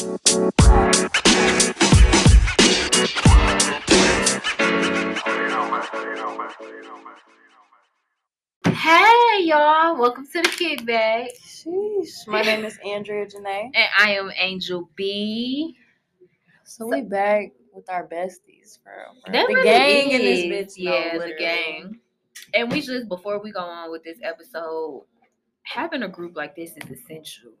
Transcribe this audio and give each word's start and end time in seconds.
Hey 0.00 0.06
y'all, 9.44 9.98
welcome 9.98 10.26
to 10.26 10.40
the 10.40 10.48
kickback. 10.48 11.28
Sheesh. 11.44 12.26
My 12.26 12.40
name 12.40 12.64
is 12.64 12.78
Andrea 12.82 13.26
Janae. 13.26 13.72
And 13.74 13.88
I 13.98 14.12
am 14.12 14.32
Angel 14.38 14.88
B. 14.96 15.76
So 16.64 16.86
we 16.86 17.02
back 17.02 17.52
with 17.74 17.90
our 17.90 18.06
besties, 18.06 18.78
bro. 18.82 18.94
That 19.30 19.48
the 19.48 19.54
really 19.54 19.64
gang 19.64 20.10
in 20.12 20.22
this 20.22 20.76
bitch. 20.78 20.82
no, 20.82 20.94
Yeah, 20.94 21.18
the 21.18 21.34
gang. 21.38 22.00
And 22.54 22.72
we 22.72 22.80
just 22.80 23.06
before 23.06 23.38
we 23.42 23.52
go 23.52 23.60
on 23.60 23.90
with 23.90 24.02
this 24.02 24.16
episode, 24.22 25.04
having 25.64 26.04
a 26.04 26.08
group 26.08 26.38
like 26.38 26.56
this 26.56 26.70
is 26.70 26.90
essential. 26.90 27.52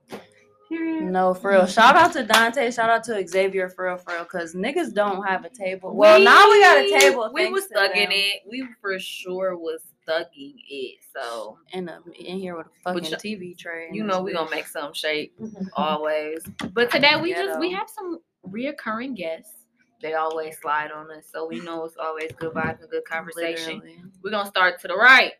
Period. 0.70 1.02
No, 1.02 1.34
for 1.34 1.50
real. 1.50 1.62
Mm-hmm. 1.62 1.72
Shout 1.72 1.96
out 1.96 2.12
to 2.12 2.22
Dante. 2.22 2.70
Shout 2.70 2.88
out 2.88 3.02
to 3.04 3.26
Xavier 3.26 3.68
for 3.68 3.86
real, 3.86 3.96
for 3.96 4.14
real. 4.14 4.24
Cause 4.24 4.54
niggas 4.54 4.94
don't 4.94 5.26
have 5.26 5.44
a 5.44 5.48
table. 5.48 5.96
Well, 5.96 6.20
now 6.20 6.48
we 6.48 6.60
got 6.60 6.78
a 6.78 7.00
table. 7.00 7.28
We 7.34 7.50
was 7.50 7.64
to 7.64 7.70
stuck 7.70 7.96
in 7.96 8.12
it. 8.12 8.42
We 8.48 8.68
for 8.80 8.96
sure 9.00 9.56
was 9.56 9.82
stuck 10.00 10.28
in 10.36 10.54
it. 10.68 10.98
So 11.12 11.58
In, 11.72 11.88
a, 11.88 11.98
in 12.20 12.38
here 12.38 12.56
with 12.56 12.68
a 12.68 12.70
fucking 12.84 13.10
But 13.10 13.20
TV 13.20 13.58
tray. 13.58 13.88
you 13.90 14.04
know 14.04 14.22
we 14.22 14.32
gonna 14.32 14.48
make 14.48 14.68
some 14.68 14.94
shape 14.94 15.34
mm-hmm. 15.40 15.64
always. 15.74 16.44
But 16.72 16.92
today 16.92 17.20
we 17.20 17.32
just 17.32 17.58
we 17.58 17.72
have 17.72 17.90
some 17.90 18.20
reoccurring 18.48 19.16
guests. 19.16 19.54
They 20.00 20.14
always 20.14 20.56
slide 20.58 20.92
on 20.92 21.10
us, 21.10 21.24
so 21.32 21.48
we 21.48 21.58
know 21.58 21.84
it's 21.84 21.96
always 21.96 22.30
good 22.38 22.54
vibes 22.54 22.80
and 22.80 22.88
good 22.90 23.04
conversation. 23.04 23.80
Literally. 23.80 24.02
We're 24.22 24.30
gonna 24.30 24.48
start 24.48 24.80
to 24.82 24.88
the 24.88 24.94
right. 24.96 25.32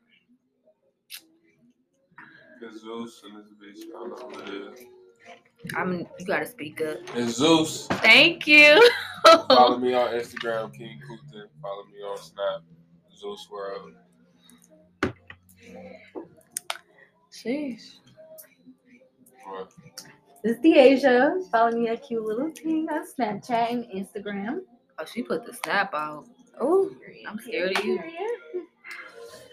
I'm 5.77 6.07
you 6.19 6.27
gotta 6.27 6.47
speak 6.47 6.81
up. 6.81 6.99
It's 7.15 7.41
Zuse. 7.41 7.87
Thank 8.01 8.47
you. 8.47 8.81
Follow 9.49 9.79
me 9.79 9.95
on 9.95 10.09
Instagram, 10.15 10.73
King 10.77 11.01
Kutin. 11.09 11.45
Follow 11.61 11.85
me 11.85 11.99
on 12.03 12.19
Snap, 12.19 12.63
Zeus 13.15 13.49
World. 13.51 13.93
Sheesh. 17.33 17.95
What? 19.47 19.73
This 20.43 20.57
is 20.57 20.63
DeAsia. 20.63 21.51
Follow 21.51 21.73
me 21.73 21.89
at 21.89 22.03
cute 22.03 22.25
little 22.25 22.51
thing 22.51 22.89
on 22.91 23.05
Snapchat 23.07 23.71
and 23.71 23.85
Instagram. 23.87 24.61
oh, 24.99 25.05
she 25.05 25.23
put 25.23 25.45
the 25.45 25.53
snap 25.53 25.95
out. 25.95 26.27
Oh, 26.61 26.91
I'm 27.29 27.39
scared 27.39 27.77
of 27.77 27.85
you. 27.85 28.01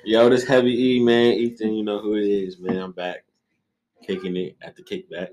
Yo, 0.06 0.30
this 0.30 0.46
heavy 0.46 0.96
E 0.96 1.00
man, 1.04 1.34
Ethan, 1.34 1.74
you 1.74 1.84
know 1.84 2.00
who 2.00 2.16
it 2.16 2.26
is, 2.26 2.60
man. 2.60 2.78
I'm 2.78 2.92
back, 2.94 3.26
kicking 4.06 4.38
it 4.38 4.56
at 4.62 4.76
the 4.78 4.84
kickback. 4.84 5.30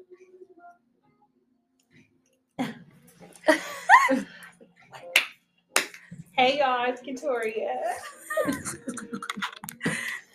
Hey 6.36 6.58
y'all, 6.58 6.84
it's 6.90 7.02
Katoria. 7.02 7.76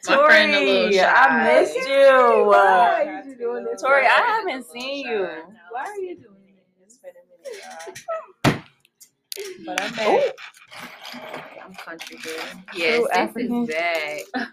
My 0.07 0.17
friend 0.25 0.53
Tori, 0.53 0.99
I 1.01 1.61
missed 1.61 1.75
you. 1.89 2.45
Why 2.47 3.05
are 3.07 3.23
you 3.27 3.35
doing 3.37 3.65
this? 3.65 3.81
Tori, 3.81 4.05
I 4.05 4.37
haven't 4.47 4.65
seen 4.71 5.07
you. 5.07 5.27
Why 5.71 5.81
are 5.81 5.97
you 5.97 6.15
doing 6.15 6.35
this? 6.55 6.85
It's 6.85 6.97
been 6.99 7.11
a 7.11 7.25
minute, 7.29 7.63
y'all. 9.67 9.75
But 9.75 9.81
I'm 9.81 9.93
back. 9.95 10.35
I'm 11.65 11.73
country 11.75 12.17
girl. 12.23 12.35
Yes, 12.75 12.95
True 12.95 13.07
this 13.13 13.13
African. 13.13 13.63
is 13.63 13.69
back. 13.69 14.21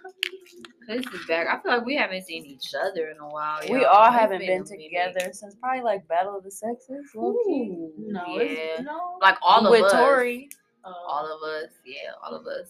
This 0.86 1.04
is 1.12 1.26
back. 1.26 1.46
I 1.48 1.60
feel 1.62 1.72
like 1.78 1.84
we 1.84 1.96
haven't 1.96 2.24
seen 2.26 2.46
each 2.46 2.72
other 2.80 3.08
in 3.08 3.18
a 3.18 3.26
while. 3.28 3.58
We 3.68 3.80
y'all. 3.82 3.86
all 3.86 4.06
It's 4.06 4.14
haven't 4.20 4.36
a 4.42 4.46
been 4.46 4.62
minute. 4.62 4.80
together 4.80 5.32
since 5.32 5.54
probably 5.56 5.82
like 5.82 6.06
Battle 6.06 6.36
of 6.38 6.44
the 6.44 6.50
Sexes. 6.50 7.06
Low 7.14 7.34
key. 7.46 7.70
Ooh, 7.70 7.92
No, 7.98 8.24
yeah. 8.36 8.42
it's, 8.42 8.82
no. 8.84 9.18
Like 9.20 9.36
all 9.42 9.66
of 9.66 9.70
with 9.72 9.82
us. 9.84 9.92
Tori. 9.92 10.48
All 10.84 11.26
of 11.26 11.42
us. 11.42 11.70
Yeah, 11.84 12.12
all 12.22 12.34
of 12.36 12.46
us. 12.46 12.68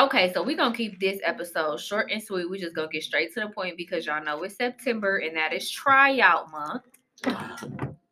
Okay, 0.00 0.32
so 0.32 0.42
we're 0.44 0.56
gonna 0.56 0.74
keep 0.74 1.00
this 1.00 1.18
episode 1.24 1.80
short 1.80 2.10
and 2.10 2.22
sweet. 2.22 2.48
we 2.48 2.58
just 2.60 2.74
gonna 2.74 2.88
get 2.88 3.02
straight 3.02 3.34
to 3.34 3.40
the 3.40 3.48
point 3.48 3.76
because 3.76 4.06
y'all 4.06 4.24
know 4.24 4.42
it's 4.44 4.56
September 4.56 5.18
and 5.18 5.36
that 5.36 5.52
is 5.52 5.68
tryout 5.70 6.50
month. 6.52 6.82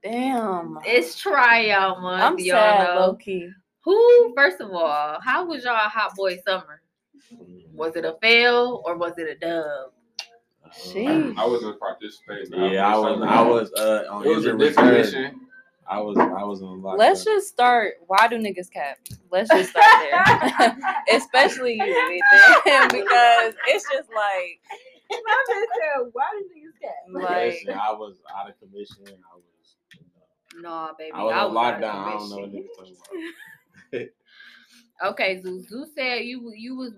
Damn. 0.02 0.78
It's 0.84 1.18
tryout 1.18 2.00
month. 2.02 2.22
I'm 2.22 2.38
y'all 2.38 2.56
sad, 2.58 2.94
know. 2.94 3.00
low 3.00 3.14
key. 3.14 3.50
Who, 3.84 4.34
first 4.36 4.60
of 4.60 4.70
all, 4.72 5.18
how 5.22 5.46
was 5.46 5.64
y'all 5.64 5.76
hot 5.88 6.14
boy 6.16 6.38
summer? 6.46 6.82
Was 7.74 7.96
it 7.96 8.04
a 8.04 8.16
fail 8.20 8.82
or 8.84 8.96
was 8.96 9.14
it 9.18 9.28
a 9.28 9.38
dub? 9.38 9.92
Sheesh. 10.72 11.36
I 11.36 11.46
wasn't 11.46 11.80
participating. 11.80 12.72
Yeah, 12.72 12.86
I 12.86 12.96
was, 12.96 13.22
I 13.26 13.40
was 13.42 13.72
uh, 13.72 14.04
on 14.10 14.24
It 14.24 14.28
was 14.28 14.46
a 14.46 14.50
injured 14.50 14.60
different 14.60 15.36
I 15.88 16.00
was, 16.00 16.16
I 16.18 16.44
was 16.44 16.62
on 16.62 16.82
lockdown. 16.82 16.98
Let's 16.98 17.24
just 17.24 17.48
start. 17.48 17.94
Why 18.06 18.28
do 18.28 18.36
niggas 18.36 18.70
cap? 18.70 18.98
Let's 19.32 19.50
just 19.50 19.70
start 19.70 19.84
there. 20.00 20.76
Especially 21.16 21.74
you, 21.74 21.82
Ethan, 21.82 22.20
because 22.92 23.54
it's 23.66 23.84
just 23.90 24.08
like, 24.14 24.60
My 25.10 25.44
man 25.48 25.66
said, 25.74 26.10
why 26.12 26.28
did 26.38 26.56
you 26.56 26.72
get? 26.80 26.94
like 27.12 27.54
Listen, 27.54 27.74
I 27.74 27.92
was 27.92 28.18
out 28.32 28.48
of 28.48 28.56
commission. 28.60 29.04
I 29.08 29.34
was, 29.34 29.76
No, 30.60 30.92
baby. 30.96 31.10
I 31.12 31.22
was 31.24 31.32
on 31.32 31.38
out 31.38 31.48
of 31.48 31.54
lockdown. 31.56 32.04
I 32.04 32.10
don't 32.12 32.30
know 32.30 32.36
what 32.36 32.52
niggas 32.52 32.76
talking 32.76 32.96
about. 33.92 34.08
Okay, 35.02 35.40
Zuse. 35.40 35.64
Zuse 35.72 35.86
said 35.94 36.24
you 36.24 36.52
you 36.54 36.76
was 36.76 36.92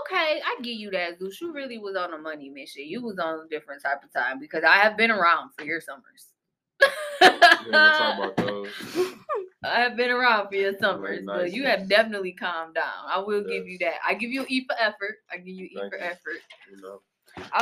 okay. 0.00 0.40
I 0.44 0.56
give 0.62 0.74
you 0.74 0.90
that, 0.90 1.20
Zuse. 1.20 1.40
You 1.40 1.52
really 1.52 1.78
was 1.78 1.96
on 1.96 2.14
a 2.14 2.18
money 2.18 2.48
mission. 2.48 2.84
You 2.86 3.02
was 3.02 3.18
on 3.18 3.40
a 3.40 3.48
different 3.48 3.82
type 3.82 4.02
of 4.02 4.12
time 4.12 4.38
because 4.38 4.64
I 4.64 4.76
have 4.76 4.96
been 4.96 5.10
around 5.10 5.50
for 5.56 5.64
your 5.64 5.80
summers. 5.80 6.26
Yeah, 7.20 7.30
we'll 7.66 7.72
talk 7.72 8.18
about 8.18 8.36
those. 8.46 8.68
I 9.64 9.80
have 9.80 9.96
been 9.96 10.10
around 10.10 10.48
for 10.48 10.54
your 10.54 10.78
summers, 10.78 11.20
but 11.26 11.42
nice. 11.42 11.52
you 11.52 11.64
have 11.66 11.88
definitely 11.88 12.32
calmed 12.32 12.74
down. 12.74 13.04
I 13.06 13.18
will 13.18 13.42
give 13.42 13.66
you 13.66 13.78
that. 13.78 13.94
I 14.06 14.14
give 14.14 14.30
you 14.30 14.46
E 14.48 14.64
for 14.64 14.76
effort. 14.78 15.16
I 15.32 15.38
give 15.38 15.48
you 15.48 15.66
E 15.66 15.76
Thank 15.78 15.92
for 15.92 15.98
you. 15.98 16.04
effort. 16.04 16.40
You 16.70 16.80
know. 16.80 17.00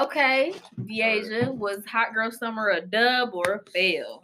Okay, 0.00 0.54
DeAsia, 0.80 1.54
was 1.54 1.84
Hot 1.86 2.14
Girl 2.14 2.30
Summer 2.30 2.70
a 2.70 2.80
dub 2.80 3.34
or 3.34 3.54
a 3.66 3.70
fail? 3.70 4.22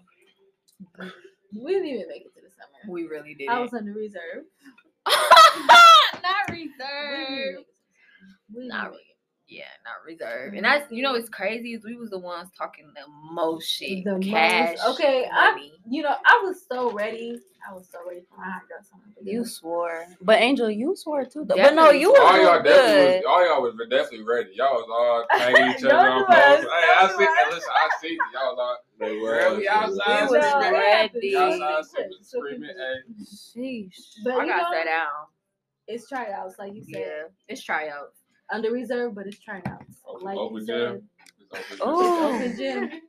We 1.54 1.72
didn't 1.72 1.88
even 1.88 2.08
make 2.08 2.22
it 2.22 2.34
to 2.34 2.40
the 2.40 2.50
summer. 2.50 2.92
We 2.92 3.04
really 3.04 3.34
did. 3.34 3.48
I 3.48 3.58
was 3.58 3.74
under 3.74 3.92
reserve. 3.92 4.44
not 6.22 6.50
We 6.50 6.70
We 8.54 8.62
didn't 8.62 8.68
Not 8.68 8.90
make 8.92 9.00
it. 9.00 9.06
Yeah, 9.48 9.64
not 9.84 9.96
reserved. 10.06 10.54
And 10.56 10.64
mm-hmm. 10.64 10.78
that's 10.80 10.90
you 10.90 11.02
know 11.02 11.14
it's 11.14 11.28
crazy 11.28 11.74
is 11.74 11.84
we 11.84 11.94
was 11.96 12.08
the 12.10 12.18
ones 12.18 12.48
talking 12.56 12.86
the 12.94 13.34
most 13.34 13.68
shit. 13.68 14.02
The 14.04 14.12
most- 14.12 14.26
cash. 14.26 14.76
okay, 14.88 15.28
I- 15.30 15.68
You 15.86 16.02
know, 16.02 16.14
I 16.26 16.40
was 16.44 16.64
so 16.66 16.90
ready. 16.92 17.38
I 17.68 17.72
was 17.74 17.86
so 17.92 17.98
ready 18.08 18.22
for 18.28 18.38
my 18.38 18.44
hot 18.50 18.62
girl 18.68 18.78
summer. 18.82 19.02
you 19.22 19.44
swore, 19.44 20.06
but 20.22 20.40
Angel, 20.40 20.68
you 20.70 20.96
swore 20.96 21.24
too. 21.26 21.44
Though. 21.44 21.54
But 21.56 21.74
no, 21.74 21.90
you 21.90 22.06
swore. 22.08 22.18
were 22.18 22.24
All 22.26 22.36
y'all 22.42 22.62
doing 22.62 22.64
definitely 22.64 23.16
was, 23.18 23.24
all 23.28 23.46
y'all 23.46 23.62
was 23.62 23.74
definitely 23.90 24.22
ready. 24.24 24.50
Y'all 24.54 24.74
was 24.74 24.88
all 24.90 25.38
tagging 25.38 25.70
each 25.70 25.84
other 25.84 25.94
on 26.08 26.24
posts. 26.26 26.64
Hey, 26.64 26.88
I 26.98 27.08
see. 27.08 27.16
was. 27.18 27.54
Listen, 27.54 27.70
I 27.74 27.88
see 28.00 28.18
y'all 28.32 28.56
was 28.56 28.58
all 28.58 28.78
They 28.98 29.20
Girl, 29.20 29.56
we 29.58 29.68
outside 29.68 30.30
We 30.30 30.38
was 30.38 30.46
screaming. 30.46 30.72
ready. 30.72 31.28
Y'all 31.28 31.62
outside 31.62 31.84
screaming, 31.92 32.18
screaming. 32.22 32.70
Hey, 32.76 33.22
Sheesh. 33.22 34.24
But 34.24 34.34
I 34.34 34.46
got 34.46 34.56
know, 34.56 34.70
sat 34.72 34.84
down. 34.86 35.06
it's 35.86 36.08
tryouts, 36.08 36.58
like 36.58 36.74
you 36.74 36.82
said. 36.82 36.94
Yeah, 37.00 37.22
it's 37.48 37.62
tryouts. 37.62 38.21
Under 38.52 38.70
reserve, 38.70 39.14
but 39.14 39.26
it's 39.26 39.38
tryouts. 39.38 39.96
Like 40.20 40.36
Open 40.36 40.58
you 40.60 40.66
gym. 40.66 40.76
said, 40.76 41.02
it's 41.38 41.70
open. 41.72 41.78
Oh. 41.80 42.36
it's 42.38 42.44
open 42.44 42.56
gym. 42.58 42.90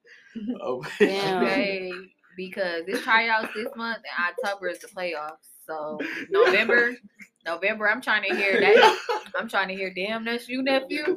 Oh, 0.64 0.84
Damn. 0.98 1.44
Okay, 1.44 1.92
because 2.36 2.86
it's 2.88 3.04
tryouts 3.04 3.54
this 3.54 3.68
month 3.76 3.98
and 3.98 4.36
October 4.44 4.68
is 4.68 4.80
the 4.80 4.88
playoffs. 4.88 5.46
So 5.68 6.00
November, 6.32 6.96
November, 7.46 7.88
I'm 7.88 8.02
trying 8.02 8.24
to 8.28 8.36
hear 8.36 8.60
that. 8.60 8.98
I'm 9.38 9.48
trying 9.48 9.68
to 9.68 9.76
hear. 9.76 9.94
Damn, 9.94 10.26
that's 10.26 10.50
you, 10.50 10.64
nephew. 10.64 11.04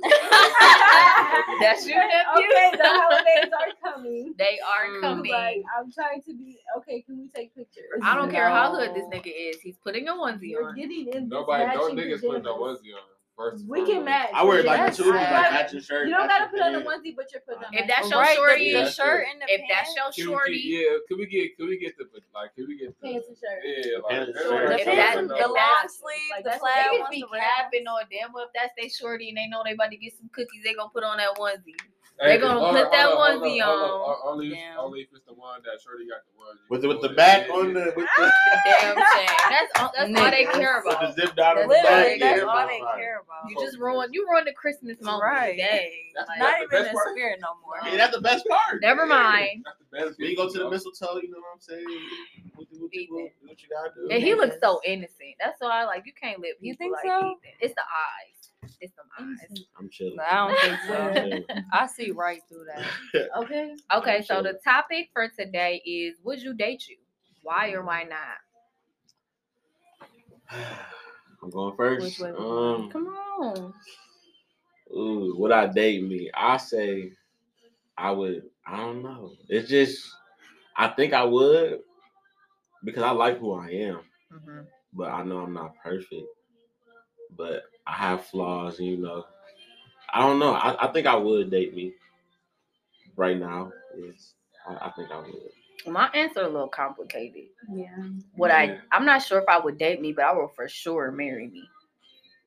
that's 1.62 1.86
you, 1.86 1.94
nephew. 1.94 2.44
Okay, 2.44 2.70
the 2.76 2.82
holidays 2.84 3.50
are 3.58 3.90
coming. 3.90 4.34
They 4.36 4.58
are 4.60 5.00
coming. 5.00 5.32
Like 5.32 5.62
I'm 5.78 5.90
trying 5.90 6.20
to 6.22 6.34
be 6.34 6.58
okay. 6.76 7.00
Can 7.00 7.18
we 7.18 7.28
take 7.34 7.54
pictures? 7.54 7.84
I 8.02 8.14
don't 8.14 8.30
care 8.30 8.50
how 8.50 8.76
hood 8.76 8.94
this 8.94 9.04
nigga 9.06 9.32
is. 9.34 9.60
He's 9.62 9.78
putting 9.78 10.08
a 10.08 10.12
onesie 10.12 10.50
You're 10.50 10.68
on. 10.68 10.76
getting 10.76 11.08
in. 11.12 11.28
Nobody, 11.30 11.64
no 11.64 11.88
matching 11.88 11.96
niggas 11.96 12.20
putting 12.20 12.42
no 12.42 12.54
pajamas. 12.58 12.80
onesie 12.80 12.94
on. 12.94 13.15
First, 13.36 13.66
We 13.68 13.84
can 13.84 14.02
match. 14.02 14.30
I 14.32 14.42
wear 14.44 14.62
like 14.62 14.78
Yes, 14.78 14.98
a 14.98 15.02
two, 15.02 15.10
I- 15.12 15.14
like 15.14 15.52
matching 15.52 15.80
shirt. 15.80 16.08
You 16.08 16.14
don't 16.14 16.26
gotta 16.26 16.48
put 16.48 16.58
on 16.60 16.74
a 16.74 16.80
pants. 16.80 16.88
onesie, 17.04 17.14
but 17.14 17.26
you're 17.30 17.42
putting 17.42 17.64
on. 17.64 17.74
If 17.74 17.86
that's 17.86 18.08
your 18.08 18.20
Right, 18.20 18.34
shorty, 18.36 18.72
the, 18.72 18.78
the 18.78 18.84
That's 18.84 18.94
shirt 18.96 19.26
and 19.30 19.42
the 19.42 19.46
If 19.52 19.60
pants. 19.68 19.94
that's 19.94 19.96
your 19.96 20.10
Can 20.12 20.24
we 20.24 20.32
shorty, 20.32 20.60
yeah, 20.64 20.96
can 21.06 21.18
we 21.18 21.26
get, 21.26 21.56
can 21.58 21.66
we 21.68 21.76
get 21.76 21.98
the, 21.98 22.04
like, 22.32 22.54
can 22.56 22.64
we 22.66 22.78
get 22.78 22.96
the, 22.98 23.08
pants 23.12 23.28
and 23.28 23.36
shirt. 23.36 23.60
yeah, 23.60 23.98
like, 24.00 24.08
Pants 24.08 24.28
and 24.32 24.38
shirt. 24.40 24.68
The 24.68 24.78
If 24.80 24.84
pants, 24.88 24.96
that- 24.96 25.28
the 25.28 25.36
if 25.36 25.46
long 25.46 25.54
that- 25.54 25.90
sleeve, 25.92 26.30
like, 26.32 26.44
the 26.44 26.50
that's- 26.56 26.60
plaid 26.64 26.86
niggas 26.88 27.00
ones, 27.00 27.10
be 27.12 27.20
the 27.20 27.28
red 27.30 27.42
capping 27.44 27.86
on 27.86 28.04
damn 28.10 28.32
well 28.32 28.44
if 28.48 28.52
that's 28.56 28.72
they 28.80 28.88
shorty 28.88 29.28
and 29.28 29.36
they 29.36 29.46
know 29.48 29.60
they 29.68 29.72
about 29.76 29.90
to 29.90 29.96
get 30.00 30.16
some 30.16 30.30
cookies, 30.32 30.64
they 30.64 30.72
gonna 30.72 30.88
put 30.88 31.04
on 31.04 31.18
that 31.18 31.36
onesie. 31.36 31.76
They 32.18 32.38
gonna 32.38 32.60
put 32.60 32.68
on, 32.68 32.74
that 32.74 32.88
hold 32.92 33.18
on, 33.18 33.30
hold 33.32 33.42
onesie 33.42 33.60
hold 33.62 34.16
on. 34.24 34.32
Only, 34.32 34.48
Damn. 34.50 34.78
only 34.78 35.00
if 35.00 35.08
it's 35.12 35.24
the 35.26 35.34
one 35.34 35.60
that 35.64 35.80
Shorty 35.84 36.08
got 36.08 36.24
the 36.24 36.32
one. 36.38 36.56
With 36.70 36.80
the, 36.80 36.88
with 36.88 37.02
the 37.02 37.10
back 37.10 37.50
on 37.50 37.74
the 37.74 37.92
with 37.94 38.08
the, 38.16 38.32
Damn 38.64 38.96
shame. 38.96 39.36
That's 39.50 39.70
all. 39.78 39.92
That's 39.94 40.08
all 40.18 40.30
they 40.30 40.44
care 40.46 40.82
with 40.84 40.94
about. 40.96 41.14
the 41.16 41.22
zip 41.22 41.36
down 41.36 41.58
on 41.58 41.68
the 41.68 41.74
That's 41.74 41.84
back. 41.84 42.06
Literally, 42.08 42.20
yeah, 42.20 42.34
that's 42.36 42.42
all 42.48 42.66
they 42.66 42.80
fine. 42.80 42.96
care 42.96 43.20
about. 43.20 43.50
You 43.50 43.56
just 43.60 43.78
ruined. 43.78 44.14
You 44.14 44.26
ruined 44.30 44.46
the 44.46 44.54
Christmas 44.54 44.96
moment 45.02 45.22
Right. 45.24 45.50
today. 45.60 45.92
That's 46.16 46.28
Like, 46.30 46.38
Not 46.38 46.52
the 46.56 46.64
even 46.64 46.70
best 46.70 46.88
in 46.88 46.94
part. 46.94 47.08
spirit 47.12 47.38
no 47.42 47.48
more. 47.60 47.76
Yeah, 47.84 47.96
that's 47.98 48.16
the 48.16 48.22
best 48.22 48.48
part. 48.48 48.80
Never 48.80 49.04
mind. 49.06 49.64
That's 49.66 49.78
the 49.78 49.90
best. 49.92 50.18
When 50.18 50.30
you 50.30 50.36
go 50.36 50.48
to 50.50 50.58
the 50.58 50.70
mistletoe, 50.70 51.20
you 51.20 51.28
know 51.30 51.38
what 51.44 51.52
I'm 51.54 51.60
saying? 51.60 51.84
What, 52.56 52.66
you- 52.72 52.80
what, 52.80 52.94
you- 52.94 53.06
what, 53.12 53.30
what 53.44 53.62
you 53.62 53.68
gotta 53.68 53.92
do? 53.94 54.08
And 54.10 54.22
he 54.22 54.32
looks 54.34 54.56
so 54.62 54.80
innocent. 54.86 55.36
That's 55.38 55.60
why 55.60 55.82
I 55.82 55.84
like. 55.84 56.04
You 56.06 56.12
can't 56.16 56.40
let 56.40 56.56
people 56.56 56.66
You 56.66 56.74
think 56.76 56.92
like 56.96 57.04
so? 57.04 57.18
Ethan. 57.44 57.60
It's 57.60 57.74
the 57.74 57.82
eyes. 57.84 58.35
It's 58.80 58.92
the 58.94 59.02
eyes. 59.18 59.60
I'm 59.78 59.88
chilling. 59.90 60.18
I 60.30 60.36
don't 60.36 60.60
think 60.60 60.80
so. 60.80 61.44
I 61.72 61.86
see 61.86 62.10
right 62.10 62.40
through 62.48 62.66
that. 62.74 62.92
Okay. 63.36 63.74
Okay, 63.94 64.22
so 64.22 64.42
the 64.42 64.58
topic 64.64 65.10
for 65.12 65.28
today 65.28 65.82
is: 65.84 66.16
Would 66.24 66.42
you 66.42 66.54
date 66.54 66.88
you? 66.88 66.96
Why 67.42 67.72
or 67.72 67.82
why 67.84 68.04
not? 68.04 68.38
I'm 71.42 71.50
going 71.50 71.76
first. 71.76 72.20
Which 72.20 72.32
way 72.32 72.32
we 72.32 72.46
Um, 72.46 72.90
Come 72.90 73.06
on. 73.08 73.74
ooh, 74.96 75.34
would 75.38 75.52
I 75.52 75.66
date 75.66 76.04
me? 76.04 76.30
I 76.34 76.56
say 76.56 77.12
I 77.98 78.10
would. 78.12 78.44
I 78.66 78.76
don't 78.78 79.02
know. 79.02 79.32
It's 79.48 79.68
just 79.68 80.06
I 80.76 80.88
think 80.88 81.12
I 81.12 81.24
would 81.24 81.80
because 82.84 83.02
I 83.02 83.10
like 83.12 83.38
who 83.38 83.54
I 83.54 83.68
am, 83.70 84.00
hmm 84.32 84.60
but 84.92 85.10
I 85.10 85.22
know 85.24 85.38
I'm 85.40 85.52
not 85.54 85.74
perfect. 85.82 86.26
But 87.36 87.64
I 87.86 87.92
have 87.92 88.26
flaws, 88.26 88.78
and 88.78 88.88
you 88.88 88.96
know, 88.98 89.24
I 90.12 90.20
don't 90.20 90.38
know. 90.38 90.52
I, 90.52 90.88
I 90.88 90.92
think 90.92 91.06
I 91.06 91.16
would 91.16 91.50
date 91.50 91.74
me 91.74 91.94
right 93.16 93.38
now. 93.38 93.72
Yes, 93.98 94.34
I, 94.68 94.86
I 94.86 94.90
think 94.90 95.10
I 95.10 95.18
would. 95.18 95.50
My 95.86 96.08
answer 96.14 96.40
a 96.42 96.48
little 96.48 96.68
complicated. 96.68 97.44
Yeah. 97.72 97.96
Would 98.36 98.50
Yeah. 98.50 98.56
I? 98.56 98.78
I'm 98.92 99.06
not 99.06 99.22
sure 99.22 99.38
if 99.38 99.48
I 99.48 99.58
would 99.58 99.78
date 99.78 100.00
me, 100.00 100.12
but 100.12 100.24
I 100.24 100.32
will 100.32 100.48
for 100.48 100.68
sure 100.68 101.10
marry 101.10 101.48
me. 101.48 101.68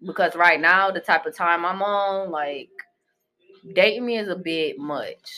Because 0.05 0.35
right 0.35 0.59
now, 0.59 0.91
the 0.91 0.99
type 1.01 1.25
of 1.25 1.35
time 1.35 1.65
I'm 1.65 1.81
on, 1.81 2.31
like 2.31 2.69
dating 3.73 4.05
me 4.05 4.17
is 4.17 4.29
a 4.29 4.35
bit 4.35 4.77
much. 4.77 5.29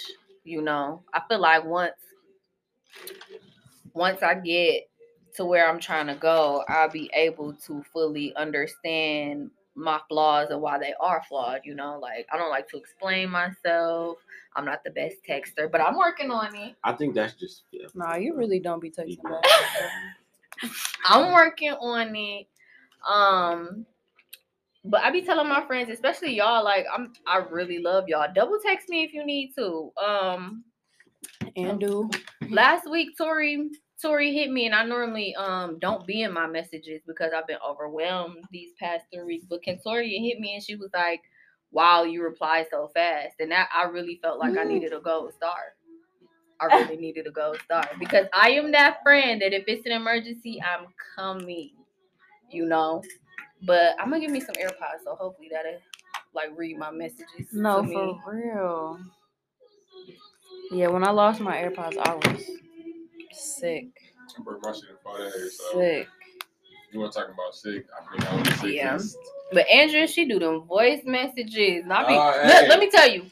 You 0.44 0.62
know, 0.62 1.04
I 1.14 1.22
feel 1.28 1.40
like 1.40 1.66
once 1.66 1.96
once 3.94 4.24
I 4.24 4.36
get 4.36 4.90
to 5.36 5.46
where 5.46 5.70
I'm 5.70 5.80
trying 5.80 6.08
to 6.08 6.16
go, 6.16 6.64
I'll 6.68 6.90
be 6.90 7.10
able 7.14 7.54
to 7.54 7.84
fully 7.94 8.36
understand 8.36 9.52
my 9.76 10.00
flaws 10.10 10.50
and 10.50 10.62
why 10.62 10.78
they 10.78 10.94
are 11.00 11.24
flawed. 11.28 11.62
You 11.64 11.76
know, 11.76 12.00
like 12.00 12.28
I 12.32 12.38
don't 12.38 12.50
like 12.50 12.68
to 12.70 12.78
explain 12.78 13.30
myself. 13.30 14.18
I'm 14.56 14.66
not 14.66 14.84
the 14.84 14.92
best 14.92 15.18
texter, 15.28 15.72
but 15.72 15.82
I'm 15.82 15.98
working 15.98 16.30
on 16.30 16.56
it. 16.56 16.76
I 16.84 16.94
think 16.94 17.16
that's 17.16 17.34
just 17.34 17.64
yeah. 17.72 17.88
Nah, 17.96 18.16
you 18.16 18.36
really 18.36 18.60
don't 18.60 18.82
be 18.82 18.92
texting 18.92 19.24
back. 19.24 19.44
I'm 21.06 21.34
working 21.34 21.72
on 21.72 22.16
it. 22.16 22.48
Um, 23.10 23.86
but 24.84 25.02
I 25.02 25.12
be 25.12 25.22
telling 25.22 25.48
my 25.48 25.66
friends, 25.66 25.90
especially 25.90 26.36
y'all, 26.36 26.64
like 26.64 26.86
I'm 26.94 27.14
I 27.28 27.38
really 27.38 27.80
love 27.80 28.08
y'all. 28.08 28.28
Double 28.34 28.58
text 28.64 28.90
me 28.90 29.04
if 29.04 29.14
you 29.14 29.26
need 29.26 29.54
to. 29.58 29.92
Um 30.04 30.64
and 31.56 31.80
do. 31.80 32.10
last 32.50 32.90
week 32.90 33.10
Tori 33.18 33.70
Tori 34.02 34.34
hit 34.34 34.52
me 34.52 34.66
and 34.66 34.76
I 34.76 34.84
normally 34.84 35.36
um 35.36 35.78
don't 35.80 36.06
be 36.08 36.24
in 36.24 36.34
my 36.34 36.48
messages 36.48 37.02
because 37.06 37.32
I've 37.36 37.48
been 37.48 37.58
overwhelmed 37.68 38.38
these 38.52 38.72
past 38.80 39.06
three 39.14 39.24
weeks. 39.24 39.46
But 39.50 39.64
Kentoria 39.64 40.20
hit 40.22 40.40
me 40.40 40.56
and 40.56 40.64
she 40.64 40.76
was 40.76 40.90
like, 40.94 41.22
Wow, 41.72 42.04
you 42.04 42.24
reply 42.24 42.66
so 42.70 42.90
fast. 42.94 43.36
And 43.40 43.52
that 43.52 43.70
I 43.74 43.84
really 43.84 44.20
felt 44.22 44.40
like 44.40 44.58
I 44.58 44.64
needed 44.64 44.94
a 44.94 45.00
gold 45.00 45.34
star. 45.34 45.76
I 46.60 46.66
really 46.66 46.98
needed 46.98 47.28
a 47.28 47.32
gold 47.32 47.60
star 47.64 47.90
because 48.00 48.28
I 48.34 48.52
am 48.52 48.72
that 48.72 49.02
friend 49.04 49.42
that 49.42 49.54
if 49.54 49.64
it's 49.68 49.86
an 49.86 49.94
emergency, 49.94 50.62
I'm 50.62 50.88
coming. 51.16 51.72
You 52.50 52.66
know? 52.66 53.04
But 53.64 53.96
I'm 54.00 54.10
gonna 54.10 54.20
give 54.20 54.32
me 54.32 54.42
some 54.42 54.56
AirPods, 54.56 55.04
so 55.04 55.16
hopefully 55.16 55.50
that'll 55.52 55.80
like 56.34 56.50
read 56.56 56.78
my 56.78 56.92
messages. 56.92 57.54
No, 57.54 57.82
to 57.82 57.88
me. 57.88 58.20
for 58.24 58.36
real. 58.36 59.00
Yeah, 60.72 60.88
when 60.88 61.04
I 61.04 61.12
lost 61.12 61.42
my 61.42 61.58
AirPods, 61.58 61.98
I 61.98 62.16
was 62.16 62.46
sick. 63.34 63.86
I 64.38 64.42
broke 64.44 64.64
my 64.64 64.72
shit 64.72 64.84
in 64.90 64.96
four 65.04 65.18
days, 65.18 65.60
so 65.72 65.80
Sick. 65.80 66.08
you 66.92 67.00
want 67.00 67.12
to 67.14 67.20
talk 67.20 67.30
about 67.30 67.54
sick? 67.56 67.86
I 67.98 68.12
think 68.18 68.32
I 68.32 68.36
was 68.36 68.60
sick. 68.60 68.74
Yeah. 68.74 69.00
But 69.52 69.68
Andrea, 69.70 70.08
she 70.08 70.26
do 70.26 70.40
them 70.40 70.62
voice 70.64 71.02
messages. 71.06 71.84
And 71.84 71.92
I 71.92 72.08
be, 72.08 72.14
Oh, 72.16 72.48
look, 72.48 72.62
hey. 72.62 72.68
let 72.70 72.80
me 72.80 72.90
tell 72.90 73.10
you, 73.10 73.26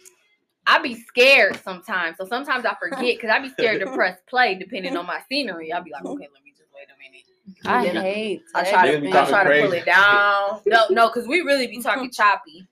I 0.67 0.81
be 0.81 0.95
scared 0.95 1.59
sometimes. 1.63 2.17
So 2.17 2.25
sometimes 2.27 2.65
I 2.65 2.75
forget 2.75 3.15
because 3.15 3.29
I 3.29 3.39
be 3.39 3.49
scared 3.49 3.79
to 3.81 3.91
press 3.93 4.17
play 4.29 4.55
depending 4.55 4.97
on 4.97 5.05
my 5.05 5.19
scenery. 5.29 5.71
I'll 5.71 5.83
be 5.83 5.91
like, 5.91 6.03
okay, 6.05 6.27
let 6.33 6.43
me 6.43 6.51
just 6.57 6.69
wait 6.75 6.87
a 6.93 6.97
minute. 6.99 7.25
I 7.65 7.85
Then 7.85 7.97
I- 7.97 8.01
hate. 8.01 8.41
I 8.53 8.69
try 8.69 8.91
to, 8.91 8.99
be 9.01 9.07
I 9.07 9.11
talking 9.11 9.33
try 9.33 9.43
to 9.45 9.61
pull 9.65 9.71
it 9.73 9.85
down. 9.85 10.61
No, 10.65 10.85
no, 10.89 11.07
because 11.07 11.27
we 11.27 11.41
really 11.41 11.67
be 11.67 11.81
talking 11.81 12.11
choppy. 12.11 12.67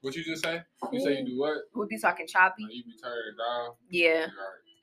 What 0.00 0.14
you 0.14 0.24
just 0.24 0.44
say? 0.44 0.62
You 0.92 1.00
say 1.00 1.18
you 1.18 1.24
do 1.26 1.38
what? 1.38 1.56
We 1.74 1.86
be 1.86 1.98
talking 1.98 2.26
Oh, 2.28 2.32
choppy. 2.32 2.62
you 2.70 2.84
be 2.84 2.92
turning 3.02 3.18
it 3.32 3.38
down. 3.38 3.70
Yeah, 3.90 4.08
You 4.08 4.14
alright. 4.14 4.28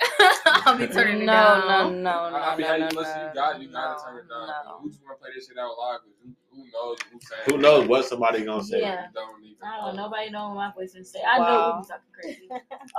I'll 0.45 0.77
be 0.77 0.88
turning 0.88 1.21
it 1.21 1.25
no, 1.25 1.31
down. 1.31 1.68
no, 1.68 1.89
no, 1.89 2.30
no, 2.30 2.36
I, 2.38 2.53
I 2.53 2.57
mean, 2.57 2.68
no, 2.68 2.74
hey, 2.74 2.80
no, 2.80 2.86
listen, 2.88 3.21
no, 3.21 3.27
you 3.27 3.33
got 3.33 3.62
you 3.62 3.68
gotta 3.69 3.95
no, 3.95 4.03
turn 4.03 4.18
it 4.18 4.30
down. 4.30 4.47
no. 4.47 4.77
Who 4.81 4.89
just 4.89 5.01
want 5.03 5.18
to 5.18 5.21
play 5.24 5.30
this 5.36 5.47
shit 5.47 5.57
out 5.57 5.77
live? 5.77 6.00
'Cause 6.01 6.12
Who, 6.24 6.31
who 6.56 6.63
knows? 6.71 6.97
Who 7.12 7.19
saying? 7.21 7.42
Who 7.47 7.57
knows 7.57 7.88
what 7.88 8.06
somebody 8.06 8.44
gonna 8.45 8.63
say? 8.63 8.81
Yeah. 8.81 9.07
Don't 9.13 9.44
even 9.44 9.56
I 9.63 9.77
don't 9.86 9.95
know. 9.95 10.03
Nobody 10.03 10.30
know 10.30 10.50
what 10.50 10.56
my 10.56 10.71
voice 10.74 10.95
is 10.95 11.12
say. 11.12 11.21
I 11.27 11.38
know 11.39 11.44
Wow. 11.45 11.75
we 11.77 11.81
be 11.81 11.88
talking 11.88 12.13
crazy. 12.13 12.50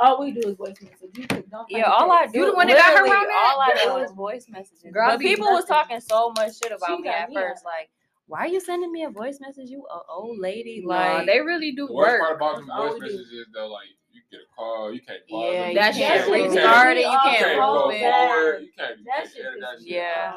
All 0.00 0.20
we 0.20 0.32
do 0.32 0.48
is 0.48 0.56
voice 0.56 0.76
messages. 0.82 1.10
You 1.16 1.26
don't 1.50 1.66
Yeah, 1.70 1.90
all 1.90 2.10
I 2.10 2.26
do, 2.26 2.40
You 2.40 2.46
the 2.46 2.54
one 2.54 2.66
that 2.68 2.76
got 2.76 2.96
her 2.96 3.04
literally, 3.04 3.26
all 3.32 3.60
I 3.60 3.74
do 3.84 3.96
is 3.98 4.10
voice 4.12 4.46
messages. 4.48 4.92
Girl, 4.92 5.10
but 5.10 5.18
be 5.20 5.28
people 5.28 5.46
was 5.46 5.64
talking 5.66 6.00
so 6.00 6.32
much 6.36 6.58
shit 6.58 6.72
about 6.72 6.96
She 6.96 7.02
me 7.02 7.08
at 7.08 7.28
me 7.28 7.34
first, 7.36 7.60
up. 7.64 7.66
like, 7.66 7.90
why 8.26 8.40
are 8.40 8.48
you 8.48 8.60
sending 8.60 8.90
me 8.90 9.04
a 9.04 9.10
voice 9.10 9.38
message? 9.40 9.68
You 9.70 9.86
a 9.86 10.00
old 10.10 10.38
lady, 10.38 10.82
Nah, 10.84 10.94
like, 11.18 11.26
they 11.26 11.40
really 11.40 11.72
do 11.72 11.86
The 11.86 11.92
worst 11.92 12.18
part 12.20 12.36
about 12.36 12.56
them 12.56 12.66
voice 12.66 13.00
messages 13.00 13.30
is 13.30 13.46
though, 13.54 13.68
like 13.68 13.86
you 14.16 14.22
get 14.30 14.40
a 14.40 14.56
call, 14.56 14.92
you 14.92 15.00
can't 15.00 15.20
pause 15.28 15.52
yeah, 15.52 15.60
them. 15.60 15.68
you 15.70 15.74
That's 15.78 15.96
can't 15.96 16.24
true. 16.24 16.36
you 16.36 16.42
You 16.44 16.50
You 16.50 16.56
can't 16.60 16.98
can't 17.38 17.60
hold 17.60 17.92
it. 17.92 17.96
it, 17.96 18.10
forward. 18.12 18.62
You 18.62 18.68
can't. 18.76 19.04
That 19.04 19.16
can't 19.16 19.30
shit 19.32 19.46
edit 19.46 19.60
that 19.60 19.74
is- 19.76 19.82
shit. 19.82 19.92
Yeah. 19.92 20.36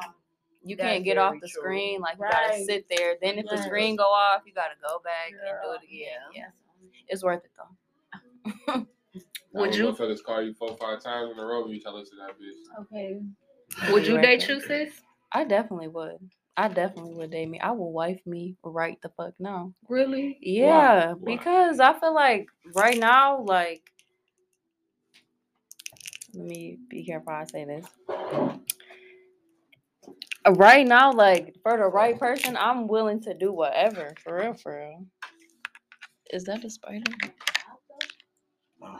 You 0.62 0.76
can't 0.78 1.04
get 1.06 1.18
off 1.18 1.36
the 1.36 1.48
true. 1.48 1.62
screen, 1.62 2.02
like 2.02 2.18
you 2.18 2.26
gotta 2.30 2.64
sit 2.66 2.86
there. 2.90 3.16
Then 3.22 3.38
if 3.40 3.46
the 3.50 3.58
screen 3.64 3.96
go 3.96 4.04
off, 4.04 4.42
you 4.46 4.54
gotta 4.54 4.76
go 4.86 5.00
back 5.04 5.30
and 5.32 5.40
do 5.64 5.72
it 5.72 5.84
again. 5.88 6.10
yeah. 6.36 6.42
Yeah, 6.42 6.90
it's 7.08 7.24
worth 7.24 7.44
it 7.46 7.52
though. 7.58 8.86
Would 9.54 9.72
Now, 9.72 9.76
you- 9.78 9.84
Motherfuckers 9.92 10.22
call 10.24 10.42
you 10.44 10.54
four, 10.54 10.76
five 10.78 11.02
times 11.02 11.32
in 11.32 11.40
a 11.40 11.46
row 11.46 11.64
when 11.64 11.72
you 11.72 11.80
tell 11.82 11.96
us 11.96 12.10
to 12.10 12.16
that 12.18 12.36
bitch. 12.38 12.84
Okay. 12.84 13.20
Would 13.92 14.06
you 14.06 14.20
date 14.22 14.46
there. 14.48 14.56
you, 14.58 14.62
sis? 14.62 15.02
I 15.32 15.44
definitely 15.46 15.88
would. 15.88 16.18
I 16.60 16.68
definitely 16.68 17.14
would 17.14 17.32
date 17.32 17.48
me. 17.48 17.58
I 17.62 17.72
will 17.72 17.94
wife 17.94 18.20
me 18.26 18.58
right 18.64 19.02
the 19.02 19.08
fuck 19.16 19.34
now. 19.40 19.74
Really? 19.88 20.38
Yeah, 20.42 21.14
Why? 21.14 21.38
because 21.38 21.80
I 21.80 21.98
feel 21.98 22.14
like 22.14 22.48
right 22.76 22.98
now, 22.98 23.40
like, 23.40 23.82
let 26.34 26.46
me 26.46 26.78
be 26.90 27.06
careful 27.06 27.32
how 27.32 27.40
I 27.40 27.46
say 27.46 27.64
this. 27.64 27.86
Right 30.50 30.86
now, 30.86 31.14
like, 31.14 31.56
for 31.64 31.78
the 31.78 31.86
right 31.86 32.20
person, 32.20 32.58
I'm 32.58 32.90
willing 32.90 33.22
to 33.22 33.34
do 33.34 33.54
whatever. 33.54 34.14
For 34.22 34.36
real, 34.36 34.54
for 34.54 34.80
real. 34.80 35.06
Is 36.32 36.44
that 36.44 36.66
a 36.66 36.70
spider? 36.70 37.10
Wow. 38.82 39.00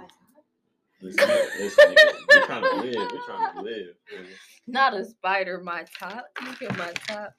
Listen, 1.02 1.30
listen, 1.60 1.90
nigga, 1.90 2.14
we 2.34 2.46
trying 2.46 2.64
to 2.64 2.76
live. 2.76 3.12
We're 3.12 3.26
trying 3.26 3.54
to 3.54 3.62
live. 3.62 3.96
Not 4.66 4.94
a 4.94 5.04
spider, 5.04 5.60
my 5.62 5.84
top. 6.00 6.24
Look 6.46 6.62
at 6.62 6.78
my 6.78 6.94
top. 7.06 7.34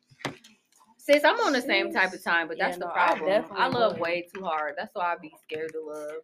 Sis, 1.03 1.25
I'm 1.25 1.41
on 1.41 1.53
the 1.53 1.63
same 1.63 1.93
type 1.93 2.13
of 2.13 2.23
time, 2.23 2.47
but 2.47 2.59
Yeah, 2.59 2.67
that's 2.67 2.79
the 2.79 2.85
no, 2.87 2.93
problem. 2.93 3.29
I, 3.29 3.37
definitely 3.41 3.79
love 3.79 3.93
would. 3.93 4.01
way 4.03 4.29
too 4.33 4.43
hard. 4.45 4.75
That's 4.77 4.95
why 4.95 5.15
I 5.15 5.17
be 5.21 5.33
scared 5.43 5.73
to 5.73 5.81
love. 5.81 6.23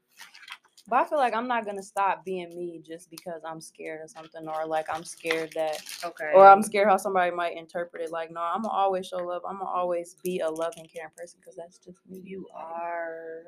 But 0.88 0.96
I 0.96 1.04
feel 1.08 1.18
like 1.18 1.34
I'm 1.34 1.48
not 1.48 1.64
gonna 1.64 1.82
stop 1.82 2.24
being 2.24 2.50
me 2.50 2.80
just 2.86 3.10
because 3.10 3.42
I'm 3.44 3.60
scared 3.60 4.02
of 4.04 4.10
something, 4.10 4.46
or 4.46 4.66
like 4.66 4.86
I'm 4.92 5.02
scared 5.02 5.50
that, 5.54 5.82
Okay. 6.04 6.30
or 6.32 6.46
I'm 6.46 6.62
scared 6.62 6.88
how 6.88 6.96
somebody 6.96 7.34
might 7.34 7.56
interpret 7.56 8.02
it. 8.02 8.12
Like, 8.12 8.30
no, 8.30 8.40
I'm 8.40 8.62
gonna 8.62 8.74
always 8.74 9.06
show 9.06 9.16
love. 9.16 9.42
I'm 9.48 9.58
gonna 9.58 9.70
always 9.70 10.16
be 10.22 10.40
a 10.40 10.48
loving, 10.48 10.86
caring 10.86 11.10
person 11.16 11.40
because 11.40 11.56
that's 11.56 11.78
just 11.78 11.98
me. 12.08 12.20
You 12.24 12.46
are. 12.54 13.44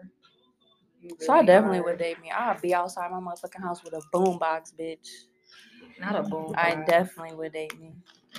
You 1.01 1.11
So 1.21 1.33
I 1.33 1.45
definitely 1.45 1.79
are. 1.79 1.85
would 1.85 1.99
date 1.99 2.21
me. 2.21 2.33
I'd 2.33 2.61
be 2.61 2.75
outside 2.75 3.11
my 3.13 3.21
motherfucking 3.21 3.63
house 3.63 3.85
with 3.85 3.93
a 3.93 4.03
boombox, 4.13 4.75
bitch. 4.75 5.09
Not 6.01 6.17
a 6.17 6.23
boom. 6.25 6.55
I 6.57 6.75
definitely 6.87 7.37
would 7.37 7.53
date 7.53 7.79
me. 7.79 7.93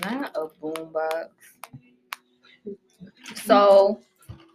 Not 0.04 0.36
a 0.36 0.48
boom 0.62 0.92
box. 0.92 1.30
So, 3.36 4.02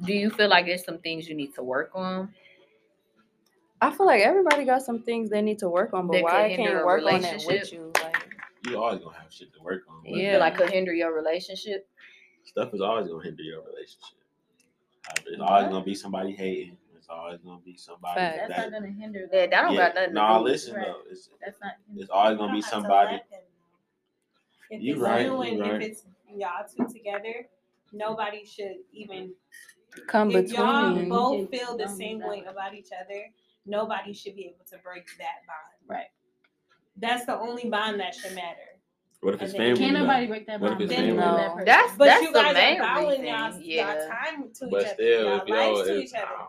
do 0.04 0.12
you 0.12 0.30
feel 0.30 0.48
like 0.48 0.66
there's 0.66 0.84
some 0.84 0.98
things 0.98 1.28
you 1.28 1.34
need 1.34 1.54
to 1.54 1.62
work 1.62 1.90
on? 1.94 2.32
I 3.80 3.90
feel 3.90 4.06
like 4.06 4.22
everybody 4.22 4.64
got 4.64 4.82
some 4.82 5.02
things 5.02 5.28
they 5.30 5.42
need 5.42 5.58
to 5.58 5.68
work 5.68 5.92
on, 5.92 6.06
but 6.06 6.14
That 6.14 6.22
why 6.22 6.30
could 6.30 6.52
I 6.52 6.56
can't 6.56 6.80
a 6.82 6.86
work 6.86 7.02
on 7.04 7.24
it 7.24 7.44
with 7.46 7.72
you? 7.72 7.92
Like, 8.02 8.16
You 8.66 8.82
always 8.82 9.00
gonna 9.00 9.16
have 9.18 9.32
shit 9.32 9.52
to 9.54 9.60
work 9.62 9.82
on. 9.88 10.02
but 10.04 10.12
Yeah. 10.14 10.38
Like 10.38 10.56
could 10.56 10.70
hinder 10.70 10.94
your 10.94 11.14
relationship? 11.14 11.86
Stuff 12.44 12.72
is 12.72 12.80
always 12.80 13.08
gonna 13.08 13.22
hinder 13.22 13.42
your 13.42 13.62
relationship. 13.62 14.18
It's 15.10 15.24
There's 15.26 15.40
always 15.40 15.68
gonna 15.68 15.84
be 15.84 15.94
somebody 15.94 16.32
hating. 16.32 16.78
it's 16.96 17.08
always 17.10 17.40
gonna 17.40 17.60
be 17.60 17.76
somebody 17.76 18.20
Fact. 18.20 18.36
That's 18.48 18.48
that. 18.60 18.70
not 18.70 18.80
gonna 18.80 18.92
hinder. 18.92 19.28
Yeah, 19.30 19.46
that 19.46 19.50
don't 19.62 19.74
yeah, 19.74 19.78
got 19.88 19.94
nothing 19.94 20.14
nah, 20.14 20.32
to 20.38 20.38
do. 20.38 20.44
listen 20.44 20.74
Right. 20.76 20.86
though, 20.86 21.00
it's 21.10 21.28
That's 21.44 21.60
not. 21.60 21.72
it's 21.96 22.10
always 22.10 22.38
gonna 22.38 22.52
be 22.52 22.60
have 22.60 22.64
to 22.64 22.70
somebody. 22.70 23.12
let 23.16 23.30
them 23.30 23.40
know. 23.40 24.76
If 24.76 24.82
You 24.82 24.92
it's 24.94 25.02
right, 25.02 25.26
you 25.26 25.44
you 25.44 25.60
right. 25.62 25.82
if 25.82 25.90
it's 25.90 26.04
y'all 26.34 26.64
two 26.66 26.86
together, 26.90 27.46
nobody 27.94 28.44
should 28.44 28.76
even 28.92 29.32
Come 30.08 30.32
if 30.32 30.50
y'all 30.52 30.94
both 31.08 31.50
feel 31.50 31.76
the 31.76 31.88
same 31.88 32.18
way 32.20 32.44
about 32.48 32.74
each 32.74 32.88
other, 32.92 33.24
nobody 33.64 34.12
should 34.12 34.34
be 34.34 34.46
able 34.46 34.64
to 34.70 34.78
break 34.78 35.06
that 35.18 35.46
bond. 35.46 35.88
Right. 35.88 36.06
That's 36.96 37.24
the 37.26 37.38
only 37.38 37.68
bond 37.68 38.00
that 38.00 38.14
should 38.14 38.34
matter. 38.34 38.58
What 39.20 39.34
if 39.34 39.42
it's 39.42 39.52
family? 39.54 39.76
Can't 39.78 39.94
nobody 39.94 40.26
break 40.26 40.46
that 40.48 40.60
What 40.60 40.72
if 40.72 40.78
bond. 40.78 40.90
it's 40.90 40.94
family? 40.94 41.12
No. 41.14 41.60
That's 41.64 41.96
But 41.96 42.04
that's 42.06 42.22
you 42.22 42.32
the 42.32 42.42
guys 42.42 42.54
main 42.54 42.80
are 42.80 42.84
vowing 43.00 43.24
y'all, 43.26 43.50
y'all 43.52 43.60
Yeah. 43.62 44.08
time 44.08 44.52
to 44.52 44.66
But 44.66 44.80
each 44.82 44.86
other, 44.86 44.94
still, 44.94 45.24
y'all 45.28 45.40
if 45.40 45.48
y'all, 45.48 45.74
lives 45.74 45.88
to 45.88 45.98
each 46.02 46.14
other. 46.14 46.26
nah, 46.26 46.46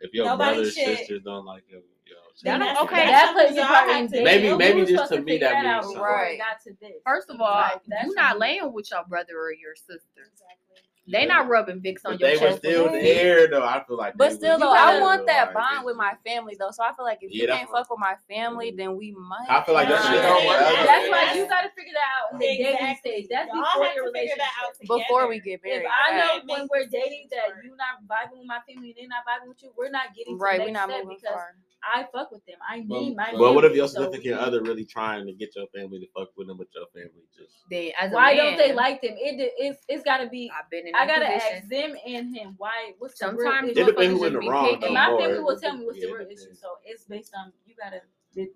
if 0.00 0.12
your 0.14 0.24
Nobody 0.26 0.54
brothers 0.56 0.74
should- 0.74 0.98
sisters 0.98 1.22
don't 1.24 1.44
like 1.46 1.62
you, 1.68 1.82
yo, 2.04 2.14
That 2.14 2.42
Then 2.42 2.58
don't- 2.60 2.68
that's- 2.68 2.84
okay. 2.84 2.96
that's 2.96 3.10
That 3.10 3.26
something 3.26 3.46
plays 3.46 3.52
a 3.56 3.60
y'all 3.60 3.66
part 3.66 3.88
have 3.88 4.00
in 4.00 4.06
to 4.06 4.12
dating. 4.12 4.24
Maybe- 4.24 4.56
maybe 4.56 4.80
was 4.82 4.90
just 4.90 5.12
to 5.12 5.20
me 5.20 5.32
figure 5.32 5.48
that 5.48 5.64
means 5.64 5.86
before 5.94 6.18
something. 6.18 6.38
got 6.38 6.60
to 6.62 6.72
this. 6.80 7.02
First 7.06 7.30
of 7.30 7.40
all, 7.40 7.50
Like, 7.50 7.80
that's 7.86 8.06
you 8.06 8.14
not 8.14 8.38
laying 8.38 8.72
with 8.72 8.90
your 8.90 9.04
brother 9.04 9.38
or 9.40 9.52
your 9.52 9.74
sister. 9.74 10.20
Exactly. 10.20 10.67
They 11.10 11.24
not 11.26 11.48
rubbing 11.48 11.80
Vicks 11.80 12.04
on 12.04 12.12
But 12.12 12.20
your 12.20 12.28
they 12.30 12.36
were 12.36 12.48
chest. 12.52 12.58
still 12.58 12.84
with 12.84 12.92
Right. 12.94 13.02
there 13.04 13.48
though. 13.48 13.64
I 13.64 13.82
feel 13.86 13.96
like. 13.96 14.16
But 14.16 14.32
still, 14.32 14.58
though, 14.58 14.72
I 14.72 15.00
want 15.00 15.26
that 15.26 15.46
like, 15.46 15.54
bond 15.54 15.86
with 15.86 15.96
my 15.96 16.12
family, 16.24 16.54
though. 16.58 16.70
So 16.70 16.84
I 16.84 16.92
feel 16.94 17.04
like 17.04 17.18
if 17.22 17.32
Yeah, 17.32 17.42
you 17.42 17.48
can't 17.48 17.70
fuck 17.70 17.88
with 17.88 17.98
my 17.98 18.14
family, 18.28 18.68
mm-hmm. 18.68 18.76
then 18.76 18.96
we 18.96 19.12
might. 19.12 19.48
I 19.48 19.62
feel 19.64 19.74
like 19.74 19.88
that 19.88 20.02
shit 20.04 20.20
not. 20.20 20.22
don't 20.22 20.46
work. 20.46 20.60
That's 20.60 21.08
why 21.08 21.32
you 21.34 21.48
gotta 21.48 21.70
figure 21.76 21.94
that 21.96 22.08
out 22.12 22.32
in 22.32 22.38
the 22.38 22.46
dating 22.46 22.66
Exactly. 22.76 23.10
stage. 23.12 23.26
That's 23.30 23.48
Y'all 23.48 23.64
before 23.64 23.88
your 23.96 24.06
to 24.06 24.12
figure 24.12 24.36
that 24.36 24.52
out 24.60 24.74
relationship. 24.76 25.06
before 25.08 25.28
we 25.28 25.40
get 25.40 25.60
married. 25.64 25.84
If 25.84 25.90
I 25.90 26.08
know 26.18 26.30
when 26.44 26.68
we're 26.70 26.86
dating 26.86 27.28
that 27.32 27.56
you're 27.64 27.76
not 27.76 28.04
vibing 28.04 28.38
with 28.38 28.46
my 28.46 28.60
family 28.68 28.92
and 28.92 28.96
they're 29.00 29.08
not 29.08 29.24
vibing 29.24 29.48
with 29.48 29.62
you, 29.62 29.72
we're 29.76 29.90
not 29.90 30.12
getting 30.14 30.36
to 30.36 30.42
right, 30.42 30.60
we're 30.60 30.70
not 30.76 30.88
moving 30.92 31.16
far. 31.24 31.56
I 31.82 32.04
fuck 32.12 32.30
with 32.32 32.44
them. 32.46 32.56
I 32.68 32.80
But, 32.80 33.00
need 33.00 33.16
my. 33.16 33.34
Well, 33.34 33.54
what 33.54 33.64
if 33.64 33.70
family, 33.70 33.78
your 33.78 33.88
so 33.88 34.02
significant 34.02 34.40
we- 34.40 34.46
other 34.46 34.62
really 34.62 34.84
trying 34.84 35.26
to 35.26 35.32
get 35.32 35.54
your 35.56 35.66
family 35.68 36.00
to 36.00 36.06
fuck 36.16 36.30
with 36.36 36.46
them, 36.48 36.56
but 36.58 36.68
your 36.74 36.86
family 36.92 37.22
just 37.36 37.64
Then 37.70 37.92
as 38.00 38.12
a 38.12 38.14
Why 38.16 38.34
man, 38.34 38.36
don't 38.36 38.56
they 38.58 38.72
like 38.72 39.00
them? 39.02 39.14
It 39.16 39.52
it's 39.58 39.84
it's 39.88 40.02
gotta 40.04 40.28
be. 40.28 40.50
I've 40.58 40.68
been 40.70 40.86
in 40.88 40.94
I 40.94 41.06
that 41.06 41.20
gotta 41.20 41.32
position. 41.34 41.56
ask 41.56 41.68
them 41.68 41.96
and 42.06 42.36
him. 42.36 42.54
Why? 42.58 42.92
What's 42.98 43.18
the 43.18 43.26
real 43.28 43.38
Sometimes 43.38 43.70
issue? 43.70 43.80
It 43.80 43.86
depends 43.86 44.20
who 44.20 44.26
in 44.26 44.32
the 44.34 44.40
wrong, 44.40 44.64
picky. 44.66 44.80
though. 44.80 44.86
And 44.86 44.94
my 44.94 45.10
more. 45.10 45.20
family 45.20 45.38
will 45.40 45.58
tell 45.58 45.76
me 45.76 45.84
what's 45.86 45.98
Yeah, 45.98 46.06
the 46.08 46.14
real 46.14 46.26
issue. 46.28 46.54
So 46.54 46.78
it's 46.84 47.04
based 47.04 47.34
on 47.38 47.52
you 47.66 47.74
gotta 47.78 48.00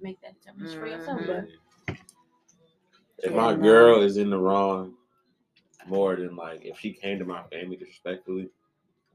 make 0.01 0.21
that 0.23 0.35
determination 0.41 0.81
for 0.81 0.87
yourself. 0.87 1.21
But 1.27 1.97
If 3.19 3.33
my 3.35 3.55
girl 3.55 4.03
is 4.03 4.17
in 4.17 4.31
the 4.31 4.39
wrong 4.39 4.95
more 5.87 6.17
than 6.17 6.35
like 6.37 6.65
if 6.65 6.79
she 6.81 6.93
came 6.93 7.19
to 7.19 7.25
my 7.25 7.43
family 7.45 7.77
disrespectfully, 7.77 8.51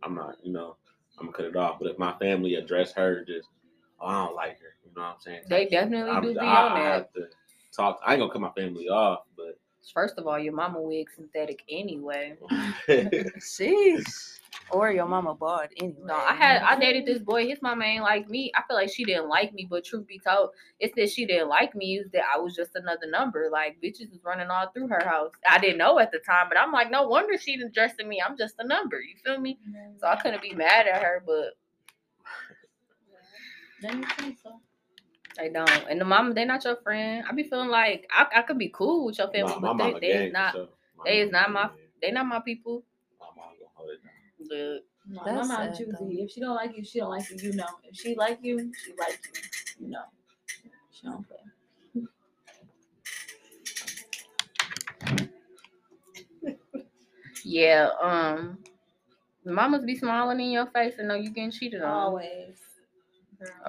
I'm 0.03 0.15
not, 0.15 0.35
you 0.43 0.51
know, 0.53 0.75
I'm 1.19 1.25
gonna 1.27 1.37
cut 1.37 1.45
it 1.45 1.55
off. 1.55 1.79
But 1.79 1.89
if 1.91 1.97
my 1.97 2.13
family 2.19 2.55
address 2.55 2.93
her 2.93 3.23
just, 3.25 3.49
oh, 3.99 4.07
I 4.07 4.25
don't 4.25 4.35
like 4.35 4.59
her, 4.59 4.75
you 4.85 4.91
know 4.95 5.03
what 5.03 5.15
I'm 5.15 5.19
saying? 5.19 5.41
They 5.49 5.65
definitely 5.65 6.11
I'm, 6.11 6.21
do 6.21 6.33
be 6.33 6.39
I, 6.39 6.43
on 6.43 6.71
I 6.71 6.83
that. 6.83 6.93
have 6.93 7.13
to 7.13 7.27
talk. 7.75 7.99
I 8.05 8.13
ain't 8.13 8.21
gonna 8.21 8.31
cut 8.31 8.41
my 8.41 8.51
family 8.51 8.89
off, 8.89 9.21
but 9.35 9.59
First 9.93 10.17
of 10.17 10.27
all, 10.27 10.37
your 10.37 10.53
mama 10.53 10.81
wig 10.81 11.07
synthetic 11.15 11.63
anyway. 11.69 12.35
Sheesh. 12.89 14.39
Or 14.69 14.91
your 14.91 15.05
mama 15.05 15.33
bald 15.33 15.69
anyway. 15.77 16.01
No, 16.03 16.15
I 16.15 16.33
had 16.33 16.61
I 16.61 16.77
dated 16.77 17.05
this 17.05 17.19
boy. 17.19 17.47
His 17.47 17.61
mama 17.61 17.85
ain't 17.85 18.03
like 18.03 18.29
me. 18.29 18.51
I 18.55 18.63
feel 18.67 18.75
like 18.75 18.89
she 18.93 19.05
didn't 19.05 19.29
like 19.29 19.53
me, 19.53 19.65
but 19.69 19.85
truth 19.85 20.07
be 20.07 20.19
told, 20.19 20.49
it's 20.79 20.93
that 20.95 21.09
she 21.09 21.25
didn't 21.25 21.47
like 21.47 21.73
me. 21.73 21.99
Is 21.99 22.09
that 22.11 22.23
I 22.33 22.37
was 22.37 22.53
just 22.53 22.75
another 22.75 23.07
number. 23.09 23.49
Like 23.49 23.77
bitches 23.81 24.11
was 24.11 24.19
running 24.25 24.49
all 24.49 24.69
through 24.73 24.89
her 24.89 25.03
house. 25.05 25.31
I 25.49 25.57
didn't 25.59 25.77
know 25.77 25.99
at 25.99 26.11
the 26.11 26.19
time, 26.19 26.47
but 26.49 26.57
I'm 26.57 26.73
like, 26.73 26.91
no 26.91 27.07
wonder 27.07 27.37
she 27.37 27.53
interested 27.53 28.01
in 28.01 28.09
me. 28.09 28.21
I'm 28.25 28.37
just 28.37 28.55
a 28.59 28.67
number. 28.67 28.99
You 28.99 29.15
feel 29.23 29.39
me? 29.39 29.57
Mm-hmm. 29.69 29.99
So 29.99 30.07
I 30.07 30.17
couldn't 30.17 30.41
be 30.41 30.53
mad 30.53 30.87
at 30.87 31.01
her, 31.01 31.23
but 31.25 31.53
then 33.81 33.99
you 33.99 34.05
think 34.17 34.37
so. 34.41 34.59
they 35.37 35.49
don't. 35.49 35.69
And 35.89 35.99
the 36.01 36.05
mama, 36.05 36.33
they're 36.33 36.45
not 36.45 36.63
your 36.63 36.77
friend. 36.77 37.23
I 37.29 37.33
be 37.33 37.43
feeling 37.43 37.69
like 37.69 38.07
I, 38.11 38.25
I 38.37 38.41
could 38.43 38.57
be 38.57 38.69
cool 38.69 39.05
with 39.05 39.17
your 39.17 39.27
family, 39.27 39.53
Nah, 39.53 39.59
but 39.59 39.73
my 39.75 39.83
they, 39.85 39.89
mama 39.91 39.99
they 39.99 40.07
gang 40.13 40.27
is 40.27 40.33
not. 40.33 40.51
sure. 40.53 40.67
They 41.05 41.19
is 41.21 41.31
not 41.31 41.51
my- 41.51 41.63
gang. 41.67 41.71
They 42.01 42.11
not 42.11 42.25
my 42.27 42.39
people. 42.39 42.83
My 43.19 43.25
mama 43.35 43.53
gonna 43.59 43.69
hold 43.75 43.89
it 43.91 44.03
down. 44.03 44.11
But 44.49 44.85
No, 45.09 45.21
That's 45.25 45.47
my 45.47 45.57
mom 45.65 45.75
sad, 45.75 45.87
though. 45.89 46.05
choosy. 46.07 46.21
If 46.21 46.31
she 46.31 46.39
don't 46.41 46.55
like 46.55 46.77
you, 46.77 46.83
she 46.83 46.99
don't 46.99 47.09
like 47.09 47.29
you. 47.29 47.37
You 47.37 47.53
know. 47.53 47.65
If 47.83 47.95
she 47.95 48.15
like 48.15 48.39
you, 48.43 48.71
she 48.85 48.93
like 48.99 49.19
you. 49.79 49.85
You 49.85 49.91
know. 49.91 50.03
She 50.91 51.07
don't 51.07 51.25
play. 51.27 51.37
yeah, 57.43 57.89
um, 58.01 58.57
mamas 59.45 59.83
be 59.85 59.95
smiling 59.95 60.39
in 60.39 60.51
your 60.51 60.67
face 60.67 60.95
and 60.99 61.07
know 61.07 61.15
you 61.15 61.29
getting 61.29 61.51
cheated 61.51 61.81
on. 61.81 61.89
Always. 61.91 62.57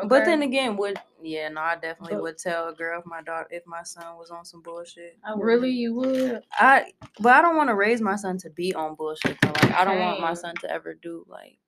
But 0.06 0.24
then 0.24 0.42
again, 0.42 0.76
would 0.76 0.98
yeah, 1.22 1.48
no, 1.48 1.60
I 1.60 1.74
definitely 1.74 2.16
But- 2.16 2.22
would 2.22 2.38
tell 2.38 2.68
a 2.68 2.74
girl 2.74 3.00
if 3.00 3.06
my 3.06 3.22
daughter 3.22 3.48
if 3.50 3.66
my 3.66 3.82
son 3.82 4.16
was 4.16 4.30
on 4.30 4.44
some 4.44 4.62
bullshit. 4.62 5.18
I 5.24 5.34
really, 5.36 5.70
you 5.70 5.94
would. 5.94 6.42
I 6.52 6.92
but 7.20 7.34
I 7.34 7.42
don't 7.42 7.56
want 7.56 7.68
to 7.68 7.74
raise 7.74 8.00
my 8.00 8.16
son 8.16 8.38
to 8.38 8.50
be 8.50 8.74
on 8.74 8.94
bullshit. 8.94 9.38
Though. 9.42 9.48
Like 9.48 9.72
I 9.72 9.84
don't 9.84 10.00
want 10.00 10.20
my 10.20 10.34
son 10.34 10.54
to 10.62 10.70
ever 10.70 10.94
do 10.94 11.24
like 11.28 11.58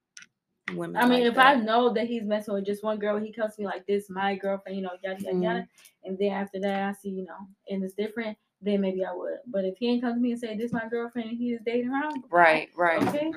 women. 0.75 0.97
I 0.97 1.07
mean, 1.07 1.25
like 1.25 1.33
if 1.33 1.39
I 1.39 1.55
know 1.55 1.93
that 1.93 2.07
he's 2.07 2.25
messing 2.25 2.55
with 2.55 2.65
just 2.65 2.85
one 2.85 2.99
girl, 2.99 3.19
he 3.19 3.33
comes 3.33 3.57
to 3.57 3.63
me 3.63 3.67
like 3.67 3.87
this, 3.87 4.09
my 4.11 4.37
girlfriend, 4.37 4.77
you 4.77 4.83
know, 4.83 4.93
yada 5.03 5.21
yada 5.21 5.35
mm-hmm. 5.35 5.43
yada. 5.43 5.69
And 6.05 6.19
then 6.19 6.33
after 6.33 6.61
that, 6.61 6.89
I 6.89 6.93
see, 6.93 7.11
you 7.11 7.25
know, 7.25 7.49
and 7.69 7.83
it's 7.83 7.95
different. 7.95 8.37
Then 8.63 8.81
maybe 8.83 9.05
I 9.05 9.13
would. 9.15 9.39
But 9.47 9.65
if 9.65 9.77
he 9.79 9.89
ain't 9.89 10.03
come 10.03 10.15
to 10.15 10.21
me 10.21 10.33
and 10.33 10.41
say 10.41 10.57
this 10.57 10.73
my 10.73 10.87
girlfriend 10.89 11.31
and 11.31 11.39
he 11.39 11.53
is 11.53 11.61
dating 11.65 11.91
around, 11.91 12.25
right, 12.31 12.69
right. 12.77 13.03
okay, 13.09 13.31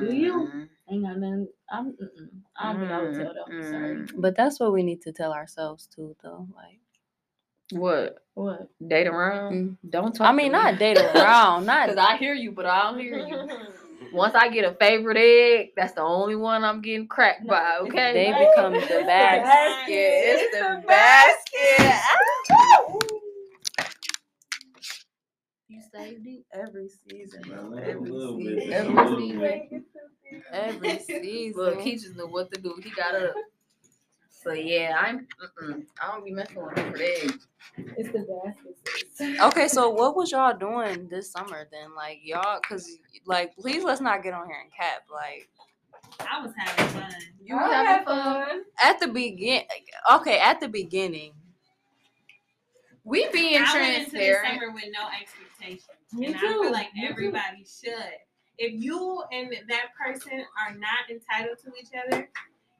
Do 0.00 0.12
you? 0.12 0.68
ain't 0.90 1.02
got 1.04 1.16
nothing. 1.18 1.48
I'm. 1.70 1.92
Mm-mm. 1.92 2.28
I 2.56 2.72
don't 2.72 2.80
think 2.80 2.92
I 2.92 3.00
would 3.02 3.14
tell 3.14 3.32
them. 3.34 3.62
Sorry. 3.70 4.06
But 4.16 4.36
that's 4.36 4.60
what 4.60 4.72
we 4.72 4.82
need 4.82 5.00
to 5.02 5.12
tell 5.12 5.32
ourselves 5.32 5.86
too, 5.86 6.14
though. 6.22 6.46
Like, 6.54 6.80
What? 7.72 8.18
What? 8.34 8.68
Date 8.86 9.06
around? 9.06 9.52
Mm. 9.52 9.90
Don't 9.90 10.14
talk. 10.14 10.26
I 10.28 10.32
mean, 10.32 10.52
not 10.52 10.78
date 10.78 10.98
around, 10.98 11.64
not 11.66 11.88
Because 11.88 12.04
I 12.04 12.16
hear 12.16 12.34
you, 12.34 12.52
but 12.52 12.66
I 12.66 12.82
don't 12.90 12.98
hear 13.00 13.18
you. 13.18 13.48
Once 14.12 14.34
I 14.34 14.48
get 14.48 14.64
a 14.64 14.72
favorite 14.76 15.18
egg, 15.18 15.70
that's 15.76 15.92
the 15.92 16.00
only 16.00 16.34
one 16.36 16.64
I'm 16.64 16.80
getting 16.80 17.06
cracked 17.08 17.44
No, 17.44 17.52
by. 17.52 17.76
Okay. 17.82 18.12
They 18.14 18.30
Right. 18.32 18.48
become 18.54 18.74
It's 18.76 18.88
the 18.88 18.98
the 19.00 19.04
basket. 19.04 19.44
basket. 19.44 19.92
It's 19.92 20.42
It's 20.42 20.56
the 20.58 20.80
the 20.80 20.86
basket. 20.86 22.00
You 25.68 25.82
saved 25.94 26.26
it. 26.26 26.44
Every 26.52 26.88
season, 26.88 27.42
bro. 27.46 27.74
Every 27.76 28.10
season. 28.10 28.72
Every 28.72 29.18
season. 29.18 29.84
Every 30.50 30.98
season. 31.00 31.52
Look, 31.62 31.80
he 31.80 31.96
just 31.96 32.16
knew 32.16 32.26
what 32.26 32.50
to 32.52 32.60
do. 32.60 32.74
He 32.82 32.90
got 32.90 33.14
up. 33.14 33.34
So 34.30 34.52
yeah, 34.52 34.96
I'm. 34.98 35.26
Mm-mm, 35.62 35.84
I 36.00 36.12
don't 36.12 36.24
be 36.24 36.30
messing 36.30 36.56
with 36.56 36.78
him 36.78 36.92
for 36.92 36.98
that. 36.98 37.38
It's 37.98 38.12
the 38.12 38.26
basket. 39.20 39.40
Okay, 39.42 39.68
so 39.68 39.90
what 39.98 40.16
was 40.16 40.30
y'all 40.30 40.56
doing 40.56 41.06
this 41.08 41.32
summer 41.32 41.68
then? 41.70 41.94
Like 41.94 42.20
y'all, 42.22 42.60
cause 42.66 42.88
like, 43.26 43.54
please 43.56 43.84
let's 43.84 44.00
not 44.00 44.22
get 44.22 44.32
on 44.32 44.46
here 44.46 44.60
and 44.62 44.72
cap. 44.72 45.02
Like 45.12 45.50
I 46.20 46.40
was 46.40 46.52
having 46.56 46.94
fun. 46.94 47.12
You 47.44 47.56
were 47.56 47.60
having 47.62 48.06
fun. 48.06 48.62
at 48.82 49.00
the 49.00 49.08
begin, 49.08 49.62
okay, 50.14 50.38
at 50.38 50.60
the 50.60 50.68
beginning. 50.68 51.32
We 53.04 53.28
being 53.32 53.62
I 53.62 53.72
went 53.74 53.98
into 53.98 54.10
this 54.10 54.10
transparent. 54.10 54.60
summer 54.60 54.72
with 54.72 54.84
no 54.92 55.06
expectations. 55.08 55.47
Me 55.60 56.26
and 56.26 56.36
I 56.36 56.40
too. 56.40 56.62
feel 56.62 56.72
like 56.72 56.94
Me 56.94 57.02
too. 57.02 57.08
everybody 57.10 57.64
should. 57.64 57.94
If 58.58 58.82
you 58.82 59.22
and 59.32 59.52
that 59.68 59.86
person 60.00 60.32
are 60.66 60.74
not 60.74 61.08
entitled 61.10 61.58
to 61.64 61.70
each 61.80 61.90
other, 62.06 62.28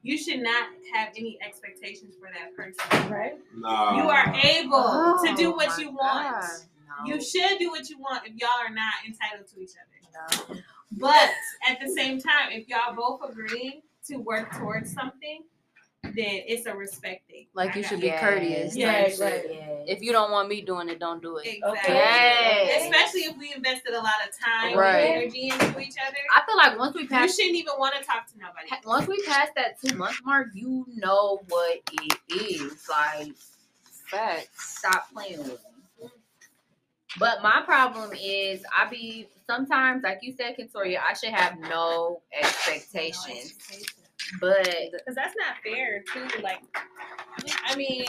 you 0.01 0.17
should 0.17 0.39
not 0.41 0.67
have 0.93 1.09
any 1.17 1.37
expectations 1.45 2.15
for 2.19 2.29
that 2.33 2.55
person. 2.55 3.11
Right? 3.11 3.33
Nah. 3.55 3.97
You 3.97 4.09
are 4.09 4.33
able 4.43 5.17
to 5.23 5.33
do 5.35 5.51
Oh 5.53 5.55
what 5.55 5.77
you 5.79 5.91
want. 5.91 6.29
God, 6.41 6.49
no. 6.87 7.13
You 7.13 7.21
should 7.21 7.59
do 7.59 7.69
what 7.69 7.89
you 7.89 7.97
want 7.99 8.25
if 8.25 8.33
y'all 8.35 8.49
are 8.65 8.73
not 8.73 8.93
entitled 9.07 9.47
to 9.53 9.61
each 9.61 9.71
other. 9.71 10.55
No. 10.55 10.61
But 10.91 11.29
at 11.69 11.79
the 11.79 11.89
same 11.93 12.19
time, 12.19 12.51
if 12.51 12.67
y'all 12.67 12.95
both 12.95 13.21
agree 13.29 13.83
to 14.07 14.17
work 14.17 14.51
towards 14.57 14.91
something, 14.93 15.43
then 16.03 16.13
it's 16.47 16.65
a 16.65 16.75
respect 16.75 17.29
thing. 17.29 17.47
Like 17.53 17.75
you 17.75 17.83
should 17.83 17.99
be 18.01 18.07
Yes, 18.07 18.19
courteous. 18.21 18.75
Yes, 18.75 19.17
type 19.19 19.31
right. 19.31 19.41
shit. 19.43 19.51
yes. 19.53 19.83
If 19.87 20.01
you 20.01 20.11
don't 20.11 20.31
want 20.31 20.47
me 20.49 20.61
doing 20.61 20.87
it, 20.89 20.99
don't 20.99 21.21
do 21.21 21.37
it. 21.37 21.47
Exactly. 21.47 21.93
Yes. 21.93 22.83
Especially 22.83 23.21
if 23.21 23.37
we 23.37 23.53
invested 23.53 23.93
a 23.93 23.97
lot 23.97 24.13
of 24.27 24.33
time 24.39 24.77
Right. 24.77 25.01
and 25.01 25.21
energy 25.23 25.49
into 25.49 25.79
each 25.79 25.95
other. 26.05 26.17
I 26.35 26.41
feel 26.45 26.57
like 26.57 26.77
once 26.79 26.95
we 26.95 27.07
pass, 27.07 27.37
You 27.37 27.43
shouldn't 27.45 27.59
even 27.61 27.73
want 27.77 27.95
to 27.99 28.03
talk 28.03 28.27
to 28.27 28.37
nobody. 28.39 28.69
once 28.85 29.07
we 29.07 29.21
pass 29.25 29.49
that 29.55 29.79
two 29.81 29.95
month 29.97 30.17
mark, 30.23 30.47
you 30.53 30.85
know 30.95 31.41
what 31.49 31.79
it 31.91 32.17
is. 32.29 32.87
Like, 32.89 33.33
Facts. 34.07 34.77
stop 34.79 35.11
playing 35.13 35.39
with 35.39 35.49
me. 36.01 36.09
But 37.17 37.41
my 37.41 37.61
problem 37.65 38.11
is, 38.13 38.63
I 38.75 38.87
be 38.89 39.27
sometimes, 39.47 40.03
like 40.03 40.19
you 40.21 40.33
said, 40.37 40.55
Kentoria, 40.57 40.99
I 41.07 41.13
should 41.13 41.31
have 41.31 41.59
no 41.59 42.21
expectations. 42.39 43.55
But 44.39 44.63
Because 44.63 45.15
that's 45.15 45.35
not 45.37 45.55
fair, 45.63 46.03
too. 46.13 46.27
Like, 46.43 46.61
I 47.65 47.75
mean, 47.75 48.05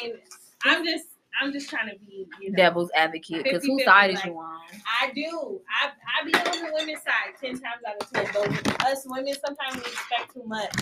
I'm 0.64 0.84
just, 0.84 1.06
I'm 1.40 1.52
just 1.52 1.70
trying 1.70 1.88
to 1.90 1.96
be, 2.04 2.26
you 2.40 2.50
know. 2.50 2.56
Devil's 2.56 2.90
advocate, 2.94 3.44
because 3.44 3.64
whose 3.64 3.82
50-50, 3.82 3.84
side 3.84 4.10
is 4.10 4.16
like- 4.16 4.26
you 4.26 4.32
on? 4.38 4.60
I 5.02 5.10
do. 5.12 5.60
I 5.82 5.90
I 6.20 6.24
be 6.24 6.34
on 6.34 6.64
the 6.66 6.72
women's 6.74 7.02
side 7.02 7.34
ten 7.40 7.52
times 7.52 7.82
out 7.88 8.00
of 8.00 8.10
ten. 8.12 8.26
But 8.64 8.86
us 8.86 9.02
women 9.06 9.34
sometimes 9.44 9.76
we 9.76 9.80
expect 9.90 10.34
too 10.34 10.42
much 10.46 10.72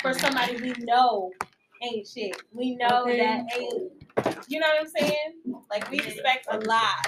for 0.00 0.14
somebody 0.14 0.56
we 0.62 0.72
know 0.84 1.30
ain't 1.82 2.06
shit. 2.06 2.40
We 2.52 2.76
know 2.76 3.02
Okay. 3.02 3.18
that 3.18 3.44
ain't. 3.56 3.92
You 4.48 4.60
know 4.60 4.66
what 4.68 4.80
I'm 4.80 4.86
saying? 4.88 5.34
Like 5.70 5.90
we 5.90 5.98
expect 5.98 6.46
a 6.50 6.58
lot 6.60 7.06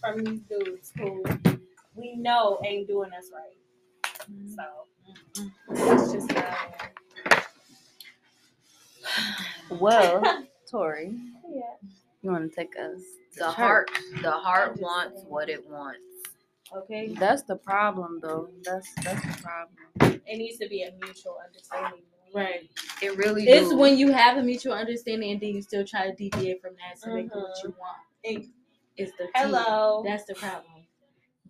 from 0.00 0.24
these 0.24 0.40
dudes 0.50 0.92
who 0.98 1.22
we 1.94 2.16
know 2.16 2.58
ain't 2.64 2.88
doing 2.88 3.10
us 3.12 3.30
right. 3.32 4.56
So 4.56 4.64
that's 5.74 6.12
just 6.12 6.32
how 6.32 6.40
I 6.40 6.84
am. 6.84 6.90
Well, 9.70 10.44
Tori, 10.70 11.14
Yeah. 11.48 11.60
you 12.22 12.30
want 12.30 12.50
to 12.50 12.56
take 12.56 12.76
us? 12.76 13.00
The 13.36 13.44
church? 13.46 13.54
heart, 13.54 13.90
the 14.22 14.30
heart 14.30 14.80
wants 14.80 15.22
what 15.26 15.48
it 15.48 15.68
wants. 15.68 16.00
Okay. 16.74 17.14
That's 17.18 17.42
the 17.42 17.56
problem, 17.56 18.20
though. 18.20 18.50
That's 18.62 18.92
that's 19.02 19.22
the 19.22 19.42
problem. 19.42 20.20
It 20.26 20.36
needs 20.36 20.58
to 20.58 20.68
be 20.68 20.82
a 20.82 20.92
mutual 21.00 21.38
understanding. 21.44 22.02
Right. 22.34 22.68
It 23.00 23.16
really 23.16 23.48
is. 23.48 23.66
It's 23.66 23.74
when 23.74 23.96
you 23.96 24.12
have 24.12 24.36
a 24.36 24.42
mutual 24.42 24.74
understanding 24.74 25.32
and 25.32 25.40
then 25.40 25.54
you 25.54 25.62
still 25.62 25.84
try 25.84 26.10
to 26.10 26.14
deviate 26.14 26.60
from 26.60 26.72
that 26.74 27.00
to 27.02 27.14
make 27.14 27.26
it 27.26 27.34
what 27.34 27.44
uh-huh. 27.44 27.60
you 27.64 27.74
want. 27.78 28.46
It's 28.96 29.12
the 29.12 29.24
key. 29.24 29.30
Hello. 29.34 30.02
That's 30.04 30.24
the 30.24 30.34
problem. 30.34 30.77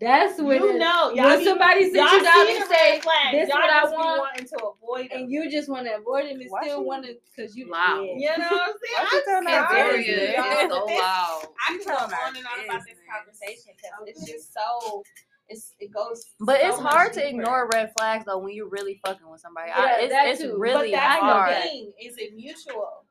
That's 0.01 0.41
when 0.41 0.63
you 0.63 0.75
it- 0.77 0.79
know, 0.79 1.11
y'all 1.13 1.25
when 1.27 1.39
be- 1.41 1.45
somebody 1.45 1.83
sits 1.85 1.97
y'all 1.97 2.13
you 2.19 2.23
down 2.23 2.47
see 2.47 2.57
and 2.57 2.69
say 2.71 2.91
red 2.93 3.33
this 3.33 3.49
y'all 3.49 3.59
what 3.59 3.71
I 3.71 3.85
want, 3.85 4.21
wanting 4.21 4.47
to 4.47 4.57
avoid 4.65 5.11
them. 5.11 5.23
and 5.23 5.31
you 5.33 5.51
just 5.51 5.69
want 5.69 5.87
to 5.87 5.97
avoid 5.97 6.27
it 6.27 6.33
and 6.33 6.45
Why 6.49 6.63
still 6.63 6.85
want 6.85 7.05
to 7.07 7.17
because 7.35 7.57
you 7.57 7.69
Wow. 7.71 8.03
yeah. 8.17 8.33
You 8.33 8.39
know 8.39 8.49
what 8.51 8.63
I'm 8.71 8.75
saying? 8.83 9.09
I'm 9.13 9.23
telling 9.25 9.47
our 9.49 9.69
sorry, 9.71 10.07
y'all, 10.07 10.45
It's 10.45 10.63
but 10.63 10.71
so 10.71 10.87
this- 10.87 10.99
loud. 11.01 11.43
I 11.69 11.69
can 11.71 11.79
go 11.79 11.85
telling 11.85 12.13
our 12.15 12.27
on 12.29 12.37
and 12.37 12.47
on 12.47 12.65
about 12.65 12.83
this 12.87 12.99
conversation 13.11 13.73
because 13.77 13.91
oh, 14.01 14.05
it's 14.07 14.25
just 14.25 14.53
so 14.55 15.03
it's 15.49 15.75
it 15.81 15.91
goes. 15.93 16.27
But 16.41 16.61
so 16.61 16.69
it's 16.69 16.81
much 16.81 16.93
hard 16.93 17.13
to 17.15 17.21
deeper. 17.21 17.29
ignore 17.41 17.71
red 17.73 17.93
flags 17.99 18.25
though 18.27 18.39
when 18.39 18.55
you're 18.55 18.69
really 18.69 19.01
fucking 19.05 19.29
with 19.29 19.41
somebody. 19.41 19.71
Yeah, 19.71 19.81
I, 19.83 20.01
it's 20.03 20.13
that 20.13 20.29
it's 20.29 20.41
too. 20.43 20.51
But 20.53 20.59
really 20.61 20.91
but 20.93 20.97
that's 20.99 21.21
hard. 21.23 21.57
the 21.57 21.61
thing. 21.63 21.93
Is 22.01 22.15
it 22.19 22.35
mutual? 22.37 23.05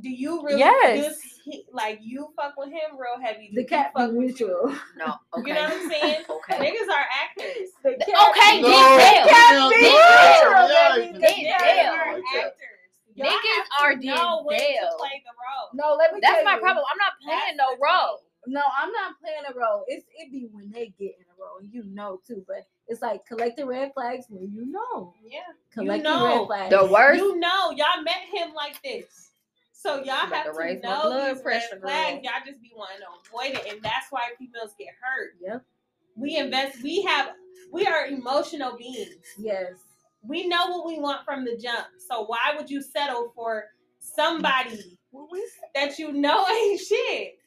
Do 0.00 0.08
you 0.08 0.42
really? 0.42 0.60
Yes. 0.60 1.04
does 1.04 1.31
he- 1.44 1.64
like 1.72 1.98
you 2.02 2.28
fuck 2.36 2.54
with 2.56 2.68
him 2.70 2.96
real 2.98 3.20
heavy. 3.20 3.50
The 3.54 3.64
cat 3.64 3.92
fuck 3.94 4.10
be 4.10 4.16
with 4.18 4.40
you? 4.40 4.46
mutual. 4.48 4.78
No. 4.96 5.14
Okay. 5.36 5.48
You 5.48 5.54
know 5.54 5.62
what 5.62 5.72
I'm 5.72 5.90
saying? 5.90 6.22
Okay. 6.42 6.58
Niggas 6.70 6.88
are 6.88 7.06
actors. 7.22 7.68
The 7.84 7.90
Okay, 7.90 8.60
No, 8.60 8.68
Denzel. 8.68 9.24
Denzel, 9.26 9.70
Denzel. 9.70 9.82
yeah, 9.82 10.96
Denzel. 10.96 11.20
Niggas 11.20 11.20
Denzel. 11.20 11.88
are 11.92 12.18
actors. 12.18 12.52
Y'all 13.14 13.26
Niggas 13.28 13.66
are 13.80 13.94
to 13.94 14.06
know 14.06 14.44
Denzel. 14.50 14.98
play 14.98 15.22
the 15.24 15.34
role. 15.38 15.68
No, 15.74 15.94
let 15.96 16.12
me 16.12 16.18
That's 16.22 16.34
tell 16.36 16.44
my 16.44 16.54
you. 16.54 16.60
problem. 16.60 16.84
I'm 16.90 16.98
not 16.98 17.12
playing 17.22 17.56
That's 17.56 17.70
no 17.70 17.76
role. 17.84 18.16
thing. 18.44 18.54
No, 18.54 18.62
I'm 18.76 18.90
not 18.90 19.20
playing 19.20 19.42
a 19.48 19.54
role. 19.58 19.84
It's 19.86 20.04
it 20.18 20.32
be 20.32 20.48
when 20.52 20.70
they 20.70 20.92
get 20.98 21.14
in 21.18 21.24
a 21.30 21.40
role, 21.40 21.58
and 21.60 21.72
you 21.72 21.84
know 21.84 22.20
too. 22.26 22.44
But 22.48 22.66
it's 22.88 23.00
like 23.00 23.24
collect 23.26 23.56
the 23.56 23.66
red 23.66 23.92
flags 23.94 24.26
when 24.28 24.50
you 24.52 24.66
know. 24.66 25.14
Yeah. 25.24 25.40
Collect 25.72 26.02
the 26.02 26.10
know. 26.10 26.26
red 26.40 26.46
flags. 26.46 26.70
The 26.74 26.92
worst. 26.92 27.18
You 27.20 27.38
know, 27.38 27.70
y'all 27.70 28.02
met 28.02 28.16
him 28.32 28.52
like 28.54 28.82
this. 28.82 29.30
So 29.82 29.96
y'all 30.04 30.14
have 30.14 30.44
to 30.46 30.52
to 30.52 30.58
raise 30.58 30.80
my 30.82 30.90
know 30.90 31.02
blood 31.02 31.34
these 31.34 31.42
pressure, 31.42 31.66
red 31.72 31.82
flags. 31.82 32.20
Y'all 32.22 32.32
just 32.46 32.62
be 32.62 32.70
wanting 32.76 32.98
to 33.00 33.06
avoid 33.28 33.58
it, 33.58 33.72
and 33.72 33.82
that's 33.82 34.06
why 34.10 34.28
females 34.38 34.74
get 34.78 34.88
hurt. 35.00 35.32
Yep. 35.40 35.64
We 36.14 36.36
invest. 36.36 36.82
We 36.82 37.02
have. 37.02 37.30
We 37.72 37.86
are 37.86 38.06
emotional 38.06 38.76
beings. 38.76 39.16
Yes. 39.38 39.72
We 40.22 40.46
know 40.46 40.66
what 40.68 40.86
we 40.86 41.00
want 41.00 41.24
from 41.24 41.44
the 41.44 41.56
jump. 41.56 41.86
So 42.08 42.24
why 42.26 42.54
would 42.56 42.70
you 42.70 42.80
settle 42.80 43.32
for 43.34 43.64
somebody 43.98 44.98
that 45.74 45.98
you 45.98 46.12
know 46.12 46.46
ain't 46.50 46.80
shit? 46.80 47.38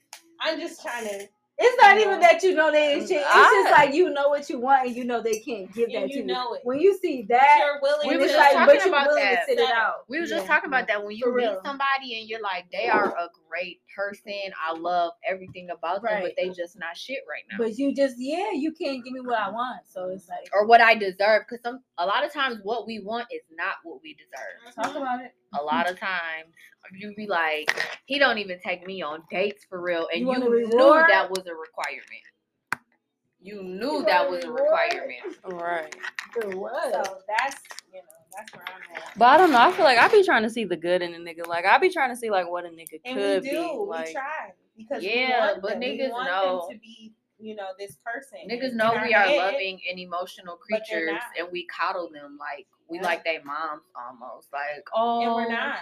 I'm 0.42 0.60
just 0.60 0.82
trying 0.82 1.08
to. 1.08 1.28
It's 1.58 1.82
not 1.82 1.98
even 1.98 2.20
that 2.20 2.44
you 2.44 2.54
know 2.54 2.70
they 2.70 2.94
ain't 2.96 3.08
shit. 3.08 3.24
It's 3.26 3.52
just 3.52 3.72
like 3.72 3.94
you 3.94 4.10
know 4.10 4.28
what 4.28 4.50
you 4.50 4.60
want 4.60 4.88
and 4.88 4.96
you 4.96 5.06
know 5.06 5.22
they 5.22 5.40
can't 5.40 5.74
give 5.74 5.90
that 5.92 6.04
And 6.04 6.12
to 6.12 6.18
you 6.20 6.54
it. 6.56 6.62
When 6.64 6.80
you 6.82 6.98
see 7.02 7.22
That 7.30 7.40
that, 7.40 7.60
you're 7.60 7.82
willing 7.82 8.10
We 8.10 8.14
and 8.16 8.22
were 8.22 8.28
to. 8.28 8.34
just 8.34 8.40
like, 8.40 8.54
talking 8.54 8.76
but 8.76 8.86
you're 8.86 8.94
about 8.94 9.08
willing 9.08 9.24
that. 9.24 9.46
to 9.46 9.52
sit 9.52 9.60
it 9.60 9.72
out. 9.72 9.94
We 10.10 10.20
was 10.20 10.30
Yeah. 10.30 10.38
just 10.38 10.48
talking 10.48 10.68
about 10.68 10.88
that 10.88 11.02
when 11.04 11.16
you 11.16 11.24
For 11.24 11.34
meet 11.34 11.44
real. 11.46 11.62
somebody 11.64 12.20
and 12.20 12.28
you're 12.28 12.42
like, 12.42 12.66
they 12.72 12.90
are 12.90 13.08
a 13.18 13.30
great 13.48 13.80
person. 13.96 14.34
I 14.62 14.74
love 14.78 15.14
everything 15.26 15.70
about 15.70 16.02
them, 16.04 16.22
but 16.22 16.34
they 16.38 16.50
just 16.50 16.78
not 16.78 16.98
shit 16.98 17.20
right 17.30 17.44
now. 17.50 17.58
But 17.58 17.78
you 17.78 17.96
just 17.96 18.16
yeah, 18.18 18.52
you 18.54 18.74
can't 18.74 19.04
give 19.04 19.14
me 19.14 19.22
what 19.22 19.40
I 19.40 19.50
want. 19.50 19.82
So 19.88 20.10
it's 20.10 20.28
like 20.28 20.50
or 20.54 20.66
what 20.68 20.82
I 20.82 20.96
deserve. 20.96 21.44
Because 21.48 21.64
some 21.64 21.80
a 21.98 22.06
lot 22.06 22.26
of 22.26 22.34
times 22.34 22.60
what 22.64 22.86
we 22.86 23.00
want 23.00 23.28
is 23.32 23.42
not 23.56 23.76
what 23.84 24.02
we 24.04 24.16
deserve. 24.16 24.76
talk 24.76 24.88
mm-hmm. 24.88 24.98
about 24.98 25.22
it. 25.24 25.34
A 25.60 25.64
lot 25.64 25.90
of 25.90 26.00
times 26.00 26.54
you 26.94 27.14
be 27.16 27.28
like, 27.28 27.70
he 28.06 28.20
don't 28.20 28.38
even 28.38 28.60
take 28.60 28.86
me 28.86 29.02
on 29.02 29.24
dates 29.32 29.66
for 29.70 29.82
real, 29.82 30.08
and 30.14 30.22
You 30.22 30.34
you, 30.34 30.40
knew 30.40 30.50
reward? 30.50 31.06
that 31.10 31.30
was 31.30 31.46
a 31.48 31.54
requirement. 31.56 32.24
You 33.42 33.62
knew 33.64 33.98
You 34.00 34.06
that 34.06 34.30
was 34.30 34.44
a 34.44 34.48
a 34.50 34.52
requirement. 34.52 35.38
Right. 35.46 35.96
For 36.34 36.50
what? 36.58 36.92
So 36.94 37.18
that's 37.28 37.62
you 37.94 38.00
know 38.00 38.08
that's 38.36 38.54
where 38.54 38.64
I'm 38.68 38.96
at. 38.98 39.18
But 39.18 39.26
I 39.26 39.38
don't 39.38 39.52
know. 39.52 39.60
I 39.60 39.72
feel 39.72 39.86
like 39.86 39.98
I 40.00 40.08
be 40.10 40.24
trying 40.24 40.44
to 40.44 40.50
see 40.50 40.66
the 40.66 40.76
good 40.78 41.02
in 41.02 41.14
a 41.14 41.18
nigga. 41.18 41.48
Like 41.48 41.66
I 41.66 41.78
be 41.78 41.90
trying 41.92 42.10
to 42.10 42.16
see 42.16 42.30
like 42.32 42.50
what 42.50 42.66
a 42.66 42.70
nigga 42.70 43.00
And 43.06 43.16
could 43.16 43.44
we 43.44 43.50
be. 43.50 43.56
do. 43.56 43.86
Like 43.88 44.08
we 44.08 44.14
try 44.14 44.52
because 44.78 45.04
we 45.04 45.10
Yeah, 45.10 45.40
want 45.52 45.62
but 45.62 45.70
them. 45.72 45.80
we 45.80 45.86
niggas 45.86 46.12
want 46.12 46.26
know. 46.26 46.66
them 46.68 46.76
to 46.78 46.82
be, 46.82 47.14
you 47.40 47.56
know, 47.56 47.68
this 47.78 47.98
person. 48.06 48.40
Niggas 48.50 48.74
know 48.74 48.92
we 49.04 49.14
are 49.14 49.24
head. 49.24 49.38
loving 49.38 49.80
and 49.90 50.00
emotional 50.00 50.56
creatures, 50.58 51.20
and 51.38 51.48
we 51.52 51.66
coddle 51.68 52.10
them 52.12 52.38
like 52.40 52.68
we 52.88 52.98
Yeah. 52.98 53.04
like 53.04 53.24
their 53.24 53.44
moms 53.44 53.84
almost. 53.96 54.54
Like, 54.54 54.86
oh, 54.94 55.22
and 55.22 55.36
we're 55.36 55.50
not. 55.52 55.78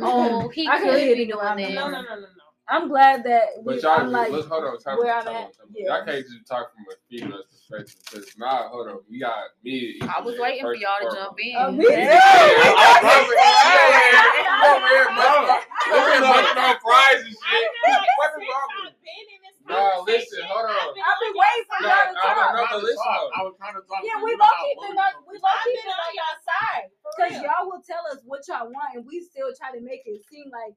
Oh, 0.00 0.48
he 0.48 0.66
I 0.68 0.78
could 0.78 0.90
can 0.90 0.98
hear 0.98 1.16
be 1.16 1.22
it 1.22 1.26
doing 1.26 1.40
around 1.40 1.56
this. 1.58 1.68
the 1.68 1.74
No, 1.74 1.88
no, 1.88 2.00
no, 2.02 2.14
no, 2.14 2.20
no. 2.20 2.26
I'm 2.70 2.86
glad 2.88 3.24
that 3.24 3.48
we, 3.64 3.74
But 3.74 3.82
y'all, 3.82 3.92
I'm 4.00 4.12
like 4.12 4.30
let's 4.30 4.46
hold 4.46 4.62
on. 4.64 4.78
Time, 4.78 4.98
where 4.98 5.06
time, 5.08 5.28
I'm 5.28 5.36
at, 5.48 5.56
time. 5.56 5.66
yeah. 5.74 5.86
Y'all 5.96 6.04
can't 6.04 6.20
just 6.26 6.46
talk 6.46 6.70
from 6.74 6.84
a 6.92 6.96
female's 7.08 7.46
perspective. 7.48 7.96
Because 8.12 8.36
nah, 8.36 8.68
hold 8.68 8.88
on. 8.88 9.00
We 9.10 9.20
got 9.20 9.56
me. 9.64 9.98
I 10.04 10.20
was 10.20 10.38
waiting 10.38 10.60
for 10.62 10.74
y'all 10.76 11.00
to 11.00 11.16
jump 11.16 11.36
in. 11.40 11.54
Oh, 11.56 11.72
me 11.72 11.80
too. 11.84 11.90
I'm 11.90 13.04
over 13.08 13.32
here. 13.32 14.20
I'm 14.52 14.76
over 14.76 14.88
here, 14.88 15.08
bro. 15.16 15.96
Over 15.96 16.10
here 16.12 16.20
busting 16.20 16.60
on 16.60 16.76
fries 16.84 17.20
and 17.24 17.32
shit. 17.32 17.70
What 18.20 18.30
is 18.36 18.44
wrong 18.44 18.68
with 18.84 18.94
you? 19.68 19.76
Nah, 19.76 20.00
listen, 20.08 20.40
hold 20.48 20.66
on. 20.66 20.72
I've 20.72 21.20
been 21.20 21.36
waiting 21.36 21.66
for 21.68 21.78
y'all 21.84 22.08
to 22.08 22.16
I 22.16 22.34
don't 22.34 22.48
talk. 22.48 22.54
know, 22.56 22.66
but 22.72 22.82
listen 22.82 23.04
though. 23.04 23.30
I 23.36 23.40
was 23.44 23.54
trying 23.60 23.76
to 23.76 23.82
talk. 23.84 24.00
Yeah, 24.02 24.18
we 24.24 24.32
you 24.32 24.38
low 24.40 24.48
about 24.48 24.56
key 24.58 24.72
what 24.74 24.88
we 24.88 24.88
on 24.88 25.12
doing. 25.12 25.24
we 25.28 25.34
low 25.38 25.52
I've 25.52 25.64
key 25.64 25.74
been 25.76 25.86
been 25.86 25.92
on 25.92 26.08
on 26.08 26.12
y'all 26.18 26.38
side. 26.48 26.84
Because 27.08 27.32
y'all 27.44 27.64
will 27.68 27.82
tell 27.84 28.04
us 28.12 28.20
what 28.24 28.40
y'all 28.48 28.68
want 28.72 28.90
and 28.96 29.04
we 29.06 29.20
still 29.20 29.50
try 29.56 29.72
to 29.76 29.80
make 29.84 30.02
it 30.08 30.20
seem 30.28 30.48
like 30.50 30.74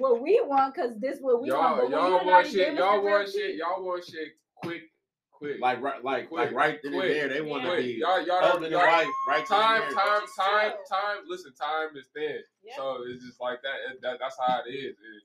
what 0.00 0.22
we 0.22 0.40
want 0.44 0.74
because 0.74 0.96
this 0.98 1.18
what 1.20 1.42
we 1.42 1.50
want. 1.52 1.78
Y'all, 1.78 1.88
But 1.88 1.90
y'all 1.90 2.24
want 2.26 2.46
shit. 2.46 2.74
Y'all 2.74 2.96
with 2.98 3.04
the 3.04 3.06
real 3.06 3.18
want 3.18 3.28
shit. 3.30 3.54
Y'all 3.56 3.84
want 3.84 4.04
shit 4.04 4.28
quick, 4.62 4.82
quick. 5.30 5.60
Like 5.60 5.82
right, 5.82 6.02
like 6.02 6.32
like 6.32 6.52
right 6.52 6.78
then 6.82 6.92
and 6.94 7.00
quick, 7.02 7.12
there, 7.12 7.28
they 7.28 7.40
want 7.42 7.64
to 7.64 7.68
quick. 7.70 7.84
be 7.84 7.92
Y'all, 8.00 8.24
y'all, 8.24 8.40
husband 8.40 8.72
y'all, 8.72 8.80
and 8.80 8.90
wife. 8.90 9.08
Right 9.28 9.44
then 9.48 9.58
time, 9.60 9.80
there. 9.80 9.90
time, 9.92 10.20
time, 10.38 10.70
true. 10.72 10.80
time. 10.88 11.16
Listen, 11.28 11.52
time 11.54 11.88
is 11.96 12.06
thin. 12.16 12.40
Yeah. 12.64 12.76
So 12.76 13.04
it's 13.06 13.24
just 13.24 13.40
like 13.40 13.60
that. 13.62 13.92
It- 13.92 14.00
that 14.02 14.16
that's 14.20 14.36
how 14.40 14.62
it 14.66 14.70
is. 14.70 14.96
It, 14.96 15.22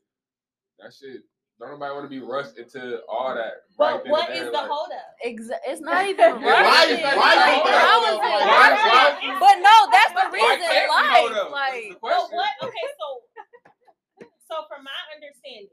that 0.79 0.93
shit. 0.93 1.21
Don't 1.59 1.71
nobody 1.75 1.91
want 1.91 2.05
to 2.05 2.09
be 2.09 2.23
rushed 2.23 2.55
into 2.57 3.03
all 3.11 3.35
that. 3.35 3.67
But 3.77 4.03
then 4.03 4.11
what 4.11 4.29
and 4.31 4.37
is 4.39 4.43
there, 4.47 4.51
the 4.51 4.63
like- 4.63 4.71
holdup? 4.71 5.07
Exa- 5.27 5.59
it's 5.67 5.81
not 5.83 6.07
even 6.07 6.39
Why- 6.39 6.63
rushing. 6.63 7.03
why- 7.03 7.11
Like, 7.11 7.19
why- 7.19 7.35
I 7.35 7.99
why- 7.99 8.11
like, 8.15 8.23
why- 8.23 8.71
rushing. 8.71 9.29
why- 9.35 9.39
But 9.43 9.55
no, 9.59 9.75
that's 9.91 10.13
the 10.15 10.25
reason. 10.31 10.59
can't 10.63 10.87
Like, 10.87 11.51
like 11.51 11.97
But 11.99 12.31
what? 12.31 12.53
Okay, 12.63 12.87
so 12.95 13.07
so 14.47 14.55
from 14.71 14.83
my 14.87 14.99
understanding, 15.13 15.67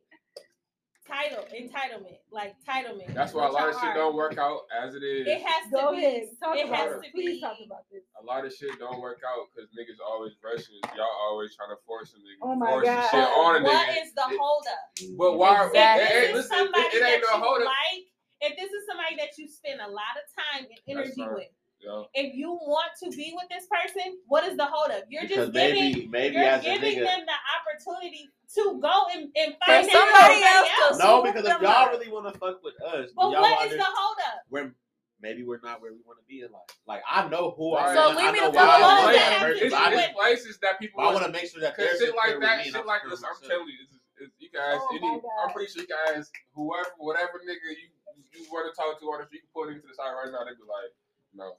title 1.07 1.45
entitlement, 1.55 2.19
like 2.31 2.55
entitlement. 2.61 3.15
That's 3.15 3.33
why 3.33 3.47
a 3.47 3.51
lot 3.51 3.69
of 3.69 3.75
y'all 3.75 3.81
shit 3.83 3.91
are, 3.91 3.95
don't 3.95 4.17
work 4.17 4.37
out 4.39 4.63
as 4.75 4.95
it 4.95 5.03
is. 5.03 5.27
It 5.27 5.41
has 5.43 5.71
to 5.71 5.77
Go 5.77 5.93
be. 5.93 6.05
ahead. 6.05 6.23
Talk 6.43 6.57
it 6.57 6.67
about 6.67 6.77
has 6.77 6.93
it. 6.99 7.07
to 7.07 7.11
Please 7.13 7.37
be. 7.37 7.41
talk 7.41 7.57
about 7.65 7.85
this. 7.91 8.03
a 8.21 8.25
lot 8.25 8.45
of 8.45 8.53
shit 8.53 8.79
don't 8.79 9.01
work 9.01 9.21
out 9.27 9.47
because 9.55 9.71
niggas 9.73 10.03
always 10.05 10.33
rushing. 10.43 10.77
Y'all 10.97 11.07
always 11.31 11.55
trying 11.55 11.71
to 11.71 11.81
force 11.87 12.13
a 12.15 12.19
nigga. 12.19 12.43
Oh 12.43 12.55
my 12.55 12.71
force 12.71 12.85
God. 12.85 13.11
shit 13.11 13.29
on 13.39 13.57
a 13.57 13.69
nigga. 13.69 14.03
is 14.03 14.13
the 14.15 14.27
holdup? 14.27 15.17
But 15.19 15.39
why? 15.39 15.67
Exactly. 15.67 16.07
It, 16.07 16.25
If 16.25 16.31
it, 16.31 16.35
this 16.35 16.45
is 16.45 16.51
listen, 16.51 16.57
somebody 16.59 16.85
it, 16.87 16.95
it 16.95 17.03
ain't 17.07 17.23
that 17.23 17.41
no 17.41 17.57
you 17.59 17.65
like, 17.65 18.05
if 18.41 18.53
this 18.57 18.71
is 18.71 18.83
somebody 18.87 19.17
that 19.17 19.33
you 19.39 19.49
spend 19.49 19.81
a 19.81 19.89
lot 19.89 20.15
of 20.21 20.25
time 20.37 20.67
and 20.69 20.81
energy 20.87 21.23
right. 21.23 21.35
with, 21.35 21.53
Yo, 21.81 22.07
if 22.15 22.35
you 22.35 22.53
want 22.53 22.91
to 23.03 23.11
be 23.11 23.35
with 23.37 23.49
this 23.51 23.67
person, 23.71 24.17
what 24.27 24.45
is 24.45 24.57
the 24.57 24.65
holdup? 24.65 25.05
You're 25.09 25.23
Because 25.23 25.49
just 25.49 25.53
giving. 25.53 25.75
maybe 25.93 26.07
maybe 26.09 26.35
You're 26.37 26.59
giving 26.59 26.99
nigga. 26.99 27.05
them 27.05 27.21
the 27.29 27.39
opportunity 27.55 28.31
to 28.55 28.81
go 28.81 28.95
and, 29.15 29.29
and 29.37 29.55
find 29.65 29.85
somebody 29.85 30.41
somebody 30.41 30.43
else 30.43 30.69
else. 30.83 30.99
No, 30.99 31.23
because 31.23 31.45
if 31.45 31.61
y'all 31.61 31.87
up. 31.87 31.91
really 31.93 32.09
want 32.11 32.33
to 32.33 32.39
fuck 32.39 32.63
with 32.65 32.75
us, 32.83 33.11
But 33.15 33.31
y'all 33.31 33.43
what 33.43 33.53
out 33.61 33.65
is 33.67 33.71
there- 33.71 33.79
the 33.79 33.85
holdup? 33.87 34.41
we're 34.51 34.73
maybe 35.21 35.45
we're 35.45 35.61
not 35.63 35.81
where 35.83 35.93
we 35.93 36.01
want 36.07 36.19
to 36.19 36.25
be 36.27 36.41
in 36.41 36.51
life. 36.51 36.65
Like 36.89 37.03
I 37.05 37.29
know 37.29 37.53
who 37.57 37.77
Right. 37.77 37.93
I 37.93 37.95
So 37.95 38.03
want. 38.09 38.17
leave 38.19 38.27
I 38.27 38.33
me 38.33 38.41
the 38.41 38.53
fuck 38.57 38.57
alone. 38.57 38.81
want 38.81 39.05
What 39.05 39.13
that 39.13 39.13
does 39.13 39.21
that 39.21 39.33
have 39.37 39.41
to 39.41 39.47
person. 39.53 39.67
it's, 39.67 39.75
do 39.75 39.81
I, 39.81 39.89
with- 39.91 40.01
it's 40.01 40.15
places 40.17 40.55
that 40.65 40.75
people 40.81 41.01
I 41.01 41.05
want 41.05 41.15
want 41.21 41.27
to 41.29 41.33
make 41.33 41.47
sure 41.53 41.61
that 41.61 41.77
Cause 41.77 41.87
shit 42.01 42.17
like 42.17 42.41
that, 42.41 42.41
with 42.41 42.49
me 42.57 42.73
and 42.73 42.73
shit 42.73 42.87
like 42.89 43.03
this, 43.05 43.21
I'm 43.23 43.37
telling 43.45 43.69
you, 43.69 43.79
it's, 43.85 43.95
it's, 44.17 44.33
you 44.41 44.49
guys, 44.51 44.81
Oh 44.81 44.97
any, 44.97 45.05
my 45.05 45.21
God. 45.21 45.29
I'm 45.45 45.51
pretty 45.53 45.71
sure 45.71 45.85
you 45.85 45.93
guys, 45.93 46.33
whoever, 46.57 46.89
whatever 46.99 47.37
nigga 47.45 47.69
you 47.77 47.93
you 48.33 48.45
want 48.53 48.65
to 48.69 48.73
talk 48.77 48.97
to 49.01 49.05
on 49.13 49.21
the 49.21 49.27
street, 49.29 49.45
you 49.45 49.49
can 49.49 49.53
put 49.53 49.69
him 49.73 49.81
to 49.81 49.87
the 49.89 49.93
side 49.97 50.13
right 50.17 50.33
now, 50.33 50.41
They'd 50.45 50.57
be 50.57 50.65
like, 50.69 50.93
no, 51.37 51.57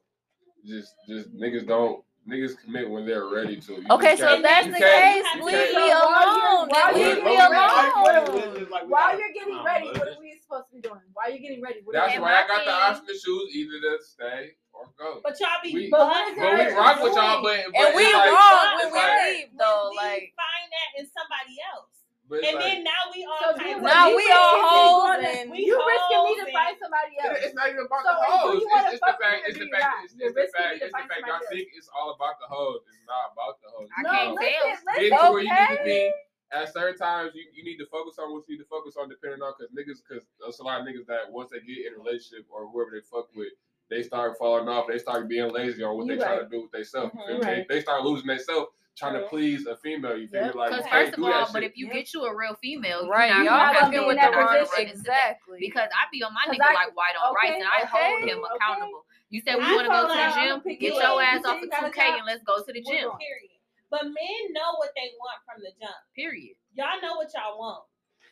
just 0.65 0.95
just 1.07 1.33
niggas 1.35 1.67
don't 1.67 2.03
niggas 2.27 2.57
commit 2.59 2.89
when 2.89 3.05
they're 3.05 3.25
ready 3.27 3.55
to. 3.61 3.73
You 3.79 3.85
Okay, 3.91 4.17
so 4.17 4.35
if 4.35 4.43
that's 4.43 4.67
the 4.67 4.73
case, 4.73 5.23
leave 5.39 5.71
me 5.71 5.71
So 5.71 5.79
while 5.79 6.35
you're- 6.35 6.47
alone. 6.51 6.67
while 6.67 6.93
leave 6.93 7.23
me 7.23 7.35
alone. 7.39 8.89
While 8.89 9.17
you're 9.17 9.31
getting 9.31 9.63
ready, 9.63 9.87
what 9.95 10.07
are 10.09 10.19
we 10.19 10.35
supposed 10.43 10.67
to 10.69 10.75
be 10.75 10.81
doing? 10.81 10.99
While 11.13 11.29
you're 11.31 11.39
getting 11.39 11.61
ready, 11.61 11.79
what 11.85 11.93
That's 11.93 12.11
are 12.11 12.15
And 12.15 12.23
we 12.23 12.27
why 12.27 12.31
my 12.35 12.43
I 12.43 12.47
got 12.47 12.59
the 12.59 12.71
thing- 12.71 12.83
option 12.83 13.05
to 13.07 13.13
choose 13.15 13.55
either 13.55 13.79
to 13.79 14.03
stay 14.03 14.51
or 14.73 14.91
go. 14.99 15.21
But 15.23 15.39
y'all 15.39 15.55
be 15.63 15.73
We- 15.73 15.89
But 15.89 15.99
butt- 15.99 16.11
what 16.11 16.27
is 16.27 16.35
But 16.37 16.51
we 16.51 16.75
rock 16.75 17.01
with 17.03 17.15
y'all, 17.15 17.41
but, 17.41 17.63
but 17.71 17.79
And 17.79 17.95
we 17.95 18.03
it's 18.03 18.13
like, 18.13 18.31
wrong 18.31 18.75
when 18.75 18.91
we 18.91 18.99
like- 18.99 19.21
leave, 19.23 19.47
though. 19.57 19.83
when 19.87 19.91
we 19.91 19.97
Like, 19.97 20.33
find 20.35 20.67
that 20.75 20.89
in 20.99 21.05
somebody 21.07 21.55
else. 21.73 21.95
But 22.29 22.43
And 22.43 22.55
like- 22.55 22.63
then 22.63 22.83
now 22.83 23.01
we 23.13 23.23
all 23.23 23.39
So 23.39 23.49
kind 23.55 23.59
then 23.59 23.75
of 23.77 23.81
what 23.83 23.93
Now 23.93 24.07
we 24.11 24.15
risking 24.19 24.35
all 24.35 24.55
is 24.55 24.67
hoes 24.67 25.23
and- 25.27 25.47
We 25.51 25.59
you 25.65 25.75
risking 25.79 26.21
me 26.27 26.33
to 26.35 26.43
hoes 26.43 26.53
find 26.53 26.75
somebody 26.77 27.11
It- 27.15 27.25
else. 27.25 27.39
It's 27.47 27.55
not 27.55 27.67
even 27.71 27.85
about 27.87 28.03
So 28.03 28.11
the 28.11 28.19
if 28.19 28.27
hoes. 28.27 28.41
you 28.47 28.57
It's, 28.57 28.67
wanna 28.67 28.87
it's 28.87 28.99
the 28.99 29.05
fuck 29.07 29.17
with 29.19 29.27
fact. 29.27 29.37
me, 29.37 29.47
It's 29.47 29.57
the 29.57 29.67
fact. 29.71 29.83
you're 29.87 30.03
It's, 30.03 30.13
it's 30.13 30.51
the 30.51 30.57
fact. 30.59 30.75
It's 30.83 30.93
the 30.93 31.03
fact. 31.07 31.21
Y'all 31.27 31.43
think 31.49 31.65
it's 31.73 31.89
all 31.95 32.09
about 32.11 32.35
the 32.39 32.47
hoes. 32.47 32.81
It's 32.87 33.03
not 33.07 33.31
about 33.33 33.55
the 33.63 33.69
hoes. 33.71 33.87
I 33.91 33.97
You 33.97 34.03
No, 34.03 34.11
can't 34.11 34.27
know, 34.27 34.35
tell. 34.37 34.67
Get 34.67 35.11
listen. 35.11 35.25
to 35.25 35.31
where 35.31 35.43
you 35.43 35.53
need 35.55 35.77
to 35.77 35.83
be. 35.83 36.01
At 36.49 36.71
certain 36.71 36.95
times, 36.97 37.35
you, 37.35 37.43
you 37.51 37.63
need 37.63 37.75
to 37.77 37.85
focus 37.87 38.15
on 38.19 38.31
what 38.31 38.47
you 38.47 38.55
need 38.55 38.63
to 38.63 38.69
focus 38.71 38.95
on, 38.95 39.09
depending 39.09 39.41
on 39.43 39.51
because 39.59 39.71
niggas, 39.75 39.99
because 39.99 40.23
there's 40.39 40.59
a 40.59 40.63
lot 40.63 40.79
of 40.79 40.87
niggas 40.87 41.05
that 41.07 41.27
once 41.29 41.51
they 41.51 41.59
get 41.59 41.87
in 41.87 41.93
a 41.93 41.97
relationship 41.99 42.45
or 42.49 42.67
whoever 42.71 42.91
they 42.91 43.01
fuck 43.03 43.27
with, 43.35 43.51
they 43.89 44.01
start 44.03 44.37
falling 44.37 44.67
off. 44.69 44.87
They 44.87 44.97
start 44.97 45.27
being 45.27 45.51
lazy 45.51 45.83
on 45.83 45.97
what 45.97 46.07
You 46.07 46.15
they 46.15 46.23
trying 46.23 46.39
to 46.39 46.47
do 46.49 46.61
with 46.63 46.71
themselves. 46.71 47.13
Mhm. 47.15 47.27
They, 47.27 47.47
Right. 47.47 47.67
they 47.67 47.81
start 47.81 48.03
losing 48.03 48.27
themselves 48.27 48.71
trying 48.97 49.13
to 49.13 49.27
please 49.29 49.65
a 49.67 49.77
female. 49.77 50.17
You 50.17 50.27
feel 50.27 50.41
Yep. 50.45 50.53
me? 50.55 50.59
Like 50.59 50.69
Because 50.71 50.87
first 50.89 51.13
of 51.13 51.23
all, 51.23 51.47
but 51.53 51.61
shit. 51.61 51.71
if 51.71 51.77
you 51.77 51.87
Yeah. 51.87 51.93
get 51.93 52.13
you 52.13 52.25
a 52.25 52.35
real 52.35 52.55
female, 52.55 53.03
you're 53.03 53.11
right, 53.13 53.29
not, 53.29 53.37
You're 53.37 53.45
y'all 53.45 53.57
not 53.57 53.73
gonna 53.73 53.85
gonna 53.85 53.91
be 53.91 54.05
what 54.05 54.09
in 54.11 54.15
that 54.17 54.33
gonna 54.33 54.47
position. 54.47 54.73
run 54.73 54.81
into 54.81 55.03
that. 55.03 55.31
exactly. 55.37 55.59
Because 55.59 55.89
I 55.93 56.03
be 56.11 56.23
on 56.23 56.33
my 56.33 56.41
nigga 56.49 56.61
I- 56.65 56.73
like 56.73 56.95
white 56.97 57.15
on 57.23 57.33
rice, 57.35 57.53
and 57.55 57.63
I 57.63 57.85
hold 57.85 58.23
okay, 58.23 58.31
him 58.33 58.39
okay. 58.43 58.55
accountable. 58.55 59.05
You 59.29 59.41
said 59.41 59.55
we 59.57 59.61
want 59.75 59.85
to 59.85 59.89
go 59.93 60.01
to 60.07 60.13
the 60.13 60.41
gym, 60.41 60.61
picky. 60.61 60.77
get 60.87 60.95
your 60.95 61.21
ass 61.21 61.45
off 61.45 61.57
you 61.59 61.65
of 61.65 61.69
got 61.69 61.83
2K 61.93 62.17
and 62.17 62.25
let's 62.25 62.43
go 62.43 62.57
to 62.63 62.73
the 62.73 62.81
gym. 62.81 63.11
Period. 63.19 63.51
But 63.89 64.03
men 64.05 64.41
know 64.51 64.75
what 64.77 64.91
they 64.95 65.11
want 65.19 65.39
from 65.45 65.61
the 65.61 65.71
jump. 65.79 65.95
Period. 66.15 66.55
Y'all 66.73 66.99
know 67.01 67.15
what 67.15 67.31
y'all 67.33 67.57
want. 67.59 67.83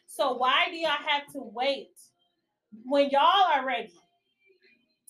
So 0.07 0.33
why 0.33 0.67
do 0.69 0.75
y'all 0.77 0.91
have 0.91 1.27
to 1.33 1.39
wait 1.39 1.91
when 2.85 3.09
y'all 3.09 3.21
are 3.53 3.65
ready 3.65 3.93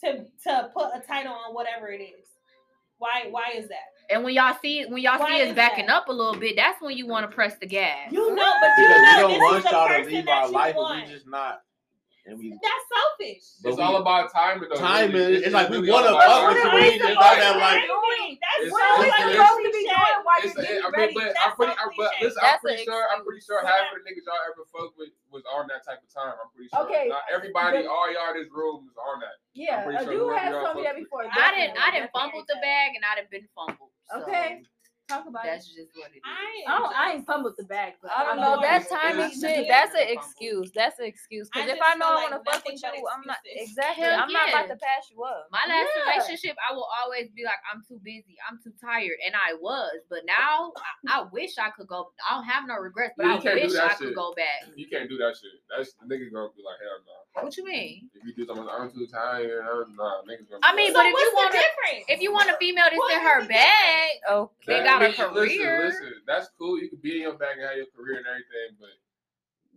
to 0.04 0.26
to 0.44 0.72
put 0.74 0.90
a 0.94 1.00
title 1.06 1.34
on 1.34 1.54
whatever 1.54 1.88
it 1.90 2.02
is? 2.02 2.28
Why 2.98 3.28
why 3.30 3.52
is 3.56 3.68
that? 3.70 3.94
And 4.10 4.24
when 4.24 4.34
y'all 4.34 4.56
see 4.62 4.86
when 4.86 5.02
y'all 5.02 5.20
Why 5.20 5.38
see 5.38 5.50
us 5.50 5.56
backing 5.56 5.88
that? 5.88 5.96
up 5.96 6.10
a 6.10 6.12
little 6.12 6.36
bit, 6.40 6.56
that's 6.56 6.82
when 6.82 6.96
you 6.98 7.08
want 7.08 7.30
to 7.30 7.34
press 7.36 7.56
the 7.60 7.66
gas. 7.66 8.12
You 8.12 8.36
know, 8.36 8.54
but 8.62 8.78
you 8.78 8.84
Because 8.88 9.00
we 9.00 9.04
know 9.06 9.18
don't 9.18 9.30
this 9.32 9.40
want 9.40 9.58
is 9.58 9.64
the 9.64 9.70
y'all 9.72 9.88
to 9.88 9.94
person 9.96 10.14
leave 10.14 10.26
that 10.26 10.42
our 10.44 10.48
you 10.48 10.54
life, 10.54 10.76
but 10.76 10.82
want. 10.82 11.06
we 11.08 11.14
just 11.14 11.28
not. 11.28 11.62
And 12.26 12.40
we 12.42 12.50
That's 12.58 12.84
selfish. 12.90 13.46
It's 13.62 13.78
we- 13.78 13.84
all 13.84 13.98
about 14.02 14.34
timing, 14.34 14.70
though. 14.70 14.82
Timing, 14.82 15.14
really. 15.14 15.46
it's 15.46 15.54
like 15.54 15.70
we 15.70 15.78
really 15.78 15.92
wanna 15.94 16.10
all 16.10 16.16
about 16.18 16.58
fuck 16.58 16.58
timing. 16.58 16.58
with 16.58 16.58
you, 16.58 16.66
What 16.66 16.66
but 16.66 16.74
are 16.74 16.82
we 16.82 16.90
we 16.90 16.98
just 16.98 17.14
not 17.14 17.22
that 17.22 17.38
supposed 17.38 17.62
like. 17.62 17.86
Timing. 17.86 18.38
That's 18.42 18.58
It's- 18.66 18.72
What 18.74 18.82
are 18.82 18.98
we 18.98 19.06
it's- 19.06 19.22
so 19.22 19.30
supposed 19.30 19.46
to 19.46 19.70
be 19.70 19.72
cliche. 19.72 19.94
doing 19.94 20.20
while 20.26 20.42
It's, 20.42 20.56
you're 20.56 20.66
I 20.66 20.66
getting 20.66 20.82
mean, 20.82 20.94
ready? 20.98 21.14
but 21.14 21.26
That's 21.30 21.46
I'm 21.46 21.54
pretty, 21.56 21.74
so 21.76 21.82
I'm, 21.86 21.90
but 21.96 22.10
cliche. 22.10 22.26
listen, 22.26 22.42
That's 22.42 22.54
I'm 22.56 22.60
pretty 22.66 22.82
an 22.82 22.86
sure, 22.90 23.04
I'm 23.14 23.22
pretty 23.26 23.42
sure 23.46 23.58
excuse. 23.62 23.78
half 23.78 23.86
of 23.86 23.96
the 23.96 24.04
niggas 24.10 24.26
y'all 24.26 24.42
ever 24.50 24.64
fuck 24.74 24.90
with 24.98 25.12
was 25.30 25.44
on 25.54 25.64
that 25.70 25.82
type 25.86 26.02
of 26.02 26.10
time. 26.10 26.34
I'm 26.42 26.50
pretty 26.50 26.70
sure. 26.74 26.82
Okay, 26.90 27.06
Not 27.14 27.24
everybody, 27.30 27.86
but- 27.86 27.94
all 27.94 28.08
y'all 28.10 28.34
in 28.34 28.42
this 28.42 28.50
room 28.50 28.90
is 28.90 28.98
on 28.98 29.22
that. 29.22 29.38
Yeah, 29.54 29.86
pretty 29.86 30.02
sure 30.04 30.14
you 30.14 30.20
whoever 30.26 30.34
had 30.42 30.50
y'all 30.50 30.66
told 30.66 30.82
me 30.82 30.84
that 30.90 30.98
fuck 30.98 30.98
with. 30.98 31.06
before. 31.06 31.30
I 31.30 31.30
didn't 31.30 31.78
I 31.78 31.94
definitely, 31.94 31.94
didn't 32.02 32.12
fumble 32.18 32.42
the 32.42 32.58
definitely. 32.58 32.66
bag 32.66 32.90
and 32.98 33.04
I 33.06 33.12
didn't 33.22 33.30
been 33.30 33.48
fumbled. 33.54 33.92
So 34.10 34.14
Okay. 34.26 34.66
Talk 35.08 35.30
about 35.30 35.46
That's 35.46 35.70
it. 35.70 35.86
just 35.86 35.94
what 35.94 36.10
it 36.18 36.18
is. 36.18 36.24
I 36.26 36.66
I 36.66 36.76
am. 36.82 36.84
I 36.90 37.06
ain't 37.14 37.18
just- 37.22 37.28
fumbled 37.30 37.54
the 37.62 37.64
bag. 37.70 37.94
But 38.02 38.10
I 38.10 38.26
don't 38.26 38.40
I 38.40 38.42
know. 38.42 38.56
know 38.58 38.62
That's 38.62 38.90
timing 38.90 39.30
shit. 39.30 39.38
just 39.38 39.68
That's 39.70 39.94
an 39.94 40.08
excuse. 40.10 40.72
That's 40.74 40.98
an 40.98 41.06
excuse. 41.06 41.48
Because 41.54 41.70
if 41.70 41.78
I 41.78 41.94
know 41.94 42.10
I 42.10 42.26
want 42.26 42.34
to 42.34 42.42
fuck 42.52 42.66
with 42.66 42.82
you, 42.82 42.90
I'm 43.14 43.22
not 43.28 43.38
exactly. 43.46 44.02
Hell 44.04 44.20
I'm 44.26 44.34
not 44.34 44.50
about 44.50 44.68
to 44.74 44.78
pass 44.82 45.06
you 45.14 45.22
up. 45.24 45.46
My 45.52 45.62
last 45.70 45.90
Yeah. 45.94 46.10
relationship, 46.10 46.58
I 46.58 46.74
will 46.74 46.90
always 47.04 47.30
be 47.38 47.44
like, 47.46 47.62
I'm 47.72 47.84
too 47.88 48.02
busy, 48.02 48.34
I'm 48.50 48.58
too 48.64 48.74
tired, 48.82 49.22
and 49.24 49.36
I 49.38 49.54
was. 49.62 49.94
But 50.10 50.26
now, 50.26 50.74
I, 51.06 51.22
I 51.22 51.26
wish 51.32 51.60
I 51.60 51.70
could 51.70 51.86
go. 51.86 52.10
I 52.28 52.34
don't 52.34 52.46
have 52.46 52.66
no 52.68 52.74
regrets, 52.82 53.14
but 53.16 53.28
You 53.28 53.32
I 53.52 53.54
wish 53.62 53.76
I 53.78 53.90
shit. 53.90 53.98
could 54.10 54.16
go 54.16 54.34
back. 54.34 54.66
You 54.76 54.88
can't 54.90 55.08
do 55.08 55.18
that 55.22 55.38
shit. 55.38 55.54
That's 55.70 55.94
the 56.02 56.06
niggas 56.10 56.34
gonna 56.34 56.50
be 56.58 56.64
like, 56.66 56.82
hell 56.82 56.98
no. 57.06 57.44
What 57.44 57.58
you 57.58 57.66
mean? 57.66 58.10
If 58.16 58.26
you 58.26 58.34
do 58.34 58.46
something, 58.48 58.66
I'm 58.68 58.90
too 58.92 59.06
tired. 59.06 59.62
I'm, 59.70 59.94
nah, 59.96 60.22
niggas 60.26 60.50
gonna. 60.50 60.64
I 60.64 60.74
mean, 60.74 60.94
So 60.94 60.98
but 61.00 61.06
if 61.06 61.14
you 61.14 61.32
want 61.36 61.52
to, 61.52 61.58
difference? 61.60 62.06
if 62.10 62.22
you 62.22 62.32
want 62.34 62.50
a 62.50 62.58
female 62.58 62.86
that's 62.86 62.98
What 62.98 63.12
in 63.14 63.20
is 63.20 63.28
her 63.28 63.42
the 63.44 63.48
bag, 63.50 64.10
Okay. 64.32 64.80
They 64.80 64.84
That- 65.00 65.18
got 65.18 65.28
a 65.28 65.30
I 65.40 65.44
mean, 65.46 65.58
career. 65.60 65.86
Listen, 65.86 66.04
listen, 66.06 66.22
that's 66.28 66.48
cool. 66.58 66.80
You 66.80 66.90
can 66.90 67.00
be 67.00 67.16
in 67.18 67.22
your 67.24 67.34
bag 67.34 67.58
and 67.58 67.68
have 67.68 67.78
your 67.78 67.88
career 67.96 68.18
and 68.18 68.26
everything, 68.28 68.78
but 68.80 68.90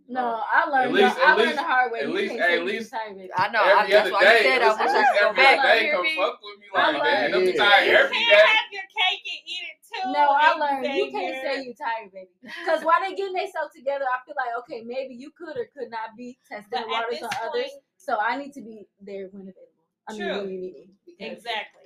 No, 0.09 0.40
I 0.40 0.64
learned. 0.70 0.92
least- 0.94 1.16
the, 1.16 1.22
I 1.22 1.31
at 1.33 1.37
learned 1.37 1.48
least- 1.52 1.59
the 1.61 1.68
hard 1.68 1.92
way. 1.92 2.00
at 2.00 2.07
You 2.09 2.12
least- 2.14 2.31
can't 2.31 2.40
at 2.40 2.48
say 2.48 2.57
you 2.59 2.64
least- 2.64 2.90
tired, 2.90 3.16
baby. 3.16 3.31
I 3.37 3.48
know. 3.52 3.61
every 3.62 3.72
I, 3.72 3.87
that's 3.88 4.00
other 4.09 4.12
why 4.12 4.24
day, 4.24 4.37
you 4.38 4.42
said 4.48 4.62
I 4.62 4.68
listen, 4.68 4.87
wish 4.87 5.20
go 5.20 5.33
back. 5.35 5.59
other 5.59 5.68
day, 5.68 5.87
You 5.87 5.92
come 5.92 6.07
fuck 6.16 6.38
with 6.42 6.59
me 6.61 6.66
I 6.74 6.78
like 6.78 6.92
learned- 6.92 7.04
that. 7.04 7.31
Don't 7.33 7.44
be 7.44 7.52
Yeah. 7.52 7.64
tired 7.68 7.88
You 7.88 7.96
can't 7.98 8.31
day. 8.33 8.46
have 8.48 8.72
your 8.72 8.88
cake 8.88 9.24
and 9.28 9.42
eat 9.52 9.64
it 9.68 9.78
too. 9.85 10.12
No, 10.12 10.24
I 10.33 10.48
learned 10.57 10.85
you 10.96 11.11
can't 11.11 11.37
say 11.44 11.62
you 11.62 11.74
tired, 11.74 12.12
baby. 12.12 12.31
Because 12.40 12.85
while 12.85 13.00
they 13.04 13.14
getting 13.14 13.35
themselves 13.35 13.74
together, 13.74 14.07
I 14.09 14.18
feel 14.24 14.35
like 14.37 14.57
okay, 14.64 14.81
maybe 14.83 15.14
you 15.14 15.31
could 15.33 15.57
or 15.57 15.66
could 15.76 15.90
not 15.90 16.16
be 16.16 16.38
testing 16.48 16.68
But 16.72 16.83
the 16.85 16.88
waters 16.88 17.20
on 17.22 17.28
point, 17.28 17.42
others. 17.44 17.70
So 17.98 18.16
I 18.18 18.37
need 18.38 18.52
to 18.54 18.62
be 18.62 18.87
there 19.00 19.28
when 19.33 19.42
available. 19.52 19.85
I 20.09 20.12
mean, 20.12 20.20
True. 20.22 20.38
when 20.40 20.48
you 20.50 20.61
need 20.61 20.74
me. 20.74 20.88
exactly. 21.20 21.77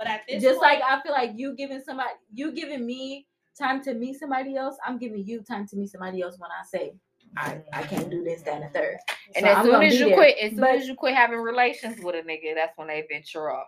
But 0.00 0.08
at 0.08 0.22
this 0.26 0.42
Just 0.42 0.60
point, 0.60 0.80
like 0.80 0.82
I 0.82 1.02
feel 1.02 1.12
like 1.12 1.32
you 1.36 1.54
giving 1.54 1.82
somebody, 1.82 2.08
you 2.32 2.52
giving 2.52 2.86
me 2.86 3.26
time 3.58 3.84
to 3.84 3.92
meet 3.92 4.18
somebody 4.18 4.56
else. 4.56 4.76
I'm 4.86 4.96
giving 4.96 5.22
you 5.26 5.42
time 5.42 5.66
to 5.68 5.76
meet 5.76 5.90
somebody 5.90 6.22
else 6.22 6.38
when 6.38 6.50
I 6.50 6.64
say 6.66 6.94
I, 7.36 7.58
I 7.74 7.82
can't 7.82 8.08
do 8.10 8.24
this, 8.24 8.40
that, 8.42 8.54
and 8.54 8.64
the 8.64 8.68
third. 8.70 8.96
And 9.36 9.44
So 9.44 9.50
as 9.50 9.58
I'm 9.58 9.64
soon 9.66 9.82
as 9.82 10.00
you 10.00 10.06
there. 10.06 10.14
quit, 10.16 10.38
as 10.42 10.50
soon 10.52 10.60
But- 10.60 10.70
as 10.76 10.88
you 10.88 10.94
quit 10.94 11.14
having 11.14 11.38
relations 11.38 12.00
with 12.02 12.14
a 12.14 12.26
nigga, 12.26 12.54
that's 12.54 12.76
when 12.78 12.88
they 12.88 13.04
venture 13.10 13.52
off. 13.52 13.66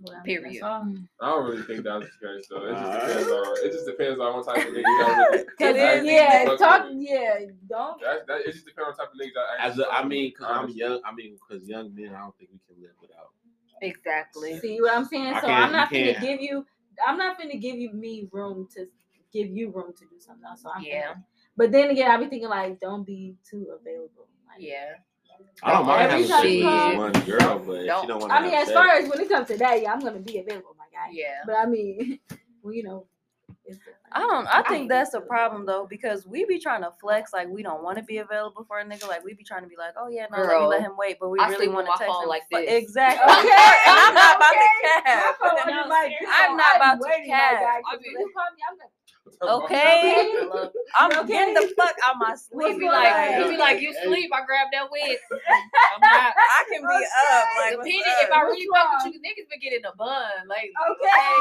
Well, 0.00 0.22
Period. 0.24 0.62
I 0.62 0.82
don't 1.20 1.50
really 1.50 1.62
think 1.64 1.82
that's 1.84 2.06
the 2.06 2.26
case 2.26 2.46
though. 2.48 2.64
It 2.64 2.72
just 2.74 2.92
depends 2.94 3.28
on. 3.28 3.56
It 3.66 3.72
just 3.72 3.86
depends 3.86 4.20
on 4.20 4.34
what 4.36 4.46
type 4.46 4.66
of 4.68 4.72
nigga 4.72 4.82
y'all 4.84 5.16
really. 5.30 5.44
Cause 5.58 5.76
actually 5.76 6.14
yeah, 6.14 6.44
talk 6.56 6.88
with. 6.88 6.96
yeah, 7.00 7.38
don't. 7.68 8.00
That, 8.00 8.26
that, 8.28 8.40
it 8.46 8.52
just 8.52 8.64
depends 8.66 8.88
on 8.88 8.94
the 8.96 9.02
type 9.02 9.12
of 9.12 9.18
niggas 9.20 9.34
y'all 9.34 9.44
As 9.60 9.70
actually 9.72 9.84
a, 9.84 9.88
I 9.90 10.04
mean, 10.06 10.30
because 10.30 10.46
I'm 10.48 10.68
young. 10.70 11.00
I 11.04 11.12
mean, 11.12 11.36
because 11.36 11.68
young 11.68 11.92
men, 11.94 12.14
I 12.14 12.20
don't 12.20 12.38
think 12.38 12.50
we 12.52 12.58
can 12.72 12.80
live 12.82 12.92
without. 13.02 13.30
Exactly. 13.82 14.58
See 14.60 14.80
what 14.80 14.94
I'm 14.94 15.04
saying? 15.04 15.26
I 15.34 15.40
So 15.40 15.46
I'm 15.46 15.72
not 15.72 15.90
gonna 15.90 16.18
give 16.20 16.40
you. 16.40 16.64
I'm 17.06 17.16
not 17.16 17.38
gonna 17.38 17.56
give 17.56 17.76
you 17.76 17.92
me 17.92 18.28
room 18.32 18.68
to 18.74 18.86
give 19.32 19.48
you 19.50 19.70
room 19.70 19.92
to 19.98 20.04
do 20.06 20.18
something 20.18 20.44
else. 20.44 20.62
So 20.62 20.70
I'm 20.74 20.82
Yeah. 20.82 21.12
finna- 21.12 21.24
But 21.56 21.72
then 21.72 21.90
again, 21.90 22.10
I 22.10 22.16
be 22.16 22.26
thinking 22.26 22.48
like, 22.48 22.80
don't 22.80 23.04
be 23.04 23.36
too 23.48 23.66
available. 23.78 24.26
Like, 24.48 24.60
Yeah. 24.62 24.94
I 25.62 25.72
don't 25.72 25.86
mind 25.86 26.02
Every 26.02 26.22
having 26.26 26.28
time 26.28 26.42
sex 26.42 26.52
you 26.52 26.66
with 26.66 26.96
one 26.98 27.12
girl, 27.26 27.58
but 27.64 27.72
if 27.80 27.86
Don't- 27.86 28.00
she 28.02 28.06
don't 28.08 28.20
want 28.20 28.30
to 28.32 28.36
I 28.36 28.42
mean, 28.42 28.50
have 28.52 28.62
as 28.62 28.68
sex, 28.68 28.76
far 28.78 28.88
as 28.88 29.08
when 29.08 29.20
it 29.20 29.28
comes 29.28 29.46
to 29.48 29.58
that, 29.58 29.80
yeah, 29.82 29.92
I'm 29.92 30.00
gonna 30.00 30.18
be 30.18 30.38
available, 30.38 30.74
my 30.78 30.84
guy. 30.92 31.10
Yeah. 31.12 31.42
But 31.46 31.56
I 31.56 31.66
mean, 31.66 32.18
well, 32.62 32.72
you 32.72 32.82
know, 32.82 32.98
it's 33.00 33.08
different. 33.08 33.17
I 34.12 34.20
don't. 34.20 34.46
I 34.48 34.62
think 34.62 34.82
hate 34.84 34.88
that's 34.88 35.12
a 35.14 35.20
problem 35.20 35.66
though 35.66 35.86
because 35.88 36.26
we 36.26 36.44
be 36.46 36.58
trying 36.58 36.80
to 36.82 36.90
flex 37.00 37.32
like 37.32 37.48
we 37.48 37.62
don't 37.62 37.82
want 37.82 37.98
to 37.98 38.04
be 38.04 38.18
available 38.18 38.64
for 38.64 38.78
a 38.80 38.84
nigga. 38.84 39.06
Like 39.06 39.22
we 39.24 39.34
be 39.34 39.44
trying 39.44 39.62
to 39.62 39.68
be 39.68 39.76
like, 39.76 39.92
oh 40.00 40.08
yeah, 40.08 40.26
no, 40.32 40.38
let 40.42 40.60
me 40.60 40.66
let 40.66 40.80
him 40.80 40.92
wait, 40.96 41.18
but 41.20 41.28
we 41.28 41.38
I 41.38 41.48
really 41.48 41.68
want 41.68 41.86
to 41.86 41.90
my 41.92 41.96
text 41.98 42.16
him 42.22 42.28
like 42.28 42.42
But 42.50 42.62
this. 42.66 42.82
Exactly. 42.82 43.20
Okay, 43.28 43.68
and 43.86 43.98
I'm 44.00 44.14
not 44.14 44.36
about 44.36 44.52
okay. 44.56 44.64
to 44.64 45.02
cap. 45.04 45.36
My 45.40 45.48
phone 45.48 45.74
No, 45.76 45.82
is 45.84 45.88
like, 45.90 46.08
seriously. 46.08 46.26
you 46.26 46.32
I'm 46.32 46.56
not 46.56 46.76
about 46.76 46.94
to 46.94 47.06
waiting, 47.08 47.30
cap. 47.30 47.60
guy, 47.60 47.80
'cause 47.84 48.00
I 48.00 48.02
mean- 48.02 48.16
you 48.18 48.32
call 48.32 48.48
me, 48.56 48.60
I'm 48.70 48.78
like, 48.78 48.92
Okay. 49.42 50.32
I'm 50.96 51.12
Okay. 51.12 51.26
getting 51.28 51.54
the 51.54 51.72
fuck 51.76 51.94
out 52.04 52.16
my 52.18 52.32
He 52.32 52.36
sleep. 52.38 52.78
be 52.78 52.86
like, 52.88 53.12
on? 53.12 53.42
he 53.44 53.50
be 53.50 53.56
like, 53.56 53.80
you 53.80 53.92
sleep. 54.04 54.30
I 54.32 54.44
grab 54.46 54.68
that 54.72 54.88
wig. 54.90 55.18
I'm 55.32 56.00
not. 56.00 56.32
I 56.36 56.64
can 56.72 56.82
be 56.82 56.86
up. 56.88 57.44
Like, 57.58 57.76
what's 57.78 57.88
Depending 57.88 58.02
up? 58.08 58.24
if 58.24 58.30
I 58.32 58.40
really 58.42 58.66
fuck 58.74 58.88
with 59.04 59.14
you, 59.14 59.20
niggas 59.20 59.48
been 59.50 59.60
getting 59.60 59.84
a 59.84 59.94
bun 59.96 60.48
lately. 60.48 60.72
okay, 60.90 61.34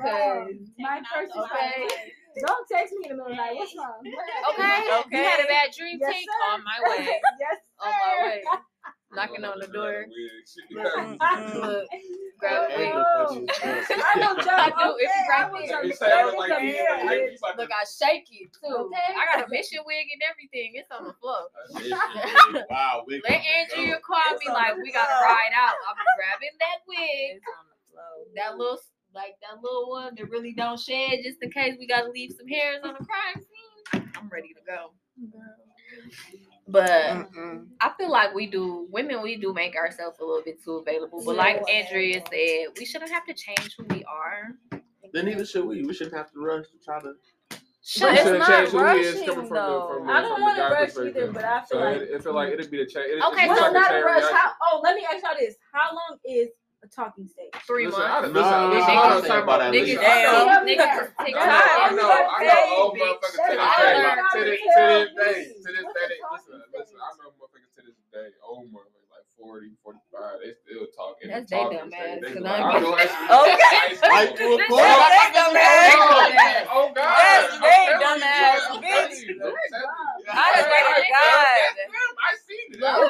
Cause- 0.02 0.70
my 0.78 1.00
first 1.14 1.30
is 1.30 1.42
Okay. 1.42 1.84
okay. 1.86 2.12
Don't 2.46 2.66
text 2.70 2.94
me 2.94 3.10
in 3.10 3.16
the 3.16 3.22
middle 3.22 3.26
of 3.26 3.36
the 3.36 3.42
night. 3.42 3.56
What's 3.56 3.74
wrong? 3.74 3.98
Okay. 4.06 4.78
Okay. 5.02 5.18
You 5.18 5.24
had 5.24 5.40
a 5.42 5.48
bad 5.50 5.70
dream. 5.76 5.98
Yes, 6.00 6.14
Take 6.14 6.28
on 6.52 6.62
my 6.62 6.78
way. 6.88 7.06
yes, 7.40 7.58
On 7.82 7.90
my 7.90 8.14
way. 8.22 8.42
Knocking 9.12 9.44
on 9.44 9.58
the 9.58 9.66
door. 9.66 10.06
Mm, 10.06 10.86
mm, 10.86 11.18
mm. 11.18 11.54
Look, 11.54 11.86
grab 12.38 12.70
the 12.70 12.76
wig. 12.78 12.92
Oh, 12.94 13.46
I 13.58 14.20
know, 14.22 14.38
Joe. 14.38 14.54
I 14.54 14.70
do. 14.70 14.94
It's 14.98 15.12
right 15.28 15.50
there. 15.66 15.78
on 15.78 15.90
It's 15.90 16.00
like- 16.00 16.10
phone 16.10 16.38
like 16.38 16.62
you- 16.62 16.78
some 16.78 17.06
like 17.06 17.10
hair. 17.10 17.30
you 17.30 17.36
about 17.36 17.52
to- 17.52 17.60
Look, 17.62 17.70
I 17.74 17.84
shake 17.90 18.28
it 18.30 18.50
too. 18.54 18.70
Okay. 18.86 19.10
I 19.18 19.34
got 19.34 19.46
a 19.46 19.50
mission 19.50 19.80
wig 19.84 20.06
and 20.14 20.22
everything. 20.30 20.78
It's 20.78 20.90
on 20.94 21.08
the 21.10 21.14
floor. 21.18 21.50
wow, 22.70 23.02
we 23.08 23.20
Let 23.24 23.42
Andrea 23.42 23.98
call 23.98 24.16
me 24.38 24.46
It's 24.46 24.48
on 24.48 24.54
like 24.54 24.76
we 24.78 24.92
gotta 24.92 25.24
ride 25.24 25.52
out. 25.58 25.74
I'm 25.90 25.96
grabbing 26.16 26.54
that 26.62 26.78
wig, 26.88 27.42
on 27.58 27.66
the 27.66 27.78
floor. 27.90 28.26
that 28.36 28.56
little 28.58 28.78
like 29.12 29.34
that 29.42 29.60
little 29.60 29.90
one 29.90 30.14
that 30.14 30.30
really 30.30 30.52
don't 30.52 30.78
shed, 30.78 31.18
just 31.24 31.42
in 31.42 31.50
case 31.50 31.74
we 31.80 31.86
gotta 31.88 32.10
leave 32.10 32.30
some 32.38 32.46
hairs 32.46 32.78
on 32.84 32.94
the 32.96 33.04
crime 33.04 33.42
scene. 33.42 34.08
I'm 34.14 34.28
ready 34.28 34.54
to 34.54 34.60
go. 34.64 34.92
But 36.70 36.90
Mm-mm. 36.90 37.66
I 37.80 37.90
feel 37.98 38.10
like 38.10 38.34
we 38.34 38.46
do 38.46 38.86
women 38.90 39.22
we 39.22 39.36
do 39.36 39.52
make 39.52 39.74
ourselves 39.76 40.18
a 40.20 40.24
little 40.24 40.42
bit 40.44 40.62
too 40.62 40.76
available. 40.76 41.22
But 41.24 41.36
like 41.36 41.68
Andrea 41.68 42.22
said, 42.30 42.66
we 42.78 42.84
shouldn't 42.84 43.10
have 43.10 43.24
to 43.26 43.34
change 43.34 43.74
who 43.76 43.84
we 43.90 44.04
are. 44.04 44.80
Then 45.12 45.24
neither 45.26 45.44
should 45.44 45.64
we. 45.64 45.82
We 45.84 45.92
shouldn't 45.92 46.16
have 46.16 46.30
to 46.32 46.38
rush 46.38 46.66
to 46.66 46.78
try 46.84 47.00
to. 47.00 47.14
But 47.50 47.58
it's 48.12 48.22
shouldn't 48.22 48.44
change 48.44 48.68
who 48.68 48.78
he 48.86 49.00
is 49.00 49.14
rushing, 49.16 49.26
coming 49.28 49.46
from 49.46 49.48
the- 49.48 49.54
though. 49.54 49.94
from 49.98 50.06
the- 50.06 50.12
I 50.12 50.20
don't 50.20 50.30
from 50.30 50.40
the 50.40 50.44
want 50.44 50.56
to 50.56 50.62
guy 50.62 50.70
rush 50.70 51.08
either, 51.08 51.32
but 51.32 51.44
I 51.44 51.58
feel 51.62 51.66
So 51.66 51.78
like 51.80 51.96
it, 51.96 52.10
it 52.10 52.22
feel 52.22 52.34
like 52.34 52.52
it'd 52.52 52.70
be 52.70 52.76
the 52.78 52.86
change. 52.86 53.06
It, 53.08 53.22
Okay, 53.24 53.44
it's 53.50 53.60
no, 53.60 53.72
not 53.72 53.90
a 53.94 54.04
rush. 54.04 54.32
How? 54.32 54.52
Oh, 54.62 54.80
let 54.84 54.94
me 54.94 55.04
ask 55.12 55.24
y'all 55.24 55.34
this: 55.38 55.56
How 55.72 55.90
long 55.92 56.18
is 56.24 56.50
a 56.82 56.88
talking 56.88 57.28
stage. 57.28 57.52
Three 57.66 57.84
months. 57.86 57.98
I 58.00 58.22
don't, 58.22 58.32
no, 58.32 58.40
no, 58.40 58.72
no, 58.72 58.80
I'm 58.82 59.22
talking 59.22 59.42
about 59.42 59.60
at 59.62 59.70
least. 59.72 59.98
Niggas, 59.98 60.00
damn, 60.00 60.66
niggas, 60.66 61.12
TikTok. 61.24 61.44
I 61.44 61.92
know, 61.94 62.08
I 62.10 62.44
know, 62.44 62.82
old 62.82 62.96
motherfuckers 62.96 63.36
to 63.36 63.54
this 63.54 63.60
day, 63.78 64.16
to 64.32 64.44
this 64.44 64.60
day, 64.60 65.44
to 65.44 65.70
this 65.72 65.84
day. 65.84 66.16
Listen, 66.32 66.62
listen, 66.74 66.96
I 66.98 67.10
know 67.20 67.30
motherfuckers 67.36 67.72
to 67.76 67.82
this 67.84 67.96
day, 68.12 68.28
old 68.46 68.72
motherfuckers. 68.72 68.89
40, 69.40 69.72
45, 69.80 70.44
they 70.44 70.52
still 70.60 70.84
talking. 70.92 71.32
That's 71.32 71.48
they 71.48 71.56
dumb 71.56 71.88
ass. 71.88 72.20
They, 72.20 72.36
they, 72.36 72.44
I 72.44 72.76
know 72.76 72.92
that's 72.92 73.16
okay. 73.16 73.96
Dumb 75.32 75.56
ass. 75.56 76.68
Oh 76.68 76.92
God. 76.92 77.08
That's 77.08 77.56
they 77.56 77.82
dumb 77.96 78.20
ass. 78.20 78.60
I 80.28 80.46
just 80.60 80.68
pray 80.68 80.84
to 80.84 81.04
God. 81.08 81.56
I 82.20 82.36
seen 82.44 82.68
it. 82.68 82.80
No. 82.84 83.00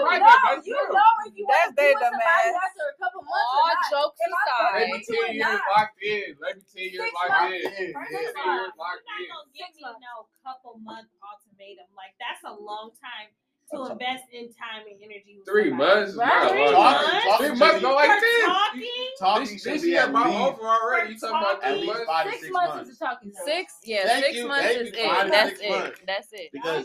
You 0.63 0.79
know 0.79 1.27
if 1.27 1.35
you 1.35 1.47
that's 1.51 1.75
they 1.75 1.93
dumb 1.99 2.15
a 2.15 2.95
couple 3.03 3.27
months, 3.27 3.51
all 3.59 3.75
jokes 3.91 4.23
aside. 4.23 4.87
Let 4.87 4.95
me 4.95 5.03
tell 5.03 5.27
you, 5.35 5.43
it's 5.43 5.67
locked 5.67 5.99
in. 5.99 6.29
Let 6.39 6.55
me 6.57 6.63
tell 6.63 6.87
you, 6.87 6.99
it's 7.03 7.15
locked 7.15 7.51
in. 7.51 7.91
You're 7.91 8.71
not 8.71 8.71
gonna 8.79 9.51
give 9.51 9.73
me 9.75 9.83
no 9.83 10.31
couple 10.47 10.79
months 10.81 11.13
ultimatum. 11.21 11.91
Like 11.99 12.15
that's 12.23 12.43
a 12.47 12.55
long 12.55 12.95
time 13.03 13.35
to 13.73 13.93
invest 13.93 14.25
in 14.33 14.49
time 14.49 14.85
and 14.91 15.01
energy. 15.03 15.41
Three 15.47 15.71
months, 15.71 16.15
right? 16.15 16.51
Three 16.51 16.73
months. 16.73 17.25
Talking, 17.25 17.47
three 17.47 17.59
months 17.59 17.81
go 17.81 17.95
like 17.95 18.21
this. 18.21 18.47
Talking. 18.47 18.83
Talking. 19.19 19.61
This 19.65 19.85
year, 19.87 20.09
my 20.11 20.29
over 20.29 20.63
already. 20.63 21.15
You 21.15 21.21
talking 21.21 21.37
about 21.37 21.63
three 21.63 21.87
months? 21.87 22.05
five 22.07 22.27
six, 22.29 22.41
six 22.41 22.53
months, 22.53 22.75
months 22.75 22.91
is 22.91 22.99
talking. 22.99 23.33
Six, 23.45 23.75
yeah, 23.85 24.05
Thank 24.05 24.25
six 24.25 24.37
you. 24.37 24.49
months 24.49 24.71
is 24.71 24.89
it. 24.89 25.31
That's 25.31 25.61
it. 25.61 25.95
That's 26.07 26.29
it. 26.33 26.51
Because 26.53 26.85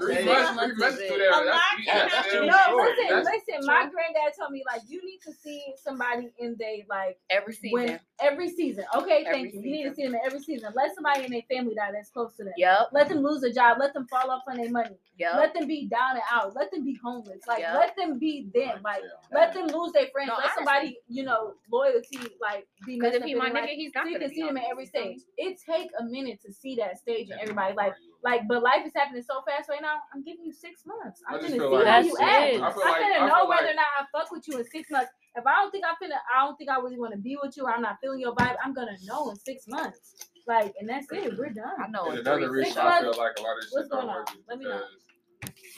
three 0.00 0.24
months, 0.24 0.50
three 0.60 0.76
months 0.76 0.98
to 0.98 1.08
there. 1.08 2.46
No, 2.46 2.76
listen, 2.76 3.24
listen. 3.24 3.66
My 3.66 3.88
granddad 3.90 4.36
told 4.38 4.52
me 4.52 4.62
like 4.66 4.82
you 4.88 5.04
need 5.04 5.20
to 5.26 5.32
see 5.32 5.62
somebody 5.82 6.30
in 6.38 6.56
they 6.58 6.84
like 6.88 7.18
every 7.30 7.54
season. 7.54 8.00
Every 8.20 8.50
season. 8.50 8.84
Okay, 8.96 9.24
thank 9.30 9.54
you. 9.54 9.60
You 9.60 9.70
need 9.70 9.88
to 9.88 9.94
see 9.94 10.04
them 10.06 10.16
every 10.24 10.40
season. 10.40 10.72
Let 10.74 10.94
somebody 10.94 11.24
in 11.24 11.30
their 11.30 11.42
family 11.50 11.74
die 11.74 11.92
that's 11.92 12.10
close 12.10 12.34
to 12.36 12.44
them. 12.44 12.52
Yep. 12.56 12.88
Let 12.92 13.08
them 13.08 13.22
lose 13.22 13.42
a 13.44 13.52
job. 13.52 13.78
Let 13.78 13.94
them 13.94 14.06
fall 14.08 14.30
off 14.30 14.42
on 14.48 14.56
their 14.56 14.70
money. 14.70 14.98
Yep. 15.18 15.34
Let 15.36 15.54
them 15.54 15.66
be 15.68 15.77
down 15.86 16.12
and 16.12 16.22
out. 16.30 16.54
Let 16.54 16.70
them 16.70 16.84
be 16.84 16.98
homeless. 17.02 17.46
Like 17.46 17.62
let 17.62 17.96
them 17.96 18.18
be 18.18 18.48
them. 18.54 18.80
Like 18.82 19.02
yeah. 19.02 19.38
let 19.38 19.54
them 19.54 19.66
lose 19.66 19.92
their 19.92 20.08
friends. 20.12 20.28
No, 20.28 20.34
let 20.34 20.44
honestly. 20.44 20.64
somebody, 20.64 20.98
you 21.08 21.24
know, 21.24 21.54
loyalty 21.70 22.18
like 22.40 22.66
be 22.86 22.98
because 22.98 23.14
if 23.14 23.22
he 23.22 23.34
my 23.34 23.50
nigga, 23.50 23.68
he's 23.68 23.92
not. 23.94 24.04
So 24.04 24.10
you 24.10 24.18
can 24.18 24.30
see 24.30 24.42
them 24.42 24.56
at 24.56 24.64
every 24.70 24.86
stage. 24.86 25.20
It 25.36 25.58
take 25.68 25.90
a 25.98 26.04
minute 26.04 26.40
to 26.46 26.52
see 26.52 26.76
that 26.76 26.98
stage 26.98 27.30
and 27.30 27.40
everybody 27.40 27.74
like 27.74 27.94
like. 28.24 28.42
But 28.48 28.62
life 28.62 28.86
is 28.86 28.92
happening 28.94 29.22
so 29.22 29.42
fast 29.46 29.68
right 29.68 29.82
now. 29.82 29.96
I'm 30.14 30.22
giving 30.24 30.44
you 30.44 30.52
six 30.52 30.82
months. 30.86 31.20
I'm 31.28 31.40
gonna 31.40 31.50
see 31.50 31.60
like 31.60 31.86
how 31.86 32.00
you 32.00 32.16
act. 32.20 32.54
I'm 32.54 32.60
gonna 32.60 33.26
know 33.28 33.46
whether 33.46 33.66
like... 33.66 33.72
or 33.72 33.76
not 33.76 33.86
I 33.98 34.04
fuck 34.12 34.32
with 34.32 34.46
you 34.48 34.58
in 34.58 34.64
six 34.70 34.90
months. 34.90 35.10
If 35.36 35.46
I 35.46 35.52
don't 35.62 35.70
think 35.70 35.84
I'm 35.84 35.94
finna, 36.02 36.16
I 36.34 36.44
don't 36.44 36.56
think 36.56 36.70
I 36.70 36.78
really 36.78 36.98
want 36.98 37.12
to 37.12 37.18
be 37.18 37.36
with 37.40 37.56
you. 37.56 37.66
I'm 37.66 37.82
not 37.82 37.98
feeling 38.00 38.20
your 38.20 38.34
vibe. 38.34 38.56
I'm 38.64 38.74
gonna 38.74 38.96
know 39.04 39.30
in 39.30 39.36
six 39.36 39.68
months. 39.68 40.28
Like, 40.48 40.74
and 40.80 40.88
that's 40.88 41.06
it. 41.12 41.36
We're 41.36 41.50
done. 41.50 41.66
I 41.78 41.88
know. 41.88 42.06
And 42.06 42.20
another 42.20 42.50
reason 42.50 42.78
I 42.78 43.00
feel 43.00 43.10
like 43.10 43.38
a 43.38 43.42
lot 43.42 43.58
of 43.58 43.64
shit 43.64 43.90
don't 43.90 44.08
work 44.08 44.30
is 44.30 45.07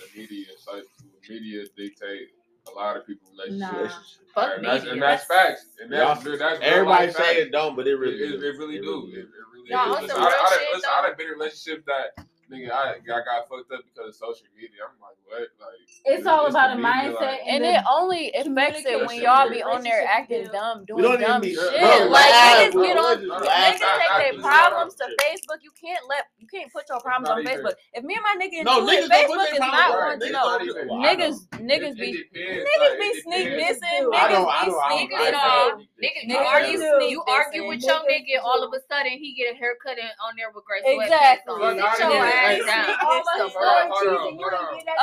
the 0.01 0.21
media 0.21 0.47
cycle, 0.59 0.83
media 1.29 1.65
dictate 1.77 2.29
a 2.69 2.71
lot 2.73 2.97
of 2.97 3.07
people's 3.07 3.31
relationships. 3.33 3.95
Nah. 4.35 4.43
fuck 4.43 4.57
and, 4.57 4.65
that's, 4.65 4.85
and, 4.85 5.03
that's, 5.03 5.25
facts. 5.25 5.67
And 5.81 5.93
that's, 5.93 6.23
that's, 6.23 6.39
that's 6.39 6.61
everybody 6.63 7.13
saying 7.13 7.47
it 7.47 7.53
don't, 7.53 7.77
but 7.77 7.87
it 7.87 7.95
really, 7.97 8.17
it, 8.17 8.35
it, 8.35 8.43
it 8.43 8.59
really, 8.59 8.77
it 8.77 8.83
do. 8.83 9.11
do. 9.13 9.21
It, 9.21 9.27
really. 9.53 9.71
No, 9.71 10.07
do. 10.07 10.13
I, 10.17 10.27
I, 10.27 10.75
listen, 10.75 10.91
I've 10.93 11.17
been 11.17 11.27
in 11.29 11.33
relationships 11.35 11.85
that 11.87 12.27
nigga, 12.51 12.71
I, 12.71 12.95
I 12.99 12.99
got 13.07 13.49
fucked 13.49 13.71
up 13.73 13.81
because 13.87 14.09
of 14.09 14.15
social 14.15 14.47
media. 14.55 14.83
I'm 14.83 14.99
like, 15.01 15.17
what? 15.25 15.49
Like, 15.63 15.79
it's, 15.83 16.01
it's 16.05 16.27
all 16.27 16.47
about 16.47 16.77
a 16.77 16.81
mindset, 16.81 17.21
like, 17.21 17.41
and, 17.47 17.65
and 17.65 17.77
it 17.77 17.83
only 17.89 18.33
affects 18.35 18.83
it 18.85 19.07
when 19.07 19.23
y'all 19.23 19.49
be 19.49 19.63
on 19.63 19.83
there 19.83 20.05
acting 20.07 20.49
dumb, 20.53 20.85
doing 20.85 21.21
dumb 21.21 21.43
shit. 21.43 21.55
Bro, 21.55 22.11
like 22.11 22.33
niggas 22.35 22.73
get 22.75 22.97
on, 22.99 23.17
niggas 23.23 23.79
take 23.79 24.35
their 24.35 24.43
problems 24.43 24.95
to 24.97 25.05
Facebook. 25.23 25.63
You 25.63 25.71
can't 25.81 26.03
let, 26.09 26.27
you 26.39 26.47
can't 26.49 26.73
put 26.73 26.89
your 26.89 27.01
problems 27.01 27.31
on 27.31 27.45
Facebook. 27.45 27.75
If 27.95 28.05
me 28.05 28.19
and 28.19 28.25
my 28.27 28.35
nigga 28.37 28.65
no, 28.65 28.85
niggas 28.85 29.09
Facebook 29.09 29.53
is 29.53 29.59
not 29.61 29.99
one 29.99 30.21
to 30.21 30.31
know. 30.31 30.59
niggas, 30.99 31.47
niggas 31.63 31.97
be, 31.97 32.25
niggas 32.35 32.99
be 32.99 33.21
sneak 33.23 33.49
missing, 33.57 34.11
niggas 34.11 34.67
be 34.67 34.73
sneaking 34.91 35.35
off. 35.35 35.81
Niggas 36.03 36.27
you 36.27 36.37
argue, 36.37 36.81
you 37.09 37.23
argue 37.29 37.69
with 37.69 37.83
your 37.83 38.01
nigga, 38.11 38.43
all 38.43 38.63
of 38.65 38.73
a 38.73 38.81
sudden 38.89 39.13
he 39.13 39.35
get 39.35 39.55
a 39.55 39.57
haircut 39.57 39.99
and 39.99 40.11
on 40.27 40.35
there 40.37 40.51
with 40.55 40.65
Grace. 40.65 40.83
Exactly. 40.85 41.55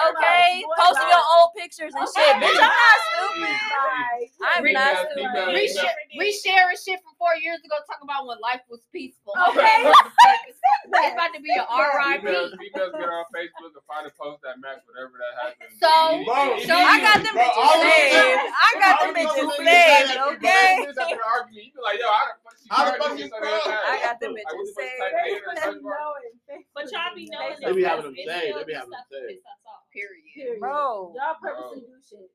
Okay, 0.10 0.63
post 0.80 1.02
your 1.10 1.23
old 1.39 1.52
pictures 1.58 1.93
and 1.95 2.08
shit. 2.15 2.36
Bitch, 2.38 2.60
I'm 2.62 2.73
not 2.73 3.00
stupid. 3.10 3.58
I'm 4.41 4.73
not 4.73 4.97
stupid. 5.12 5.88
We 6.17 6.32
share 6.34 6.71
a 6.73 6.78
shit 6.78 7.00
from 7.04 7.15
four 7.18 7.36
years 7.42 7.60
ago 7.66 7.76
talking 7.90 8.06
about 8.06 8.26
when 8.26 8.38
life 8.40 8.62
was 8.70 8.82
peaceful. 8.94 9.34
Okay. 9.50 9.90
it's 9.90 11.14
about 11.14 11.34
to 11.34 11.42
be 11.42 11.52
an 11.52 11.66
RIP. 11.68 12.24
Emails, 12.24 12.54
emails 12.56 12.94
get 12.94 13.10
on 13.10 13.26
Facebook 13.34 13.74
and 13.74 13.86
find 13.90 14.06
a 14.08 14.14
post 14.14 14.42
that 14.46 14.62
match 14.62 14.86
whatever 14.86 15.18
that 15.18 15.34
happens. 15.38 15.74
So, 15.82 15.92
so 16.66 16.76
I 16.78 16.98
got 17.02 17.20
them 17.22 17.36
bitches 17.36 17.70
saved. 17.84 18.42
I 18.54 18.70
got 18.80 18.96
them 19.02 19.14
bitches 19.18 19.50
saved, 19.58 20.14
okay? 20.38 20.88
You 21.52 21.74
be 21.74 21.82
like, 21.82 22.00
yo, 22.00 22.08
I 22.08 22.38
how 22.70 22.86
the? 22.86 22.98
I 23.02 24.00
got 24.04 24.20
them 24.20 24.34
bitches 24.34 24.70
saved. 24.76 25.84
But 26.74 26.92
y'all 26.92 27.16
be 27.16 27.30
knowing 27.32 27.56
they 27.62 27.74
be 27.74 27.84
having 27.84 28.06
them 28.06 28.16
saved. 28.16 28.58
They 28.58 28.64
be 28.64 28.74
having 28.74 28.92
them 28.92 29.06
saved. 29.12 29.42
Period. 29.94 30.60
Bro. 30.60 31.16
Y'all 31.16 31.36
purposely 31.42 31.82
do 31.82 31.98
shit. 32.08 32.30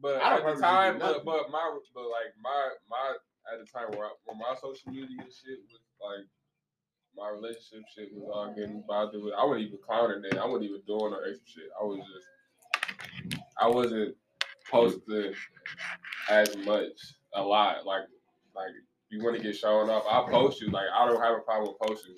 But 0.00 0.22
at 0.22 0.44
the 0.44 0.60
time, 0.60 0.98
but, 0.98 1.24
but 1.24 1.50
my 1.50 1.78
but 1.92 2.02
like 2.02 2.30
my 2.40 2.70
my 2.88 3.14
at 3.52 3.58
the 3.60 3.66
time 3.66 3.88
where, 3.96 4.06
I, 4.06 4.12
where 4.24 4.36
my 4.36 4.54
social 4.60 4.92
media 4.92 5.24
shit 5.28 5.58
was 5.64 5.80
like 6.00 6.26
my 7.16 7.30
relationship 7.30 7.82
shit 7.94 8.08
was 8.12 8.30
all 8.32 8.54
getting 8.54 8.84
bothered 8.86 9.22
with. 9.22 9.34
I 9.36 9.44
wasn't 9.44 9.66
even 9.66 9.78
clowning 9.84 10.22
it. 10.24 10.38
I 10.38 10.46
wasn't 10.46 10.70
even 10.70 10.82
doing 10.86 11.12
or 11.12 11.24
extra 11.26 11.46
shit. 11.46 11.70
I 11.80 11.84
was 11.84 11.98
just 11.98 13.42
I 13.60 13.66
wasn't 13.66 14.14
posting 14.70 15.34
as 16.30 16.56
much 16.58 16.92
a 17.34 17.42
lot. 17.42 17.84
Like 17.86 18.04
like 18.54 18.70
you 19.10 19.22
want 19.22 19.36
to 19.36 19.42
get 19.42 19.56
shown 19.56 19.90
off. 19.90 20.04
I 20.08 20.30
post 20.30 20.60
you. 20.60 20.70
Like 20.70 20.86
I 20.94 21.06
don't 21.06 21.20
have 21.20 21.36
a 21.36 21.40
problem 21.40 21.74
posting, 21.82 22.16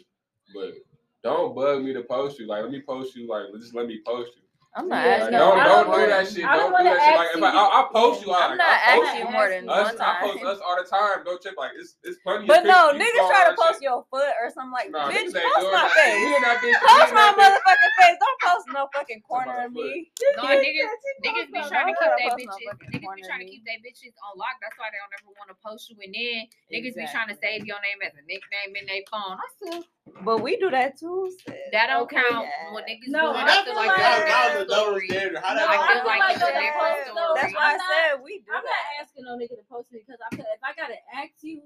but 0.55 0.75
don't 1.23 1.55
bug 1.55 1.83
me 1.83 1.93
to 1.95 2.03
post 2.03 2.38
you. 2.38 2.47
Like 2.47 2.62
let 2.62 2.71
me 2.71 2.83
post 2.87 3.16
you. 3.16 3.29
Like 3.29 3.45
just 3.59 3.75
let 3.75 3.87
me 3.87 4.01
post 4.07 4.33
you. 4.37 4.43
I'm 4.71 4.87
not 4.87 5.03
yeah. 5.03 5.19
asking. 5.19 5.35
Don't, 5.35 5.59
don't, 5.59 5.67
don't 5.67 5.99
do 5.99 6.07
that 6.07 6.25
shit. 6.31 6.47
Don't, 6.47 6.71
don't 6.71 6.79
do 6.79 6.95
that 6.95 7.03
shit. 7.03 7.19
Like, 7.19 7.35
if 7.35 7.43
I, 7.43 7.51
I, 7.51 7.65
I 7.75 7.83
post 7.91 8.23
you, 8.23 8.31
I, 8.31 8.55
I'm 8.55 8.57
not 8.57 8.79
asking 8.87 9.27
you 9.27 9.29
more 9.35 9.51
than 9.51 9.67
us, 9.67 9.91
one 9.91 9.99
time. 9.99 10.15
I 10.15 10.31
post 10.31 10.45
us 10.47 10.59
all 10.63 10.79
the 10.79 10.87
time. 10.87 11.27
Go 11.27 11.35
check. 11.43 11.59
Like, 11.59 11.75
it's 11.75 11.99
it's 12.07 12.23
funny. 12.23 12.47
But 12.47 12.63
no, 12.63 12.95
niggas 12.95 13.27
try 13.27 13.51
to 13.51 13.59
post 13.59 13.83
shit. 13.83 13.91
your 13.91 14.07
foot 14.15 14.31
or 14.39 14.47
something 14.55 14.71
like. 14.71 14.95
Nah, 14.95 15.11
bitch, 15.11 15.35
post 15.35 15.67
my 15.75 15.91
that. 15.91 15.91
face. 15.91 16.23
Bitch, 16.23 16.79
post 16.87 17.11
my 17.19 17.35
motherfucking 17.35 17.93
face. 17.99 18.17
Don't 18.23 18.39
post 18.47 18.67
no 18.71 18.87
fucking 18.95 19.23
corner 19.27 19.67
of 19.67 19.75
me. 19.75 20.07
No, 20.39 20.47
niggas, 20.47 20.95
niggas 21.27 21.51
be 21.51 21.61
trying 21.67 21.91
to 21.91 21.99
keep 21.99 22.07
their 22.07 22.31
bitches. 22.31 22.63
Niggas 22.95 23.11
be 23.19 23.23
trying 23.27 23.43
to 23.43 23.51
keep 23.51 23.67
their 23.67 23.83
bitches 23.83 24.15
on 24.23 24.39
lock. 24.39 24.55
That's 24.63 24.79
why 24.79 24.95
they 24.95 25.03
don't 25.03 25.11
ever 25.19 25.35
want 25.35 25.51
to 25.51 25.59
post 25.67 25.91
you. 25.91 25.99
And 25.99 26.15
then 26.15 26.47
niggas 26.71 26.95
be 26.95 27.11
trying 27.11 27.27
to 27.27 27.37
save 27.43 27.67
your 27.67 27.83
name 27.83 28.07
as 28.07 28.15
a 28.15 28.23
nickname 28.23 28.79
in 28.79 28.87
their 28.87 29.03
phone. 29.11 29.35
I 29.35 29.47
see. 29.59 29.83
But 30.23 30.43
we 30.43 30.57
do 30.57 30.71
that 30.71 30.99
too. 30.99 31.31
That 31.73 31.87
don't 31.89 32.11
count. 32.11 32.47
When 32.73 32.85
niggas 32.85 33.11
do 33.11 33.19
nothing 33.19 33.75
like 33.75 33.97
that 33.99 34.60
story. 34.64 35.09
No, 35.09 35.40
I 35.40 35.77
feel 35.88 36.05
like 36.05 36.38
that's 36.38 37.55
why 37.55 37.75
I 37.75 37.79
said 37.79 38.16
not, 38.16 38.25
we. 38.25 38.42
I'm 38.49 38.64
not 38.64 38.85
asking 39.01 39.25
no 39.25 39.37
nigga 39.37 39.57
to 39.57 39.64
post 39.70 39.92
me 39.92 40.01
because 40.05 40.20
I 40.20 40.35
if 40.35 40.62
I 40.62 40.73
gotta 40.75 40.96
ask 41.14 41.42
you. 41.42 41.62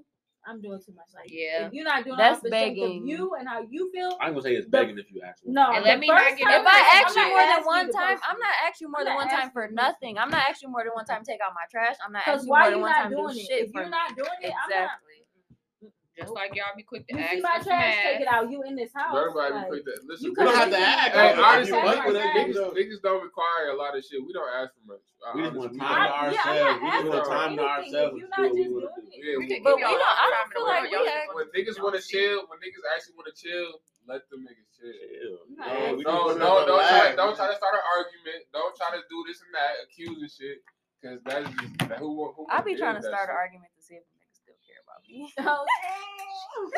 I'm 0.47 0.61
doing 0.61 0.77
too 0.77 0.93
much. 0.93 1.09
Like, 1.15 1.25
yeah, 1.33 1.65
if 1.65 1.73
you're 1.73 1.83
not 1.83 2.05
doing 2.05 2.17
that's 2.17 2.39
begging 2.47 3.01
of 3.01 3.07
you 3.07 3.33
and 3.33 3.49
how 3.49 3.65
you 3.67 3.89
feel. 3.91 4.15
I'm 4.21 4.33
gonna 4.33 4.43
say 4.43 4.53
it's 4.53 4.69
begging 4.69 4.97
if 4.99 5.09
you 5.11 5.21
ask. 5.25 5.43
Me. 5.43 5.51
No, 5.53 5.73
and 5.73 5.83
let 5.83 5.97
me 5.97 6.05
not 6.05 6.21
get. 6.37 6.45
If 6.45 6.67
I 6.67 7.01
ask 7.01 7.15
you 7.15 7.27
more 7.29 7.41
than 7.41 7.65
one 7.65 7.91
time, 7.91 8.19
I'm 8.29 8.37
not 8.37 8.53
asking 8.67 8.85
you 8.85 8.91
more 8.91 9.03
than 9.03 9.15
one 9.15 9.27
time 9.27 9.49
for 9.49 9.67
nothing. 9.71 10.19
I'm 10.19 10.29
not 10.29 10.43
asking 10.47 10.69
you 10.69 10.71
more 10.71 10.83
than 10.83 10.93
one 10.93 11.05
time 11.05 11.23
to 11.23 11.31
take 11.31 11.41
out 11.41 11.53
my 11.57 11.65
trash. 11.71 11.95
I'm 12.05 12.11
not 12.11 12.27
asking 12.27 12.45
you 12.45 12.53
more 12.53 12.69
than 12.69 12.81
one 12.81 12.93
time 12.93 13.09
do 13.09 13.33
shit. 13.33 13.65
If 13.65 13.73
you're 13.73 13.89
not 13.89 14.15
doing 14.15 14.37
it, 14.41 14.53
exactly. 14.53 15.14
Just 16.17 16.31
oh. 16.31 16.33
like 16.33 16.55
y'all 16.55 16.71
be 16.75 16.83
quick 16.83 17.07
to 17.07 17.15
you 17.15 17.19
ask. 17.19 17.31
You 17.31 17.37
see 17.37 17.43
my 17.43 17.59
trash, 17.59 17.95
take 18.03 18.21
it 18.21 18.27
out. 18.31 18.49
You 18.49 18.63
in 18.63 18.75
this 18.75 18.91
house. 18.95 19.11
Everybody 19.11 19.53
like, 19.53 19.63
be 19.63 19.69
quick 19.69 19.85
to 19.85 19.93
listen. 20.07 20.31
You, 20.31 20.35
don't 20.35 20.55
have 20.55 20.71
to 20.71 20.79
ask. 20.79 21.11
Hey, 21.11 21.33
honestly, 21.35 21.75
they, 21.75 22.53
just, 22.53 22.75
they 22.75 22.85
just 22.87 23.03
don't 23.03 23.23
require 23.23 23.73
a 23.73 23.77
lot 23.77 23.97
of 23.97 24.03
shit. 24.03 24.23
We 24.23 24.31
don't 24.31 24.47
ask 24.47 24.71
for 24.79 24.95
much. 24.95 25.03
We 25.35 25.43
just 25.43 25.55
want 25.55 25.75
time 25.75 26.07
to 26.07 26.39
ourselves. 26.39 26.79
We 26.79 26.89
just 26.89 27.07
want 27.11 27.25
time 27.27 27.51
to 27.57 27.63
ourselves. 27.63 28.13
You're 28.15 28.31
not 28.31 28.47
just 28.47 28.55
doing 28.55 28.87
it. 28.87 29.63
But 29.63 29.75
we 29.75 29.83
don't. 29.83 30.15
I 30.15 30.25
don't 30.31 30.49
feel 30.55 30.63
like 30.63 30.87
we 30.87 31.03
ask. 31.03 31.35
When 31.35 31.47
niggas 31.51 31.77
want 31.83 31.99
to 31.99 32.03
chill, 32.03 32.47
when 32.47 32.63
niggas 32.63 32.83
actually 32.95 33.19
want 33.19 33.27
to 33.27 33.35
chill 33.35 33.83
let 34.07 34.21
them 34.29 34.45
niggas 34.45 34.69
chill. 34.77 35.41
No, 35.57 35.97
no, 35.97 36.37
no, 36.37 36.65
don't, 36.65 37.35
try, 37.35 37.49
to 37.49 37.57
start 37.57 37.73
an 37.73 37.85
argument. 37.97 38.45
Don't 38.53 38.75
try 38.77 38.93
to 38.93 39.01
do 39.09 39.17
this 39.27 39.41
and 39.41 39.53
that, 39.53 39.81
accusing 39.81 40.29
shit. 40.29 40.61
Cause 41.03 41.19
that's 41.25 41.49
just 41.49 41.99
who. 41.99 42.33
who 42.33 42.47
I 42.49 42.61
be 42.61 42.75
trying 42.75 42.95
to 42.95 43.01
start 43.01 43.27
shit. 43.27 43.29
an 43.29 43.35
argument 43.35 43.69
me. 45.09 45.33
Oh. 45.39 45.65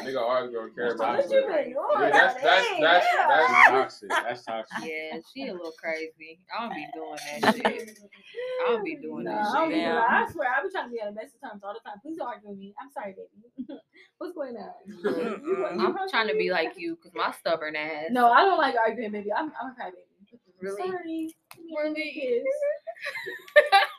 Nigga 0.01 0.21
always 0.21 0.51
gonna 0.51 0.69
care 0.71 0.93
about 0.93 1.29
you. 1.29 1.37
Yeah, 1.37 2.09
that's 2.11 2.33
that's 2.41 2.67
that's, 2.79 3.05
yeah. 3.13 3.27
that's 3.27 3.69
toxic. 3.69 4.09
That's 4.09 4.43
toxic. 4.43 4.89
Yeah, 4.89 5.19
she 5.33 5.47
a 5.47 5.53
little 5.53 5.73
crazy. 5.79 6.39
I 6.55 6.61
don't 6.61 6.73
be 6.73 6.87
doing 6.93 7.17
that 7.41 7.55
shit. 7.55 7.99
I 8.65 8.71
don't 8.71 8.83
be 8.83 8.95
doing 8.95 9.25
no, 9.25 9.31
that 9.31 9.53
shit. 9.53 9.75
Be, 9.75 9.85
I 9.85 10.27
swear, 10.31 10.47
I 10.49 10.63
be 10.63 10.69
trying 10.71 10.85
to 10.85 10.91
be 10.91 11.01
on 11.01 11.13
the 11.13 11.19
best 11.21 11.35
of 11.35 11.49
terms 11.49 11.61
all 11.63 11.73
the 11.73 11.79
time. 11.87 11.99
Please 12.01 12.17
don't 12.17 12.27
argue 12.27 12.49
with 12.49 12.57
me. 12.57 12.73
I'm 12.81 12.89
sorry, 12.91 13.13
baby. 13.13 13.79
What's 14.17 14.33
going 14.33 14.57
on? 14.57 15.79
I'm 15.79 15.93
trying, 15.93 16.09
trying 16.09 16.27
to 16.29 16.35
be 16.35 16.49
like 16.49 16.73
you 16.77 16.95
because 16.95 17.13
my 17.13 17.31
stubborn 17.31 17.75
ass. 17.75 18.05
No, 18.09 18.31
I 18.31 18.41
don't 18.41 18.57
like 18.57 18.75
arguing, 18.75 19.11
baby. 19.11 19.31
I'm 19.31 19.51
I'm 19.61 19.71
a 19.71 19.75
crybaby. 19.75 20.07
Really? 20.59 20.89
Sorry. 20.89 21.35
Really? 21.75 22.43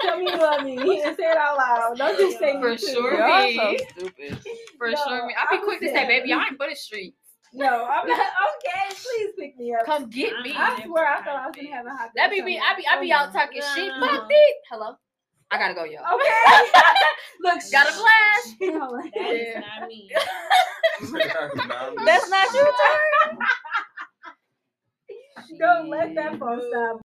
Tell 0.02 0.18
me 0.18 0.30
you 0.30 0.38
love 0.38 0.62
me 0.64 1.02
and 1.02 1.16
say 1.16 1.24
it 1.24 1.36
out 1.36 1.56
loud. 1.56 1.98
Don't 1.98 2.18
just 2.18 2.38
say 2.38 2.60
for 2.60 2.76
sure 2.78 3.26
me. 3.26 3.56
Y'all 3.56 3.76
so 3.76 3.84
stupid. 3.90 4.38
For 4.78 4.90
no, 4.90 4.96
sure 5.06 5.26
me. 5.26 5.34
I'll 5.38 5.50
be 5.50 5.58
I'm 5.58 5.64
quick 5.64 5.80
saying. 5.80 5.94
to 5.94 6.00
say, 6.00 6.06
baby, 6.06 6.32
I 6.32 6.46
ain't 6.46 6.58
but 6.58 6.70
a 6.72 6.76
street. 6.76 7.14
No, 7.52 7.84
I'm 7.86 8.06
not 8.06 8.18
okay. 8.20 8.94
Please 8.94 9.32
pick 9.38 9.58
me 9.58 9.74
up. 9.74 9.86
Come 9.86 10.08
get 10.10 10.40
me. 10.42 10.52
I 10.56 10.84
swear 10.84 11.06
I 11.08 11.22
thought 11.22 11.36
I 11.36 11.46
was 11.46 11.56
gonna 11.56 11.74
have 11.74 11.86
a 11.86 11.90
hot. 11.90 12.10
That 12.14 12.30
be 12.30 12.42
me. 12.42 12.58
I 12.58 12.76
be 12.76 12.86
I 12.86 13.00
be 13.00 13.10
out 13.10 13.32
talking 13.32 13.60
no. 13.60 13.74
shit. 13.74 13.92
Fuck 14.00 14.26
it. 14.30 14.56
Hello. 14.70 14.94
I 15.50 15.58
gotta 15.58 15.74
go, 15.74 15.84
y'all. 15.84 16.04
Okay. 16.14 16.70
Look, 17.40 17.58
got 17.72 17.88
a 17.88 17.92
flash. 17.92 18.44
That 19.14 19.34
is 19.34 19.54
not 19.56 19.88
me. 19.88 20.10
That's 22.04 22.28
not 22.28 22.52
you, 22.52 22.64
Turk. 22.64 23.38
Don't 25.58 25.88
let 25.88 26.14
that 26.16 26.38
phone 26.38 26.60
stop. 26.68 27.00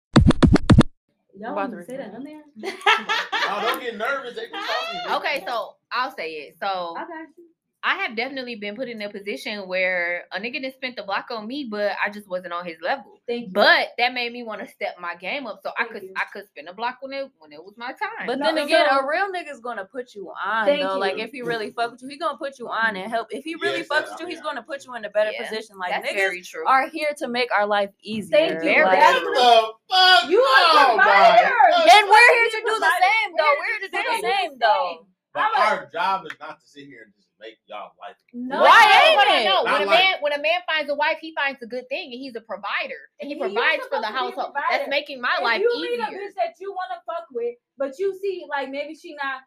Y'all 1.39 1.56
want 1.56 1.72
to 1.72 1.84
say 1.84 1.98
that 1.98 2.13
on 2.13 2.24
there? 2.24 2.41
oh, 2.63 3.62
don't 3.63 3.82
get 3.82 3.98
nervous. 3.98 4.38
okay, 5.12 5.44
so 5.46 5.76
I'll 5.91 6.15
say 6.15 6.32
it. 6.34 6.56
So 6.60 6.96
I 6.98 7.02
got 7.02 7.28
you. 7.38 7.51
I 7.84 7.96
have 7.96 8.15
definitely 8.15 8.56
been 8.56 8.76
put 8.76 8.89
in 8.89 9.02
a 9.02 9.10
position 9.10 9.67
where 9.67 10.26
a 10.32 10.39
nigga 10.39 10.54
didn't 10.54 10.76
spent 10.76 10.96
the 10.98 11.04
block 11.04 11.30
on 11.32 11.48
me, 11.48 11.67
but 11.70 11.94
I 12.04 12.12
just 12.12 12.30
wasn't 12.30 12.54
on 12.54 12.63
his 12.63 12.78
level. 12.80 13.20
Thank 13.28 13.48
you. 13.48 13.54
But 13.54 13.89
that 13.98 14.13
made 14.13 14.32
me 14.32 14.44
want 14.44 14.62
to 14.62 14.67
step 14.67 14.96
my 15.00 15.15
game 15.15 15.48
up, 15.48 15.62
so 15.63 15.72
Thank 15.76 15.89
I 15.89 15.94
could 15.94 16.04
you. 16.04 16.13
I 16.15 16.26
could 16.32 16.48
spend 16.48 16.70
a 16.70 16.74
block 16.74 16.98
when 17.02 17.13
it 17.13 17.32
when 17.39 17.52
it 17.52 17.63
was 17.63 17.74
my 17.78 17.88
time. 17.88 18.28
But 18.28 18.38
then 18.38 18.60
again, 18.60 18.86
so, 18.88 19.00
a 19.00 19.08
real 19.08 19.32
nigga's 19.32 19.62
gonna 19.62 19.86
put 19.86 20.13
you 20.13 20.30
on 20.30 20.65
Thank 20.65 20.82
though. 20.82 20.94
You. 20.94 21.00
Like 21.00 21.17
if 21.17 21.32
he 21.32 21.41
really 21.41 21.72
fuck 21.72 21.91
with 21.91 22.04
you, 22.04 22.10
he 22.10 22.20
gonna 22.20 22.38
put 22.38 22.60
you 22.60 22.67
on 22.67 22.96
and 22.96 23.10
help. 23.10 23.28
If 23.32 23.44
he 23.46 23.56
really 23.56 23.80
yes, 23.80 23.88
fucks 23.88 24.12
with 24.12 24.20
you, 24.20 24.28
he's 24.28 24.38
yeah. 24.38 24.44
gonna 24.44 24.63
put 24.63 24.86
you 24.86 24.94
in 24.94 25.06
a 25.06 25.10
better 25.10 25.32
yeah, 25.32 25.50
position. 25.50 25.78
Like 25.80 25.89
that's 25.89 26.08
niggas 26.08 26.15
very 26.15 26.41
true. 26.44 26.67
are 26.67 26.88
here 26.88 27.10
to 27.17 27.28
make 27.28 27.50
our 27.52 27.65
life 27.65 27.89
easier. 28.04 28.38
Thank 28.38 28.63
you. 28.63 28.86
Like, 28.86 29.00
that's 29.00 29.20
the 29.20 29.72
fuck 29.89 30.30
you 30.30 30.39
are 30.39 30.70
oh, 30.70 30.94
providers, 30.98 31.52
oh 31.74 31.98
and 31.98 32.10
we're 32.10 32.34
here 32.36 32.50
to 32.52 32.62
do 32.63 32.80
the 32.80 32.94
same 33.02 33.32
though. 33.38 33.54
We're 33.58 33.65
here 33.65 33.89
to 33.89 33.91
do 33.91 34.22
the 34.22 34.22
same 34.22 34.60
though. 34.60 35.08
But 35.34 35.48
our 35.58 35.89
job 35.91 36.26
is 36.26 36.34
not 36.39 36.60
to 36.60 36.67
sit 36.67 36.86
here 36.86 37.04
and 37.06 37.13
just 37.15 37.31
make 37.41 37.58
y'all 37.65 37.91
life. 37.97 38.15
No, 38.32 38.62
why 38.62 38.86
ain't 38.86 39.41
it? 39.41 39.49
No, 39.49 39.65
when 39.65 39.82
a 39.82 39.86
like, 39.86 39.99
man 39.99 40.13
when 40.21 40.34
a 40.34 40.41
man 40.41 40.62
finds 40.69 40.89
a 40.89 40.95
wife, 40.95 41.17
he 41.19 41.34
finds 41.34 41.58
a 41.62 41.67
good 41.67 41.89
thing, 41.89 42.13
and 42.13 42.21
he's 42.21 42.38
a 42.38 42.45
provider, 42.45 43.10
and 43.19 43.27
he, 43.27 43.34
he 43.34 43.39
provides 43.41 43.84
for 43.89 43.99
the 43.99 44.13
household. 44.13 44.54
That's 44.69 44.88
making 44.88 45.19
my 45.19 45.41
if 45.41 45.43
life 45.43 45.60
you 45.60 45.69
easier. 45.75 45.97
You 45.97 45.97
meet 45.97 46.06
a 46.06 46.13
bitch 46.13 46.36
that 46.38 46.54
you 46.62 46.71
want 46.71 46.93
to 46.93 47.01
fuck 47.10 47.25
with, 47.34 47.58
but 47.77 47.97
you 47.97 48.13
see, 48.21 48.45
like 48.47 48.69
maybe 48.69 48.93
she 48.93 49.17
not 49.17 49.41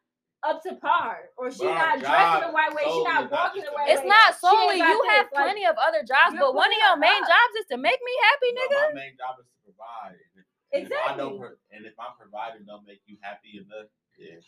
up 0.44 0.60
to 0.66 0.76
par, 0.76 1.32
or 1.38 1.48
she 1.50 1.64
not 1.64 2.02
not 2.02 2.42
in 2.42 2.50
the 2.50 2.52
right 2.52 2.74
way, 2.74 2.84
she 2.84 3.02
not 3.06 3.30
walking 3.30 3.64
the 3.64 3.72
right 3.72 3.88
it's 3.88 4.02
way. 4.02 4.04
It's 4.04 4.10
not 4.10 4.36
solely. 4.36 4.76
You 4.76 5.00
have 5.16 5.30
this. 5.30 5.38
plenty 5.38 5.64
like, 5.64 5.72
of 5.72 5.76
other 5.80 6.02
jobs, 6.04 6.36
but 6.36 6.52
one 6.52 6.68
of 6.68 6.76
your 6.76 6.98
main 7.00 7.22
up. 7.22 7.30
jobs 7.30 7.54
is 7.64 7.66
to 7.72 7.78
make 7.78 7.96
me 8.02 8.14
happy, 8.28 8.50
nigga. 8.52 8.80
But 8.90 8.94
my 8.94 9.00
main 9.08 9.16
job 9.16 9.40
is 9.40 9.48
to 9.48 9.56
provide. 9.64 10.20
And 10.74 10.84
exactly. 10.84 11.00
If 11.00 11.14
I 11.14 11.16
know, 11.16 11.30
and 11.72 11.86
if 11.86 11.96
I'm 11.96 12.18
providing, 12.18 12.66
don't 12.66 12.84
make 12.84 13.00
you 13.06 13.16
happy 13.22 13.62
enough. 13.62 13.88
Yeah. 14.18 14.42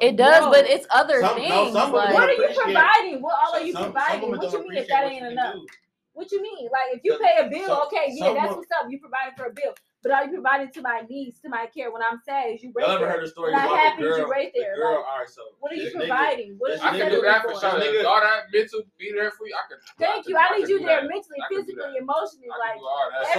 It 0.00 0.16
does, 0.16 0.44
no. 0.44 0.50
but 0.50 0.66
it's 0.66 0.86
other 0.90 1.20
some, 1.20 1.36
things. 1.36 1.74
No, 1.74 1.90
like, 1.90 2.14
what 2.14 2.28
are 2.28 2.32
you 2.32 2.48
providing? 2.54 3.22
What 3.22 3.34
all 3.34 3.54
are 3.54 3.62
you 3.62 3.74
providing? 3.74 4.20
Some 4.20 4.38
what 4.38 4.52
you 4.52 4.68
mean 4.68 4.78
if 4.78 4.88
that 4.88 5.04
ain't 5.04 5.26
enough? 5.26 5.54
Do. 5.54 5.66
What 6.12 6.32
you 6.32 6.42
mean? 6.42 6.68
Like 6.70 6.98
if 6.98 7.00
you 7.04 7.18
pay 7.18 7.38
a 7.38 7.48
bill, 7.48 7.82
okay, 7.86 8.10
yeah, 8.10 8.34
that's 8.34 8.54
what's 8.54 8.70
up. 8.72 8.90
You 8.90 8.98
provided 8.98 9.34
for 9.36 9.46
a 9.46 9.52
bill. 9.52 9.74
But 10.02 10.12
are 10.12 10.24
you 10.26 10.32
providing 10.32 10.70
to 10.72 10.82
my 10.82 11.02
needs, 11.08 11.40
to 11.40 11.48
my 11.48 11.66
care? 11.74 11.90
When 11.90 12.02
I'm 12.02 12.18
sad, 12.22 12.54
is 12.54 12.62
you 12.62 12.70
right 12.74 12.86
Y'all 12.86 12.96
ever 12.96 13.10
heard 13.10 13.22
a 13.22 13.28
story 13.28 13.50
when 13.50 13.62
about 13.62 13.70
I'm 13.70 13.78
happy, 13.78 14.02
girl, 14.02 14.18
you 14.18 14.26
right 14.30 14.52
there. 14.54 14.74
The 14.74 14.82
girl, 14.82 14.94
like, 14.94 15.06
all 15.06 15.18
right, 15.18 15.28
so 15.28 15.42
what 15.58 15.72
are 15.72 15.74
you 15.74 15.90
providing? 15.90 16.58
I 16.82 16.98
can 16.98 17.10
do 17.10 17.22
that 17.22 17.42
for 17.42 17.54
sure. 17.58 17.78
Nigga. 17.78 18.06
All 18.06 18.20
that 18.20 18.46
mental, 18.54 18.82
be 18.98 19.10
there 19.10 19.30
for 19.30 19.46
you. 19.46 19.54
I 19.58 19.66
can. 19.66 19.78
Thank 19.98 20.28
you. 20.28 20.36
I, 20.36 20.54
I 20.54 20.58
need 20.58 20.68
you 20.68 20.78
there 20.78 21.02
mentally, 21.02 21.42
physically, 21.50 21.98
emotionally, 21.98 22.50
like. 22.50 22.78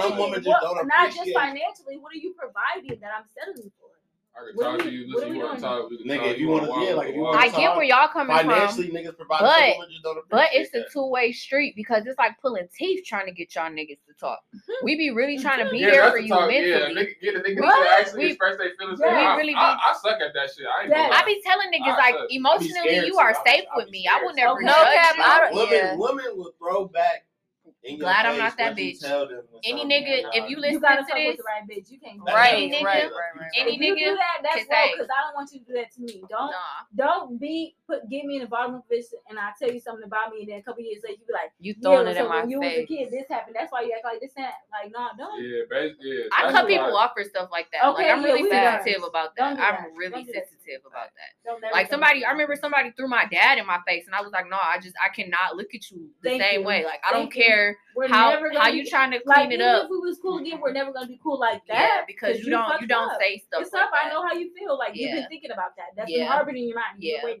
Some 0.00 0.16
women 0.16 0.44
just 0.44 0.60
don't 0.60 0.80
appreciate. 0.80 0.88
not 0.88 1.08
just 1.12 1.32
financially. 1.32 1.96
What 1.96 2.12
are 2.12 2.20
you 2.20 2.36
providing 2.36 3.00
that 3.00 3.12
I'm 3.12 3.24
settling 3.32 3.72
for? 3.80 3.89
I 4.36 4.46
can 4.46 4.58
talk 4.58 4.78
to 4.86 4.90
you. 4.90 5.12
Listen, 5.12 5.34
you 5.34 5.42
want 5.42 5.56
to 5.56 5.60
talk? 5.60 5.90
Nigga, 5.90 6.32
if 6.32 6.38
you, 6.38 6.48
want 6.48 6.64
to, 6.64 6.70
yeah, 6.86 6.94
like 6.94 7.08
if 7.08 7.14
you 7.14 7.20
want 7.22 7.40
to. 7.40 7.46
I 7.46 7.50
get 7.50 7.74
where 7.74 7.84
y'all 7.84 8.08
coming 8.08 8.36
financially, 8.36 8.86
from. 8.86 8.96
Financially, 8.96 9.12
niggas 9.12 9.16
provide 9.16 9.40
but, 9.40 9.88
so 10.02 10.22
But 10.30 10.48
it's 10.52 10.70
that. 10.70 10.86
a 10.86 10.90
two 10.90 11.06
way 11.08 11.32
street 11.32 11.74
because 11.76 12.06
it's 12.06 12.18
like 12.18 12.40
pulling 12.40 12.68
teeth 12.76 13.04
trying 13.04 13.26
to 13.26 13.32
get 13.32 13.54
y'all 13.54 13.70
niggas 13.70 13.98
to 14.06 14.14
talk. 14.18 14.40
We 14.82 14.96
be 14.96 15.10
really 15.10 15.38
trying 15.38 15.64
to 15.64 15.70
be 15.70 15.78
yeah, 15.78 15.90
there 15.90 16.10
for 16.10 16.18
you 16.18 16.28
talk, 16.28 16.48
mentally. 16.48 16.70
Yeah, 16.70 17.02
nigga, 17.02 17.20
get 17.20 17.34
a 17.34 17.38
nigga 17.40 17.60
really? 17.60 17.86
to 17.86 17.92
actually 17.92 18.24
we, 18.24 18.30
express 18.30 18.56
their 18.56 18.70
feelings. 18.78 19.00
Yeah. 19.02 19.08
I, 19.08 19.36
really 19.36 19.54
I, 19.54 19.74
be, 19.74 19.80
I, 19.84 19.90
I, 19.90 19.94
suck 20.00 20.20
at 20.20 20.32
that 20.32 20.50
shit. 20.56 20.66
I, 20.66 20.82
ain't 20.84 20.90
yeah. 20.90 21.10
I 21.12 21.24
be 21.24 21.42
telling 21.44 21.68
niggas 21.72 21.94
I 21.94 21.98
like 21.98 22.14
suck. 22.14 22.26
emotionally, 22.30 23.06
you 23.06 23.18
are 23.18 23.34
safe 23.44 23.64
with 23.74 23.90
me. 23.90 24.08
I 24.10 24.22
will 24.22 24.34
never. 24.34 24.62
No 24.62 24.72
cap. 24.72 25.52
Women, 25.52 25.98
women 25.98 26.26
will 26.36 26.52
throw 26.58 26.86
back 26.86 27.24
I'm 27.88 27.98
glad 27.98 28.26
I'm 28.26 28.36
not 28.36 28.58
that 28.58 28.76
bitch. 28.76 29.02
Any 29.64 29.84
nigga, 29.84 30.28
if 30.34 30.50
you 30.50 30.56
listen 30.58 30.74
you 30.74 30.80
to 30.80 31.04
this, 31.14 31.36
the 31.36 31.44
right 31.48 31.64
bitch, 31.64 31.90
you 31.90 31.98
can't. 31.98 32.20
Right, 32.26 32.70
nigga, 32.70 32.84
right, 32.84 33.04
right, 33.04 33.32
right. 33.40 33.50
Any 33.56 33.76
if 33.76 33.80
nigga, 33.80 33.98
you 33.98 34.12
do 34.12 34.16
that, 34.16 34.44
that's 34.44 34.68
wrong. 34.68 34.88
Because 34.92 35.08
I 35.08 35.24
don't 35.24 35.34
want 35.34 35.50
you 35.52 35.60
to 35.60 35.64
do 35.64 35.72
that 35.74 35.90
to 35.92 36.00
me. 36.02 36.22
Don't, 36.28 36.52
nah. 36.52 36.84
don't 36.94 37.40
be 37.40 37.76
put. 37.86 38.08
Get 38.10 38.26
me 38.26 38.36
in 38.36 38.42
the 38.42 38.48
bottom 38.48 38.74
of 38.74 38.82
this, 38.90 39.14
and 39.30 39.38
I 39.38 39.52
tell 39.58 39.72
you 39.72 39.80
something 39.80 40.04
about 40.04 40.32
me, 40.32 40.40
and 40.42 40.50
then 40.50 40.58
a 40.58 40.62
couple 40.62 40.84
years 40.84 41.00
later, 41.02 41.20
you 41.20 41.26
be 41.26 41.32
like, 41.32 41.52
you 41.58 41.74
throwing 41.80 42.04
yeah, 42.04 42.12
it 42.12 42.16
so 42.16 42.24
in 42.24 42.28
my 42.28 42.42
face. 42.42 42.50
You 42.50 42.60
was 42.60 42.72
a 42.72 42.86
kid, 42.86 43.08
this 43.10 43.28
happened. 43.30 43.56
That's 43.58 43.72
why 43.72 43.80
you 43.80 43.92
act 43.96 44.04
like 44.04 44.20
this. 44.20 44.32
Happened. 44.36 44.68
Like, 44.68 44.92
no, 44.92 45.00
nah, 45.00 45.16
don't. 45.16 45.40
Yeah, 45.40 45.64
basically. 45.70 46.28
Yeah, 46.28 46.36
I 46.36 46.52
cut 46.52 46.68
people 46.68 46.96
off 46.96 47.12
for 47.16 47.24
stuff 47.24 47.48
like 47.50 47.72
that. 47.72 47.88
Okay, 47.96 48.08
like, 48.08 48.12
I'm 48.12 48.22
really 48.22 48.48
sensitive 48.48 49.04
about 49.08 49.36
that. 49.36 49.56
I'm 49.56 49.96
really 49.96 50.24
sensitive 50.24 50.84
about 50.84 51.08
that. 51.16 51.72
Like 51.72 51.88
somebody, 51.88 52.24
I 52.24 52.30
remember 52.30 52.56
somebody 52.56 52.92
threw 52.92 53.08
my 53.08 53.24
dad 53.30 53.56
in 53.56 53.66
my 53.66 53.78
face, 53.86 54.04
and 54.04 54.14
I 54.14 54.20
was 54.20 54.32
like, 54.32 54.48
no, 54.50 54.58
I 54.60 54.78
just 54.78 54.94
I 55.00 55.08
cannot 55.08 55.56
look 55.56 55.74
at 55.74 55.90
you 55.90 56.10
the 56.22 56.36
same 56.38 56.64
way. 56.64 56.84
Like 56.84 57.00
I 57.08 57.12
don't 57.12 57.32
care 57.32 57.69
we're 57.96 58.08
how 58.08 58.40
how 58.58 58.68
you 58.68 58.84
be, 58.84 58.90
trying 58.90 59.10
to 59.12 59.20
clean 59.20 59.48
like, 59.48 59.50
it 59.52 59.60
up. 59.60 59.84
If 59.84 59.90
we 59.90 59.98
was 59.98 60.18
cool 60.20 60.38
again, 60.38 60.60
we're 60.60 60.72
never 60.72 60.92
gonna 60.92 61.06
be 61.06 61.20
cool 61.22 61.38
like 61.38 61.66
that. 61.66 61.74
Yeah, 61.74 62.04
because 62.06 62.38
you, 62.38 62.44
you 62.44 62.50
don't 62.50 62.80
you 62.80 62.86
don't 62.86 63.10
up. 63.10 63.18
say 63.20 63.38
stuff. 63.38 63.62
It's 63.62 63.72
like 63.72 63.84
up. 63.84 63.90
That. 63.92 64.06
I 64.06 64.08
know 64.10 64.22
how 64.26 64.32
you 64.32 64.50
feel. 64.56 64.78
Like 64.78 64.92
yeah. 64.94 65.06
you've 65.06 65.16
been 65.16 65.28
thinking 65.28 65.50
about 65.50 65.76
that. 65.76 65.96
That's 65.96 66.10
yeah. 66.10 66.42
been 66.44 66.56
in 66.56 66.68
your 66.68 66.76
mind. 66.76 66.98
You've 66.98 67.20
yeah 67.22 67.34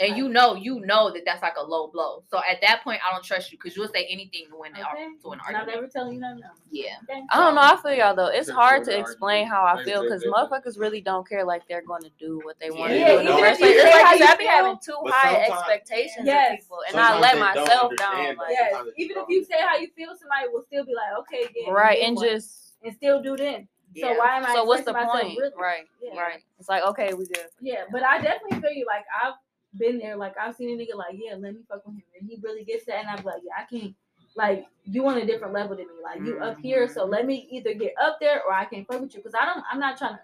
and 0.00 0.16
you 0.16 0.28
know, 0.28 0.56
you 0.56 0.80
know 0.80 1.12
that 1.12 1.22
that's 1.24 1.40
like 1.40 1.54
a 1.56 1.62
low 1.62 1.86
blow. 1.86 2.24
So 2.28 2.38
at 2.38 2.60
that 2.62 2.82
point, 2.82 3.00
I 3.06 3.12
don't 3.12 3.22
trust 3.22 3.52
you 3.52 3.58
because 3.58 3.76
you'll 3.76 3.88
say 3.88 4.06
anything 4.10 4.46
to 4.50 4.56
win 4.58 4.72
okay. 4.72 4.82
an, 4.82 5.18
to 5.22 5.30
an 5.30 5.40
argument. 5.40 5.68
Not 5.68 5.76
ever 5.76 5.86
tell 5.86 6.12
you 6.12 6.18
no, 6.18 6.34
no. 6.34 6.48
Yeah. 6.70 6.96
I 7.30 7.36
don't 7.36 7.54
know. 7.54 7.60
I 7.60 7.78
feel 7.80 7.94
y'all 7.94 8.16
though. 8.16 8.26
It's 8.26 8.50
hard 8.50 8.84
to 8.84 8.98
explain 8.98 9.46
how 9.46 9.64
I 9.64 9.84
feel 9.84 10.02
because 10.02 10.24
motherfuckers 10.24 10.78
really 10.78 11.00
don't 11.00 11.28
care. 11.28 11.44
Like 11.44 11.62
they're 11.68 11.84
going 11.86 12.02
to 12.02 12.10
do 12.18 12.40
what 12.42 12.58
they 12.58 12.70
want 12.70 12.92
yeah. 12.92 13.06
to 13.06 13.12
do 13.12 13.18
in 13.20 13.26
the 13.26 13.32
first 13.34 13.60
place. 13.60 13.84
Like 13.84 14.22
I 14.22 14.36
be 14.36 14.46
having 14.46 14.78
too 14.84 14.98
but 15.04 15.12
high 15.12 15.44
expectations 15.44 16.26
yes. 16.26 16.54
of 16.54 16.58
people, 16.58 16.78
and 16.88 16.94
sometimes 16.94 17.16
I 17.16 17.20
let 17.20 17.38
myself 17.38 17.92
down. 17.96 18.36
Like, 18.36 18.50
yes. 18.50 18.84
Even 18.96 19.18
if 19.18 19.24
you 19.28 19.44
say 19.44 19.60
how 19.60 19.76
you 19.76 19.88
feel, 19.94 20.08
somebody 20.18 20.52
will 20.52 20.62
still 20.62 20.84
be 20.84 20.94
like, 20.94 21.18
okay, 21.20 21.48
yeah, 21.54 21.70
right, 21.70 22.00
and 22.02 22.16
one. 22.16 22.28
just 22.28 22.74
and 22.82 22.92
still 22.96 23.22
do 23.22 23.36
then. 23.36 23.68
Yeah. 23.94 24.12
So 24.12 24.18
why 24.18 24.38
am 24.38 24.44
I? 24.44 24.54
So 24.54 24.64
what's 24.64 24.84
the 24.84 24.92
point? 24.92 25.38
Right, 25.56 25.84
right. 26.16 26.42
It's 26.58 26.68
like 26.68 26.82
okay, 26.82 27.14
we 27.14 27.26
good. 27.26 27.46
Yeah, 27.60 27.84
but 27.92 28.02
I 28.02 28.20
definitely 28.20 28.60
feel 28.60 28.72
you. 28.72 28.86
Like 28.86 29.04
I've 29.22 29.34
been 29.78 29.98
there. 29.98 30.16
Like 30.16 30.34
I've 30.38 30.54
seen 30.56 30.70
a 30.70 30.82
nigga 30.82 30.96
like, 30.96 31.14
yeah, 31.14 31.34
let 31.34 31.54
me 31.54 31.60
fuck 31.68 31.86
with 31.86 31.96
him, 31.96 32.02
and 32.18 32.28
he 32.28 32.38
really 32.42 32.64
gets 32.64 32.84
that, 32.86 33.00
and 33.00 33.08
I'm 33.08 33.24
like, 33.24 33.42
yeah, 33.44 33.62
I 33.62 33.64
can't. 33.64 33.94
Like 34.36 34.66
you 34.84 35.06
on 35.06 35.18
a 35.18 35.24
different 35.24 35.54
level 35.54 35.76
than 35.76 35.86
me. 35.86 35.92
Like 36.02 36.18
you 36.20 36.34
mm-hmm. 36.34 36.42
up 36.42 36.58
here, 36.58 36.88
so 36.88 37.02
mm-hmm. 37.02 37.12
let 37.12 37.26
me 37.26 37.46
either 37.52 37.72
get 37.72 37.94
up 38.02 38.18
there 38.20 38.42
or 38.42 38.52
I 38.52 38.64
can't 38.64 38.86
fuck 38.86 39.00
with 39.00 39.14
you 39.14 39.20
because 39.20 39.34
I 39.40 39.44
don't. 39.44 39.62
I'm 39.70 39.78
not 39.78 39.96
trying 39.96 40.14
to 40.14 40.20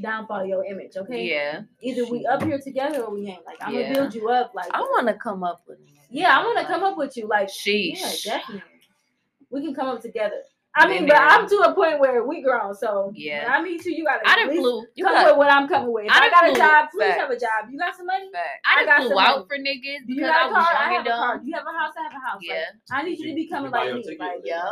downfall 0.00 0.46
your 0.46 0.64
image. 0.64 0.96
Okay. 0.96 1.28
Yeah. 1.28 1.62
Either 1.82 2.06
we 2.06 2.24
up 2.26 2.42
here 2.42 2.58
together 2.58 3.02
or 3.02 3.12
we 3.12 3.26
ain't. 3.26 3.44
Like 3.44 3.58
I'm 3.60 3.74
yeah. 3.74 3.82
gonna 3.82 3.94
build 3.94 4.14
you 4.14 4.30
up. 4.30 4.52
Like 4.54 4.70
I 4.72 4.80
want 4.80 5.08
to 5.08 5.14
come 5.14 5.44
up 5.44 5.62
with. 5.68 5.78
Yeah, 6.08 6.38
I 6.38 6.42
want 6.44 6.58
to 6.58 6.64
come 6.66 6.82
up 6.82 6.96
with 6.96 7.16
you. 7.16 7.28
Like 7.28 7.48
sheesh. 7.48 8.24
Yeah, 8.24 8.38
definitely. 8.38 8.62
We 9.50 9.62
can 9.62 9.74
come 9.74 9.88
up 9.88 10.00
together. 10.00 10.42
I 10.74 10.86
mean, 10.88 11.06
but 11.06 11.16
I'm 11.16 11.48
to 11.48 11.56
a 11.66 11.74
point 11.74 11.98
where 11.98 12.24
we 12.24 12.42
grown, 12.42 12.74
so 12.74 13.10
yeah. 13.14 13.44
When 13.44 13.52
I 13.52 13.62
meet 13.62 13.84
you, 13.84 13.92
you 13.92 14.04
gotta. 14.04 14.22
I 14.24 14.46
flew. 14.46 14.86
You 14.94 15.04
come 15.04 15.14
got, 15.14 15.26
with 15.26 15.36
what 15.36 15.50
I'm 15.50 15.66
coming 15.66 15.92
with. 15.92 16.04
If 16.06 16.12
I, 16.12 16.26
I 16.26 16.30
got 16.30 16.44
flew, 16.44 16.52
a 16.52 16.56
job. 16.56 16.88
Please 16.92 17.00
fact. 17.00 17.20
have 17.20 17.30
a 17.30 17.38
job. 17.38 17.60
You 17.70 17.78
got 17.78 17.96
some 17.96 18.06
money. 18.06 18.30
Fact. 18.32 18.64
I, 18.64 18.82
I 18.82 18.84
got 18.84 19.02
flew 19.02 19.18
out 19.18 19.36
money. 19.36 19.46
for 19.48 19.56
niggas 19.58 20.06
because 20.06 20.16
you 20.16 20.20
got 20.20 20.42
I 20.42 20.46
was 20.46 20.54
car? 20.54 20.72
young 20.72 20.92
I 20.92 20.96
and 20.96 21.04
dumb. 21.04 21.48
You 21.48 21.54
have 21.54 21.66
a 21.66 21.78
house. 21.78 21.92
I 21.98 22.02
have 22.04 22.12
a 22.12 22.24
house. 22.24 22.40
Yeah. 22.42 22.54
Like, 22.54 22.64
I 22.92 23.02
need 23.02 23.18
you 23.18 23.28
to 23.30 23.34
be 23.34 23.48
coming 23.48 23.70
like 23.72 23.94
me. 23.94 24.16
Like, 24.18 24.42
yep. 24.44 24.62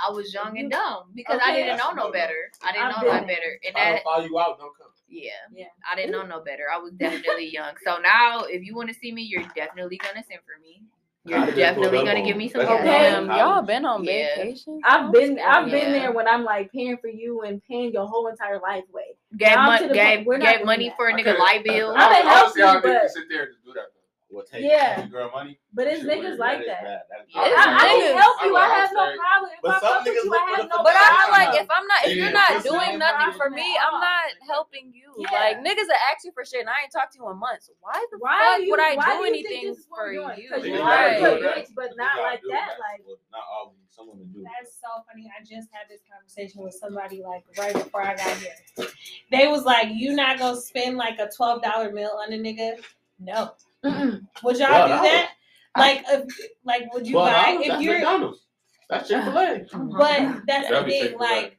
I 0.00 0.10
was 0.10 0.32
young 0.32 0.58
and 0.58 0.70
dumb 0.70 1.12
because 1.14 1.36
okay. 1.36 1.52
I 1.52 1.54
didn't 1.54 1.76
know 1.76 1.92
no 1.92 2.10
better. 2.10 2.48
I 2.64 2.72
didn't 2.72 2.88
know 2.88 3.12
no 3.12 3.26
better. 3.26 3.60
And 3.66 3.76
that 3.76 4.00
I'll 4.06 4.14
follow 4.14 4.24
you 4.24 4.38
out. 4.38 4.58
Don't 4.58 4.72
come. 4.78 4.88
Yeah. 5.12 5.32
yeah. 5.54 5.66
I 5.90 5.94
didn't 5.96 6.12
know 6.12 6.24
no 6.24 6.40
better. 6.40 6.64
I 6.72 6.78
was 6.78 6.92
definitely 6.92 7.52
young. 7.52 7.74
So 7.84 7.98
now, 7.98 8.44
if 8.44 8.64
you 8.64 8.74
want 8.74 8.88
to 8.88 8.94
see 8.94 9.12
me, 9.12 9.22
you're 9.22 9.44
definitely 9.54 9.98
gonna 9.98 10.24
send 10.24 10.40
for 10.46 10.58
me. 10.62 10.82
You're 11.24 11.52
definitely 11.52 11.98
gonna 11.98 12.24
give 12.24 12.36
me 12.36 12.48
some. 12.48 12.62
Okay, 12.62 13.12
y'all 13.12 13.62
been 13.62 13.84
on 13.84 14.02
yeah. 14.02 14.34
vacation. 14.36 14.80
I've 14.84 15.12
been, 15.12 15.38
I've 15.38 15.68
yeah. 15.68 15.72
been 15.72 15.92
there 15.92 16.12
when 16.12 16.26
I'm 16.26 16.42
like 16.42 16.72
paying 16.72 16.96
for 16.96 17.06
you 17.06 17.42
and 17.42 17.62
paying 17.62 17.92
your 17.92 18.08
whole 18.08 18.26
entire 18.26 18.58
life 18.58 18.82
away. 18.92 19.14
Gave, 19.36 19.56
mon- 19.56 19.92
gave, 19.92 20.26
gave 20.26 20.64
money 20.64 20.88
that. 20.88 20.96
for 20.96 21.08
a 21.08 21.12
nigga 21.12 21.38
light 21.38 21.62
bill. 21.64 21.94
I've 21.96 22.54
been 22.54 22.66
helping, 22.66 22.90
but 22.90 23.10
sit 23.10 23.28
there 23.28 23.44
and 23.44 23.52
do 23.64 23.72
that. 23.74 23.91
Though. 24.32 24.38
will 24.38 24.44
take 24.48 24.64
Yeah. 24.64 24.96
baby 24.96 25.10
girl 25.10 25.30
money. 25.30 25.58
But 25.74 25.86
it's 25.88 26.02
niggas 26.02 26.36
weird. 26.36 26.38
like 26.40 26.60
is 26.60 26.66
that. 26.66 26.82
bad. 26.82 27.00
That 27.12 27.20
is 27.28 27.34
Yeah, 27.34 27.40
I, 27.40 27.46
It's 27.52 27.56
I, 27.60 27.76
I 27.76 27.88
can 28.00 28.16
help 28.16 28.36
you. 28.44 28.56
I 28.56 28.60
I 28.64 28.68
have 28.80 28.90
no 28.92 29.04
problem. 29.16 29.50
If 29.52 29.60
But 29.62 29.70
I 29.70 29.80
some 29.80 29.92
fuck 29.92 30.04
with 30.04 30.08
niggas 30.08 30.24
you, 30.24 30.30
look 30.30 30.40
I 30.40 30.50
have 30.56 30.68
no 30.68 30.76
fuck 30.76 30.84
But 30.88 30.96
I 30.96 31.08
feel 31.12 31.32
like 31.36 31.52
if 31.60 31.68
I'm 31.68 31.86
not, 31.86 32.00
if 32.08 32.16
you're 32.16 32.32
not 32.32 32.52
doing 32.64 32.98
nothing 32.98 33.32
for 33.36 33.50
me, 33.50 33.68
I'm 33.76 34.00
not 34.00 34.24
helping 34.48 34.92
you. 34.96 35.12
Yeah. 35.18 35.36
Like 35.36 35.56
niggas 35.60 35.86
that 35.92 36.00
ask 36.12 36.24
you 36.24 36.32
for 36.32 36.44
shit, 36.44 36.60
and 36.64 36.70
I 36.72 36.80
ain't 36.88 36.92
talked 36.92 37.12
to 37.12 37.18
you 37.20 37.28
in 37.30 37.36
months. 37.36 37.68
Why 37.80 37.92
the 38.10 38.16
Why 38.18 38.56
fuck 38.56 38.64
you, 38.64 38.70
would 38.72 38.80
I 38.80 38.96
why 38.96 39.12
do 39.12 39.18
do 39.20 39.24
anything 39.28 39.52
think 39.52 39.76
this 39.76 39.84
is 39.84 39.86
what 39.92 39.98
for 40.00 40.12
you? 40.12 40.24
Because 40.32 40.64
you 40.64 40.74
are 40.74 40.88
gotta 40.88 41.12
a 41.12 41.12
do 41.12 41.20
good 41.20 41.42
that. 41.44 41.56
bitch, 41.60 41.70
but 41.76 41.90
not 42.00 42.16
like 42.24 42.40
do 42.40 42.48
that. 42.56 42.80
Like 42.80 43.04
Well, 43.04 43.20
not 43.30 43.44
all 43.52 43.74
someone 43.92 44.16
to 44.18 44.24
do. 44.24 44.40
That's 44.48 44.72
so 44.80 44.88
funny. 45.04 45.28
I 45.28 45.44
just 45.44 45.68
had 45.76 45.84
this 45.92 46.00
conversation 46.10 46.62
with 46.64 46.72
somebody 46.72 47.20
like 47.22 47.44
right 47.58 47.74
before 47.74 48.00
I 48.02 48.16
got 48.16 48.32
here. 48.40 48.88
They 49.30 49.46
was 49.48 49.64
like, 49.64 49.88
"You 49.92 50.14
not 50.16 50.38
gonna 50.38 50.60
spend 50.60 50.96
like 50.96 51.18
a 51.18 51.28
twelve 51.28 51.62
dollar 51.62 51.92
meal 51.92 52.16
on 52.24 52.32
a 52.32 52.36
nigga?" 52.38 52.82
No. 53.20 53.52
Mm-mm. 53.84 54.20
Would 54.44 54.58
y'all 54.58 54.88
do 54.88 54.94
$12? 54.94 55.02
that? 55.02 55.30
Like, 55.76 56.04
if, 56.08 56.24
like, 56.64 56.92
would 56.92 57.06
you 57.06 57.14
Twelve 57.14 57.32
buy 57.32 57.52
dollars. 57.52 57.60
if 57.62 57.68
That's 57.68 57.82
you're? 57.82 57.94
McDonald's. 57.94 58.46
That's 58.90 59.08
Chick 59.08 59.22
Fil 59.24 59.38
A. 59.38 59.58
But 59.62 59.68
that's 59.68 59.72
uh-huh. 59.72 60.40
the 60.44 60.46
That'd 60.46 60.86
be 60.86 61.00
thing. 61.00 61.18
Like, 61.18 61.58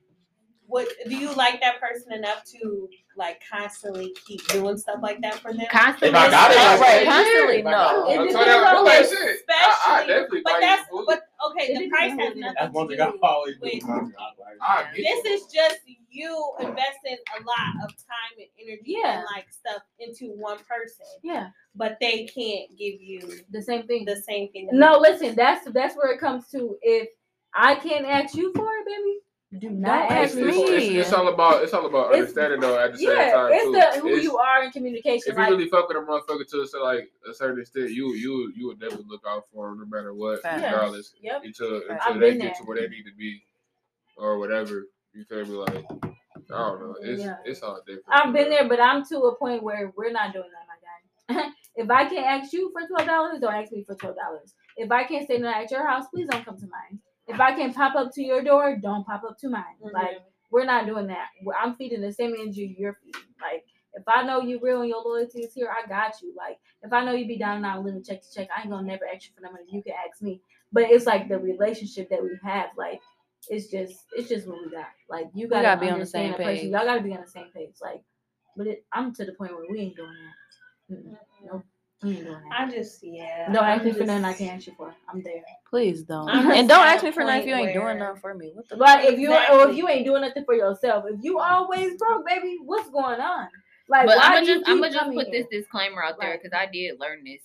what 0.68 0.88
do 1.08 1.16
you 1.16 1.34
like 1.34 1.62
that 1.62 1.80
person 1.80 2.14
enough 2.14 2.44
to 2.52 2.88
like 3.18 3.42
constantly 3.50 4.16
keep 4.26 4.46
doing 4.48 4.78
stuff 4.78 5.00
like 5.02 5.22
that 5.22 5.36
for 5.36 5.54
them? 5.54 5.66
Constantly. 5.72 6.10
If 6.10 6.16
I 6.16 6.30
got 6.32 6.52
it, 6.52 6.58
I 6.58 6.80
Right, 6.80 7.00
say, 7.00 7.06
constantly, 7.06 7.58
yeah. 7.64 7.72
No. 7.72 8.10
It 8.10 8.14
it, 8.14 8.18
I 8.18 8.22
I 8.22 8.28
depends 8.28 8.36
y'all, 8.36 8.66
on 8.66 8.76
I'm 8.78 8.86
like, 8.86 9.06
shit. 9.06 9.12
I, 9.14 9.24
I 9.24 9.32
Especially, 9.34 10.08
definitely 10.14 10.42
but 10.44 10.54
that's 10.60 10.90
food. 10.90 11.06
but 11.08 11.22
okay. 11.52 11.74
The 11.78 11.90
price 11.90 12.12
has 12.12 12.20
who 12.20 12.22
it 12.26 12.30
is. 12.32 12.36
nothing 12.42 12.56
That's 12.60 12.74
one 12.74 12.88
to 12.88 12.96
thing 12.98 13.02
I 13.08 13.12
do. 13.12 13.20
always 13.24 13.56
do. 13.56 13.60
with- 13.64 14.14
I 14.62 14.86
This 14.96 15.26
is 15.26 15.52
just 15.54 15.80
you 16.10 16.52
investing 16.60 17.18
a 17.40 17.44
lot 17.44 17.84
of 17.84 17.90
time 17.98 18.38
and 18.38 18.48
energy 18.62 18.98
Yeah. 19.02 19.18
and 19.20 19.26
like 19.36 19.46
stuff 19.52 19.82
into 20.00 20.28
one 20.34 20.58
person, 20.60 21.06
Yeah, 21.24 21.50
but 21.76 21.98
they 22.00 22.26
can't 22.26 22.70
give 22.78 23.02
you 23.02 23.40
the 23.52 23.62
same 23.62 23.88
thing. 23.88 24.06
the 24.06 24.18
same 24.22 24.52
thing. 24.52 24.70
No, 24.72 24.98
listen, 25.00 25.36
that's 25.36 25.66
that's 25.72 25.96
where 25.96 26.12
it 26.14 26.20
comes 26.20 26.50
to. 26.50 26.78
If 26.82 27.10
I 27.56 27.76
can't 27.76 28.06
ask 28.06 28.36
you 28.36 28.52
for 28.54 28.66
it, 28.68 28.86
baby, 28.86 29.20
do 29.60 29.70
not 29.70 30.12
ask 30.12 30.36
ask 30.36 30.36
me. 30.36 30.44
It's, 30.50 30.70
it's, 30.86 31.08
it's 31.08 31.14
all 31.14 31.28
about 31.28 31.64
it's 31.64 31.74
all 31.74 31.86
about 31.86 32.08
It's- 32.12 32.20
understanding 32.22 32.60
though 32.60 32.80
at 32.80 32.94
the 32.94 32.98
same 32.98 33.08
Yeah, 33.10 33.32
time 33.34 33.52
it's 33.54 33.64
too. 33.66 33.72
the 33.72 34.00
who 34.02 34.08
It's- 34.10 34.24
you 34.24 34.38
are 34.38 34.64
in 34.64 34.72
communication. 34.72 35.32
if 35.32 35.38
you 35.38 35.44
really 35.44 35.68
fuck 35.70 35.88
with 35.88 35.98
a 35.98 36.02
motherfucker 36.02 36.48
to 36.52 36.66
so 36.68 36.84
like 36.84 37.10
a 37.30 37.34
certain 37.34 37.60
extent, 37.62 37.92
you 37.92 38.14
you 38.14 38.52
you 38.56 38.68
would 38.68 38.80
never 38.80 38.98
look 39.08 39.22
out 39.28 39.44
for 39.54 39.70
them 39.70 39.80
no 39.80 39.86
matter 39.98 40.14
what, 40.14 40.42
Facts. 40.42 40.64
regardless. 40.64 41.14
Yep. 41.22 41.42
Until 41.46 41.76
until 41.76 41.98
I've 42.02 42.20
they 42.20 42.32
get 42.34 42.40
there. 42.42 42.54
to 42.58 42.64
where 42.64 42.78
they 42.78 42.88
need 42.88 43.04
to 43.04 43.14
be, 43.18 43.44
or 44.18 44.38
whatever. 44.40 44.86
You 45.14 45.24
feel 45.26 45.46
me? 45.46 45.52
Like 45.56 45.86
I 46.52 46.58
don't 46.58 46.80
know. 46.82 46.96
It's 47.02 47.22
Yeah. 47.22 47.38
it's 47.46 47.62
all 47.62 47.80
different. 47.86 48.06
I've 48.10 48.34
been 48.34 48.50
there, 48.50 48.68
but 48.68 48.80
I'm 48.82 49.06
to 49.06 49.18
a 49.20 49.36
point 49.36 49.62
where 49.62 49.92
we're 49.96 50.12
not 50.12 50.34
doing 50.34 50.50
that, 50.50 51.36
my 51.38 51.42
guy. 51.44 51.50
if 51.76 51.90
I 51.90 52.06
can't 52.06 52.26
ask 52.26 52.52
you 52.54 52.72
for 52.72 52.88
twelve 52.88 53.08
dollars, 53.08 53.40
don't 53.40 53.54
ask 53.54 53.72
me 53.72 53.84
for 53.84 53.96
twelve 53.96 54.16
dollars. 54.16 54.54
If 54.78 54.92
I 54.92 55.04
can't 55.04 55.24
stay 55.26 55.38
the 55.38 55.44
night 55.44 55.66
at 55.66 55.72
your 55.72 55.88
house, 55.88 56.06
please 56.12 56.28
don't 56.28 56.44
come 56.44 56.58
to 56.58 56.66
mine. 56.68 57.00
If 57.28 57.40
I 57.40 57.54
can 57.56 57.74
pop 57.74 57.96
up 57.96 58.14
to 58.16 58.24
your 58.24 58.44
door, 58.44 58.78
don't 58.82 59.06
pop 59.06 59.24
up 59.24 59.38
to 59.40 59.50
mine. 59.50 59.76
Mhm. 59.84 59.94
Like 59.94 60.22
we're 60.52 60.66
not 60.66 60.86
doing 60.86 61.08
that. 61.08 61.30
I'm 61.60 61.76
feeding 61.76 62.02
the 62.02 62.12
same 62.12 62.34
energy 62.34 62.76
you're 62.78 62.98
feeding. 63.04 63.22
Like 63.42 63.66
if 63.94 64.04
I 64.08 64.24
know 64.24 64.42
you 64.42 64.60
real 64.62 64.82
and 64.82 64.90
your 64.90 65.04
loyalty 65.04 65.42
is 65.42 65.54
here, 65.54 65.70
I 65.72 65.88
got 65.88 66.22
you. 66.22 66.34
Like 66.36 66.60
if 66.82 66.92
I 66.94 67.04
know 67.04 67.14
you 67.14 67.26
be 67.28 67.38
down 67.38 67.58
and 67.58 67.66
out 67.66 67.84
living 67.84 68.04
check 68.04 68.22
to 68.22 68.34
check, 68.34 68.50
I 68.56 68.62
ain't 68.62 68.70
gonna 68.70 68.86
never 68.86 69.06
ask 69.08 69.26
you 69.26 69.32
for 69.36 69.42
no 69.42 69.52
money. 69.52 69.66
You 69.70 69.82
can 69.84 69.94
ask 70.08 70.22
me. 70.22 70.42
But 70.72 70.84
it's 70.84 71.06
like 71.06 71.28
the 71.28 71.38
relationship 71.38 72.10
that 72.10 72.22
we 72.22 72.38
have. 72.44 72.70
Like 72.78 73.02
it's 73.50 73.68
just 73.68 74.06
it's 74.16 74.30
just 74.30 74.48
what 74.48 74.60
we 74.64 74.72
got. 74.72 74.88
Like 75.10 75.30
you 75.34 75.48
gotta, 75.48 75.64
gotta 75.64 75.82
be 75.82 75.90
on 75.90 76.00
the 76.00 76.06
same 76.06 76.34
page. 76.34 76.64
Y'all 76.70 76.86
gotta 76.86 77.02
be 77.02 77.14
on 77.14 77.22
the 77.22 77.28
same 77.28 77.50
page. 77.54 77.76
Like, 77.82 78.04
but 78.56 78.68
it, 78.68 78.86
I'm 78.92 79.14
to 79.16 79.26
the 79.26 79.34
point 79.34 79.54
where 79.54 79.66
we 79.70 79.80
ain't 79.80 79.96
doing 79.96 80.10
that. 80.10 80.96
Mm-mm. 80.96 81.18
Nope, 81.46 81.66
we 82.04 82.18
ain't. 82.18 82.28
I 82.52 82.70
just 82.70 83.04
yeah. 83.04 83.52
Don't 83.52 83.64
ask 83.64 83.82
I'm 83.82 83.86
me 83.86 83.92
for 83.94 83.98
just- 84.00 84.08
nothing 84.08 84.26
I 84.26 84.34
can't 84.34 84.58
ask 84.58 84.68
you 84.68 84.74
for. 84.76 84.94
I'm 85.10 85.22
there. 85.24 85.42
Please 85.70 86.04
don't. 86.04 86.30
I'm 86.30 86.52
and 86.52 86.68
don't 86.70 86.86
ask 86.86 87.04
me 87.04 87.12
for 87.12 87.24
nothing 87.24 87.42
if 87.42 87.48
you 87.48 87.56
point 87.56 87.68
ain't 87.70 87.80
doing 87.80 88.00
nothing 88.00 88.22
for 88.22 88.34
me. 88.36 88.52
What 88.54 88.70
the 88.70 88.78
But 88.78 89.06
if 89.06 89.20
you 89.20 89.34
or 89.34 89.70
if 89.70 89.76
you 89.78 89.88
ain't 89.90 90.06
doing 90.06 90.22
nothing 90.22 90.46
for 90.46 90.54
yourself, 90.56 91.06
if 91.10 91.24
you 91.24 91.40
always 91.40 91.98
broke, 91.98 92.28
baby, 92.28 92.58
what's 92.64 92.90
going 92.90 93.20
on? 93.20 93.48
Like, 93.90 94.06
but 94.08 94.18
why 94.18 94.24
I'm 94.24 94.34
gonna 94.36 94.46
just 94.46 94.64
I'm 94.70 94.80
gonna 94.82 94.94
just 94.94 95.12
put 95.12 95.28
here? 95.28 95.44
this 95.44 95.48
disclaimer 95.62 96.04
out 96.04 96.20
there 96.20 96.32
Right. 96.32 96.42
because 96.42 96.56
I 96.58 96.68
did 96.72 97.00
learn 97.00 97.24
this 97.24 97.42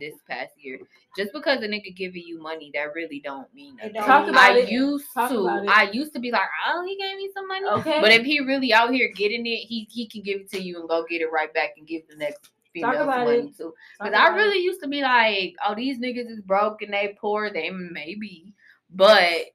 this 0.00 0.14
past 0.28 0.52
year. 0.58 0.78
Just 1.16 1.32
because 1.34 1.58
a 1.62 1.68
nigga 1.68 1.94
giving 1.94 2.22
you 2.24 2.40
money, 2.40 2.70
that 2.72 2.94
really 2.94 3.20
don't 3.22 3.52
mean 3.52 3.74
It 3.82 3.92
nothing. 3.92 3.92
don't 3.94 4.06
Talk 4.06 4.20
mean 4.26 4.30
about 4.34 4.52
I 4.52 4.58
it. 4.60 4.68
used 4.70 5.04
Talk 5.12 5.30
to. 5.30 5.40
about 5.40 5.64
it. 5.64 5.68
I 5.68 5.90
used 5.90 6.12
to 6.14 6.20
be 6.20 6.30
like, 6.30 6.48
oh, 6.68 6.82
he 6.86 6.96
gave 6.96 7.16
me 7.18 7.30
some 7.34 7.46
money. 7.46 7.66
Okay. 7.66 8.00
But 8.00 8.10
if 8.12 8.22
he 8.24 8.40
really 8.40 8.72
out 8.72 8.92
here 8.94 9.10
getting 9.14 9.44
it, 9.46 9.56
he 9.58 9.86
he 9.90 10.08
can 10.08 10.22
give 10.22 10.40
it 10.40 10.50
to 10.52 10.60
you 10.62 10.80
and 10.80 10.88
go 10.88 11.04
get 11.08 11.20
it 11.20 11.30
right 11.30 11.52
back 11.52 11.74
and 11.76 11.86
give 11.86 12.02
the 12.08 12.16
next 12.16 12.48
female 12.72 12.92
some 12.92 13.02
about 13.02 13.24
money 13.26 13.38
it. 13.38 13.56
too. 13.56 13.74
Because 13.98 14.14
I 14.14 14.28
really 14.28 14.58
used 14.58 14.80
to 14.82 14.88
be 14.88 15.02
like, 15.02 15.54
oh, 15.66 15.74
these 15.74 15.98
niggas 15.98 16.30
is 16.30 16.40
broke 16.40 16.82
and 16.82 16.92
they 16.92 17.16
poor. 17.20 17.50
They 17.50 17.70
may 17.70 18.14
be, 18.14 18.52
but 18.90 19.46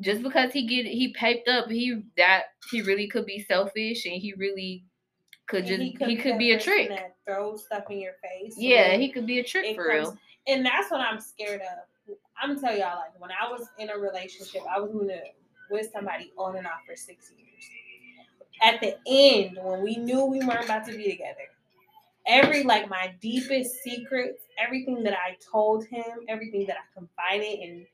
just 0.00 0.22
because 0.22 0.52
he 0.52 0.66
get 0.66 0.86
he 0.86 1.12
piped 1.12 1.48
up, 1.48 1.68
he 1.68 2.02
that 2.16 2.44
he 2.70 2.82
really 2.82 3.06
could 3.06 3.26
be 3.26 3.42
selfish 3.42 4.06
and 4.06 4.14
he 4.14 4.32
really 4.34 4.84
could 5.46 5.60
and 5.60 5.68
just 5.68 5.80
he 5.80 5.92
could, 6.16 6.32
that 6.34 6.38
be 6.38 6.52
a 6.52 6.60
trick. 6.60 6.88
That 6.88 7.16
throws 7.26 7.64
stuff 7.64 7.84
in 7.90 7.98
your 8.00 8.14
face. 8.22 8.54
Yeah, 8.56 8.96
he 8.96 9.10
could 9.10 9.26
be 9.26 9.40
a 9.40 9.44
trick 9.44 9.74
for 9.76 9.88
comes- 9.88 10.08
real. 10.08 10.18
And 10.46 10.64
that's 10.64 10.90
what 10.90 11.00
I'm 11.00 11.20
scared 11.20 11.60
of. 11.60 12.16
I'm 12.42 12.58
tell 12.58 12.72
y'all, 12.72 12.96
like 12.96 13.18
when 13.18 13.30
I 13.30 13.50
was 13.50 13.68
in 13.78 13.90
a 13.90 13.98
relationship, 13.98 14.62
I 14.68 14.80
was 14.80 14.90
with 15.70 15.90
somebody 15.92 16.32
on 16.36 16.56
and 16.56 16.66
off 16.66 16.80
for 16.86 16.96
six 16.96 17.30
years. 17.36 17.48
At 18.62 18.80
the 18.80 18.96
end, 19.06 19.58
when 19.62 19.82
we 19.82 19.96
knew 19.96 20.24
we 20.24 20.40
weren't 20.40 20.64
about 20.64 20.86
to 20.86 20.96
be 20.96 21.10
together, 21.10 21.48
every 22.30 22.62
like 22.62 22.88
my 22.88 23.12
deepest 23.20 23.74
secrets, 23.82 24.44
everything 24.58 25.02
that 25.02 25.12
I 25.14 25.36
told 25.52 25.84
him, 25.86 26.04
everything 26.28 26.66
that 26.68 26.76
I 26.76 26.98
confided 26.98 27.58
in 27.58 27.86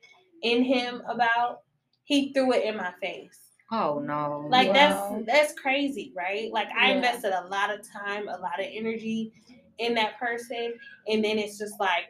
in 0.43 0.63
him 0.63 1.01
about, 1.09 1.61
he 2.03 2.31
threw 2.31 2.53
it 2.53 2.63
in 2.63 2.77
my 2.77 2.93
face. 3.01 3.39
Oh 3.71 3.99
no. 3.99 4.47
Like 4.49 4.67
Wow. 4.69 4.73
that's 4.73 5.25
that's 5.25 5.59
crazy, 5.59 6.13
right? 6.15 6.51
Like 6.53 6.69
I 6.69 6.89
Yeah. 6.89 6.95
invested 6.97 7.33
a 7.33 7.47
lot 7.47 7.69
of 7.73 7.81
time, 7.91 8.27
a 8.29 8.37
lot 8.37 8.59
of 8.59 8.65
energy 8.71 9.33
in 9.79 9.93
that 9.95 10.17
person, 10.19 10.73
and 11.07 11.23
then 11.23 11.37
it's 11.37 11.57
just 11.57 11.79
like 11.79 12.05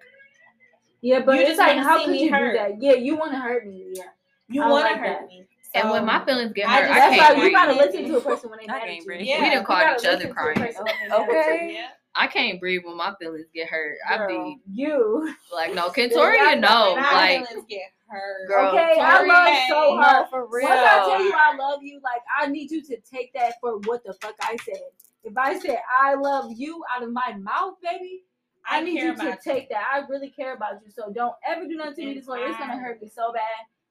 Yeah, 1.01 1.19
but 1.21 1.35
You 1.35 1.41
it's 1.41 1.49
just 1.51 1.59
like, 1.59 1.77
how 1.77 2.03
could 2.05 2.15
you 2.15 2.31
hurt. 2.33 2.51
do 2.53 2.57
that? 2.57 2.81
Yeah, 2.81 2.93
you 2.93 3.15
want 3.15 3.31
to 3.31 3.37
hurt 3.39 3.65
me. 3.67 3.93
Yeah. 3.93 4.03
you 4.49 4.61
want 4.61 4.85
to 4.87 4.91
like 4.93 4.99
hurt 5.01 5.19
that. 5.21 5.27
me. 5.27 5.45
and 5.75 5.89
when 5.91 6.05
my 6.05 6.23
feelings 6.25 6.53
get 6.53 6.67
I 6.67 6.81
hurt, 6.81 6.87
just- 6.87 6.91
I, 6.91 6.99
That's 6.99 7.15
can't 7.15 7.27
why 7.29 7.35
you 7.35 7.41
breathe. 7.41 7.53
gotta 7.53 7.73
listen 7.73 8.05
to 8.09 8.17
a 8.17 8.21
person 8.29 8.49
when 8.49 8.59
they 8.59 8.65
I 8.67 8.71
mad 8.71 8.81
can't 8.87 8.91
at 8.91 9.05
you. 9.05 9.25
Yeah. 9.25 9.41
We 9.41 9.49
done 9.49 9.51
You 9.59 9.63
called 9.65 9.79
gotta 9.79 9.99
each 10.01 10.05
other 10.07 10.15
listen 10.17 10.25
to 10.25 10.31
a 10.31 10.33
crying. 10.33 10.57
person 10.57 10.85
when 10.85 10.95
they 11.01 11.07
mad 11.07 11.21
at 11.21 11.29
Okay. 11.29 11.67
you. 11.67 11.73
Yeah. 11.75 11.87
I 12.17 12.27
can't 12.27 12.59
breathe 12.59 12.81
when 12.83 12.97
my 12.97 13.13
feelings 13.19 13.47
get 13.53 13.67
hurt. 13.67 13.97
I 14.09 14.17
Girl, 14.17 14.27
be 14.27 14.57
you. 14.71 15.35
like, 15.53 15.73
no, 15.73 15.85
Yeah, 15.97 16.07
Kentoria, 16.07 16.51
y'all 16.53 16.55
no, 16.55 16.95
got 16.95 16.95
My 16.97 17.13
like, 17.13 17.47
feelings 17.47 17.65
get 17.69 17.91
hurt. 18.07 18.47
Girl, 18.47 18.67
okay, 18.69 18.99
I 18.99 19.25
love 19.25 19.47
hey. 19.47 19.65
so 19.69 19.99
No, 19.99 20.27
for 20.29 20.47
real. 20.51 20.67
Once 20.67 20.81
I 20.81 21.09
tell 21.09 21.23
you 21.23 21.33
I 21.33 21.55
love 21.55 21.83
you, 21.83 21.99
like 22.03 22.21
I 22.39 22.47
need 22.47 22.71
you 22.71 22.81
to 22.83 22.97
take 22.97 23.33
that 23.33 23.55
for 23.61 23.77
what 23.85 24.03
the 24.03 24.13
fuck 24.21 24.35
I 24.41 24.57
said. 24.65 24.81
If 25.23 25.37
I 25.37 25.59
said 25.59 25.79
I 26.01 26.15
love 26.15 26.51
you 26.55 26.83
out 26.95 27.03
of 27.03 27.11
my 27.11 27.35
mouth, 27.39 27.75
baby, 27.83 28.23
I, 28.65 28.79
I 28.79 28.81
need 28.81 28.95
you 28.95 29.15
to 29.15 29.21
about 29.21 29.41
take 29.41 29.69
that. 29.69 29.83
I 29.93 29.99
really 30.09 30.29
care 30.29 30.55
about 30.55 30.81
you. 30.85 30.91
So 30.91 31.11
don't 31.11 31.35
ever 31.47 31.67
do 31.67 31.75
nothing 31.75 31.95
to 31.95 32.05
me 32.05 32.13
this 32.15 32.27
way. 32.27 32.39
It's 32.41 32.57
gonna 32.57 32.77
hurt 32.77 33.01
me 33.01 33.09
so 33.13 33.31
bad. 33.33 33.43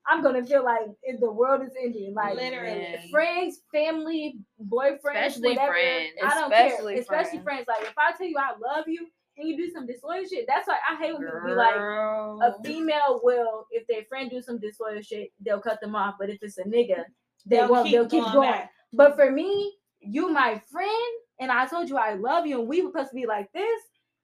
I'm 0.09 0.23
gonna 0.23 0.45
feel 0.45 0.65
like 0.65 0.87
if 1.03 1.21
the 1.21 1.31
world 1.31 1.63
is 1.63 1.73
ending. 1.83 2.15
Like 2.15 2.37
Literally. 2.37 3.09
friends, 3.11 3.61
family, 3.73 4.39
boyfriends, 4.65 4.97
Especially 5.27 5.51
whatever. 5.51 5.73
friends. 5.73 6.11
I 6.23 6.35
don't 6.35 6.53
Especially 6.53 6.93
care. 6.95 7.03
Especially 7.03 7.41
friends. 7.41 7.65
friends. 7.65 7.67
Like 7.69 7.83
if 7.91 7.95
I 7.99 8.13
tell 8.17 8.27
you 8.27 8.37
I 8.39 8.53
love 8.59 8.85
you 8.87 9.07
and 9.37 9.49
you 9.49 9.57
do 9.57 9.71
some 9.71 9.87
disloyal 9.87 10.25
shit, 10.25 10.47
that's 10.49 10.69
why 10.69 10.79
I 10.91 10.97
hate 10.97 11.13
when 11.13 11.23
people 11.27 11.41
be 11.45 11.53
like, 11.53 11.75
a 11.77 12.55
female 12.65 13.21
will, 13.23 13.67
if 13.71 13.87
their 13.89 14.05
friend 14.09 14.31
do 14.31 14.41
some 14.41 14.59
disloyal 14.59 15.03
shit, 15.03 15.31
they'll 15.45 15.61
cut 15.61 15.81
them 15.81 15.95
off. 15.97 16.15
But 16.19 16.31
if 16.31 16.39
it's 16.43 16.59
a 16.59 16.65
nigga, 16.65 17.05
they 17.45 17.57
They'll 17.57 17.69
won't. 17.69 17.87
keep 17.89 17.93
they'll 17.95 18.09
keep 18.09 18.25
going 18.25 18.35
going. 18.51 18.63
But 18.93 19.17
for 19.17 19.31
me, 19.31 19.75
you 20.01 20.31
my 20.33 20.61
friend, 20.71 21.13
and 21.41 21.51
I 21.51 21.67
told 21.67 21.89
you 21.89 21.97
I 21.99 22.15
love 22.15 22.47
you, 22.47 22.61
and 22.61 22.69
we 22.69 22.81
were 22.83 22.91
supposed 22.91 23.11
to 23.11 23.15
be 23.17 23.27
like 23.27 23.53
this, 23.53 23.81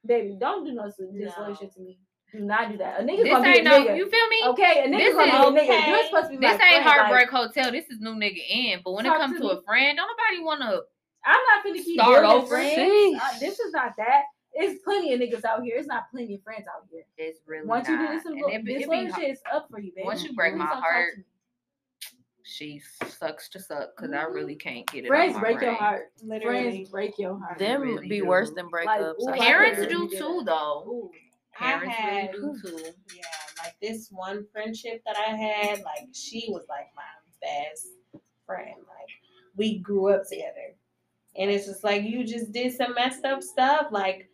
baby. 0.07 0.37
Don't 0.41 0.65
do 0.65 0.73
no 0.73 0.85
s- 0.85 0.95
disloyal 0.97 1.49
No. 1.51 1.55
shit 1.55 1.73
to 1.75 1.81
me. 1.81 1.99
Do 2.33 2.41
not 2.41 2.71
do 2.73 2.79
that. 2.79 3.01
A 3.01 3.03
nigga's 3.03 3.25
this 3.25 3.33
gonna 3.33 3.53
be 3.53 3.59
a 3.59 3.63
no, 3.63 3.85
nigga. 3.87 3.97
you 3.97 4.09
feel 4.11 4.29
me? 4.29 4.43
okay, 4.47 4.85
a 4.85 4.89
nigga's 4.89 4.99
This 4.99 5.15
gonna 5.15 5.53
be 5.53 5.59
a 5.59 5.63
is- 5.63 5.69
nigga. 5.69 5.87
You're 5.89 6.05
supposed 6.07 6.25
to 6.25 6.31
be 6.31 6.37
This 6.47 6.59
my 6.59 6.67
ain't 6.67 6.83
Heartbreak 6.83 7.31
Like, 7.33 7.43
Hotel. 7.49 7.71
This 7.73 7.85
is 7.91 8.01
new 8.01 8.15
nigga 8.15 8.41
in. 8.49 8.81
But 8.85 8.93
when 8.93 9.05
it 9.05 9.11
comes 9.11 9.35
to 9.37 9.43
to 9.43 9.49
a 9.59 9.63
friend, 9.63 9.99
don't 9.99 10.09
nobody 10.09 10.43
want 10.45 10.61
to. 10.63 10.83
I'm 11.25 11.41
not 11.53 11.65
finna 11.65 11.85
keep 11.85 12.01
Start 12.01 12.23
building 12.23 12.31
over. 12.43 12.47
friends. 12.49 13.21
Uh, 13.23 13.39
this 13.39 13.61
is 13.61 13.73
not 13.73 13.93
that. 13.99 14.23
It's 14.55 14.83
plenty 14.83 15.13
of 15.15 15.21
niggas 15.21 15.45
out 15.45 15.63
here. 15.63 15.77
It's 15.79 15.87
not 15.87 16.11
plenty 16.11 16.35
of 16.35 16.43
friends 16.43 16.65
out 16.75 16.87
here. 16.91 17.05
It's 17.17 17.41
really 17.47 17.67
Once 17.67 17.89
you 17.89 17.97
do 17.99 18.09
this, 18.09 18.23
some 18.23 18.33
And 18.33 18.43
it 18.43 18.47
be- 18.47 18.55
it 18.55 18.65
be 18.65 18.79
disloyal 18.81 19.07
hard- 19.11 19.15
shit, 19.21 19.31
it's 19.31 19.43
up 19.53 19.69
for 19.71 19.79
you, 19.79 19.93
baby. 19.95 20.05
Once 20.07 20.25
you 20.25 20.33
break 20.35 20.55
Please 20.55 20.59
my 20.61 20.67
heart. 20.67 21.15
She 22.45 22.81
sucks 23.07 23.49
to 23.51 23.61
suck 23.61 23.97
because 23.97 24.13
I 24.13 24.25
Mhm. 24.25 24.35
really 24.35 24.57
can't 24.57 24.85
get 24.91 25.05
it. 25.05 25.09
Friends 25.09 25.37
on 25.37 25.43
my 25.43 25.49
break 25.53 25.63
your 25.63 25.75
heart. 25.75 26.13
Literally. 26.23 26.71
Friends 26.73 26.91
break 26.91 27.19
your 27.19 27.39
heart. 27.39 27.59
Them 27.59 27.83
really 27.83 28.09
be 28.09 28.19
do. 28.21 28.27
worse 28.27 28.51
than 28.53 28.69
Like, 28.69 28.89
breakups. 28.89 29.15
ooh, 29.23 29.29
I 29.29 29.33
I 29.35 29.39
Parents 29.39 29.87
do 29.87 30.09
too, 30.09 30.43
though. 30.45 30.85
Ooh. 30.89 31.11
I 31.59 31.85
had- 31.87 32.35
really 32.35 32.55
do 32.55 32.61
too. 32.63 32.85
Yeah, 33.15 33.23
like 33.63 33.75
this 33.81 34.09
one 34.11 34.47
friendship 34.53 35.03
that 35.07 35.17
I 35.17 35.35
had, 35.37 35.83
like 35.83 36.09
she 36.13 36.47
was 36.49 36.65
like 36.69 36.89
my 36.97 37.03
best 37.41 37.89
friend. 38.47 38.77
Like 38.79 39.09
we 39.57 39.79
grew 39.79 40.13
up 40.13 40.23
together. 40.29 40.75
And 41.37 41.51
it's 41.51 41.67
just 41.67 41.83
like 41.83 42.03
you 42.03 42.25
just 42.25 42.53
did 42.53 42.73
some 42.75 42.95
messed 42.95 43.25
up 43.25 43.43
stuff. 43.43 43.87
Like 43.91 44.29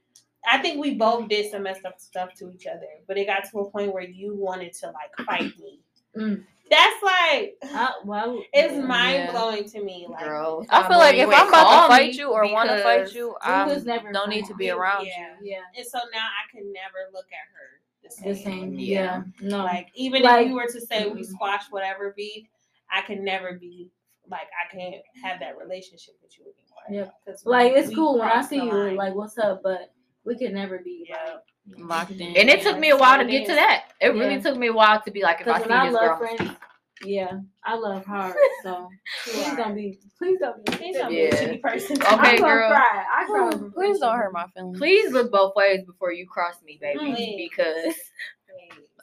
I 0.47 0.59
think 0.59 0.81
we 0.81 0.95
both 0.95 1.29
did 1.29 1.51
some 1.51 1.64
messed 1.64 1.85
up 1.85 2.01
stuff 2.01 2.31
to 2.39 2.51
each 2.51 2.66
other, 2.66 2.87
but 3.07 3.19
it 3.19 3.27
got 3.27 3.49
to 3.51 3.59
a 3.61 3.71
point 3.71 3.93
where 3.93 4.03
you 4.03 4.35
wanted 4.35 4.73
to 4.75 4.87
like 4.87 5.27
fight 5.27 5.53
me. 5.59 5.81
Mm. 6.16 6.45
That's 6.71 7.03
like 7.03 7.57
I, 7.64 7.93
well, 8.05 8.43
it's 8.53 8.75
yeah. 8.75 8.81
mind 8.81 9.31
blowing 9.33 9.64
to 9.71 9.83
me. 9.83 10.07
Like 10.09 10.25
Girl, 10.25 10.66
I 10.71 10.87
feel 10.89 10.99
like 10.99 11.16
if 11.16 11.29
I'm 11.29 11.49
about 11.49 11.83
to 11.83 11.89
fight 11.89 12.14
you 12.14 12.31
or 12.31 12.51
want 12.53 12.69
to 12.69 12.83
fight 12.83 13.12
you, 13.14 13.35
I 13.43 13.66
was 13.66 13.85
never 13.85 14.12
don't 14.12 14.29
need 14.31 14.45
to 14.47 14.55
be 14.55 14.71
around 14.71 15.05
you. 15.07 15.12
Yeah. 15.16 15.35
Yeah, 15.43 15.61
And 15.77 15.87
so 15.87 15.99
now 16.12 16.27
I 16.27 16.51
can 16.57 16.73
never 16.73 17.11
look 17.12 17.27
at 17.33 17.47
her 17.55 17.81
the 18.03 18.11
same. 18.11 18.29
the 18.29 18.35
same. 18.35 18.75
Yeah. 18.79 19.23
Yeah, 19.41 19.49
no, 19.49 19.64
Like 19.64 19.89
even 19.95 20.23
Like- 20.23 20.43
if 20.45 20.49
you 20.49 20.55
were 20.57 20.66
to 20.66 20.81
say 20.81 21.07
we 21.09 21.21
Mhm. 21.23 21.27
squash 21.27 21.64
whatever 21.71 22.12
beef, 22.16 22.47
I 22.91 23.03
can 23.03 23.25
never 23.25 23.55
be 23.55 23.91
like 24.31 24.49
I 24.62 24.71
can't 24.77 24.97
have 25.23 25.41
that 25.41 25.57
relationship 25.59 26.14
with 26.23 26.39
you 26.39 26.45
anymore. 26.45 27.05
Yep. 27.07 27.14
'Cause 27.25 27.45
we- 27.45 27.51
like 27.53 27.73
it's 27.73 27.95
cool 27.95 28.19
when 28.19 28.29
I 28.29 28.43
see 28.43 28.57
you. 28.57 28.71
line. 28.73 28.97
Like, 28.97 29.14
what's 29.14 29.39
up? 29.39 29.62
But 29.62 29.91
we 30.25 30.37
can 30.37 30.53
never 30.53 30.79
be. 30.79 31.07
Yeah. 31.09 31.39
Locked 31.77 32.12
in. 32.12 32.37
And 32.37 32.49
it 32.49 32.62
took 32.62 32.79
me 32.79 32.91
a 32.91 32.97
while 32.97 33.19
to 33.19 33.25
get 33.25 33.47
to 33.47 33.55
that. 33.55 33.87
It 34.01 34.09
really 34.09 34.35
Yeah. 34.37 34.41
took 34.41 34.57
me 34.57 34.69
a 34.69 34.73
while 34.73 35.01
to 35.03 35.11
be 35.11 35.23
like, 35.23 35.41
if 35.41 35.49
I 35.49 35.59
see 35.62 35.71
I 35.71 35.87
this 35.87 35.95
love 35.95 36.19
girl, 36.19 36.29
friends, 36.37 36.57
yeah, 37.05 37.41
I 37.64 37.75
love 37.77 38.05
hard. 38.07 38.35
So 38.62 38.89
please 39.25 39.55
don't 39.57 39.75
be, 39.75 39.99
please 40.19 40.39
don't 40.41 40.64
be. 40.64 40.73
Please 40.73 40.97
don't 40.97 41.12
Yeah. 41.12 41.31
be 41.31 41.37
a 41.37 41.49
shitty 41.59 41.62
person. 41.62 41.97
Okay, 42.03 42.37
I'm 42.37 42.37
girl. 42.39 42.71
Cry. 42.71 43.05
I 43.16 43.27
cry. 43.27 43.51
over 43.55 43.71
Please 43.71 43.99
don't 44.01 44.16
hurt 44.16 44.33
my 44.33 44.47
feelings. 44.49 44.79
please 44.79 45.12
look 45.12 45.31
both 45.31 45.55
ways 45.55 45.85
before 45.85 46.12
you 46.12 46.27
cross 46.27 46.55
me, 46.64 46.79
baby, 46.81 46.99
Mm. 47.01 47.37
because 47.51 47.95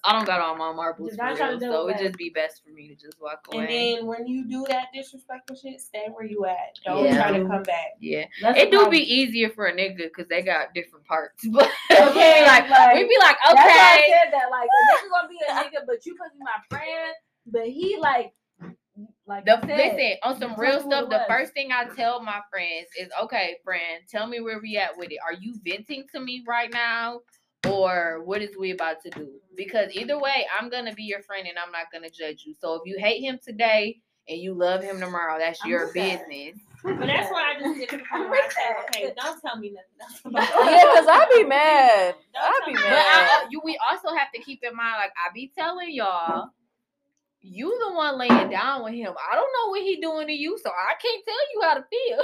I 0.05 0.13
don't 0.13 0.25
got 0.25 0.39
all 0.39 0.55
my 0.55 0.71
marbles 0.71 1.15
for 1.15 1.25
real, 1.33 1.59
so 1.59 1.87
it 1.87 1.97
just 1.97 2.17
be 2.17 2.29
best 2.29 2.63
for 2.63 2.69
me 2.71 2.87
to 2.89 2.95
just 2.95 3.19
walk 3.19 3.47
away. 3.51 3.93
And 3.93 3.99
then 4.01 4.05
when 4.07 4.27
you 4.27 4.45
do 4.47 4.65
that 4.69 4.87
disrespectful 4.93 5.55
shit, 5.55 5.81
stay 5.81 6.05
where 6.13 6.25
you 6.25 6.45
at. 6.45 6.77
Don't 6.85 7.03
Yeah. 7.05 7.17
try 7.27 7.39
to 7.39 7.45
come 7.45 7.63
back. 7.63 7.95
yeah, 7.99 8.25
That's 8.41 8.59
it 8.59 8.65
do 8.71 8.77
problem. 8.77 8.91
be 8.91 8.99
easier 9.13 9.49
for 9.49 9.65
a 9.65 9.73
nigga 9.73 9.97
because 9.97 10.27
they 10.27 10.41
got 10.43 10.73
different 10.73 11.05
parts. 11.05 11.45
But 11.51 11.69
Okay, 11.91 12.41
we 12.41 12.45
like, 12.47 12.69
like, 12.69 12.93
we 12.95 13.03
be 13.03 13.17
like, 13.19 13.37
That's 13.43 13.55
why 13.55 13.61
I 13.61 13.97
okay, 13.97 14.05
said 14.09 14.33
that. 14.33 14.51
Like, 14.51 14.69
a 14.69 14.83
nigga 14.85 15.09
gonna 15.09 15.27
be 15.29 15.39
a 15.47 15.53
nigga, 15.79 15.85
but 15.87 16.05
you 16.05 16.13
supposed 16.15 16.33
to 16.33 16.37
be 16.37 16.43
my 16.43 16.61
friend. 16.69 17.13
But 17.47 17.67
he 17.67 17.97
like, 17.99 18.33
like 19.27 19.45
The, 19.45 19.59
said, 19.65 19.77
listen, 19.77 20.13
on 20.23 20.39
some 20.39 20.59
real 20.59 20.81
stuff, 20.81 21.09
the 21.09 21.23
first 21.27 21.53
thing 21.53 21.71
I 21.71 21.85
tell 21.95 22.21
my 22.21 22.41
friends 22.51 22.87
is, 22.99 23.09
okay, 23.23 23.57
friend, 23.63 24.03
tell 24.09 24.27
me 24.27 24.39
where 24.39 24.59
we 24.61 24.77
at 24.77 24.97
with 24.97 25.11
it. 25.11 25.19
Are 25.25 25.33
you 25.33 25.55
venting 25.65 26.05
to 26.13 26.19
me 26.19 26.43
right 26.47 26.71
now? 26.71 27.21
Or 27.67 28.21
what 28.23 28.41
is 28.41 28.55
we 28.57 28.71
about 28.71 29.01
to 29.03 29.09
do? 29.11 29.29
Because 29.55 29.91
either 29.93 30.19
way, 30.19 30.45
I'm 30.59 30.69
gonna 30.69 30.93
be 30.93 31.03
your 31.03 31.21
friend 31.21 31.47
and 31.47 31.57
I'm 31.57 31.71
not 31.71 31.91
gonna 31.91 32.09
judge 32.09 32.43
you. 32.45 32.53
So 32.59 32.75
if 32.75 32.81
you 32.85 32.97
hate 32.99 33.21
him 33.21 33.39
today 33.43 34.01
and 34.27 34.39
you 34.39 34.53
love 34.53 34.83
him 34.83 34.99
tomorrow, 34.99 35.37
that's 35.39 35.63
I'm 35.63 35.69
your 35.69 35.85
with 35.87 35.95
that. 35.95 36.27
business. 36.27 36.59
But 36.83 37.07
that's 37.07 37.31
why 37.31 37.55
I 37.55 37.59
just 37.59 37.79
get 37.79 37.89
to 37.89 37.97
the 37.97 38.03
point 38.11 38.29
where 38.29 38.43
I 38.43 38.49
say, 38.49 39.07
okay, 39.07 39.13
don't 39.17 39.41
tell 39.41 39.57
me 39.57 39.73
nothing 39.73 40.31
Yeah, 40.33 40.83
because 40.83 41.07
I'd 41.09 41.29
be 41.35 41.43
mad. 41.47 42.15
I 42.39 42.59
tell 42.59 42.67
be 42.67 42.73
me 42.73 42.79
But 42.79 42.89
mad. 42.89 42.99
I, 42.99 43.47
you, 43.49 43.61
we 43.63 43.79
also 43.89 44.15
have 44.15 44.31
to 44.35 44.41
keep 44.41 44.59
in 44.63 44.75
mind, 44.75 44.95
like 44.99 45.11
I 45.17 45.31
be 45.33 45.51
telling 45.57 45.91
y'all, 45.91 46.49
you 47.41 47.77
the 47.87 47.95
one 47.95 48.17
laying 48.19 48.49
down 48.49 48.83
with 48.83 48.93
him. 48.93 49.13
I 49.31 49.35
don't 49.35 49.51
know 49.53 49.69
what 49.71 49.81
he 49.81 49.99
doing 50.01 50.27
to 50.27 50.33
you, 50.33 50.57
so 50.61 50.69
I 50.69 50.93
can't 51.01 51.23
tell 51.25 51.35
you 51.53 51.61
how 51.61 51.73
to 51.75 51.85
feel. 51.89 52.23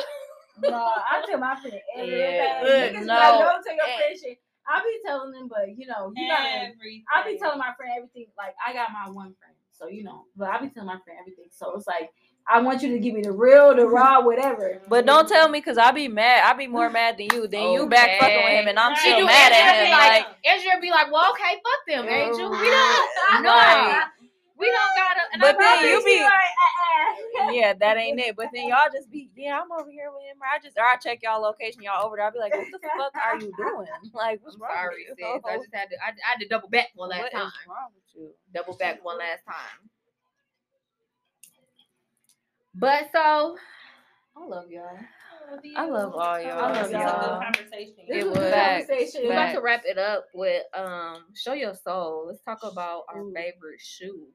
No, 0.69 0.75
I 0.77 1.23
tell 1.25 1.39
my 1.39 1.55
friend 1.59 1.79
everything. 1.97 2.19
Yeah, 2.19 2.63
Niggas 2.63 2.93
look, 2.99 3.07
no, 3.07 3.13
like, 3.13 3.39
don't 3.39 3.63
tell 3.63 3.75
your 3.75 3.85
friend 3.97 4.19
shit. 4.21 4.37
I 4.71 4.79
be 4.79 4.99
telling 5.05 5.31
them, 5.31 5.47
but 5.49 5.75
you 5.75 5.87
know, 5.87 6.13
you 6.15 6.27
gotta. 6.27 6.71
everything. 6.71 7.03
I 7.13 7.29
be 7.29 7.37
telling 7.37 7.59
my 7.59 7.73
friend 7.75 7.91
everything. 7.97 8.27
Like 8.37 8.55
I 8.65 8.73
got 8.73 8.89
my 8.91 9.11
one 9.11 9.35
friend, 9.35 9.55
so 9.73 9.87
you 9.87 10.03
know. 10.03 10.25
But 10.35 10.49
I 10.49 10.61
be 10.61 10.69
telling 10.69 10.87
my 10.87 10.99
friend 11.03 11.19
everything. 11.19 11.49
So 11.51 11.75
it's 11.75 11.87
like 11.87 12.09
I 12.49 12.61
want 12.61 12.81
you 12.81 12.89
to 12.89 12.99
give 12.99 13.13
me 13.13 13.21
the 13.21 13.31
real, 13.31 13.75
the 13.75 13.85
raw, 13.85 14.21
whatever. 14.25 14.81
But 14.87 15.05
don't 15.05 15.27
tell 15.27 15.49
me 15.49 15.59
because 15.59 15.77
I 15.77 15.91
be 15.91 16.07
mad. 16.07 16.43
I 16.49 16.57
be 16.57 16.67
more 16.67 16.89
mad 16.89 17.17
than 17.17 17.27
you. 17.33 17.47
Then 17.47 17.71
you 17.71 17.81
oh, 17.83 17.87
back 17.87 18.19
fucking 18.19 18.43
with 18.43 18.53
him, 18.53 18.67
and 18.67 18.79
I'm 18.79 18.91
Right. 18.91 18.99
She 18.99 19.09
still 19.09 19.19
do 19.19 19.25
mad 19.25 19.51
Angela 19.51 19.71
at 19.71 19.85
him. 19.85 19.91
like, 19.91 20.25
Like, 20.25 20.27
Angela 20.45 20.81
be 20.81 20.89
like, 20.89 21.11
well, 21.11 21.31
okay, 21.31 21.61
fuck 21.61 21.81
them, 21.87 22.09
Angel. 22.09 22.49
We 22.49 22.69
don't, 22.69 23.09
no, 23.43 23.49
Right. 23.51 24.05
We 24.61 24.67
don't 24.69 24.95
gotta. 24.95 25.21
And 25.33 25.41
But 25.41 25.57
I'm 25.59 25.81
then 25.81 25.99
you 25.99 26.05
be- 26.05 26.21
like, 26.21 27.53
yeah, 27.55 27.73
that 27.73 27.97
ain't 27.97 28.19
it. 28.19 28.35
But 28.35 28.49
then 28.53 28.67
y'all 28.67 28.87
just 28.93 29.09
be, 29.11 29.29
yeah, 29.35 29.59
I'm 29.59 29.71
over 29.71 29.89
here 29.89 30.11
with 30.13 30.23
him. 30.23 30.37
Or 30.39 30.47
I 30.47 30.59
just, 30.63 30.77
or 30.77 30.85
I 30.85 30.95
check 30.97 31.19
y'all 31.23 31.41
location, 31.41 31.81
y'all 31.81 32.05
over 32.05 32.15
there. 32.17 32.25
I'll 32.25 32.31
be 32.31 32.39
like, 32.39 32.53
what 32.55 32.67
the 32.71 32.79
fuck 32.97 33.13
are 33.17 33.35
you 33.41 33.51
doing? 33.57 33.87
Like, 34.13 34.39
what's 34.43 34.55
I'm 34.55 34.61
wrong 34.61 34.71
sorry, 34.75 35.05
with 35.09 35.17
sis. 35.17 35.41
I 35.49 35.57
just 35.63 35.73
had 35.73 35.89
to, 35.89 35.95
I, 35.97 36.09
I 36.09 36.31
had 36.31 36.39
to 36.39 36.47
double 36.47 36.69
back 36.69 36.87
one 36.95 37.09
last 37.09 37.19
What 37.21 37.33
is 37.33 37.39
time. 37.39 37.51
wrong 37.67 37.89
with 37.95 38.03
you? 38.15 38.29
Double 38.53 38.77
back 38.77 39.03
one 39.03 39.17
last 39.17 39.43
time. 39.45 39.89
But 42.75 43.09
so, 43.11 43.57
I 44.37 44.45
love 44.45 44.69
y'all. 44.71 44.97
I 45.75 45.85
love 45.85 46.13
all 46.15 46.39
y'all. 46.39 46.51
I 46.51 46.71
love 46.71 46.75
This 46.75 46.83
was 46.83 46.91
a 46.91 46.93
good 46.93 47.01
y'all. 47.01 47.41
conversation. 47.41 47.95
This 48.07 48.23
It 48.23 48.29
was 48.29 48.37
a 48.37 48.51
conversation. 48.51 49.21
We're 49.25 49.31
about 49.33 49.53
to 49.53 49.61
wrap 49.61 49.81
it 49.85 49.97
up 49.97 50.25
with 50.33 50.63
um, 50.73 51.25
show 51.35 51.53
your 51.53 51.73
soul. 51.75 52.25
Let's 52.27 52.41
talk 52.43 52.59
about 52.63 53.03
our 53.09 53.21
Ooh. 53.21 53.33
favorite 53.33 53.79
shoe. 53.81 54.27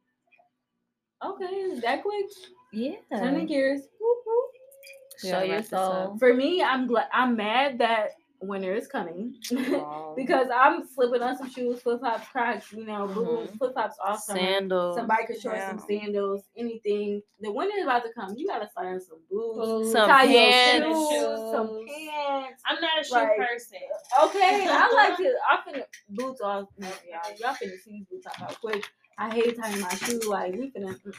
Okay, 1.24 1.44
is 1.44 1.80
that 1.82 2.02
quick? 2.02 2.26
Yeah. 2.72 2.96
Turning 3.12 3.46
gears. 3.46 3.82
Whoop, 4.00 4.18
whoop. 4.26 4.50
Show 5.20 5.28
Yeah, 5.28 5.42
your 5.44 5.54
wrap 5.56 5.64
this 5.64 5.72
up. 5.72 5.92
soul. 6.08 6.18
For 6.18 6.34
me, 6.34 6.62
I'm 6.62 6.86
glad. 6.86 7.08
I'm 7.12 7.36
mad 7.36 7.78
that 7.78 8.10
winter 8.42 8.74
is 8.74 8.86
coming 8.86 9.34
because 10.14 10.48
I'm 10.54 10.86
slipping 10.86 11.22
on 11.22 11.38
some 11.38 11.48
shoes, 11.50 11.80
flip 11.80 12.00
flops, 12.00 12.28
Crocs, 12.28 12.70
you 12.70 12.84
know, 12.84 13.06
boots, 13.06 13.50
Mhm. 13.52 13.58
flip 13.58 13.72
flops, 13.72 13.96
all 14.04 14.18
summer. 14.18 14.38
Sandals. 14.38 14.96
Some 14.96 15.08
biker 15.08 15.28
shorts, 15.28 15.44
yeah. 15.56 15.70
some 15.70 15.78
sandals, 15.88 16.42
anything. 16.54 17.22
The 17.40 17.50
winter 17.50 17.78
is 17.78 17.84
about 17.84 18.04
to 18.04 18.12
come. 18.12 18.34
You 18.36 18.46
gotta 18.46 18.68
start 18.68 18.88
on 18.88 19.00
some 19.00 19.20
boots, 19.30 19.90
Some 19.92 20.06
tie 20.06 20.24
your 20.24 20.52
pants. 20.52 20.86
shoes, 20.86 21.50
some 21.50 21.86
pants. 21.88 22.62
I'm 22.66 22.80
not 22.82 23.00
a 23.00 23.04
shoe 23.04 23.14
Like- 23.14 23.36
person. 23.38 23.78
Okay, 24.24 24.66
I 24.68 24.92
like 24.92 25.16
to. 25.16 25.34
I 25.50 25.56
finna 25.66 25.84
boots 26.10 26.42
off. 26.42 26.68
Y'all, 26.78 26.90
y'all 27.38 27.54
finna 27.54 27.78
see 27.80 27.92
these 27.92 28.04
boots 28.04 28.26
off 28.26 28.42
out 28.42 28.60
quick. 28.60 28.84
I 29.18 29.32
hate 29.34 29.56
tying 29.60 29.80
my 29.80 29.88
shoe. 29.90 30.20
Like 30.28 30.52
we 30.52 30.70
finna. 30.70 30.90
Mm-mm. 31.00 31.12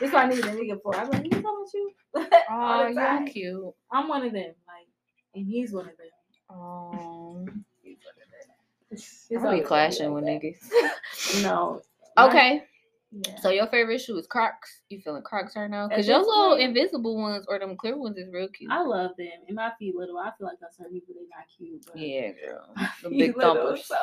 This 0.00 0.08
is 0.08 0.12
what 0.12 0.24
I 0.24 0.28
need 0.28 0.38
a 0.38 0.48
nigga 0.48 0.80
for. 0.82 0.96
I'm 0.96 1.10
like, 1.10 1.24
you 1.24 1.30
talking 1.30 1.40
about 1.40 1.74
you? 1.74 1.92
Aw, 2.16 2.50
All 2.50 2.84
the 2.94 3.00
you're 3.00 3.26
cute. 3.26 3.74
I'm 3.90 4.08
one 4.08 4.24
of 4.24 4.32
them. 4.32 4.54
Like, 4.66 4.86
and 5.34 5.46
he's 5.46 5.72
one 5.72 5.86
of 5.88 5.96
them. 5.96 6.06
Oh, 6.50 7.46
he's 7.82 7.98
one 8.04 8.14
of 8.22 8.30
them. 8.30 8.54
It's 8.90 9.28
I 9.44 9.54
be 9.58 9.60
clashing 9.64 10.12
with 10.12 10.24
that. 10.24 10.40
niggas. 10.42 11.42
No. 11.42 11.82
my- 12.16 12.26
Okay, 12.28 12.64
Yeah. 13.10 13.38
so 13.40 13.48
your 13.48 13.66
favorite 13.68 14.00
shoe 14.00 14.18
is 14.18 14.26
Crocs. 14.26 14.82
You 14.90 15.00
feeling 15.00 15.22
Crocs 15.22 15.56
right 15.56 15.68
now? 15.70 15.84
At 15.84 15.90
Because 15.90 16.08
your 16.08 16.18
little 16.18 16.50
point- 16.50 16.60
invisible 16.62 17.16
ones 17.16 17.46
or 17.48 17.58
them 17.58 17.74
clear 17.76 17.96
ones 17.96 18.18
is 18.18 18.30
real 18.32 18.48
cute. 18.48 18.70
I 18.70 18.82
love 18.82 19.12
them. 19.16 19.28
And 19.48 19.56
my 19.56 19.72
feet 19.78 19.94
little. 19.94 20.18
I 20.18 20.30
feel 20.38 20.46
like 20.46 20.58
that's 20.60 20.76
certain 20.76 20.92
people 20.92 21.14
they 21.14 21.22
not 21.22 21.46
cute. 21.56 21.84
But 21.86 21.96
yeah, 21.98 22.32
girl. 22.32 22.74
The 23.02 23.08
big 23.10 23.36
little, 23.36 23.54
thumpers. 23.54 23.86
So 23.86 23.96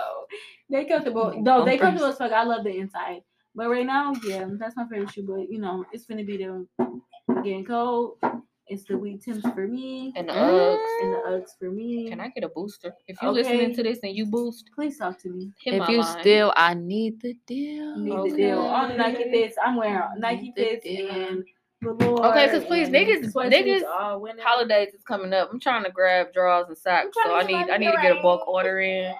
they 0.72 0.86
comfortable. 0.86 1.34
No, 1.40 1.66
they 1.66 1.78
comfortable 1.78 2.10
as 2.10 2.18
fuck. 2.18 2.32
I 2.32 2.44
love 2.44 2.64
the 2.64 2.76
inside. 2.76 3.22
But 3.60 3.68
right 3.70 3.86
now, 3.86 4.14
yeah, 4.24 4.46
that's 4.58 4.78
my 4.78 4.88
favorite 4.88 5.12
shoe. 5.12 5.24
But 5.28 5.52
you 5.52 5.60
know, 5.60 5.84
it's 5.92 6.06
gonna 6.06 6.24
be 6.24 6.38
the 6.38 6.66
getting 7.44 7.66
cold. 7.66 8.18
It's 8.68 8.86
the 8.86 8.98
wheat 8.98 9.22
Tims 9.22 9.42
for 9.54 9.68
me. 9.68 10.14
And 10.16 10.30
the 10.30 10.34
Mm. 10.34 10.78
Uggs. 10.78 11.04
and 11.04 11.14
the 11.14 11.18
Uggs 11.28 11.50
for 11.60 11.70
me. 11.70 12.08
Can 12.08 12.22
I 12.22 12.30
get 12.30 12.46
a 12.46 12.48
booster? 12.48 12.96
If 13.10 13.22
you 13.22 13.28
Okay. 13.28 13.36
listening 13.40 13.76
to 13.76 13.84
this 13.84 14.00
and 14.02 14.16
you 14.16 14.28
boost, 14.28 14.70
please 14.74 14.98
talk 14.98 15.20
to 15.24 15.30
me? 15.30 15.52
hit 15.62 15.74
If 15.74 15.80
my 15.82 15.90
you 15.90 15.98
line. 16.00 16.20
still, 16.22 16.54
I 16.56 16.74
need 16.74 17.20
the 17.20 17.34
deal. 17.48 17.98
Need 17.98 18.14
Okay. 18.14 18.30
the 18.32 18.38
deal. 18.38 18.60
All 18.60 18.88
the 18.88 18.94
Nike 18.96 19.24
fits. 19.30 19.58
I'm 19.62 19.76
wearing 19.76 20.00
Nike 20.20 20.54
fits 20.56 20.86
deal. 20.86 21.10
and 21.12 21.44
velour. 21.82 22.28
Okay, 22.28 22.48
'cause 22.48 22.64
please, 22.64 22.88
and 22.88 22.96
niggas- 22.96 23.34
niggas- 23.34 24.40
holidays 24.42 24.94
is 24.94 25.04
coming 25.04 25.34
up. 25.34 25.50
I'm 25.52 25.60
trying 25.60 25.84
to 25.84 25.92
grab 25.92 26.32
drawers 26.32 26.70
and 26.70 26.78
socks, 26.78 27.18
so 27.26 27.36
I 27.36 27.44
need 27.44 27.56
I 27.70 27.76
need 27.78 27.92
to 27.92 28.02
get 28.02 28.16
a 28.16 28.22
bulk 28.22 28.48
order 28.48 28.80
in. 28.80 29.14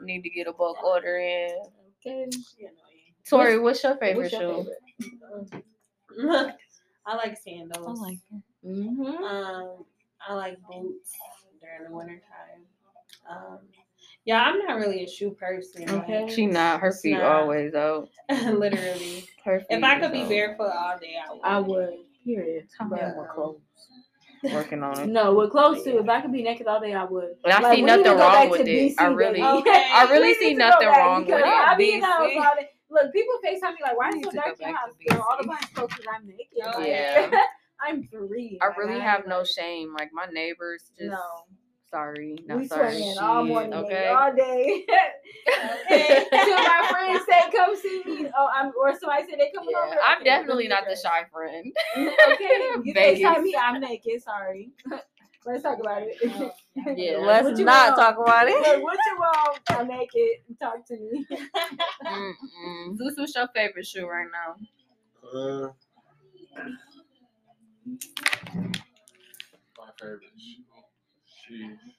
Need 0.00 0.22
to 0.22 0.30
get 0.30 0.48
a 0.48 0.52
bulk 0.52 0.82
order 0.82 1.16
in. 1.18 1.50
Okay. 2.00 2.26
You 2.56 2.66
know, 2.66 2.87
Tori, 3.28 3.58
what's 3.58 3.82
your 3.84 3.96
favorite 3.96 4.22
What's 4.30 4.32
your 4.32 4.64
shoe? 4.64 4.70
favorite? 6.20 6.54
I 7.06 7.16
like 7.16 7.36
sandals. 7.36 8.00
I 8.06 8.18
Mm-hmm. 8.66 9.00
Um, 9.24 9.84
I 10.28 10.34
like 10.34 10.56
boots 10.68 11.12
during 11.60 11.88
the 11.88 11.96
wintertime. 11.96 12.64
Um, 13.30 13.58
yeah, 14.24 14.42
I'm 14.42 14.58
not 14.58 14.76
really 14.78 15.04
a 15.04 15.08
shoe 15.08 15.30
person. 15.30 15.86
like, 15.86 16.08
Okay. 16.08 16.26
She 16.34 16.46
not. 16.46 16.80
Her 16.80 16.92
feet 16.92 17.12
not. 17.14 17.22
always 17.22 17.72
out. 17.74 18.08
literally. 18.30 19.24
Her 19.44 19.60
feet 19.60 19.66
If 19.70 19.84
I 19.84 20.00
could 20.00 20.12
be 20.12 20.22
out. 20.22 20.28
barefoot 20.28 20.70
all 20.76 20.98
day, 21.00 21.14
I 21.24 21.32
would. 21.32 21.40
I 21.44 21.60
would. 21.60 21.94
Period. 22.24 22.66
Time 22.76 22.90
But- 22.90 22.96
to 22.96 23.02
have 23.04 23.14
more 23.14 23.30
clothes. 23.34 23.60
Working 24.52 24.82
on 24.84 25.00
it. 25.00 25.08
No, 25.08 25.34
with 25.34 25.50
clothes 25.50 25.82
too. 25.82 25.98
If 25.98 26.08
I 26.08 26.20
could 26.20 26.32
be 26.32 26.42
naked 26.42 26.66
all 26.68 26.80
day, 26.80 26.94
I 26.94 27.02
would. 27.04 27.30
But 27.42 27.52
I 27.54 27.60
Like, 27.60 27.74
see 27.76 27.82
we 27.82 27.86
need 27.90 28.04
to 28.04 28.14
nothing 28.14 28.18
wrong 28.18 28.50
with 28.50 28.64
to 28.66 28.70
it. 28.72 28.94
I 28.98 29.06
really. 29.06 29.42
Okay. 29.42 29.90
I 29.92 30.08
really 30.12 30.34
see 30.34 30.48
need 30.50 30.54
to 30.54 30.60
go 30.60 30.68
nothing 30.68 30.88
wrong 30.88 31.16
with 31.20 31.26
because 31.26 31.40
it. 31.42 31.46
I 31.48 31.74
be 31.76 31.94
in 31.94 32.00
the 32.00 32.06
house 32.06 32.20
BC. 32.22 32.36
all 32.36 32.52
day. 32.56 32.68
Look, 32.90 33.12
people 33.12 33.34
FaceTime 33.44 33.72
me 33.74 33.78
like, 33.82 33.96
why 33.96 34.10
We 34.12 34.20
is 34.20 34.26
it 34.26 34.30
so 34.32 34.36
dark 34.36 34.58
go 34.58 34.64
in 34.64 34.70
your 34.70 34.78
house? 34.78 34.90
Girl, 35.10 35.26
all 35.28 35.36
the 35.36 35.42
BC. 35.44 35.46
blinds 35.46 35.66
closed 35.74 35.90
because 35.90 36.06
I'm 36.14 36.26
naked. 36.26 36.46
Oh, 36.64 36.78
Like, 36.78 36.88
yeah. 36.88 37.30
I'm 37.80 38.02
free. 38.04 38.58
I 38.62 38.68
Like, 38.68 38.78
really 38.78 38.94
ain't 38.94 39.02
have 39.02 39.26
no 39.26 39.38
like- 39.38 39.46
shame. 39.46 39.94
Like 39.98 40.10
my 40.12 40.26
neighbors 40.32 40.90
just 40.98 41.10
No. 41.10 41.18
sorry, 41.90 42.38
not 42.46 42.58
we 42.58 42.66
sorry. 42.66 42.92
swinging 42.96 43.18
all 43.18 43.44
morning, 43.44 43.74
okay. 43.74 44.08
all 44.08 44.34
day. 44.34 44.86
Okay. 45.48 46.26
Till 46.30 46.56
my 46.56 46.86
friends 46.90 47.24
say, 47.28 47.40
"Come 47.56 47.74
see 47.74 48.02
me," 48.04 48.30
oh, 48.36 48.48
I'm, 48.54 48.72
or 48.78 48.92
somebody 48.98 49.24
say 49.24 49.36
they 49.38 49.50
coming 49.54 49.70
Yeah, 49.72 49.86
over. 49.86 49.96
I'm 50.04 50.16
okay, 50.18 50.24
definitely 50.24 50.68
not 50.68 50.84
the 50.88 50.94
shy 50.94 51.24
friend. 51.32 51.72
Okay, 51.96 52.70
you 52.84 52.94
FaceTime 52.94 53.42
me, 53.42 53.56
I'm 53.56 53.80
naked. 53.80 54.22
Sorry. 54.22 54.70
Let's 55.48 55.62
talk 55.62 55.78
about 55.80 56.02
it. 56.04 56.52
Yeah. 56.96 57.16
Let's 57.18 57.48
What 57.48 57.58
not 57.60 57.86
want? 57.88 57.96
talk 57.96 58.18
about 58.18 58.48
it. 58.48 58.54
Look, 58.56 58.82
what 58.84 58.98
you 59.06 59.16
want? 59.18 59.58
I 59.70 59.82
make 59.84 60.10
it. 60.14 60.44
Talk 60.60 60.86
to 60.86 60.96
me. 60.96 61.26
Mm-mm. 62.06 62.96
Zuse, 62.96 63.14
what's 63.18 63.34
your 63.34 63.48
favorite 63.54 63.86
shoe 63.86 64.06
right 64.06 64.28
now? 64.32 64.56
Uh, 65.28 65.72
my 69.78 69.90
favorite 70.00 70.20
shoe. 70.38 70.62
She. 71.26 71.97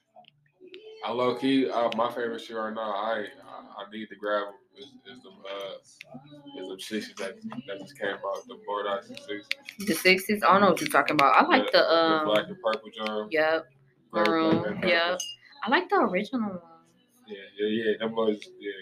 I 1.04 1.12
low 1.12 1.34
key. 1.34 1.68
Uh, 1.68 1.90
my 1.96 2.08
favorite 2.10 2.40
shoe 2.40 2.56
right 2.56 2.74
now. 2.74 2.90
I 2.90 3.24
I, 3.48 3.82
I 3.82 3.90
need 3.92 4.08
to 4.08 4.16
grab 4.16 4.48
'em, 4.48 4.54
is, 4.76 4.84
is 4.84 5.22
the 5.22 5.30
uh 5.30 6.62
is 6.62 6.68
the 6.68 6.76
sixties 6.80 7.14
that 7.16 7.36
that 7.66 7.78
just 7.80 7.98
came 7.98 8.10
out. 8.10 8.46
The 8.48 8.58
Bordeaux 8.66 9.00
sixties. 9.06 9.46
The 9.86 9.94
sixties. 9.94 10.42
I 10.42 10.52
don't 10.52 10.60
know 10.62 10.68
what 10.70 10.80
you're 10.80 10.90
talking 10.90 11.14
about. 11.14 11.34
I 11.36 11.46
like 11.46 11.72
the 11.72 11.78
the 11.78 11.94
um. 11.94 12.24
black 12.26 12.46
and 12.48 12.56
purple 12.62 12.90
John. 12.96 13.28
Yep. 13.30 13.66
Maroon. 14.12 14.80
Yep. 14.82 15.18
I 15.64 15.70
like 15.70 15.88
the 15.88 15.96
original 15.96 16.50
one. 16.50 16.60
Yeah, 17.28 17.36
yeah, 17.58 17.84
yeah. 17.84 17.98
Them 17.98 18.14
boys. 18.14 18.40
Yeah, 18.58 18.72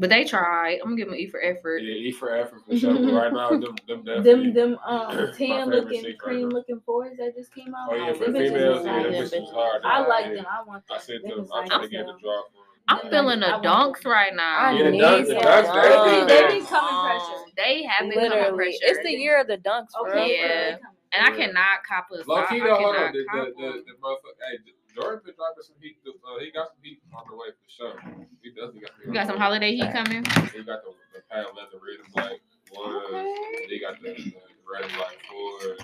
But 0.00 0.08
they 0.10 0.24
tried. 0.24 0.78
I'm 0.80 0.86
gonna 0.88 0.96
give 0.96 1.08
them 1.08 1.16
E 1.16 1.26
for 1.28 1.40
effort. 1.42 1.78
yeah. 1.82 1.94
E 1.94 2.10
for 2.10 2.34
effort 2.34 2.62
for 2.66 2.76
sure. 2.76 2.94
But 2.94 3.12
right 3.12 3.32
now, 3.32 3.50
them 3.50 3.76
them 3.86 4.04
them 4.24 4.54
them 4.54 4.78
um 4.84 5.32
tan 5.36 5.68
looking, 5.68 6.00
six 6.00 6.06
right 6.06 6.18
cream 6.18 6.48
looking 6.48 6.80
fours 6.86 7.16
that 7.18 7.36
just 7.36 7.54
came 7.54 7.74
out. 7.74 7.88
Oh 7.90 7.94
yeah, 7.94 8.12
for 8.14 8.24
females, 8.24 8.80
is 8.80 8.86
yeah, 8.86 9.02
them 9.02 9.12
them 9.12 9.12
bitches 9.12 9.30
bitches. 9.34 9.52
hard. 9.52 9.82
I 9.84 10.06
like 10.06 10.32
them. 10.34 10.46
I 10.50 10.62
want 10.66 10.86
them. 10.88 10.98
sent 11.00 11.22
Them 11.22 11.36
them. 11.38 11.48
I'm 11.52 11.60
nice 11.60 11.68
trying 11.68 11.82
to 11.82 11.88
get 11.88 12.06
the 12.06 12.12
hell. 12.12 12.18
draw. 12.22 12.42
I'm 12.88 13.10
feeling 13.10 13.40
the 13.40 13.54
I 13.54 13.60
dunks 13.60 14.04
right 14.04 14.34
now. 14.34 14.58
I 14.58 14.72
Yeah, 14.72 14.84
the 14.84 14.90
need 14.90 15.02
dunks- 15.02 15.26
the 15.28 15.34
dunks, 15.34 15.74
they 15.74 15.90
dunks. 15.90 16.26
be- 16.26 16.34
They 16.34 16.58
be 16.60 16.66
coming 16.66 17.06
pressure. 17.06 17.44
They 17.56 17.82
have 17.84 18.00
been 18.08 18.12
coming 18.18 18.30
Literally, 18.32 18.56
pressure. 18.56 18.78
it's 18.82 18.98
the 19.04 19.12
year 19.12 19.40
of 19.40 19.46
the 19.46 19.58
dunks, 19.58 19.92
bro. 20.02 20.10
Okay, 20.10 20.40
Yeah. 20.40 20.76
And 21.12 21.26
I 21.26 21.36
cannot 21.36 21.82
cop 21.86 22.06
a 22.10 22.22
Low 22.26 22.46
key 22.46 22.60
I 22.60 22.66
though, 22.66 22.74
hold 22.76 22.94
cannot 22.96 23.06
on. 23.08 23.12
The, 23.12 23.18
the, 23.18 23.24
cop 23.26 23.46
the, 23.46 23.62
one. 23.62 23.82
the 23.84 23.92
motherfucker, 24.02 24.38
hey, 24.50 24.72
Jordan 24.94 25.20
been 25.24 25.34
dropping 25.36 25.62
some 25.64 25.76
heat. 25.80 25.96
Uh, 26.06 26.38
he 26.40 26.50
got 26.50 26.68
some 26.68 26.82
heat 26.82 27.00
on 27.14 27.24
the 27.30 27.36
way 27.36 27.48
for 27.54 27.68
sure. 27.70 27.96
He 28.42 28.50
definitely 28.50 28.80
got. 28.80 28.90
You 29.06 29.12
got 29.12 29.26
some 29.26 29.38
holiday 29.38 29.74
heat 29.74 29.90
coming? 29.92 30.24
He 30.52 30.62
got 30.64 30.82
the, 30.84 30.92
the 31.14 31.22
patent 31.30 31.54
leather 31.56 31.78
red 31.78 32.00
and 32.04 32.12
black 32.12 32.38
ones. 32.72 33.68
He 33.68 33.78
got 33.80 34.00
the, 34.02 34.14
the 34.14 34.40
red 34.66 34.84
and 34.84 34.92
black 34.94 35.16
fours. 35.28 35.80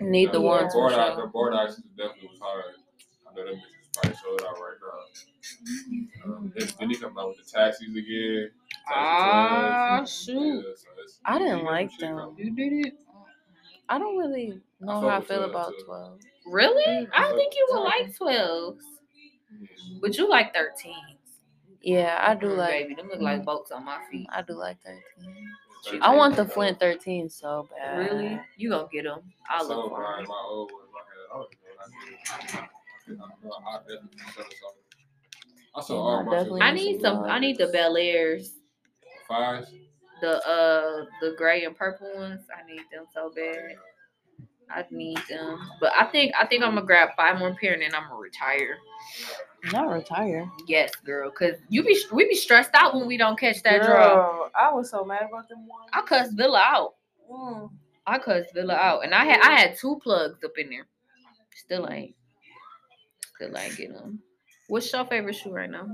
Need 0.00 0.32
the 0.32 0.38
Uh, 0.38 0.42
ones 0.42 0.72
for 0.72 0.88
Bordeaux, 0.90 0.96
the 0.96 1.14
sure. 1.14 1.26
board 1.28 1.54
ice 1.54 1.76
definitely 1.96 2.28
was 2.28 2.40
hard. 2.40 2.64
I 3.30 3.34
know 3.34 3.44
them 3.44 3.54
bitches 3.56 3.92
probably 3.94 4.16
sold 4.22 4.42
out 4.42 4.56
right 4.58 4.78
now. 4.82 6.32
Um, 6.34 6.52
then, 6.56 6.68
then 6.78 6.90
he 6.90 6.96
come 6.96 7.16
out 7.18 7.28
with 7.28 7.38
the 7.38 7.44
taxis 7.50 7.94
again. 7.94 8.50
Ah, 8.88 9.96
clubs. 9.98 10.24
shoot. 10.24 10.36
Yeah, 10.66 10.74
so 10.76 10.88
I 11.24 11.38
didn't 11.38 11.64
like 11.64 11.90
them. 11.98 12.34
You 12.36 12.50
did 12.50 12.86
it. 12.86 12.94
I 13.88 13.98
don't 13.98 14.16
really 14.16 14.60
know 14.80 15.00
fuck 15.00 15.10
how 15.10 15.18
I 15.18 15.20
feel 15.22 15.44
about 15.44 15.70
too. 15.78 15.84
12. 15.86 16.18
Really? 16.46 17.08
I 17.14 17.32
think 17.34 17.54
you 17.56 17.66
would 17.70 17.80
like 17.82 18.16
12s. 18.16 18.78
But 20.00 20.16
you 20.16 20.28
like 20.28 20.54
13s. 20.54 20.94
Yeah, 21.82 22.18
I 22.20 22.34
do 22.34 22.48
like. 22.48 22.88
Baby, 22.88 22.94
them 22.94 23.08
look 23.08 23.20
like 23.20 23.44
boats 23.44 23.70
on 23.70 23.84
my 23.84 23.98
feet. 24.10 24.28
I 24.32 24.42
do 24.42 24.54
like 24.54 24.76
13. 24.84 25.02
Thirteen 25.84 26.02
I 26.02 26.14
want 26.14 26.34
the 26.34 26.44
Flint 26.44 26.80
13 26.80 27.28
so 27.30 27.68
bad. 27.70 27.98
Really? 27.98 28.40
You 28.56 28.70
gonna 28.70 28.88
get 28.92 29.04
them. 29.04 29.20
I 29.48 29.58
I'll 29.58 29.66
sold 29.66 29.84
look 29.84 29.92
for 29.94 30.02
mine, 30.02 30.22
them. 30.22 30.28
my 30.28 30.44
old 30.48 30.72
one. 30.72 30.82
My 30.92 30.98
head. 30.98 31.28
I 31.32 31.36
don't 31.36 31.48
even 31.52 31.68
know 31.68 31.78
what 31.78 31.86
I 31.86 33.08
did. 33.08 33.18
I 33.18 33.28
don't 33.28 33.44
know. 33.44 33.52
I 33.68 33.78
definitely 33.78 34.18
sell 34.34 34.44
something. 34.44 34.82
I 35.76 35.80
sold 35.82 35.98
Yeah, 35.98 36.16
all 36.16 36.24
my 36.24 36.30
definitely 36.32 36.60
shit. 36.60 36.68
I 36.68 36.72
need 36.72 37.00
some. 37.00 37.22
I 37.24 37.38
need 37.38 37.58
the 37.58 37.66
Bel 37.68 37.96
Airs. 37.96 38.54
Fives. 39.28 39.72
The 40.20 40.48
uh 40.48 41.04
the 41.20 41.34
gray 41.36 41.64
and 41.64 41.76
purple 41.76 42.10
ones. 42.16 42.40
I 42.50 42.66
need 42.68 42.82
them 42.92 43.04
so 43.14 43.30
bad. 43.36 43.76
I 44.70 44.84
need 44.90 45.18
them. 45.28 45.58
But 45.80 45.92
I 45.96 46.04
think 46.06 46.32
I 46.38 46.46
think 46.46 46.62
I'm 46.62 46.74
gonna 46.74 46.86
grab 46.86 47.10
five 47.16 47.38
more 47.38 47.54
pair 47.54 47.72
and 47.74 47.82
then 47.82 47.94
I'm 47.94 48.08
gonna 48.08 48.20
retire. 48.20 48.78
Not 49.72 49.90
retire. 49.90 50.50
Yes, 50.66 50.94
girl. 51.04 51.30
Cause 51.30 51.54
you 51.68 51.82
be 51.82 51.98
we 52.12 52.28
be 52.28 52.34
stressed 52.34 52.70
out 52.74 52.94
when 52.94 53.06
we 53.06 53.16
don't 53.16 53.38
catch 53.38 53.62
that 53.62 53.82
draw. 53.82 54.48
I 54.54 54.72
was 54.72 54.90
so 54.90 55.04
mad 55.04 55.22
about 55.28 55.48
them 55.48 55.66
ones. 55.66 55.90
I 55.92 56.02
cussed 56.02 56.32
Villa 56.36 56.62
out. 56.64 56.94
Mm. 57.30 57.70
I 58.06 58.18
cussed 58.18 58.54
Villa 58.54 58.74
out, 58.74 59.04
and 59.04 59.14
I 59.14 59.24
had 59.24 59.40
I 59.40 59.58
had 59.58 59.76
two 59.76 59.98
plugs 60.02 60.42
up 60.44 60.52
in 60.58 60.70
there. 60.70 60.86
Still 61.54 61.88
ain't. 61.90 62.14
Still 63.34 63.56
ain't 63.56 63.76
getting 63.76 63.94
them. 63.94 64.20
What's 64.68 64.92
your 64.92 65.04
favorite 65.06 65.34
shoe 65.34 65.52
right 65.52 65.70
now? 65.70 65.88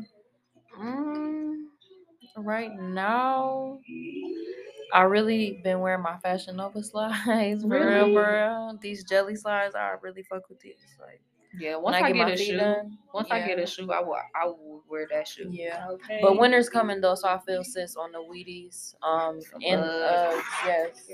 Mm, 0.79 1.65
right 2.37 2.73
now, 2.73 3.79
I 4.93 5.03
really 5.03 5.61
been 5.65 5.81
wearing 5.81 6.03
my 6.03 6.19
Fashion 6.19 6.57
Nova 6.57 6.83
slides. 6.83 7.63
For 7.63 7.69
real, 7.69 8.13
for 8.13 8.33
real. 8.33 8.79
These 8.81 9.05
jelly 9.05 9.37
slides, 9.37 9.75
I 9.75 9.95
really 10.03 10.23
fuck 10.23 10.49
with 10.49 10.61
these. 10.61 10.75
Like, 11.01 11.21
Yeah, 11.59 11.77
once 11.77 11.97
I, 11.97 12.13
get, 12.13 12.27
my 12.27 12.31
a 12.31 12.37
shoe, 12.37 12.57
done, 12.57 12.99
once 13.15 13.29
I 13.31 13.47
get 13.47 13.59
a 13.59 13.67
shoe, 13.67 13.91
I 13.91 14.01
will 14.01 14.15
I 14.15 14.47
will 14.47 14.83
wear 14.89 15.07
that 15.11 15.27
shoe. 15.27 15.49
Yeah. 15.51 15.87
Okay. 15.91 16.19
But 16.21 16.39
winter's 16.39 16.69
coming 16.69 17.01
though, 17.01 17.15
so 17.15 17.29
I 17.29 17.39
feel 17.47 17.65
sis 17.65 17.97
on 17.97 18.13
the 18.13 18.19
Wheaties. 18.19 18.95
Um, 19.03 19.41
and 19.67 19.81
uh, 19.81 20.41
yes. 20.67 21.09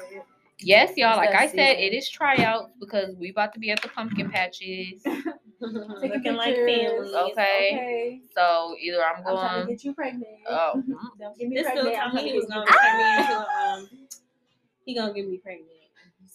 Yes, 0.61 0.93
y'all. 0.97 1.16
Like 1.16 1.35
I 1.35 1.47
said, 1.47 1.79
it 1.79 1.95
is 1.95 2.09
tryouts 2.11 2.72
because 2.81 3.14
we 3.16 3.31
about 3.31 3.53
to 3.55 3.61
be 3.61 3.70
at 3.70 3.81
the 3.81 3.89
pumpkin 3.89 4.31
patches. 4.31 5.03
Taking 5.61 6.11
Looking 6.11 6.36
like 6.36 6.54
pictures. 6.54 6.70
families. 6.70 7.14
Okay. 7.14 7.32
Okay. 7.72 8.20
So 8.34 8.74
either 8.80 9.02
I'm 9.02 9.16
I'm 9.18 9.22
trying 9.36 9.61
to 9.61 9.64
going. 9.64 9.66
get 9.68 9.84
you 9.84 9.92
pregnant. 9.94 10.26
Oh, 10.48 10.72
mm, 10.88 10.94
Don't 11.18 11.38
get 11.38 11.48
me 11.48 11.56
This 11.56 11.64
pregnant. 11.64 11.88
dude 11.88 11.94
I'm 11.98 12.11
told 12.12 12.14
me 12.14 12.20
trying 12.20 12.32
he 12.32 12.38
was 12.38 12.46
gonna 12.46 12.66
turn 12.66 12.96
me 12.98 13.16
into 13.18 13.38
um. 13.38 13.88
He 14.84 14.94
gonna 14.94 15.12
get 15.12 15.28
me 15.28 15.36
pregnant. 15.38 15.68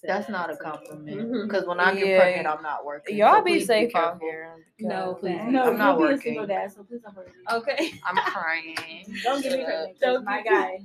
He 0.02 0.08
that's 0.08 0.30
not 0.30 0.52
a 0.52 0.56
compliment. 0.58 1.48
Because 1.48 1.66
when 1.66 1.80
I 1.80 1.94
get 1.96 2.06
Yeah. 2.08 2.20
pregnant, 2.20 2.48
I'm 2.48 2.62
not 2.62 2.86
working. 2.86 3.18
Y'all 3.18 3.38
so 3.38 3.44
be 3.44 3.52
please 3.54 3.68
safe 3.68 3.96
out 3.96 4.20
careful. 4.20 4.28
here. 4.28 4.50
No, 4.80 5.18
please. 5.20 5.40
No, 5.46 5.64
I'm 5.72 5.78
not 5.78 5.98
you'll 5.98 5.98
be 5.98 6.04
a 6.04 6.18
working. 6.18 6.18
single 6.34 6.48
dad, 6.48 6.72
so 6.72 6.84
please 6.84 7.02
don't 7.02 7.16
worry. 7.16 7.30
Okay. 7.52 7.94
I'm 8.06 8.16
crying. 8.18 8.76
Don't 9.24 9.42
get 9.42 9.54
me 9.54 9.62
Shut 9.64 9.74
up. 9.74 9.90
Don't 10.02 10.26
my 10.26 10.44
guy. 10.44 10.82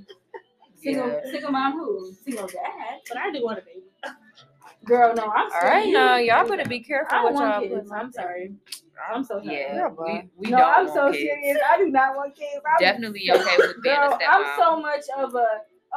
Single, 0.81 1.07
Yeah. 1.09 1.31
single 1.31 1.51
mom 1.51 1.73
who? 1.73 2.13
Single 2.23 2.47
dad. 2.47 3.01
But 3.09 3.17
I 3.17 3.31
do 3.31 3.43
want 3.43 3.59
a 3.59 3.61
baby. 3.61 3.78
Girl, 4.89 5.13
no, 5.15 5.23
I'm 5.23 5.45
All 5.45 5.49
sorry. 5.51 5.69
right, 5.69 5.87
You- 5.87 5.93
now 5.93 6.17
y'all 6.17 6.47
better 6.47 6.67
be 6.67 6.79
careful 6.79 7.15
I 7.15 7.21
don't 7.21 7.33
what 7.35 7.41
y'all 7.41 7.49
want 7.51 7.69
put. 7.69 7.77
kids. 7.79 7.91
I'm 7.91 8.11
sorry. 8.11 8.53
I'm 9.13 9.23
so 9.23 9.35
sorry. 9.41 9.55
Yeah, 9.55 9.75
You're 9.75 9.89
we, 9.89 9.95
black. 9.95 10.27
we 10.35 10.49
no, 10.49 10.57
don't 10.57 10.67
I'm 10.67 10.85
want 10.87 10.93
so 10.97 11.11
kids. 11.11 11.23
serious. 11.23 11.57
I 11.71 11.77
do 11.77 11.89
not 11.89 12.15
want 12.15 12.35
kids. 12.35 12.61
I'm 12.65 12.79
Definitely 12.79 13.29
okay 13.31 13.57
with 13.59 13.75
being 13.83 13.95
Girl, 13.95 14.17
a 14.19 14.25
I'm 14.29 14.45
so 14.57 14.81
much 14.81 15.03
of 15.17 15.35
a 15.35 15.45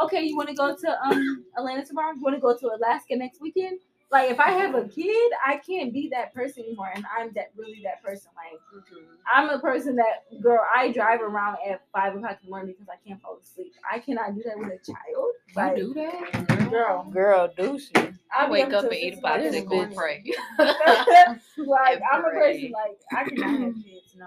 okay. 0.05 0.23
You 0.23 0.37
want 0.37 0.51
to 0.51 0.55
go 0.55 0.77
to 0.77 1.05
um 1.05 1.45
Atlanta 1.57 1.85
tomorrow? 1.85 2.13
You 2.15 2.21
want 2.23 2.37
to 2.37 2.41
go 2.41 2.57
to 2.57 2.67
Alaska 2.77 3.17
next 3.17 3.41
weekend? 3.41 3.81
Like, 4.13 4.31
if 4.31 4.39
I 4.39 4.51
have 4.51 4.75
a 4.75 4.87
kid, 4.87 5.33
I 5.45 5.57
can't 5.57 5.91
be 5.93 6.11
that 6.13 6.35
person 6.35 6.65
anymore, 6.65 6.91
and 6.95 7.05
I'm 7.19 7.33
that 7.33 7.53
really 7.57 7.81
that 7.85 8.03
person. 8.03 8.31
Like, 8.37 8.61
mm-hmm. 8.85 9.05
I'm 9.35 9.49
a 9.49 9.59
person 9.59 9.97
that 9.97 10.43
girl. 10.43 10.61
I 10.77 10.93
drive 10.93 11.23
around 11.23 11.57
at 11.67 11.81
five 11.95 12.15
o'clock 12.15 12.39
in 12.43 12.47
the 12.47 12.51
morning 12.51 12.75
because 12.79 12.89
I 12.89 13.09
can't 13.09 13.23
fall 13.23 13.39
asleep. 13.43 13.73
I 13.91 13.99
cannot 14.01 14.35
do 14.35 14.43
that 14.45 14.59
with 14.59 14.69
a 14.69 14.93
child. 14.93 15.33
Like, 15.57 15.79
you 15.79 15.95
do 15.95 15.95
that? 15.95 16.71
girl, 16.71 17.11
Girl, 17.11 17.53
do 17.57 17.79
she? 17.79 17.93
I 17.97 18.47
I 18.47 18.51
wake 18.51 18.73
up 18.73 18.85
and 18.85 18.95
eat 18.95 19.15
a 19.15 19.17
popsicle 19.23 19.83
and 19.85 19.95
pray. 19.95 20.25
like 20.59 22.01
I'm 22.13 22.25
a 22.25 22.31
person 22.31 22.73
like 22.73 22.99
I 23.13 23.25
cannot 23.25 23.61
have 23.61 23.75
kids. 23.85 24.17
No, 24.17 24.27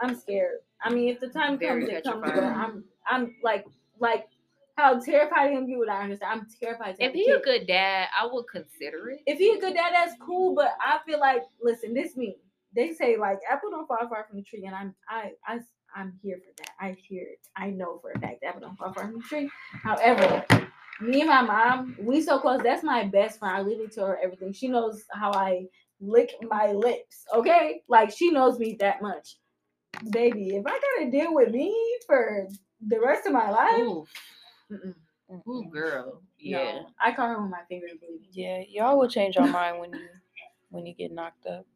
I'm 0.00 0.14
scared. 0.18 0.58
I 0.82 0.90
mean, 0.90 1.08
if 1.08 1.20
the 1.20 1.28
time 1.28 1.58
Very 1.58 1.86
comes, 1.86 1.98
it 1.98 2.04
comes. 2.04 2.22
But. 2.22 2.42
I'm 2.42 2.84
I'm 3.06 3.34
like 3.42 3.66
like 3.98 4.28
how 4.76 4.98
terrified 4.98 5.50
I 5.50 5.52
am. 5.52 5.68
You 5.68 5.78
would 5.78 5.88
I 5.88 6.02
understand? 6.02 6.40
I'm 6.40 6.46
terrified. 6.60 6.96
If 6.98 7.14
have 7.30 7.40
a 7.40 7.44
good 7.44 7.66
dad, 7.66 8.08
I 8.18 8.26
would 8.30 8.46
consider 8.50 9.10
it. 9.10 9.20
if 9.26 9.38
he 9.38 9.50
a 9.52 9.60
good 9.60 9.74
dad, 9.74 9.92
that's 9.92 10.14
cool. 10.20 10.54
But 10.54 10.72
I 10.80 10.98
feel 11.06 11.20
like 11.20 11.42
listen, 11.62 11.94
this 11.94 12.16
me. 12.16 12.36
They 12.74 12.92
say 12.92 13.16
like 13.16 13.38
apple 13.48 13.70
don't 13.70 13.86
fall 13.86 14.08
far 14.08 14.26
from 14.28 14.38
the 14.38 14.42
tree, 14.42 14.64
and 14.66 14.74
I'm 14.74 14.94
I 15.08 15.32
I 15.46 15.60
I'm 15.94 16.18
here 16.22 16.38
for 16.38 16.52
that. 16.58 16.70
I 16.80 16.96
hear 17.08 17.22
it. 17.22 17.38
I 17.56 17.70
know 17.70 17.98
for 18.00 18.10
a 18.10 18.18
fact 18.18 18.40
that 18.42 18.48
apple 18.48 18.62
don't 18.62 18.76
fall 18.76 18.92
far 18.92 19.04
from 19.04 19.18
the 19.18 19.20
tree. 19.20 19.48
However, 19.84 20.44
me 21.00 21.20
and 21.20 21.30
my 21.30 21.42
mom, 21.42 21.96
we 22.00 22.20
so 22.20 22.38
close. 22.38 22.60
That's 22.62 22.82
my 22.82 23.04
best 23.04 23.38
friend. 23.38 23.56
I 23.56 23.60
literally 23.62 23.88
tell 23.88 24.06
her 24.06 24.18
everything. 24.22 24.52
She 24.52 24.66
knows 24.66 25.04
how 25.12 25.32
I 25.32 25.66
lick 26.00 26.30
my 26.42 26.72
lips. 26.72 27.24
Okay, 27.32 27.82
like 27.88 28.10
she 28.10 28.30
knows 28.30 28.58
me 28.58 28.76
that 28.80 29.00
much. 29.02 29.36
Baby, 30.10 30.56
if 30.56 30.66
I 30.66 30.70
gotta 30.98 31.10
deal 31.12 31.32
with 31.32 31.50
me 31.50 31.72
for 32.08 32.48
the 32.86 33.00
rest 33.00 33.26
of 33.26 33.32
my 33.32 33.50
life, 33.50 34.08
mm-mm, 34.74 35.48
ooh, 35.48 35.70
girl. 35.70 36.04
no. 36.06 36.20
Yeah. 36.38 36.82
I 37.02 37.12
call 37.12 37.28
her 37.28 37.40
with 37.40 37.50
my 37.50 37.62
fingers 37.68 37.92
bleeding. 38.00 38.26
Yeah, 38.32 38.62
y'all 38.68 38.98
will 38.98 39.08
change 39.08 39.36
your 39.36 39.46
mind 39.48 39.78
when 39.80 39.92
you 39.92 40.08
when 40.70 40.86
you 40.86 40.94
get 40.94 41.12
knocked 41.12 41.46
up. 41.46 41.66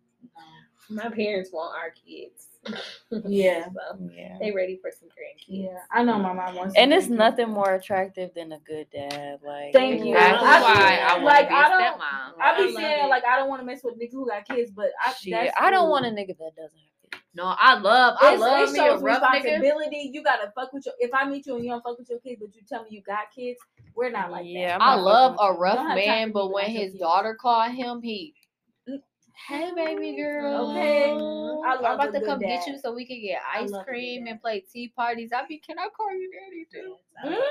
My 0.90 1.08
parents 1.10 1.50
want 1.52 1.76
our 1.76 1.90
kids. 1.90 2.46
Yeah. 3.26 3.66
So 3.66 3.98
Yeah. 4.12 4.36
they 4.40 4.50
ready 4.50 4.78
for 4.82 4.90
some 4.90 5.08
grandkids. 5.08 5.64
Yeah, 5.64 5.78
I 5.90 6.02
know 6.02 6.18
my 6.18 6.32
mom 6.34 6.54
wants. 6.56 6.74
And 6.76 6.92
it's 6.92 7.06
grandkids. 7.06 7.10
nothing 7.16 7.48
more 7.50 7.74
attractive 7.74 8.30
than 8.34 8.52
a 8.52 8.58
good 8.58 8.86
dad. 8.92 9.38
Like 9.42 9.72
Thank 9.72 10.04
you. 10.04 10.12
That's 10.14 10.42
I- 10.42 10.60
why 10.60 10.98
I 11.08 11.12
want 11.14 11.24
like, 11.24 11.42
to 11.44 11.48
be 11.48 11.54
a 11.54 11.56
I 11.56 11.68
don't- 11.68 11.82
stepmom. 12.00 12.00
I 12.00 12.50
I 12.52 12.56
be 12.56 12.62
love 12.64 12.74
saying 12.82 13.04
it. 13.04 13.08
like 13.08 13.24
I 13.24 13.36
don't 13.38 13.48
want 13.48 13.62
to 13.62 13.66
mess 13.66 13.80
with 13.84 13.94
niggas 13.98 14.12
who 14.12 14.26
got 14.28 14.46
kids, 14.46 14.70
but 14.72 14.90
I 15.04 15.12
Shit, 15.14 15.52
I 15.58 15.70
don't 15.70 15.82
cool. 15.82 15.90
want 15.90 16.06
a 16.06 16.10
nigga 16.10 16.36
that 16.36 16.52
doesn't 16.56 16.62
have 16.62 16.72
kids. 16.72 16.87
No, 17.34 17.54
I 17.58 17.78
love, 17.78 18.16
I 18.20 18.34
It's- 18.34 18.40
love 18.40 18.68
it 18.68 18.72
me 18.72 18.78
a 18.80 18.82
shows 18.82 19.02
rough 19.02 19.22
nigga. 19.22 19.32
responsibility. 19.44 20.10
You 20.12 20.22
gotta 20.24 20.50
fuck 20.54 20.72
with 20.72 20.86
your. 20.86 20.94
If 20.98 21.12
I 21.14 21.24
meet 21.28 21.46
you 21.46 21.56
and 21.56 21.64
you 21.64 21.70
don't 21.70 21.82
fuck 21.82 21.98
with 21.98 22.08
your 22.08 22.18
kids, 22.20 22.40
but 22.40 22.54
you 22.56 22.62
tell 22.68 22.82
me 22.84 22.88
you 22.90 23.02
got 23.02 23.30
kids, 23.34 23.60
we're 23.94 24.10
not 24.10 24.30
like 24.30 24.46
Yeah, 24.46 24.78
that. 24.78 24.82
I'm 24.82 24.98
I 24.98 25.00
love 25.00 25.36
a 25.40 25.52
rough 25.52 25.76
Don't 25.76 25.86
have 25.88 25.98
time 25.98 26.06
man, 26.06 26.32
but 26.32 26.48
when 26.52 26.70
his 26.70 26.92
kids. 26.92 27.00
daughter 27.00 27.34
called 27.34 27.72
him, 27.72 28.02
he 28.02 28.34
Hey, 29.46 29.70
baby 29.74 30.16
girl. 30.16 30.70
Okay. 30.72 31.12
I 31.64 31.74
I'm 31.76 31.94
about 31.94 32.12
to 32.12 32.18
good 32.18 32.26
come 32.26 32.38
get 32.40 32.66
you 32.66 32.76
so 32.78 32.92
we 32.92 33.06
can 33.06 33.20
get 33.20 33.40
ice 33.54 33.70
love 33.70 33.82
a 33.82 33.84
good 33.84 33.90
cream 33.90 34.26
and 34.26 34.40
play 34.40 34.60
tea 34.72 34.88
parties. 34.88 35.30
I 35.32 35.46
be, 35.46 35.58
can 35.58 35.78
I 35.78 35.88
call 35.96 36.10
you 36.12 36.30
daddy 36.32 36.66
too? 36.72 36.96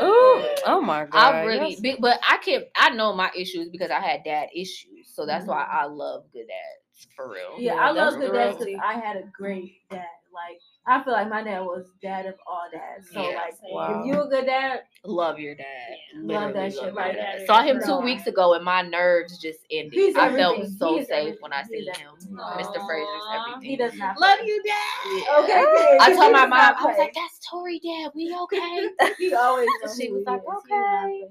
Ooh, 0.03 0.45
oh 0.65 0.81
my 0.83 1.05
god. 1.05 1.35
I 1.35 1.43
really, 1.45 1.77
yes. 1.81 1.97
but 1.99 2.19
I 2.29 2.37
can 2.37 2.63
I 2.75 2.89
know 2.89 3.13
my 3.13 3.31
issues 3.35 3.69
because 3.69 3.89
I 3.89 3.99
had 4.01 4.23
dad 4.25 4.49
issues, 4.53 5.09
so 5.13 5.25
that's 5.25 5.45
why 5.47 5.63
Mhm. 5.63 5.69
I 5.69 5.85
love 5.85 6.25
good 6.33 6.47
dads 6.47 6.83
for 7.15 7.29
real. 7.29 7.55
Yeah, 7.59 7.75
Yeah, 7.75 7.81
I 7.81 7.91
love 7.91 8.15
good 8.19 8.29
the 8.31 8.33
dads 8.37 8.57
because 8.57 8.75
I 8.83 8.93
had 8.99 9.17
a 9.17 9.23
great 9.33 9.81
dad. 9.89 10.05
Like 10.33 10.59
I 10.85 11.03
feel 11.03 11.13
like 11.13 11.29
my 11.29 11.43
dad 11.43 11.61
was 11.61 11.85
dad 12.01 12.25
of 12.25 12.35
all 12.45 12.67
dads. 12.71 13.09
So 13.11 13.21
Yeah, 13.29 13.35
like, 13.37 13.53
Wow. 13.63 14.01
if 14.01 14.05
you 14.05 14.21
a 14.21 14.27
good 14.29 14.45
dad, 14.45 14.81
Love 15.03 15.39
your 15.39 15.55
dad. 15.55 15.95
Love 16.15 16.53
that 16.53 16.73
shit, 16.73 16.83
your 16.83 16.91
like, 16.93 17.15
dad. 17.15 17.39
that 17.39 17.47
Saw 17.47 17.61
him 17.63 17.79
two 17.83 17.99
weeks 18.01 18.27
ago 18.27 18.53
and 18.53 18.63
my 18.63 18.81
nerves 18.83 19.39
just 19.39 19.59
ended. 19.71 19.93
He's 19.93 20.15
I 20.15 20.35
felt 20.35 20.67
so 20.77 20.93
He 20.95 20.99
is 21.01 21.07
safe 21.07 21.35
when 21.39 21.53
I 21.53 21.63
everything. 21.63 21.79
He 21.79 21.85
seen 21.85 21.89
is 21.91 21.97
him. 21.97 22.37
everything. 22.37 22.81
Mr. 22.81 22.85
Fraser's 22.85 23.23
everything. 23.35 23.69
he 23.69 23.75
does 23.77 23.95
not. 23.97 24.19
Love 24.19 24.37
play. 24.39 24.47
you, 24.47 24.63
Dad. 24.63 25.43
Okay. 25.43 25.97
I 26.01 26.13
told 26.15 26.31
my 26.33 26.41
mom, 26.45 26.49
not 26.49 26.75
I 26.81 26.85
was 26.85 26.97
like, 26.97 27.13
"That's 27.13 27.39
Tori, 27.49 27.79
Dad. 27.79 28.11
We 28.15 28.35
okay?" 28.43 28.89
he 29.17 29.33
always. 29.33 29.67
And 29.67 29.83
knows 29.85 29.97
she 29.97 30.11
was 30.11 30.23
like, 30.25 30.39
is. 30.39 30.45
He 30.45 30.51
does 30.51 30.63
not 30.69 31.05
"Okay." 31.05 31.25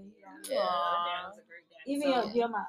play. 0.49 0.59
Aw, 0.59 1.05
Dad 1.05 1.27
was 1.27 1.39
a 1.39 1.47
great 1.47 1.67
dad. 1.71 1.91
Even 1.91 2.03
So, 2.03 2.09
your, 2.09 2.35
your 2.35 2.49
mom. 2.49 2.67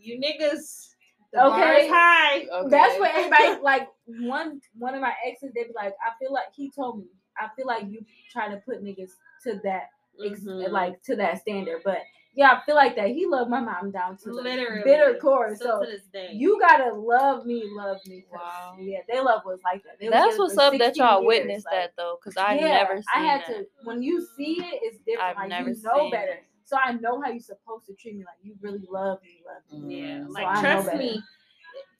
you 0.00 0.20
niggas, 0.20 0.91
the 1.32 1.44
Okay. 1.44 1.60
bar 1.60 1.74
is 1.74 1.90
high. 1.90 2.46
Okay. 2.52 2.68
That's 2.70 2.98
what 2.98 3.14
everybody 3.14 3.60
like. 3.62 3.88
One 4.06 4.60
one 4.78 4.94
of 4.94 5.00
my 5.00 5.14
exes, 5.26 5.52
they 5.54 5.64
be 5.64 5.70
like, 5.74 5.94
I 6.06 6.12
feel 6.20 6.32
like 6.32 6.52
he 6.54 6.70
told 6.70 6.98
me, 6.98 7.06
I 7.38 7.48
feel 7.56 7.66
like 7.66 7.84
you 7.88 8.04
try 8.30 8.48
to 8.48 8.56
put 8.58 8.82
niggas 8.84 9.12
to 9.44 9.60
that, 9.64 9.88
ex- 10.24 10.40
Mhm. 10.40 10.70
like 10.70 11.02
to 11.04 11.16
that 11.16 11.40
standard. 11.40 11.80
But 11.84 11.98
yeah, 12.34 12.52
I 12.52 12.64
feel 12.64 12.74
like 12.74 12.96
that 12.96 13.08
he 13.08 13.26
loved 13.26 13.50
my 13.50 13.60
mom 13.60 13.90
down 13.90 14.16
to 14.18 14.30
the 14.30 14.42
literally 14.42 14.82
bitter 14.84 15.18
core. 15.20 15.54
Still 15.54 15.80
So 15.80 15.86
to 15.86 15.90
this 15.92 16.02
day. 16.12 16.30
you 16.32 16.58
gotta 16.60 16.92
love 16.94 17.44
me, 17.46 17.64
love 17.66 17.98
me. 18.06 18.24
Wow. 18.32 18.76
Yeah, 18.80 19.00
their 19.08 19.22
love 19.22 19.42
was 19.44 19.60
like 19.64 19.82
that. 19.84 19.98
They 20.00 20.08
That's 20.08 20.38
what's 20.38 20.56
up 20.58 20.76
that 20.78 20.96
y'all 20.96 21.20
years, 21.22 21.26
witnessed 21.26 21.66
like, 21.66 21.74
that 21.74 21.92
though, 21.96 22.18
because 22.20 22.36
I 22.36 22.54
yeah, 22.54 22.68
never 22.68 22.96
seen 22.96 23.04
I 23.14 23.20
had 23.20 23.40
that. 23.42 23.46
to. 23.48 23.66
When 23.84 24.02
you 24.02 24.26
see 24.36 24.54
it, 24.60 24.80
it's 24.82 24.98
different. 25.06 25.28
I've 25.30 25.36
like 25.36 25.48
never 25.50 25.70
you 25.70 25.82
know 25.82 25.94
seen 25.94 26.10
better. 26.10 26.32
it. 26.32 26.44
So 26.64 26.76
I 26.82 26.92
know 26.92 27.20
how 27.20 27.30
you're 27.30 27.40
supposed 27.40 27.86
to 27.86 27.94
treat 27.94 28.16
me. 28.16 28.24
Like 28.24 28.36
you 28.42 28.54
really 28.60 28.86
love 28.90 29.18
me, 29.22 29.42
love 29.46 29.82
me. 29.82 30.00
Yeah, 30.00 30.18
Mm. 30.20 30.26
So 30.28 30.32
like 30.32 30.46
I 30.46 30.60
trust 30.60 30.94
me, 30.96 31.22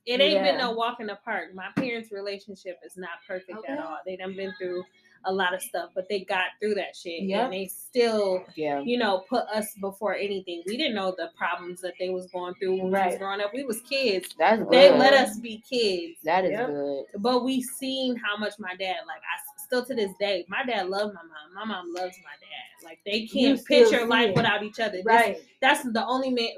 it 0.07 0.21
ain't 0.21 0.43
been 0.43 0.59
no 0.59 0.73
walk 0.73 0.99
in 1.01 1.07
the 1.07 1.19
park. 1.25 1.55
My 1.55 1.69
parents' 1.77 2.11
relationship 2.11 2.79
is 2.85 2.97
not 2.97 3.11
perfect 3.27 3.59
Okay. 3.59 3.73
at 3.73 3.79
all. 3.79 3.99
They 4.05 4.17
done 4.17 4.35
been 4.37 4.53
through 4.59 4.85
a 5.25 5.33
lot 5.33 5.55
of 5.55 5.63
stuff, 5.63 5.91
but 5.95 6.09
they 6.09 6.21
got 6.25 6.47
through 6.61 6.75
that 6.75 6.97
shit. 6.97 7.23
Yep. 7.23 7.45
And 7.45 7.53
they 7.53 7.67
still, 7.67 8.45
Yeah. 8.57 8.81
you 8.81 8.99
know, 8.99 9.21
put 9.29 9.45
us 9.47 9.73
before 9.81 10.17
anything. 10.17 10.65
We 10.67 10.77
didn't 10.77 10.97
know 10.97 11.15
the 11.17 11.31
problems 11.37 11.81
that 11.83 11.95
they 12.01 12.11
was 12.11 12.27
going 12.33 12.55
through 12.55 12.73
when 12.77 12.87
we 12.87 12.91
was 12.91 13.19
growing 13.19 13.41
up. 13.41 13.53
We 13.55 13.63
was 13.63 13.81
kids. 13.83 14.35
That's 14.37 14.61
good. 14.63 14.73
They 14.73 14.91
let 14.91 15.13
us 15.15 15.39
be 15.39 15.59
kids. 15.59 16.19
That 16.25 16.45
is 16.45 16.51
Yep. 16.53 16.67
good. 16.67 17.05
But 17.19 17.45
we 17.45 17.63
seen 17.63 18.17
how 18.17 18.37
much 18.37 18.55
my 18.59 18.75
dad, 18.75 18.97
like 19.07 19.21
I 19.23 19.39
still 19.73 19.85
to 19.87 19.95
this 19.95 20.12
day, 20.20 20.45
my 20.49 20.62
dad 20.64 20.89
loved 20.89 21.14
my 21.14 21.23
mom. 21.23 21.55
My 21.55 21.64
mom 21.64 21.93
loves 21.95 22.16
my 22.23 22.37
dad. 22.41 22.85
Like 22.85 22.99
they 23.07 23.27
can't 23.27 23.64
picture 23.64 24.05
life 24.07 24.31
it. 24.31 24.37
without 24.37 24.62
each 24.62 24.81
other. 24.81 24.99
This- 24.99 25.05
Right. 25.07 25.39
that's 25.61 25.83
the 25.85 26.05
only 26.07 26.31
man 26.31 26.51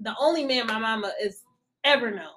the 0.00 0.14
only 0.18 0.44
man 0.44 0.66
my 0.66 0.78
mama 0.78 1.12
is 1.22 1.42
ever 1.84 2.10
known. 2.10 2.32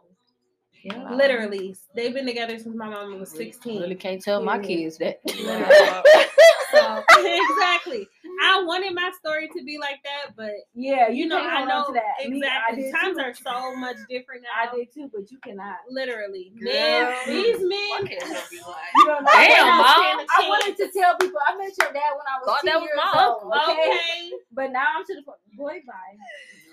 Yeah. 0.84 1.14
Literally. 1.16 1.76
They've 1.96 2.14
been 2.14 2.26
together 2.26 2.58
since 2.60 2.76
my 2.76 2.90
mama 2.90 3.18
was 3.18 3.32
16. 3.32 3.82
Really 3.82 3.96
can't 3.96 4.22
tell 4.22 4.42
my 4.44 4.60
kids 4.60 4.98
that. 5.00 5.20
So 6.72 7.04
exactly. 7.18 8.08
I 8.42 8.64
wanted 8.64 8.94
my 8.96 9.12
story 9.20 9.48
to 9.56 9.64
be 9.64 9.78
like 9.78 10.00
that, 10.04 10.36
but 10.36 10.52
Yeah, 10.74 11.10
you 11.10 11.24
you, 11.24 11.28
know, 11.28 11.40
I 11.40 11.66
know 11.66 11.86
on 11.86 11.88
to 11.88 11.94
that. 11.94 12.30
Me, 12.30 12.38
exactly. 12.38 12.84
did 12.84 12.96
Times 12.96 13.18
too. 13.18 13.24
are 13.24 13.34
so 13.36 13.76
much 13.76 13.98
different 14.10 14.44
now. 14.44 14.70
I 14.72 14.76
did 14.76 14.94
too, 14.94 15.10
but 15.14 15.30
you 15.32 15.38
cannot. 15.44 15.78
Literally. 15.90 16.52
Girl. 16.62 16.72
Men, 16.72 17.14
these 17.28 17.60
men 17.62 18.08
kids 18.08 18.24
don't 18.30 18.50
be 18.50 18.60
lying. 18.62 18.94
You 18.96 19.06
don't 19.06 19.24
know. 19.24 19.32
Damn, 19.34 19.68
I, 19.68 20.16
Mom. 20.18 20.26
I 20.38 20.50
wanted 20.50 20.78
to 20.78 20.90
tell 20.98 21.18
people. 21.18 21.40
I 21.48 21.58
met 21.58 21.72
your 21.80 21.92
dad 21.94 22.12
when 22.16 22.28
I 22.28 22.36
was 22.42 22.48
Thought 22.48 22.72
10 22.72 22.82
years 22.82 22.98
my 22.98 23.26
old. 23.28 23.54
Okay? 23.54 23.72
Okay. 23.92 24.32
but 24.54 24.72
now 24.72 24.86
I'm 24.98 25.06
to 25.06 25.16
the 25.16 25.24
point. 25.24 25.40
Boy, 25.58 25.80
bye. 25.88 26.18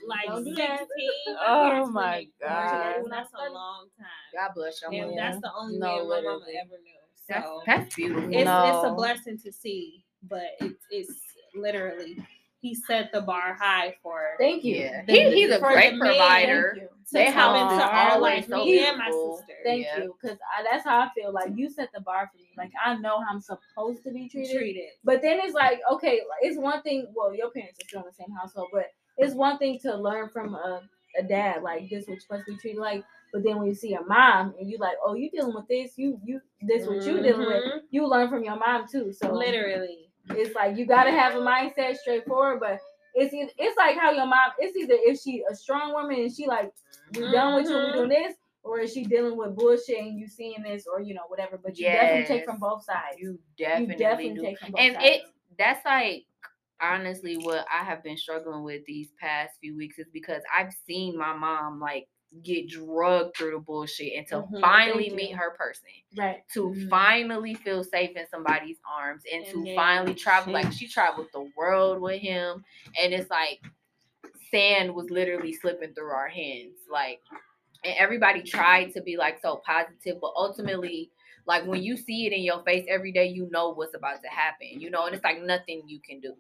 Like 0.07 0.29
Don't 0.29 0.45
16. 0.45 0.59
Oh 1.47 1.87
my 1.91 2.27
God. 2.41 3.03
That's 3.11 3.31
a 3.35 3.53
long 3.53 3.89
time. 3.99 4.07
God 4.35 4.51
bless 4.55 4.81
your 4.83 4.93
And 4.93 5.11
mom. 5.11 5.17
that's 5.17 5.41
the 5.41 5.51
only 5.59 5.79
No, 5.79 6.07
man 6.07 6.09
my 6.09 6.21
mama 6.23 6.45
ever 6.62 6.79
knew. 6.83 6.93
So 7.29 7.62
that's 7.67 7.95
beautiful. 7.95 8.31
it's 8.31 8.51
it's 8.51 8.85
a 8.87 8.95
blessing 8.95 9.39
to 9.45 9.53
see, 9.53 10.05
but 10.29 10.47
it's 10.61 10.85
it's 10.91 11.21
literally 11.57 12.19
he 12.61 12.75
set 12.75 13.13
the 13.13 13.21
bar 13.21 13.55
high 13.55 13.95
for 14.03 14.31
Thank 14.39 14.65
you. 14.65 14.77
yeah, 14.77 15.05
The- 15.07 15.13
he, 15.13 15.35
he's 15.43 15.51
a 15.51 15.59
for 15.61 15.69
the 15.69 15.75
great 15.75 15.91
men, 15.97 15.99
provider. 16.01 16.75
To 16.75 16.89
They 17.13 17.27
come 17.27 17.55
have 17.55 17.71
into 17.73 17.85
our 17.85 18.19
life, 18.19 18.49
so 18.49 18.65
me 18.65 18.85
and 18.85 18.99
my 18.99 19.11
sister. 19.11 19.53
Thank 19.65 19.85
Yeah. 19.85 20.01
you, 20.03 20.17
because 20.21 20.39
that's 20.69 20.83
how 20.85 20.99
I 21.01 21.11
feel. 21.15 21.33
Like 21.33 21.51
you 21.55 21.69
set 21.71 21.91
the 21.95 22.01
bar 22.01 22.29
for 22.33 22.39
me. 22.39 22.49
Like 22.57 22.73
I 22.85 22.97
know 22.97 23.21
how 23.21 23.27
I'm 23.31 23.41
supposed 23.41 24.03
to 24.05 24.11
be 24.11 24.29
treated. 24.29 24.57
treated. 24.59 24.89
But 25.05 25.23
then 25.23 25.39
it's 25.45 25.55
like, 25.55 25.81
okay, 25.93 26.23
it's 26.41 26.59
one 26.59 26.83
thing. 26.83 27.07
Well, 27.15 27.35
your 27.35 27.51
parents 27.51 27.79
are 27.81 27.87
still 27.87 28.01
in 28.01 28.07
the 28.07 28.13
same 28.15 28.35
household, 28.35 28.69
but 28.73 28.87
it's 29.19 29.35
one 29.35 29.59
thing 29.59 29.79
to 29.81 29.95
learn 29.97 30.31
from 30.31 30.55
a, 30.55 30.83
a 31.19 31.23
dad, 31.23 31.63
like 31.63 31.89
this 31.91 32.07
was 32.09 32.23
supposed 32.23 32.47
to 32.47 32.53
be 32.55 32.59
treated 32.59 32.81
like. 32.81 33.05
But 33.33 33.45
then 33.45 33.59
when 33.59 33.67
you 33.69 33.75
see 33.75 33.91
your 33.91 34.07
mom 34.07 34.55
and 34.59 34.69
you 34.69 34.79
like, 34.79 34.97
oh, 35.05 35.15
you 35.15 35.31
dealing 35.31 35.55
with 35.55 35.69
this, 35.69 35.93
you 35.99 36.19
you 36.25 36.41
this 36.63 36.87
what 36.89 37.05
you 37.07 37.23
dealing 37.23 37.47
with. 37.47 37.63
Mhm. 37.65 37.81
You 37.91 38.07
learn 38.09 38.29
from 38.31 38.43
your 38.43 38.57
mom 38.57 38.87
too. 38.91 39.13
So 39.13 39.33
Literally. 39.33 40.06
It's 40.31 40.55
like 40.55 40.77
you 40.77 40.87
gotta 40.87 41.11
have 41.11 41.35
a 41.35 41.39
mindset 41.39 41.97
straightforward, 41.97 42.61
but. 42.61 42.79
It's, 43.18 43.33
it's 43.57 43.77
like 43.79 43.97
how 43.97 44.11
your 44.11 44.27
mom. 44.27 44.51
It's 44.59 44.77
either 44.77 44.93
if 44.99 45.18
she 45.18 45.43
a 45.51 45.55
strong 45.55 45.95
woman 45.95 46.20
and 46.20 46.31
she 46.31 46.47
like 46.47 46.70
we 47.14 47.22
done 47.33 47.55
with 47.55 47.64
you, 47.66 47.74
we 47.74 47.87
Mhm. 47.87 47.93
doing 47.95 48.09
this, 48.11 48.35
or 48.62 48.81
is 48.81 48.93
she 48.93 49.07
dealing 49.07 49.39
with 49.39 49.57
bullshit 49.57 49.97
and 50.01 50.18
you 50.18 50.29
seeing 50.29 50.62
this, 50.62 50.87
or 50.87 51.01
you 51.01 51.14
know 51.14 51.22
whatever. 51.29 51.57
But 51.57 51.79
you 51.79 51.87
definitely 51.87 52.27
take 52.27 52.45
from 52.45 52.59
both 52.59 52.85
sides. 52.85 53.16
You 53.18 53.29
You 53.29 53.39
definitely, 53.57 53.97
definitely 53.97 54.35
do. 54.35 54.43
take 54.43 54.59
from 54.59 54.72
both 54.72 54.81
sides. 54.83 54.95
and 54.97 55.03
sides. 55.03 55.16
it 55.16 55.57
that's 55.57 55.85
like 55.87 56.27
honestly 56.83 57.39
what 57.39 57.64
I 57.72 57.83
have 57.85 58.03
been 58.05 58.18
struggling 58.18 58.64
with 58.64 58.85
these 58.85 59.09
past 59.18 59.55
few 59.62 59.74
weeks 59.74 59.99
is 59.99 60.09
because 60.12 60.43
I've 60.55 60.74
seen 60.87 61.16
my 61.16 61.33
mom 61.33 61.81
like 61.81 62.09
get 62.43 62.68
drugged 62.68 63.37
through 63.37 63.53
the 63.53 63.59
bullshit 63.59 64.12
and 64.16 64.26
to 64.28 64.43
Mhm, 64.43 64.61
finally 64.61 65.11
meet 65.11 65.32
her 65.34 65.51
person 65.57 65.89
right. 66.16 66.43
to 66.53 66.68
Mhm. 66.68 66.89
finally 66.89 67.55
feel 67.55 67.82
safe 67.84 68.16
in 68.16 68.26
somebody's 68.28 68.78
arms 68.91 69.22
and, 69.32 69.45
And 69.45 69.53
to 69.53 69.64
then 69.64 69.76
finally 69.76 70.14
travel 70.14 70.53
like 70.53 70.72
she 70.72 70.89
traveled 70.89 71.28
the 71.32 71.51
world 71.57 72.01
with 72.01 72.20
him 72.20 72.64
and 73.01 73.12
it's 73.14 73.30
like 73.30 73.61
sand 74.51 74.95
was 74.95 75.11
literally 75.11 75.53
slipping 75.53 75.93
through 75.95 76.11
our 76.11 76.28
hands 76.28 76.78
like 76.91 77.20
and 77.84 77.95
everybody 77.99 78.43
tried 78.43 78.93
to 78.95 79.03
be 79.03 79.16
like 79.16 79.41
so 79.41 79.61
positive 79.66 80.18
but 80.20 80.32
ultimately 80.37 81.11
like 81.47 81.64
when 81.66 81.82
you 81.82 81.97
see 81.97 82.26
it 82.26 82.32
in 82.32 82.43
your 82.43 82.62
face 82.64 82.84
every 82.89 83.12
day 83.12 83.26
you 83.26 83.49
know 83.51 83.70
what's 83.70 83.95
about 83.95 84.22
to 84.22 84.28
happen 84.28 84.68
you 84.80 84.91
know 84.91 85.07
and 85.07 85.14
it's 85.14 85.24
like 85.24 85.41
nothing 85.43 85.82
you 85.87 86.01
can 86.01 86.20
do 86.20 86.34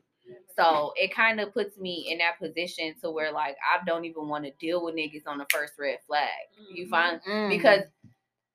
so 0.56 0.92
it 0.96 1.14
kind 1.14 1.40
of 1.40 1.52
puts 1.52 1.76
me 1.78 2.08
in 2.10 2.18
that 2.18 2.38
position 2.38 2.94
to 3.02 3.10
where 3.10 3.30
like 3.32 3.56
i 3.74 3.84
don't 3.84 4.04
even 4.04 4.28
want 4.28 4.44
to 4.44 4.50
deal 4.58 4.84
with 4.84 4.94
niggas 4.94 5.26
on 5.26 5.38
the 5.38 5.46
first 5.52 5.74
red 5.78 5.98
flag 6.06 6.30
you 6.72 6.86
Mhm. 6.86 6.90
find 6.90 7.20
Mm. 7.22 7.48
because 7.50 7.82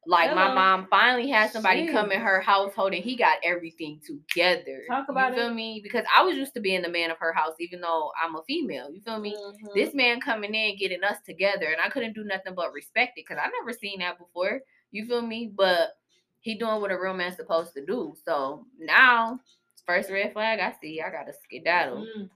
like 0.08 0.34
my 0.34 0.52
mom 0.54 0.88
finally 0.90 1.30
had 1.30 1.52
somebody 1.52 1.88
come 1.88 2.12
in 2.12 2.20
her 2.20 2.42
household 2.42 2.94
and 2.94 3.04
he 3.04 3.16
got 3.16 3.38
everything 3.44 4.02
together. 4.04 4.82
Talk 4.88 5.10
about 5.10 5.30
you 5.30 5.36
feel 5.36 5.52
it. 5.52 5.54
me? 5.54 5.80
Because 5.84 6.04
I 6.16 6.24
was 6.24 6.36
used 6.36 6.56
to 6.56 6.60
being 6.60 6.82
the 6.82 6.90
man 6.90 7.12
of 7.12 7.18
her 7.20 7.32
house, 7.32 7.54
even 7.60 7.82
though 7.82 8.12
I'm 8.20 8.36
a 8.36 8.42
female. 8.46 8.90
You 8.92 9.00
feel 9.02 9.20
me? 9.20 9.36
Mhm. 9.36 9.74
This 9.76 9.94
man 9.94 10.20
coming 10.20 10.56
in 10.56 10.76
getting 10.78 11.04
us 11.04 11.18
together, 11.24 11.68
and 11.68 11.80
I 11.80 11.90
couldn't 11.90 12.14
do 12.14 12.24
nothing 12.24 12.56
but 12.56 12.74
respect 12.74 13.12
it 13.20 13.26
because 13.28 13.38
I 13.40 13.48
never 13.60 13.74
seen 13.74 14.00
that 14.00 14.18
before. 14.18 14.62
You 14.90 15.06
feel 15.06 15.22
me? 15.22 15.52
But 15.54 15.92
he 16.40 16.56
doing 16.56 16.82
what 16.82 16.92
a 16.92 17.00
real 17.00 17.14
man's 17.14 17.36
supposed 17.36 17.76
to 17.76 17.86
do. 17.86 18.16
So 18.26 18.66
now, 18.80 19.40
first 19.86 20.10
red 20.10 20.34
flag 20.34 20.60
I 20.60 20.74
see, 20.82 21.02
I 21.02 21.10
gotta 21.10 21.34
skedaddle. 21.34 22.06
Mm. 22.18 22.30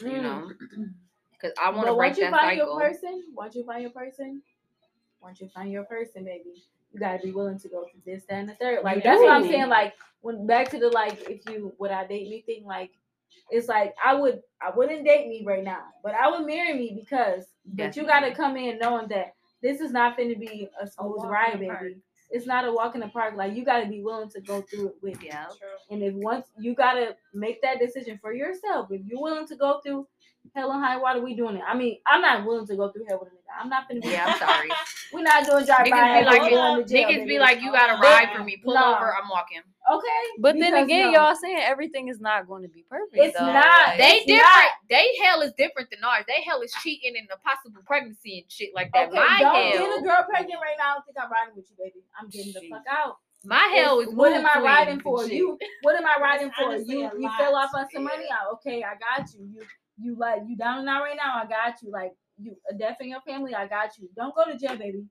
You 0.00 0.08
Mm. 0.08 0.22
know, 0.22 0.52
because 1.32 1.52
I 1.62 1.70
want 1.70 1.82
to 1.82 1.92
But 1.92 1.96
break 1.96 2.08
once 2.08 2.18
you 2.18 2.24
that 2.24 2.32
find 2.32 2.58
cycle. 2.58 2.74
your 2.74 2.80
person, 2.80 3.24
once 3.34 3.54
you 3.54 3.64
find 3.64 3.82
your 3.82 3.90
person, 3.90 4.42
once 5.20 5.40
you 5.40 5.48
find 5.48 5.70
your 5.72 5.84
person, 5.84 6.24
baby, 6.24 6.62
you 6.92 7.00
gotta 7.00 7.22
be 7.22 7.32
willing 7.32 7.58
to 7.58 7.68
go 7.68 7.84
through 7.84 8.00
this, 8.04 8.24
that, 8.26 8.34
and 8.34 8.48
the 8.48 8.54
third. 8.54 8.84
Like 8.84 8.98
You 8.98 9.02
that's 9.02 9.20
what 9.22 9.32
I'm 9.32 9.42
do. 9.44 9.50
saying. 9.50 9.68
Like 9.68 9.94
when 10.20 10.46
back 10.46 10.70
to 10.70 10.78
the 10.78 10.88
like, 10.90 11.28
if 11.28 11.46
you 11.46 11.72
would 11.78 11.90
I 11.90 12.06
date 12.06 12.28
me 12.28 12.42
thing, 12.42 12.64
like 12.66 12.90
it's 13.50 13.68
like 13.68 13.94
I 14.04 14.14
would 14.14 14.42
I 14.60 14.70
wouldn't 14.76 15.04
date 15.04 15.28
me 15.28 15.44
right 15.44 15.64
now, 15.64 15.84
but 16.02 16.14
I 16.14 16.30
would 16.30 16.46
marry 16.46 16.74
me 16.74 16.92
because 16.94 17.46
but 17.66 17.96
you 17.96 18.04
gotta 18.06 18.32
come 18.34 18.56
in 18.56 18.78
knowing 18.78 19.08
that 19.08 19.34
this 19.62 19.80
is 19.80 19.90
not 19.92 20.16
gonna 20.16 20.36
be 20.36 20.68
a 20.80 20.86
smooth 20.86 21.16
walk 21.16 21.30
ride, 21.30 21.54
the 21.54 21.58
baby. 21.58 21.96
Park. 22.30 22.36
It's 22.36 22.46
not 22.46 22.64
a 22.66 22.72
walk 22.72 22.94
in 22.94 23.00
the 23.00 23.08
park. 23.08 23.34
Like 23.36 23.56
you 23.56 23.64
gotta 23.64 23.86
be 23.86 24.02
willing 24.02 24.30
to 24.30 24.40
go 24.40 24.62
through 24.62 24.88
it 24.88 24.94
with 25.02 25.20
me. 25.20 25.28
Yeah. 25.28 25.46
And 25.90 26.02
if 26.02 26.14
once 26.14 26.46
you 26.58 26.74
gotta 26.74 27.16
make 27.32 27.62
that 27.62 27.78
decision 27.78 28.18
for 28.20 28.32
yourself, 28.32 28.88
if 28.90 29.02
you're 29.06 29.20
willing 29.20 29.46
to 29.48 29.56
go 29.56 29.80
through 29.82 30.06
hell 30.54 30.70
and 30.72 30.84
high 30.84 30.96
water, 30.96 31.20
we 31.20 31.34
doing 31.34 31.56
it. 31.56 31.62
I 31.66 31.74
mean, 31.76 31.98
I'm 32.06 32.20
not 32.20 32.44
willing 32.46 32.66
to 32.66 32.76
go 32.76 32.90
through 32.92 33.06
hell 33.08 33.20
with 33.20 33.32
a 33.32 33.34
nigga. 33.36 33.40
I'm 33.62 33.68
not 33.68 33.88
finna 33.88 34.02
be. 34.02 34.08
Yeah, 34.08 34.26
I'm 34.26 34.38
sorry. 34.38 34.68
We're 35.12 35.22
not 35.22 35.46
doing 35.46 35.64
drive 35.64 35.86
Niggas 35.86 35.90
by. 35.90 36.18
be 36.20 36.24
like, 36.26 36.42
we're 36.42 36.50
going 36.50 36.84
to 36.84 36.88
jail, 36.92 37.08
Niggas 37.08 37.28
be 37.28 37.38
like, 37.38 37.60
you 37.60 37.70
gotta 37.70 37.94
But- 38.00 38.02
ride 38.02 38.28
for 38.36 38.42
me. 38.42 38.56
Pull 38.64 38.74
Nah. 38.74 38.96
over, 38.96 39.14
I'm 39.14 39.28
walking. 39.28 39.60
okay. 39.92 40.22
But 40.40 40.56
then 40.58 40.74
again, 40.74 41.12
no. 41.12 41.20
y'all 41.22 41.36
saying 41.36 41.58
everything 41.60 42.08
is 42.08 42.20
not 42.20 42.48
going 42.48 42.62
to 42.62 42.68
be 42.68 42.84
perfect. 42.90 43.16
It's 43.16 43.38
though. 43.38 43.46
not. 43.46 43.88
Like, 43.90 43.98
They 43.98 44.10
It's 44.18 44.26
different. 44.26 44.42
not. 44.42 44.70
They 44.90 45.06
hell 45.22 45.40
is 45.42 45.52
different 45.56 45.90
than 45.90 46.02
ours. 46.02 46.24
They 46.26 46.42
hell 46.42 46.60
is 46.62 46.72
cheating 46.82 47.14
and 47.16 47.28
the 47.30 47.36
possible 47.44 47.80
pregnancy 47.86 48.40
and 48.42 48.50
shit 48.50 48.70
like 48.74 48.90
that. 48.92 49.08
Okay, 49.08 49.16
my 49.16 49.38
don't 49.38 49.54
hell, 49.54 49.70
get 49.90 49.98
a 50.00 50.02
girl 50.02 50.24
pregnant 50.28 50.60
right 50.60 50.74
now. 50.78 50.90
I 50.90 50.94
don't 50.94 51.06
think 51.06 51.16
I'm 51.22 51.30
riding 51.30 51.54
with 51.54 51.66
you, 51.70 51.76
baby. 51.78 52.02
I'm 52.18 52.28
getting 52.28 52.52
the 52.52 52.68
fuck 52.68 52.82
out. 52.90 53.18
my 53.44 53.70
hell 53.76 54.00
is 54.00 54.08
what 54.14 54.32
am 54.32 54.46
I 54.46 54.58
riding 54.60 54.98
for? 55.00 55.24
You 55.26 55.56
what 55.82 55.94
am 55.94 56.06
I 56.06 56.16
riding 56.20 56.50
for? 56.58 56.74
You 56.74 57.10
you 57.20 57.30
fell 57.38 57.54
off 57.54 57.70
on 57.74 57.86
some 57.92 58.02
money? 58.04 58.24
Yeah. 58.28 58.36
Ah, 58.42 58.52
Okay, 58.54 58.82
I 58.82 58.94
got 58.98 59.32
you. 59.34 59.46
You 59.54 59.62
you 59.98 60.16
like 60.16 60.42
you 60.46 60.56
down 60.56 60.80
and 60.80 60.88
out 60.88 61.02
right 61.02 61.16
now, 61.16 61.40
I 61.42 61.46
got 61.46 61.82
you. 61.82 61.90
Like 61.90 62.12
you 62.38 62.56
a 62.70 62.74
death 62.74 62.96
in 63.00 63.08
your 63.08 63.20
family, 63.22 63.54
I 63.54 63.66
got 63.66 63.98
you. 63.98 64.08
Don't 64.16 64.34
go 64.34 64.44
to 64.44 64.58
jail, 64.58 64.76
baby. 64.76 65.04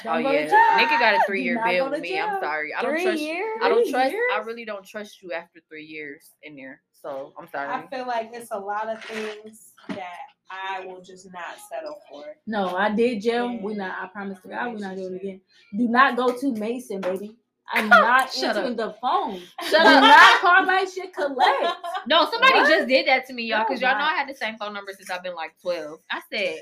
Oh 0.00 0.04
Don't 0.04 0.22
go 0.22 0.30
yeah, 0.30 0.46
nigga 0.78 0.98
got 0.98 1.14
a 1.14 1.20
three 1.26 1.42
year 1.42 1.60
bill 1.64 1.90
with 1.90 2.00
me. 2.00 2.18
I'm 2.18 2.40
sorry. 2.40 2.74
I 2.74 2.82
don't 2.82 2.92
three 2.92 3.04
trust. 3.04 3.22
years. 3.22 3.58
I 3.62 3.68
don't 3.68 3.90
trust. 3.90 4.14
I 4.34 4.38
really 4.38 4.64
don't 4.64 4.84
trust 4.86 5.22
you 5.22 5.32
after 5.32 5.60
three 5.68 5.84
years 5.84 6.30
in 6.42 6.56
there. 6.56 6.80
So 6.92 7.32
I'm 7.38 7.48
sorry. 7.48 7.68
I 7.68 7.86
feel 7.88 8.06
like 8.06 8.30
it's 8.32 8.50
a 8.50 8.58
lot 8.58 8.88
of 8.88 9.02
things 9.04 9.72
that 9.88 10.18
I 10.50 10.86
will 10.86 11.02
just 11.02 11.30
not 11.32 11.56
settle 11.70 11.98
for. 12.08 12.24
No, 12.46 12.74
I 12.76 12.90
did 12.90 13.22
jail. 13.22 13.58
We 13.60 13.74
not. 13.74 13.96
I 14.02 14.06
promise 14.08 14.40
to 14.40 14.48
God, 14.48 14.72
we're 14.72 14.78
not 14.78 14.96
doing 14.96 15.14
it 15.14 15.22
again. 15.22 15.40
Do 15.76 15.88
not 15.88 16.16
go 16.16 16.36
to 16.38 16.52
Mason, 16.52 17.00
baby. 17.00 17.36
I'm 17.72 17.88
not 17.88 18.32
Shut 18.32 18.56
answering 18.56 18.76
the 18.76 18.94
phone. 19.00 19.40
Shut 19.68 19.86
up. 19.86 20.02
not 20.02 20.40
call 20.40 20.64
my 20.64 20.84
shit 20.84 21.12
collect. 21.14 21.76
No, 22.06 22.28
somebody 22.30 22.52
What? 22.54 22.68
just 22.68 22.88
did 22.88 23.06
that 23.08 23.26
to 23.28 23.32
me, 23.32 23.44
y'all, 23.44 23.62
Oh, 23.62 23.64
because 23.68 23.80
y'all 23.80 23.96
know. 23.98 24.04
I 24.04 24.14
had 24.14 24.28
the 24.28 24.34
same 24.34 24.56
phone 24.58 24.74
number 24.74 24.92
since 24.92 25.10
I've 25.10 25.22
been 25.22 25.34
like 25.34 25.54
12. 25.62 25.98
I 26.10 26.20
said, 26.30 26.58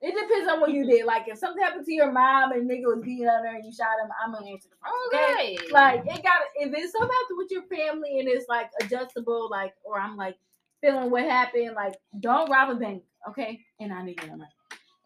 It 0.00 0.14
depends 0.14 0.50
on 0.50 0.60
what 0.60 0.70
you 0.72 0.86
did. 0.86 1.04
Like 1.04 1.24
if 1.28 1.36
something 1.38 1.62
happened 1.62 1.84
to 1.84 1.92
your 1.92 2.10
mom 2.10 2.52
and 2.52 2.68
nigga 2.70 2.84
was 2.86 3.00
beating 3.04 3.26
on 3.28 3.44
her 3.44 3.54
and 3.56 3.64
you 3.64 3.72
shot 3.72 4.00
him, 4.02 4.08
I'm 4.24 4.32
gonna 4.32 4.50
answer 4.50 4.68
the 4.70 4.76
phone. 4.82 5.20
Okay. 5.20 5.56
okay. 5.58 5.72
Like 5.72 6.00
it 6.06 6.22
got 6.22 6.40
if 6.56 6.72
it's 6.74 6.92
something 6.92 7.10
happened 7.22 7.38
with 7.38 7.50
your 7.50 7.62
family 7.64 8.18
and 8.20 8.28
it's 8.28 8.48
like 8.48 8.70
adjustable, 8.80 9.48
like 9.50 9.74
or 9.84 10.00
I'm 10.00 10.16
like 10.16 10.36
feeling 10.80 11.10
what 11.10 11.24
happened, 11.24 11.72
like 11.76 11.96
don't 12.20 12.50
rob 12.50 12.70
a 12.70 12.74
bank, 12.76 13.02
okay? 13.28 13.60
And 13.80 13.92
I 13.92 14.02
need 14.02 14.18
your 14.20 14.30
number. 14.30 14.46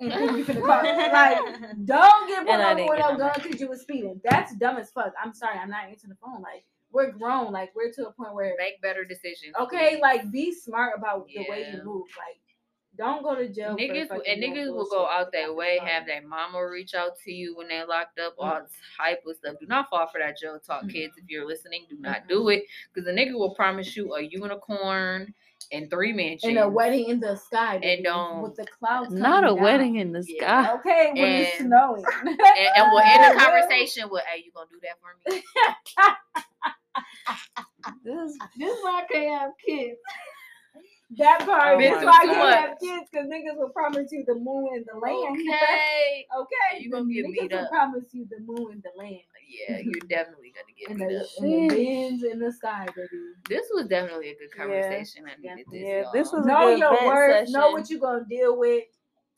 And 0.00 0.10
then 0.10 0.36
you 0.38 0.44
finna 0.44 0.64
call. 0.64 0.82
Like 1.12 1.38
don't 1.84 2.28
get 2.28 2.38
pulled 2.46 2.48
And 2.48 2.62
I 2.62 2.70
over 2.72 2.76
didn't 2.76 2.88
with 2.90 2.98
get 2.98 3.06
no 3.08 3.12
no 3.12 3.18
gun 3.18 3.32
because 3.42 3.60
you 3.60 3.68
were 3.68 3.76
speeding. 3.76 4.20
That's 4.24 4.54
dumb 4.56 4.76
as 4.78 4.90
fuck. 4.90 5.12
I'm 5.22 5.34
sorry, 5.34 5.58
I'm 5.58 5.70
not 5.70 5.84
answering 5.88 6.10
the 6.10 6.16
phone. 6.16 6.40
Like 6.42 6.64
we're 6.92 7.10
grown. 7.12 7.52
Like 7.52 7.70
we're 7.74 7.92
to 7.92 8.08
a 8.08 8.12
point 8.12 8.34
where 8.34 8.54
Make 8.58 8.80
better 8.82 9.04
decisions. 9.04 9.54
okay, 9.60 9.90
please. 9.96 10.00
like 10.00 10.30
be 10.32 10.52
smart 10.52 10.94
about 10.96 11.26
the 11.28 11.46
way 11.48 11.68
you 11.72 11.82
move. 11.84 12.06
Like 12.18 12.40
don't 12.96 13.22
go 13.22 13.34
to 13.34 13.48
jail. 13.48 13.76
Niggas 13.76 14.08
fucking 14.08 14.24
and 14.26 14.42
niggas 14.42 14.74
will 14.74 14.88
go 14.90 15.06
out 15.06 15.30
their 15.32 15.46
That's 15.46 15.56
way, 15.56 15.78
fine. 15.78 15.86
have 15.88 16.06
their 16.06 16.26
mama 16.26 16.66
reach 16.66 16.94
out 16.94 17.12
to 17.24 17.32
you 17.32 17.56
when 17.56 17.68
they're 17.68 17.86
locked 17.86 18.18
up, 18.18 18.34
all 18.38 18.50
Mm-hmm. 18.52 19.02
type 19.02 19.22
of 19.26 19.36
stuff. 19.36 19.56
Do 19.60 19.66
not 19.66 19.88
fall 19.88 20.06
for 20.08 20.18
that 20.18 20.36
jail 20.38 20.58
talk, 20.58 20.82
Mhm. 20.84 20.92
kids. 20.92 21.14
If 21.16 21.24
you're 21.28 21.46
listening, 21.46 21.86
do 21.88 21.96
not 21.98 22.24
Mhm. 22.24 22.28
do 22.28 22.48
it 22.50 22.64
because 22.92 23.06
the 23.06 23.12
nigga 23.12 23.34
will 23.34 23.54
promise 23.54 23.96
you 23.96 24.14
a 24.14 24.20
unicorn 24.22 25.32
and 25.72 25.90
three 25.90 26.12
mansions. 26.12 26.44
and 26.44 26.58
a 26.58 26.68
wedding 26.68 27.08
in 27.08 27.20
the 27.20 27.36
sky, 27.36 27.78
baby, 27.78 28.02
don't- 28.04 28.36
um, 28.36 28.42
with 28.42 28.56
the 28.56 28.66
clouds. 28.66 29.12
Not 29.12 29.44
a 29.44 29.48
down. 29.48 29.60
wedding 29.62 29.96
in 29.96 30.12
the 30.12 30.24
Yeah. 30.28 30.64
sky. 30.66 30.74
Okay, 30.74 31.12
when 31.14 31.32
it's 31.32 31.58
snowing. 31.58 32.04
and, 32.26 32.38
and 32.76 32.92
we'll 32.92 33.00
end 33.00 33.24
the 33.34 33.40
conversation 33.44 34.08
with, 34.10 34.22
"Hey, 34.24 34.42
you 34.44 34.52
gonna 34.54 34.68
do 34.70 34.80
that 34.82 34.98
for 35.00 35.14
me?" 35.32 35.42
This 38.04 38.36
This 38.58 38.70
is 38.72 38.82
why 38.84 39.02
I 39.04 39.12
can't 39.12 39.40
have 39.40 39.52
kids. 39.66 39.98
That 41.18 41.40
part. 41.44 41.76
Oh 41.76 41.78
this 41.78 41.90
my 41.92 41.98
is 42.00 42.04
why 42.06 42.22
you 42.22 42.30
God. 42.30 42.36
can't 42.36 42.68
have 42.70 42.78
kids 42.80 43.10
because 43.10 43.26
niggas 43.28 43.56
will 43.58 43.70
promise 43.70 44.12
you 44.12 44.24
the 44.26 44.34
moon 44.36 44.68
and 44.74 44.84
the 44.92 44.98
land. 44.98 45.38
Okay. 45.40 46.26
okay. 46.38 46.82
You 46.82 46.90
gonna 46.90 47.04
the 47.06 47.14
get 47.14 47.26
niggas 47.26 47.32
beat 47.40 47.52
will 47.52 47.58
up. 47.60 47.70
promise 47.70 48.04
you 48.12 48.26
the 48.30 48.40
moon 48.46 48.72
and 48.72 48.82
the 48.82 48.90
land. 48.96 49.20
Yeah, 49.50 49.78
you're 49.78 49.94
definitely 50.08 50.52
gonna 50.54 50.74
get 50.78 50.90
And 50.90 50.98
beat 50.98 51.08
the, 51.08 51.20
up. 51.20 51.26
and 51.38 51.70
the 51.70 51.76
winds 51.76 52.22
in 52.24 52.38
the 52.38 52.52
sky, 52.52 52.86
baby. 52.94 53.08
This 53.48 53.66
was 53.74 53.86
definitely 53.88 54.30
a 54.30 54.34
good 54.34 54.48
Yeah. 54.56 54.62
conversation. 54.62 55.24
I 55.26 55.40
needed 55.40 55.66
this. 55.70 55.82
Yeah, 55.82 56.04
this 56.12 56.30
y'all. 56.32 56.38
was 56.40 56.46
a 56.46 56.48
Know 56.48 56.66
good 56.68 56.78
your 56.78 56.90
vent 56.94 57.06
words. 57.06 57.52
Know 57.52 57.70
what 57.70 57.90
you're 57.90 58.00
gonna 58.00 58.24
deal 58.28 58.56
with. 58.58 58.84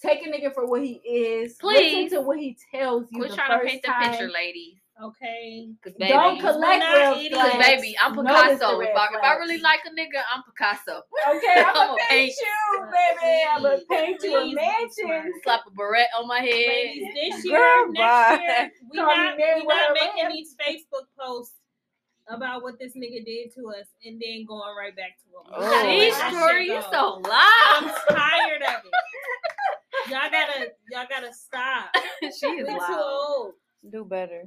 Take 0.01 0.27
a 0.27 0.31
nigga 0.31 0.53
for 0.53 0.67
what 0.67 0.83
he 0.83 0.95
is. 1.05 1.55
Please. 1.61 1.95
Listen 2.09 2.19
to 2.21 2.27
what 2.27 2.39
he 2.39 2.57
tells 2.75 3.07
you 3.13 3.21
We're 3.21 3.29
trying 3.29 3.59
to 3.61 3.65
paint 3.67 3.83
the 3.83 3.89
time. 3.89 4.11
picture, 4.11 4.29
ladies. 4.31 4.75
Okay. 5.01 5.69
Cause 5.83 5.95
baby, 5.99 6.13
Don't 6.13 6.39
collect 6.39 6.59
we're 6.61 6.79
not 6.79 6.93
red 6.95 7.17
idiots. 7.17 7.37
Cause 7.43 7.59
baby, 7.59 7.97
I'm 8.03 8.15
Picasso. 8.15 8.79
red 8.79 8.91
If 8.91 8.97
I, 8.97 9.07
if 9.15 9.23
I 9.25 9.35
really 9.37 9.59
like 9.59 9.81
a 9.87 9.91
nigga, 9.91 10.21
I'm 10.33 10.43
Picasso. 10.45 11.03
Okay, 11.37 11.63
I'm 11.65 11.75
I'ma 11.77 11.95
paint 12.09 12.09
paint. 12.11 12.35
you, 12.37 12.87
baby. 12.93 13.43
I'm 13.51 13.63
gonna 13.63 13.79
paint 13.89 14.23
you 14.23 14.37
a 14.37 14.55
mansion. 14.55 15.33
Slap 15.43 15.61
a 15.67 15.71
beret 15.71 16.07
on 16.19 16.29
my 16.29 16.41
head. 16.41 16.49
Ladies, 16.49 17.09
this 17.15 17.45
year, 17.47 17.59
Girl, 17.59 17.93
next 17.93 17.99
bye. 17.99 18.39
year, 18.43 18.71
we 18.91 18.99
Call 18.99 19.07
me 19.09 19.17
not, 19.17 19.39
Mary 19.39 19.61
we 19.63 19.67
not 19.67 19.95
making 19.95 20.23
lamp. 20.25 20.35
these 20.35 20.55
Facebook 20.61 21.07
posts 21.19 21.55
about 22.29 22.63
what 22.63 22.79
this 22.79 22.93
nigga 22.95 23.25
did 23.25 23.53
to 23.55 23.69
us 23.71 23.87
and 24.05 24.21
then 24.21 24.45
going 24.47 24.75
right 24.79 24.95
back 24.95 25.17
to 25.19 25.27
him. 25.27 25.61
We 25.61 25.67
Oh. 25.67 25.87
These 25.89 26.19
that 26.19 26.33
story, 26.35 26.67
shit 26.67 26.77
you 26.77 26.81
go. 26.81 26.91
so 26.93 27.23
I'm 27.33 27.85
tired 28.09 28.63
of 28.63 28.85
it. 28.85 28.93
Y'all 30.11 30.31
gotta, 30.31 30.69
y'all 30.91 31.07
gotta 31.09 31.33
stop. 31.33 31.91
she 32.21 32.27
is 32.29 32.67
We 32.69 32.73
too 32.75 32.79
loud. 32.79 33.01
old. 33.01 33.53
Do 33.91 34.05
better. 34.05 34.45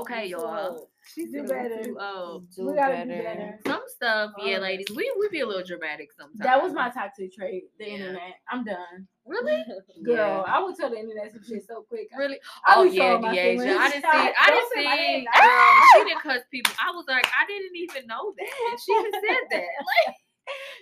Okay, 0.00 0.22
We 0.24 0.28
too 0.28 0.36
y'all. 0.36 0.70
old. 0.76 0.88
She's 1.14 1.30
Do 1.30 1.42
too 1.42 1.48
better. 1.48 1.82
old. 2.00 2.50
Do 2.56 2.66
we 2.68 2.74
gotta 2.74 2.92
better. 3.06 3.16
do 3.18 3.22
better. 3.22 3.58
Some 3.66 3.82
stuff, 3.86 4.32
yeah, 4.38 4.58
ladies. 4.58 4.86
We 4.94 5.12
we 5.18 5.28
be 5.28 5.40
a 5.40 5.46
little 5.46 5.62
dramatic 5.64 6.10
sometimes. 6.12 6.38
That 6.40 6.62
was 6.62 6.72
my 6.72 6.90
toxic 6.90 7.32
trait, 7.32 7.64
the 7.78 7.86
Yeah. 7.86 7.94
internet. 7.94 8.34
I'm 8.50 8.64
done. 8.64 9.06
really, 9.26 9.62
Girl, 10.02 10.44
I 10.46 10.62
would 10.62 10.76
tell 10.76 10.90
the 10.90 10.98
internet 10.98 11.30
some 11.32 11.42
shit 11.44 11.64
so 11.66 11.82
quick. 11.82 12.08
really. 12.16 12.38
I 12.66 12.76
Oh 12.76 12.84
be 12.84 12.90
yeah, 12.96 13.02
showing 13.10 13.22
my 13.22 13.34
DeAsia. 13.34 13.42
feelings. 13.42 13.76
I 13.78 13.88
didn't 13.90 14.02
see. 14.02 14.08
I 14.40 14.46
Don't 14.46 14.56
didn't 14.56 14.72
say 14.74 14.84
my 14.84 14.96
name 14.96 15.18
see. 15.20 15.24
now. 15.24 15.40
Girl, 15.40 15.82
she 15.92 16.04
didn't 16.04 16.22
cuss 16.22 16.42
people. 16.50 16.72
I 16.84 16.90
was 16.92 17.04
like, 17.08 17.26
I 17.26 17.46
didn't 17.46 17.76
even 17.76 18.06
know 18.06 18.34
that. 18.36 18.70
And 18.70 18.80
she 18.80 18.92
just 18.94 19.12
said 19.12 19.44
that. 19.50 19.72
Like, 20.06 20.16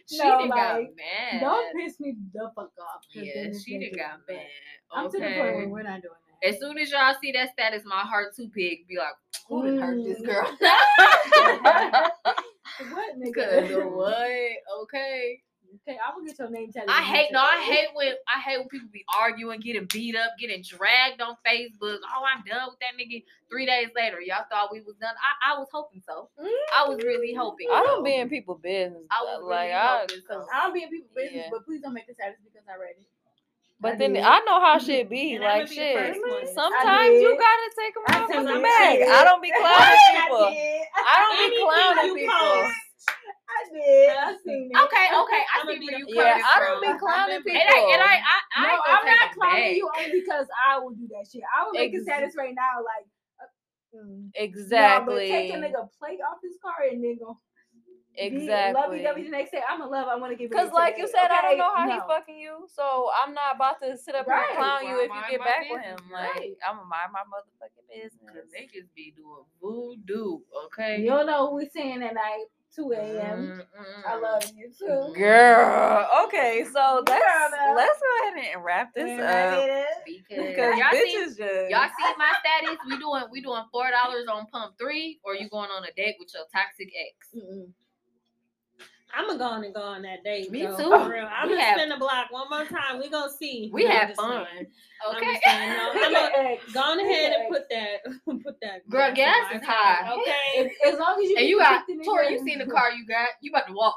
she 0.09 0.19
No, 0.19 0.39
done 0.39 0.49
got 0.49 0.75
like, 0.75 0.95
mad. 0.97 1.41
Don't 1.41 1.77
piss 1.77 2.01
me 2.01 2.17
the 2.33 2.51
fuck 2.55 2.71
off. 2.81 3.03
'cause 3.13 3.23
Yeah, 3.25 3.51
she 3.65 3.75
gonna 3.79 3.91
done 3.91 3.95
get 3.95 3.99
got 3.99 4.19
mad. 4.29 4.37
back. 4.37 4.47
I'm 4.95 5.11
to 5.11 5.19
the 5.19 5.25
point 5.25 5.37
where 5.37 5.69
we're 5.69 5.83
not 5.83 6.03
doing 6.03 6.15
that. 6.27 6.32
As 6.43 6.59
soon 6.59 6.79
as 6.79 6.91
y'all 6.91 7.15
see 7.21 7.33
that 7.33 7.53
status, 7.53 7.83
my 7.85 8.01
heart 8.01 8.35
too 8.37 8.51
big. 8.55 8.87
Be 8.89 8.97
like, 8.99 9.15
who 9.49 9.65
done 9.65 9.79
hurt 9.79 10.05
this 10.05 10.21
Mm. 10.21 10.27
girl? 10.27 10.59
what 12.93 13.19
nigga? 13.19 13.93
what? 13.97 14.51
Okay. 14.83 15.41
Okay, 15.89 15.97
I 15.97 16.15
will 16.15 16.23
get 16.23 16.39
your 16.39 16.51
name 16.51 16.71
tatted. 16.71 16.91
I 16.91 17.01
hate 17.01 17.33
no, 17.33 17.41
I 17.41 17.59
hate 17.63 17.89
when 17.95 18.13
I 18.29 18.39
hate 18.43 18.59
when 18.59 18.69
people 18.69 18.91
be 18.93 19.07
arguing, 19.19 19.59
getting 19.61 19.87
beat 19.91 20.15
up, 20.15 20.33
getting 20.39 20.63
dragged 20.63 21.23
on 21.23 21.35
Facebook. 21.47 21.97
Oh, 22.15 22.23
I'm 22.29 22.45
done 22.45 22.69
with 22.69 22.79
that 22.81 22.93
nigga. 23.01 23.25
Three 23.49 23.65
days 23.65 23.89
later, 23.97 24.21
y'all 24.21 24.45
thought 24.51 24.71
we 24.71 24.83
was 24.83 24.97
done. 25.01 25.15
I, 25.17 25.55
I 25.55 25.59
was 25.59 25.69
hoping 25.73 26.03
so. 26.07 26.29
I 26.77 26.87
was 26.87 27.03
really 27.03 27.33
hoping. 27.33 27.69
I 27.73 27.83
don't 27.85 28.05
be 28.05 28.17
in 28.17 28.29
people 28.29 28.57
business. 28.57 29.01
I 29.11 29.23
was 29.25 29.43
like 29.45 29.71
really 29.71 29.73
I, 29.73 29.99
hoping 30.01 30.21
so. 30.29 30.47
I 30.53 30.61
don't 30.61 30.75
be 30.75 30.83
in 30.83 30.91
people 30.91 31.09
business, 31.17 31.45
Yeah. 31.47 31.51
but 31.51 31.65
please 31.65 31.81
don't 31.81 31.95
make 31.95 32.07
this 32.07 32.17
status 32.17 32.37
because 32.45 32.69
I 32.69 32.77
read 32.79 32.97
it. 33.01 33.07
But 33.83 33.95
I 33.95 33.97
then 33.97 34.15
did. 34.15 34.23
I 34.23 34.39
know 34.47 34.61
how 34.63 34.79
shit 34.87 35.11
be. 35.11 35.35
And 35.35 35.43
like 35.43 35.69
be 35.69 35.75
shit. 35.75 36.15
Sometimes 36.55 37.19
you 37.19 37.35
gotta 37.35 37.69
take 37.75 37.95
them 37.95 38.05
I 38.07 38.15
out 38.15 38.29
took 38.31 38.37
for 38.39 38.55
the 38.55 38.61
bag. 38.63 39.03
I 39.03 39.21
I 39.21 39.25
don't 39.27 39.43
be 39.43 39.51
clowning 39.59 40.03
people. 40.15 40.47
did. 40.55 40.83
I 40.95 41.15
don't 41.19 41.37
be 41.43 41.59
clowning 41.59 42.15
people. 42.15 42.39
post, 42.39 42.79
I 43.51 43.61
did. 43.75 44.09
I 44.15 44.31
seen 44.47 44.71
it. 44.71 44.79
Okay, 44.87 45.07
okay, 45.11 45.43
I 45.43 45.61
I'ma 45.61 45.73
see 45.75 45.83
where 45.83 45.99
the 45.99 45.99
you 45.99 46.07
Yeah, 46.15 46.39
coming 46.39 46.47
I 46.47 46.55
don't 46.63 46.81
be 46.81 46.93
clowning 47.03 47.43
And 47.43 47.45
people. 47.45 47.59
I, 47.59 47.91
and 47.93 48.03
I, 48.07 48.15
I, 48.23 48.37
I 48.55 48.63
no, 48.63 48.73
I'm 48.87 49.05
not 49.05 49.29
clowning 49.35 49.67
back. 49.67 49.77
you 49.77 49.87
only 49.99 50.21
because 50.23 50.47
I 50.55 50.79
will 50.79 50.95
do 50.95 51.07
that 51.11 51.27
shit. 51.27 51.43
I 51.51 51.67
will 51.67 51.75
make 51.75 51.93
a 51.93 51.99
Ex- 51.99 52.07
status 52.07 52.35
right 52.39 52.55
now, 52.55 52.87
like 52.87 53.07
uh, 53.43 53.51
mm. 53.99 54.31
Exactly. 54.39 55.11
No, 55.11 55.19
but 55.19 55.27
take 55.27 55.51
a 55.51 55.59
nigga 55.59 55.83
plate 55.99 56.23
off 56.23 56.39
his 56.39 56.55
car 56.63 56.87
and 56.87 57.03
then 57.03 57.19
go 57.19 57.35
exactly. 58.17 58.81
Lovey 58.81 59.03
dovey 59.03 59.23
the 59.25 59.31
next 59.31 59.51
day. 59.53 59.61
I'm 59.69 59.81
in 59.83 59.89
love. 59.91 60.09
I 60.09 60.17
want 60.17 60.33
to 60.33 60.37
give 60.37 60.47
it. 60.47 60.51
Because, 60.51 60.73
like 60.73 60.97
you 60.99 61.07
said, 61.09 61.31
I 61.31 61.43
don't 61.43 61.59
know 61.59 61.75
how 61.75 61.87
no. 61.87 61.95
he 61.95 62.01
fucking 62.09 62.39
you, 62.39 62.67
so 62.75 63.11
I'm 63.25 63.35
not 63.35 63.57
about 63.57 63.81
to 63.83 63.97
sit 63.97 64.15
up 64.15 64.27
Right. 64.27 64.47
and 64.51 64.59
clown 64.59 64.87
you 64.87 65.01
if 65.01 65.11
you 65.11 65.23
get 65.31 65.41
my 65.41 65.47
back 65.47 65.67
with 65.71 65.83
him. 65.83 65.99
Like, 66.11 66.35
Right. 66.37 66.53
I'm 66.69 66.77
gonna 66.77 66.89
mind 66.89 67.13
my 67.13 67.21
motherfucking 67.21 67.89
Cause 67.89 68.13
business. 68.21 68.47
niggas 68.55 68.89
be 68.95 69.15
doing 69.17 69.45
voodoo, 69.61 70.39
okay? 70.67 71.01
You 71.01 71.09
don't 71.11 71.27
know 71.27 71.51
who 71.51 71.57
we 71.57 71.69
seeing 71.69 72.03
at 72.03 72.15
night, 72.15 72.47
2 72.75 72.93
a.m. 72.93 73.63
Mm-mm. 73.63 74.07
I 74.07 74.17
love 74.17 74.43
you 74.57 74.71
too. 74.77 75.13
Girl, 75.15 76.09
okay, 76.25 76.65
so 76.73 77.03
let's 77.07 77.25
now. 77.53 77.75
let's 77.77 78.01
go 78.01 78.29
ahead 78.39 78.55
and 78.55 78.65
wrap 78.65 78.95
this 78.95 79.11
And 79.11 79.21
I 79.23 79.43
up 79.43 79.87
because 80.07 80.47
because 80.49 80.79
y'all 80.79 80.91
see, 80.93 81.17
bitches 81.17 81.37
just 81.37 81.71
y'all 81.71 81.89
see 81.99 82.15
my 82.17 82.33
status. 82.41 82.79
We 82.89 82.99
doing 82.99 83.25
we 83.31 83.43
doing 83.43 83.63
four 83.71 83.91
dollars 83.91 84.27
on 84.33 84.47
pump 84.47 84.75
three, 84.79 85.21
or 85.23 85.35
you 85.35 85.49
going 85.51 85.69
on 85.71 85.85
a 85.85 85.93
date 85.93 86.17
with 86.19 86.33
your 86.35 86.45
toxic 86.53 86.89
ex? 86.97 87.29
Mm-mm. 87.37 87.69
I'm 89.15 89.27
gonna 89.27 89.39
go 89.39 89.45
on 89.45 89.65
and 89.65 89.75
go 89.75 89.83
on 89.83 90.03
that 90.03 90.25
date. 90.25 90.51
Me 90.51 90.63
though, 90.63 90.77
too. 90.77 90.89
For 90.91 91.11
real. 91.11 91.29
I'm 91.31 91.49
We 91.49 91.55
gonna 91.55 91.65
have- 91.65 91.77
spin 91.79 91.89
the 91.91 91.97
block 91.99 92.31
one 92.31 92.49
more 92.51 92.65
time. 92.65 92.99
We 92.99 93.11
gonna 93.11 93.31
see. 93.31 93.71
We 93.73 93.87
I'm 93.87 94.15
fun, 94.15 94.47
saying. 94.55 94.67
I'm 95.07 95.17
okay? 95.17 95.41
saying, 95.45 95.69
no, 95.77 95.91
I'm 95.95 96.13
gonna 96.13 96.57
go 96.73 96.81
on 96.81 97.01
ahead 97.01 97.33
and 97.39 97.49
put 97.51 97.69
that, 97.69 98.05
put 98.45 98.61
that. 98.63 98.89
Girl, 98.89 99.13
gas 99.15 99.55
is 99.55 99.63
high. 99.65 100.11
Okay. 100.13 100.71
As, 100.87 100.95
as 100.95 100.99
long 100.99 101.21
as 101.23 101.29
you 101.31 101.37
And 101.37 101.47
you 101.47 101.59
got 101.59 101.85
Tori. 102.05 102.33
You 102.33 102.45
seen 102.45 102.59
the 102.59 102.67
car 102.67 102.93
you 102.93 103.07
got? 103.07 103.29
You 103.43 103.51
about 103.53 103.67
to 103.69 103.75
walk? 103.75 103.97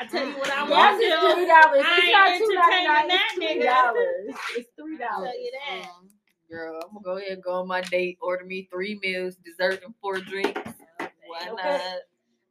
I 0.00 0.06
tell 0.06 0.24
you 0.26 0.32
what 0.38 0.50
I 0.50 0.68
Yes, 0.68 0.70
want 0.70 1.00
to 1.00 1.06
it's 1.06 1.20
do. 1.22 1.34
three 1.34 1.46
dollars. 1.46 1.84
I 1.86 1.96
It's 1.98 2.04
ain't 2.04 2.12
not 2.12 2.38
two 2.38 2.54
ninety 2.54 2.86
nine. 2.86 3.10
entertaining 3.10 3.10
that 3.10 3.26
It's 3.30 3.34
three 3.34 3.60
nigga. 3.60 3.74
dollars. 3.74 4.36
It's 4.56 4.68
three 4.78 4.98
dollars. 4.98 5.28
tell 5.30 5.40
you 5.40 5.50
that. 5.52 5.88
Um, 5.88 6.08
Girl, 6.50 6.80
I'm 6.82 6.94
gonna 6.94 7.04
go 7.04 7.16
ahead 7.18 7.32
and 7.32 7.42
go 7.42 7.52
on 7.60 7.68
my 7.68 7.82
date. 7.82 8.16
Order 8.22 8.44
me 8.44 8.68
three 8.72 8.98
meals, 9.02 9.36
dessert, 9.44 9.82
and 9.84 9.94
four 10.00 10.18
drinks. 10.18 10.58
Why 11.26 11.48
Okay. 11.50 11.62
not? 11.62 11.80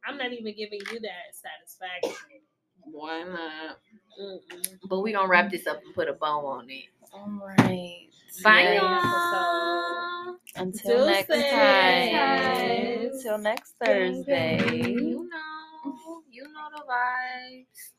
I'm 0.08 0.16
not 0.16 0.32
even 0.32 0.54
giving 0.56 0.80
you 0.90 1.00
that 1.00 1.34
satisfaction. 1.34 2.40
Why 2.80 3.24
not? 3.24 3.78
Mm-mm. 4.18 4.78
But 4.88 5.00
we 5.00 5.12
gonna 5.12 5.28
wrap 5.28 5.50
this 5.50 5.66
up 5.66 5.82
and 5.84 5.94
put 5.94 6.08
a 6.08 6.14
bow 6.14 6.46
on 6.46 6.70
it. 6.70 6.84
All 7.12 7.28
right. 7.58 8.08
Bye, 8.42 8.62
Next 8.64 8.82
y'all. 8.82 10.36
Until 10.56 11.06
next 11.06 11.28
time. 11.28 13.10
Until 13.12 13.38
next 13.38 13.74
Thursday. 13.84 14.82
You 14.82 15.28
know, 15.28 16.22
you 16.30 16.44
know 16.44 16.68
the 16.74 16.82
vibes. 16.90 17.92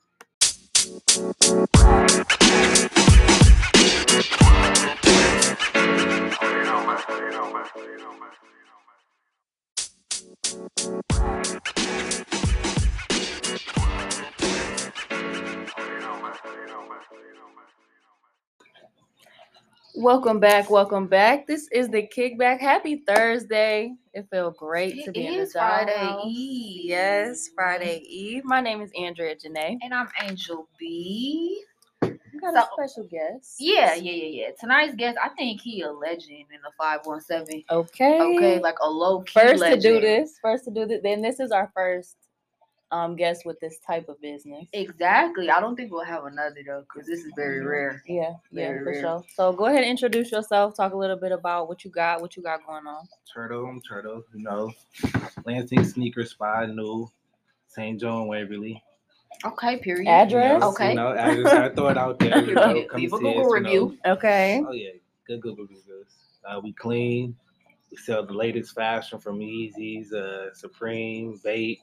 Welcome 19.95 20.39
back. 20.39 20.69
Welcome 20.69 21.07
back. 21.07 21.47
This 21.47 21.67
is 21.71 21.89
the 21.89 22.07
kickback. 22.07 22.59
Happy 22.59 23.03
Thursday. 23.07 23.95
It 24.13 24.27
felt 24.31 24.55
great 24.57 25.03
to 25.03 25.09
It 25.09 25.13
be 25.13 25.27
in 25.27 25.39
the 25.39 25.45
Friday. 25.47 26.21
Eve. 26.25 26.85
Yes, 26.85 27.49
Friday 27.53 27.97
Eve. 28.07 28.43
My 28.45 28.61
name 28.61 28.81
is 28.81 28.91
Andrea 28.97 29.35
Janae. 29.35 29.77
And 29.81 29.93
I'm 29.93 30.07
Angel 30.23 30.69
B. 30.77 31.63
We 32.01 32.39
got 32.39 32.53
So- 32.53 32.59
a 32.61 32.87
special 32.87 33.09
guest. 33.09 33.55
Yeah, 33.59 33.95
yeah, 33.95 34.11
yeah, 34.13 34.45
yeah. 34.45 34.49
Tonight's 34.59 34.95
guest, 34.95 35.17
I 35.21 35.29
think 35.29 35.59
he 35.61 35.81
a 35.81 35.91
legend 35.91 36.45
in 36.53 36.61
the 36.63 36.71
517. 36.77 37.65
Okay. 37.69 38.21
Okay, 38.21 38.59
like 38.59 38.77
a 38.81 38.89
low 38.89 39.21
key 39.23 39.39
first 39.39 39.59
legend. 39.61 39.81
to 39.81 39.89
do 39.95 39.99
this. 40.01 40.37
First 40.41 40.65
to 40.65 40.71
do 40.71 40.85
this. 40.85 41.01
Then 41.03 41.21
this 41.21 41.39
is 41.39 41.51
our 41.51 41.71
first 41.75 42.15
um 42.91 43.15
guest 43.15 43.45
with 43.45 43.59
this 43.59 43.79
type 43.85 44.09
of 44.09 44.19
business. 44.21 44.65
Exactly. 44.73 45.49
I 45.49 45.59
don't 45.59 45.75
think 45.75 45.91
we'll 45.91 46.03
have 46.03 46.25
another 46.25 46.61
though, 46.65 46.81
because 46.91 47.07
this 47.07 47.19
is 47.19 47.31
very 47.35 47.63
rare. 47.63 48.01
Yeah, 48.07 48.33
yeah, 48.51 48.77
for 48.79 48.85
rare. 48.85 49.01
sure. 49.01 49.23
So 49.35 49.53
go 49.53 49.65
ahead 49.65 49.81
and 49.81 49.91
introduce 49.91 50.31
yourself. 50.31 50.75
Talk 50.75 50.93
a 50.93 50.97
little 50.97 51.15
bit 51.17 51.31
about 51.31 51.67
what 51.67 51.83
you 51.85 51.91
got, 51.91 52.21
what 52.21 52.35
you 52.35 52.43
got 52.43 52.65
going 52.65 52.87
on. 52.87 53.07
Turtle, 53.31 53.65
I'm 53.67 53.81
Turtle, 53.81 54.23
you 54.33 54.41
know. 54.43 54.71
Lansing 55.45 55.83
Sneaker 55.83 56.25
Spy, 56.25 56.65
new. 56.65 57.09
St. 57.67 57.99
John 57.99 58.25
Waverly. 58.27 58.81
Okay, 59.45 59.77
period. 59.77 60.05
You 60.05 60.11
Address? 60.11 60.59
know, 60.61 60.69
Okay. 60.71 60.89
You 60.89 60.95
know, 60.95 61.13
I 61.15 61.69
throw 61.69 61.89
it 61.89 61.97
out 61.97 62.17
there. 62.19 62.43
You 62.43 62.55
know, 62.55 62.85
Leave 62.95 63.13
a 63.13 63.17
Google 63.17 63.29
us, 63.29 63.35
you 63.35 63.41
know. 63.43 63.49
review. 63.51 63.97
Okay. 64.05 64.63
Oh 64.67 64.71
yeah, 64.73 64.89
good 65.27 65.41
Google 65.41 65.65
reviews. 65.65 66.07
Uh, 66.43 66.59
we 66.61 66.73
clean. 66.73 67.35
We 67.91 67.97
sell 67.97 68.25
the 68.25 68.33
latest 68.33 68.73
fashion 68.75 69.19
from 69.19 69.39
Yeezys, 69.39 70.11
uh, 70.13 70.53
Supreme, 70.53 71.39
Bait. 71.43 71.79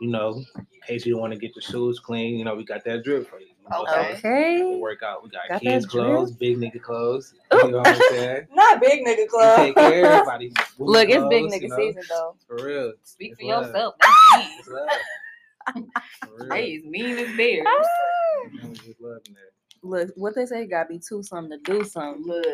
You 0.00 0.08
know, 0.10 0.42
in 0.56 0.64
case 0.86 1.04
you 1.04 1.18
want 1.18 1.32
to 1.34 1.38
get 1.38 1.54
your 1.54 1.62
shoes 1.62 2.00
clean, 2.00 2.38
you 2.38 2.44
know, 2.44 2.54
we 2.54 2.64
got 2.64 2.84
that 2.84 3.04
drip 3.04 3.28
for 3.28 3.38
you. 3.38 3.46
you 3.48 3.70
know, 3.70 3.82
Okay. 3.82 4.14
so 4.14 4.28
Okay. 4.28 4.70
we 4.74 4.76
work 4.80 5.02
out. 5.02 5.22
We 5.22 5.28
got, 5.28 5.48
Got 5.48 5.60
kids 5.60 5.84
that 5.84 5.90
drip? 5.92 6.04
clothes, 6.06 6.32
big 6.32 6.56
nigga 6.58 6.80
clothes. 6.82 7.34
You 7.62 7.70
know 7.72 7.78
what 7.78 7.88
I'm 7.88 8.00
saying? 8.08 8.46
Not 8.54 8.80
big 8.80 9.04
nigga 9.04 9.26
We 9.32 9.64
take 9.66 9.76
care 9.76 10.04
of 10.06 10.12
everybody. 10.12 10.52
Women 10.78 10.92
Look, 10.92 11.08
it's 11.10 11.24
big 11.28 11.44
nigga 11.44 11.60
you 11.62 11.68
know, 11.68 11.76
season 11.76 12.02
though. 12.08 12.36
For 12.46 12.64
real. 12.64 12.92
Speak 13.04 13.32
It's 13.32 13.40
for 13.40 13.46
love. 13.46 13.66
yourself. 13.66 13.94
That's 14.00 14.38
me. 14.38 14.56
It's 14.58 14.68
love. 14.68 14.88
For 16.22 16.44
real. 16.44 16.52
Hey, 16.54 16.76
as 16.78 16.84
mean 16.84 17.18
as 17.18 17.36
bears. 17.36 17.66
Ah. 17.68 18.64
I 18.64 18.68
was 18.68 18.78
just 18.78 19.00
loving 19.00 19.34
that. 19.34 19.50
Look, 19.82 20.10
what 20.16 20.34
they 20.34 20.46
say, 20.46 20.66
gotta 20.66 20.88
be 20.88 20.98
two 20.98 21.22
something 21.22 21.58
to 21.62 21.72
do 21.72 21.84
something. 21.84 22.24
Look. 22.26 22.46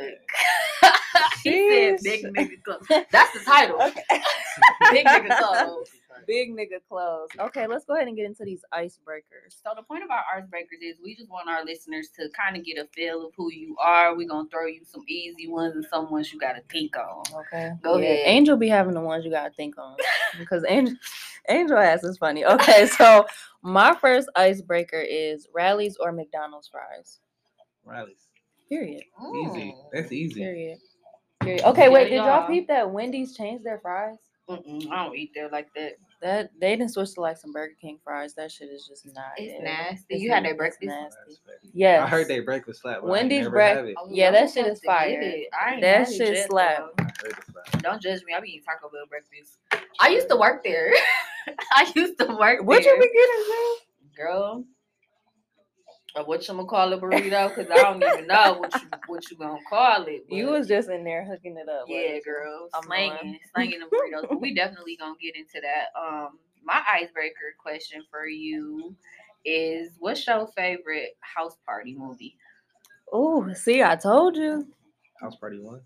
he 1.44 1.70
said 1.70 1.98
big 2.02 2.24
nigga 2.24 2.62
clothes. 2.64 2.86
That's 2.88 3.32
the 3.32 3.40
title. 3.46 3.80
Okay. 3.80 4.02
Big 4.90 5.06
nigga 5.06 5.38
clothes. 5.38 5.88
Big 6.26 6.50
nigga 6.50 6.80
clothes. 6.88 7.28
Okay, 7.38 7.66
let's 7.66 7.84
go 7.84 7.94
ahead 7.94 8.08
and 8.08 8.16
get 8.16 8.26
into 8.26 8.44
these 8.44 8.64
icebreakers. 8.72 9.60
So 9.62 9.70
the 9.76 9.82
point 9.82 10.04
of 10.04 10.10
our 10.10 10.22
icebreakers 10.36 10.82
is 10.82 10.96
we 11.02 11.14
just 11.14 11.30
want 11.30 11.48
our 11.48 11.64
listeners 11.64 12.08
to 12.16 12.28
kind 12.30 12.56
of 12.56 12.64
get 12.64 12.78
a 12.78 12.86
feel 12.94 13.26
of 13.26 13.32
who 13.36 13.52
you 13.52 13.76
are. 13.78 14.16
We're 14.16 14.28
gonna 14.28 14.48
throw 14.48 14.66
you 14.66 14.80
some 14.84 15.04
easy 15.08 15.48
ones 15.48 15.74
and 15.76 15.84
some 15.90 16.10
ones 16.10 16.32
you 16.32 16.38
gotta 16.40 16.62
think 16.70 16.96
on. 16.96 17.22
Okay. 17.34 17.72
Go 17.82 17.98
Yeah, 17.98 18.10
ahead. 18.10 18.26
Angel 18.26 18.56
be 18.56 18.68
having 18.68 18.94
the 18.94 19.00
ones 19.00 19.24
you 19.24 19.30
gotta 19.30 19.52
think 19.54 19.76
on. 19.78 19.96
because 20.38 20.64
Angel 20.68 20.96
Angel 21.48 21.78
ass 21.78 22.02
is 22.04 22.18
funny. 22.18 22.44
Okay, 22.44 22.86
so 22.86 23.26
my 23.62 23.94
first 23.94 24.28
icebreaker 24.36 25.00
is 25.00 25.48
Rally's 25.54 25.96
or 25.96 26.12
McDonald's 26.12 26.68
fries. 26.68 27.20
Rally's. 27.84 28.28
Period. 28.68 29.04
Easy. 29.34 29.74
Mm. 29.76 29.84
That's 29.92 30.10
easy. 30.12 30.40
Period. 30.40 30.78
Period. 31.40 31.62
Okay, 31.64 31.88
wait, 31.88 32.04
did 32.08 32.16
y'all 32.16 32.26
y'all. 32.26 32.46
peep 32.48 32.66
that 32.68 32.90
Wendy's 32.90 33.36
changed 33.36 33.62
their 33.64 33.78
fries? 33.78 34.16
Mm-mm, 34.48 34.90
I 34.90 35.04
don't 35.04 35.16
eat 35.16 35.30
there 35.34 35.48
like 35.50 35.72
that. 35.74 35.92
That 36.22 36.50
they 36.60 36.76
didn't 36.76 36.92
switch 36.92 37.12
to 37.14 37.20
like 37.20 37.36
some 37.36 37.52
Burger 37.52 37.74
King 37.80 37.98
fries. 38.02 38.34
That 38.34 38.50
shit 38.50 38.68
is 38.70 38.86
just 38.86 39.04
not. 39.14 39.32
It's 39.36 39.52
it. 39.60 39.62
nasty. 39.62 40.06
It's 40.14 40.22
you 40.22 40.30
had 40.30 40.44
their 40.44 40.54
breakfast? 40.54 40.82
Nasty. 40.86 41.38
Yes. 41.74 42.02
I 42.04 42.08
heard 42.08 42.26
they 42.28 42.40
breakfast 42.40 42.80
slap. 42.82 42.96
but 43.02 43.04
I 43.04 43.04
ain't 43.04 43.10
Wendy's 43.10 43.38
never 43.40 43.50
break- 43.50 43.76
have 43.76 43.84
it. 43.84 43.94
Oh, 43.98 44.08
Yeah, 44.10 44.30
that 44.30 44.50
shit 44.50 44.66
is 44.66 44.80
to 44.80 44.86
fire. 44.86 45.32
I 45.52 45.80
That 45.80 46.08
shit 46.10 46.34
yet, 46.34 46.46
slap. 46.48 46.78
though. 46.78 46.90
I 46.98 47.02
heard 47.02 47.32
it 47.32 47.44
slap. 47.52 47.82
Don't 47.82 48.00
judge 48.02 48.22
me. 48.24 48.32
I 48.34 48.40
be 48.40 48.48
eating 48.48 48.62
Taco 48.64 48.88
Bell 48.90 49.04
breakfast. 49.08 49.58
I 50.00 50.08
used 50.08 50.28
to 50.30 50.36
work 50.36 50.64
there. 50.64 50.92
I 51.72 51.92
used 51.94 52.18
to 52.18 52.26
work 52.26 52.62
What 52.64 52.82
there. 52.82 52.94
you 52.96 53.00
be 53.00 53.08
getting, 53.12 54.16
girl? 54.16 54.64
Or 56.16 56.24
what 56.24 56.48
you 56.48 56.54
gonna 56.54 56.66
call 56.66 56.92
a 56.92 56.98
burrito? 56.98 57.54
Because 57.54 57.70
I 57.70 57.76
don't 57.76 58.02
even 58.02 58.26
know 58.26 58.56
what 58.58 58.72
you 58.74 58.88
what 59.06 59.30
you 59.30 59.36
gonna 59.36 59.58
call 59.68 60.02
it. 60.04 60.24
Sid? 60.28 60.36
You 60.38 60.46
was 60.48 60.66
just 60.66 60.88
in 60.88 61.04
there 61.04 61.24
hooking 61.24 61.56
it 61.58 61.68
up. 61.68 61.84
yeah, 61.88 62.06
wasn't 62.06 62.24
girl, 62.24 62.68
I'm 62.74 62.82
slanging, 62.84 63.16
knowing. 63.22 63.38
slanging 63.54 63.80
the 63.80 63.86
burritos. 63.86 64.28
but 64.28 64.40
we 64.40 64.54
definitely 64.54 64.96
gonna 64.96 65.14
get 65.20 65.36
into 65.36 65.60
that. 65.60 65.88
Um, 66.00 66.38
my 66.64 66.80
icebreaker 66.90 67.54
question 67.58 68.02
for 68.10 68.26
you 68.26 68.96
is: 69.44 69.90
What's 69.98 70.26
your 70.26 70.48
favorite 70.56 71.16
house 71.20 71.56
party 71.66 71.94
movie? 71.96 72.36
Oh, 73.12 73.52
see, 73.52 73.82
I 73.82 73.96
told 73.96 74.36
you. 74.36 74.66
House 75.20 75.36
party 75.36 75.58
one. 75.60 75.82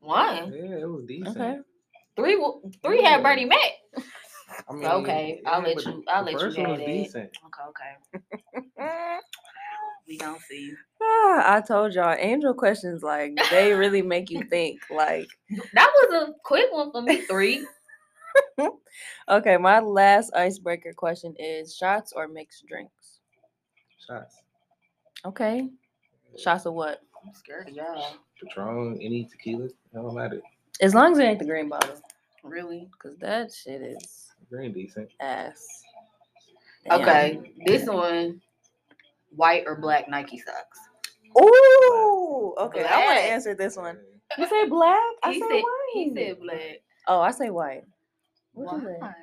One, 0.00 0.52
Yeah, 0.52 0.78
it 0.78 0.88
was 0.88 1.04
decent. 1.06 1.36
Okay. 1.36 1.58
three, 2.16 2.34
w- 2.34 2.60
three 2.82 3.02
had 3.02 3.22
Bernie 3.22 3.44
Mac. 3.44 3.58
I 4.68 4.72
mean, 4.72 4.84
Okay, 4.84 5.42
I'll 5.46 5.60
let 5.62 5.84
you- 5.84 6.04
I'll 6.08 6.24
the 6.24 6.32
let 6.32 6.34
you 6.34 6.38
first 6.40 6.58
one 6.58 6.66
have 6.66 6.78
was 6.78 6.86
that. 6.86 6.92
decent. 6.92 7.30
Okay, 7.46 8.64
okay. 8.88 9.18
We 10.08 10.18
gonna 10.18 10.38
see. 10.40 10.74
Ah, 11.00 11.54
I 11.56 11.60
told 11.60 11.94
y'all, 11.94 12.16
angel 12.18 12.54
questions 12.54 13.02
like 13.04 13.38
they 13.50 13.72
really 13.72 14.02
make 14.02 14.30
you 14.30 14.42
think. 14.44 14.80
Like, 14.90 15.28
That 15.74 15.90
was 15.94 16.28
a 16.28 16.32
quick 16.44 16.72
one 16.72 16.90
for 16.90 17.02
me. 17.02 17.20
Three. 17.22 17.64
okay, 19.28 19.56
my 19.58 19.78
last 19.78 20.32
icebreaker 20.34 20.92
question 20.92 21.34
is 21.38 21.76
shots 21.76 22.12
or 22.12 22.26
mixed 22.26 22.66
drinks? 22.66 23.20
Shots. 24.06 24.42
Okay, 25.24 25.68
shots 26.36 26.66
of 26.66 26.74
what? 26.74 27.00
I'm 27.24 27.32
scared 27.34 27.68
of 27.68 27.74
y'all. 27.74 28.16
Patron, 28.42 28.98
any 29.00 29.24
tequila, 29.24 29.66
it 29.66 29.74
don't 29.94 30.14
matter. 30.16 30.40
As 30.80 30.94
long 30.94 31.12
as 31.12 31.18
it 31.20 31.24
ain't 31.24 31.38
the 31.38 31.44
green 31.44 31.68
bottle, 31.68 32.00
Really? 32.42 32.90
cause 33.00 33.16
that 33.18 33.52
shit 33.52 33.82
is 33.82 34.31
Green 34.52 34.72
decent. 34.72 35.08
ass. 35.20 35.82
Damn. 36.84 37.00
Okay, 37.00 37.52
this 37.64 37.86
one, 37.88 38.40
white 39.34 39.64
or 39.66 39.76
black 39.76 40.08
Nike 40.10 40.38
socks. 40.38 40.78
Ooh, 41.40 42.54
okay. 42.58 42.84
I 42.84 43.04
want 43.06 43.18
to 43.18 43.24
answer 43.24 43.54
this 43.54 43.76
one. 43.76 43.98
You 44.36 44.46
say 44.46 44.66
black? 44.68 44.98
I 45.22 45.32
He 45.32 45.40
say 45.40 45.46
said 45.48 45.62
white. 45.62 45.90
he 45.94 46.12
said 46.14 46.40
black. 46.40 46.82
Oh, 47.06 47.20
I 47.20 47.30
say 47.30 47.50
white. 47.50 47.84
What 48.52 48.76
you 48.80 48.88
say? 48.88 48.96
Why? 48.98 49.14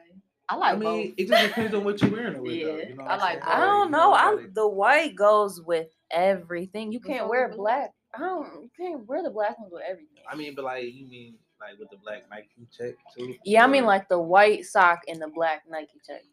I 0.51 0.55
I 0.55 0.57
like 0.57 0.79
mean, 0.79 1.07
both. 1.09 1.13
it 1.17 1.27
just 1.27 1.43
depends 1.47 1.75
on 1.75 1.83
what 1.83 2.01
you're 2.01 2.09
wearing 2.11 2.35
it 2.35 2.41
with. 2.41 2.51
though, 2.51 2.77
Yeah, 2.77 2.87
you 2.87 2.95
know 2.95 3.03
I 3.03 3.05
what 3.05 3.11
I'm 3.13 3.19
like 3.19 3.43
saying? 3.43 3.55
I 3.55 3.59
don't 3.59 3.91
know. 3.91 4.13
I 4.13 4.21
gotta- 4.35 4.47
the 4.53 4.67
white 4.67 5.15
goes 5.15 5.61
with 5.61 5.89
everything. 6.09 6.91
You 6.91 6.99
can't 6.99 7.29
wear 7.29 7.49
black. 7.55 7.91
I 8.15 8.19
don't. 8.19 8.45
You 8.63 8.69
can't 8.75 9.05
wear 9.07 9.21
the 9.21 9.29
black 9.29 9.59
ones 9.59 9.71
with 9.71 9.83
everything. 9.87 10.23
I 10.27 10.35
mean, 10.35 10.55
but 10.55 10.65
like 10.65 10.85
you 10.91 11.05
mean 11.07 11.35
like 11.59 11.79
with 11.79 11.89
the 11.89 11.97
black 11.97 12.23
Nike 12.29 12.67
check 12.75 12.95
too? 13.15 13.35
Yeah, 13.45 13.63
I 13.63 13.67
mean 13.67 13.85
like 13.85 14.07
the 14.09 14.19
white 14.19 14.65
sock 14.65 15.01
and 15.07 15.21
the 15.21 15.27
black 15.27 15.63
Nike 15.69 15.99
check. 16.05 16.23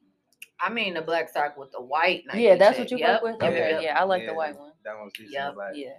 I 0.60 0.70
mean 0.70 0.94
the 0.94 1.02
black 1.02 1.28
sock 1.28 1.56
with 1.56 1.72
the 1.72 1.80
white 1.80 2.24
Nike. 2.26 2.42
yeah, 2.42 2.56
that's 2.56 2.76
check. 2.76 2.84
what 2.84 2.90
you 2.90 2.98
yep. 2.98 3.20
fuck 3.20 3.22
with. 3.22 3.34
Okay, 3.36 3.70
yep. 3.70 3.82
yeah, 3.82 4.00
I 4.00 4.04
like 4.04 4.26
the 4.26 4.34
white 4.34 4.58
one. 4.58 4.72
That 4.84 4.98
one's 4.98 5.12
decent. 5.14 5.32
Yep. 5.32 5.56
Like, 5.56 5.76
Yeah. 5.76 5.90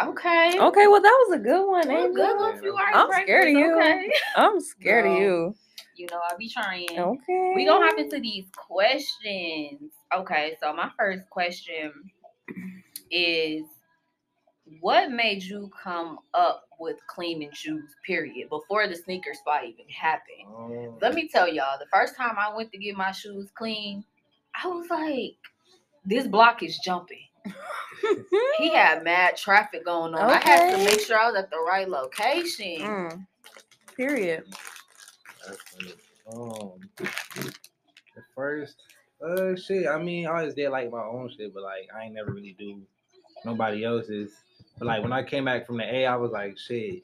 Okay. 0.00 0.58
Okay, 0.58 0.86
well 0.86 1.00
that 1.00 1.24
was 1.26 1.36
a 1.36 1.42
good 1.42 1.66
one. 1.66 1.88
Well, 1.88 2.12
good 2.12 2.36
one, 2.36 2.60
few 2.60 2.76
I'm 2.76 3.10
scared 3.22 3.48
of 3.48 3.54
you. 3.54 3.76
Okay. 3.76 4.12
I'm 4.36 4.60
scared 4.60 5.04
Girl. 5.04 5.14
of 5.14 5.22
you. 5.22 5.54
You 5.96 6.06
know 6.10 6.20
I'll 6.30 6.38
be 6.38 6.48
trying. 6.48 6.86
Okay. 6.96 7.52
We 7.56 7.64
gonna 7.64 7.86
hop 7.86 7.98
into 7.98 8.20
these 8.20 8.46
questions. 8.54 9.92
Okay, 10.14 10.56
so 10.60 10.72
my 10.72 10.90
first 10.98 11.28
question 11.30 11.92
is 13.10 13.62
what 14.80 15.10
made 15.10 15.42
you 15.42 15.70
come 15.82 16.18
up 16.34 16.68
with 16.78 16.96
cleaning 17.06 17.50
shoes, 17.52 17.94
period, 18.06 18.48
before 18.48 18.86
the 18.86 18.94
sneaker 18.94 19.34
spot 19.34 19.64
even 19.64 19.86
happened? 19.88 20.46
um, 20.56 20.98
Let 21.00 21.14
me 21.14 21.28
tell 21.28 21.48
y'all, 21.48 21.78
the 21.78 21.86
first 21.92 22.16
time 22.16 22.36
I 22.38 22.54
went 22.54 22.72
to 22.72 22.78
get 22.78 22.96
my 22.96 23.12
shoes 23.12 23.48
clean, 23.54 24.04
I 24.54 24.68
was 24.68 24.88
like, 24.90 25.36
this 26.04 26.26
block 26.26 26.62
is 26.62 26.78
jumping. 26.78 27.18
He 28.58 28.68
had 28.74 29.04
mad 29.04 29.36
traffic 29.36 29.84
going 29.84 30.14
on. 30.14 30.30
I 30.30 30.38
had 30.38 30.76
to 30.76 30.84
make 30.84 31.00
sure 31.00 31.18
I 31.18 31.30
was 31.30 31.36
at 31.36 31.50
the 31.50 31.58
right 31.58 31.88
location. 31.88 32.80
Mm. 32.80 33.26
Period. 33.96 34.44
Um, 36.32 36.72
the 36.96 38.22
first, 38.34 38.76
uh, 39.24 39.56
shit. 39.56 39.86
I 39.86 40.00
mean, 40.02 40.26
I 40.26 40.30
always 40.40 40.54
did 40.54 40.70
like 40.70 40.90
my 40.90 41.02
own 41.02 41.30
shit, 41.36 41.54
but 41.54 41.62
like 41.62 41.88
I 41.94 42.04
ain't 42.04 42.14
never 42.14 42.32
really 42.32 42.54
do 42.58 42.82
nobody 43.44 43.84
else's. 43.84 44.32
But 44.78 44.86
like 44.86 45.02
when 45.02 45.12
I 45.12 45.22
came 45.22 45.44
back 45.44 45.66
from 45.66 45.78
the 45.78 45.84
A, 45.94 46.06
I 46.06 46.16
was 46.16 46.30
like, 46.30 46.58
shit. 46.58 47.02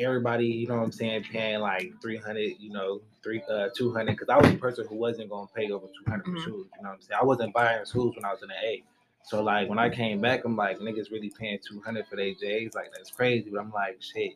Everybody, 0.00 0.46
you 0.46 0.68
know 0.68 0.76
what 0.76 0.84
I'm 0.84 0.92
saying, 0.92 1.24
paying 1.24 1.58
like 1.58 1.90
300, 2.00 2.54
you 2.60 2.70
know, 2.70 3.00
three, 3.24 3.42
uh, 3.50 3.68
200, 3.76 4.12
because 4.12 4.28
I 4.28 4.36
was 4.36 4.48
a 4.48 4.56
person 4.56 4.86
who 4.88 4.94
wasn't 4.94 5.28
gonna 5.28 5.48
pay 5.52 5.72
over 5.72 5.88
200 6.04 6.24
for 6.24 6.30
Mhm. 6.30 6.44
shoes. 6.44 6.46
You 6.76 6.82
know 6.84 6.90
what 6.90 6.94
I'm 6.94 7.00
saying? 7.00 7.18
I 7.20 7.24
wasn't 7.24 7.52
buying 7.52 7.84
shoes 7.84 8.14
when 8.14 8.24
I 8.24 8.30
was 8.32 8.40
in 8.42 8.48
the 8.48 8.54
A. 8.64 8.84
So 9.24 9.42
like 9.42 9.68
when 9.68 9.80
I 9.80 9.90
came 9.90 10.20
back, 10.20 10.44
I'm 10.44 10.54
like, 10.54 10.78
niggas 10.78 11.10
really 11.10 11.30
paying 11.30 11.58
200 11.58 12.06
for 12.06 12.14
their 12.14 12.32
J's, 12.32 12.74
like 12.74 12.92
that's 12.94 13.10
crazy. 13.10 13.50
But 13.50 13.58
I'm 13.60 13.72
like, 13.72 14.00
shit. 14.00 14.34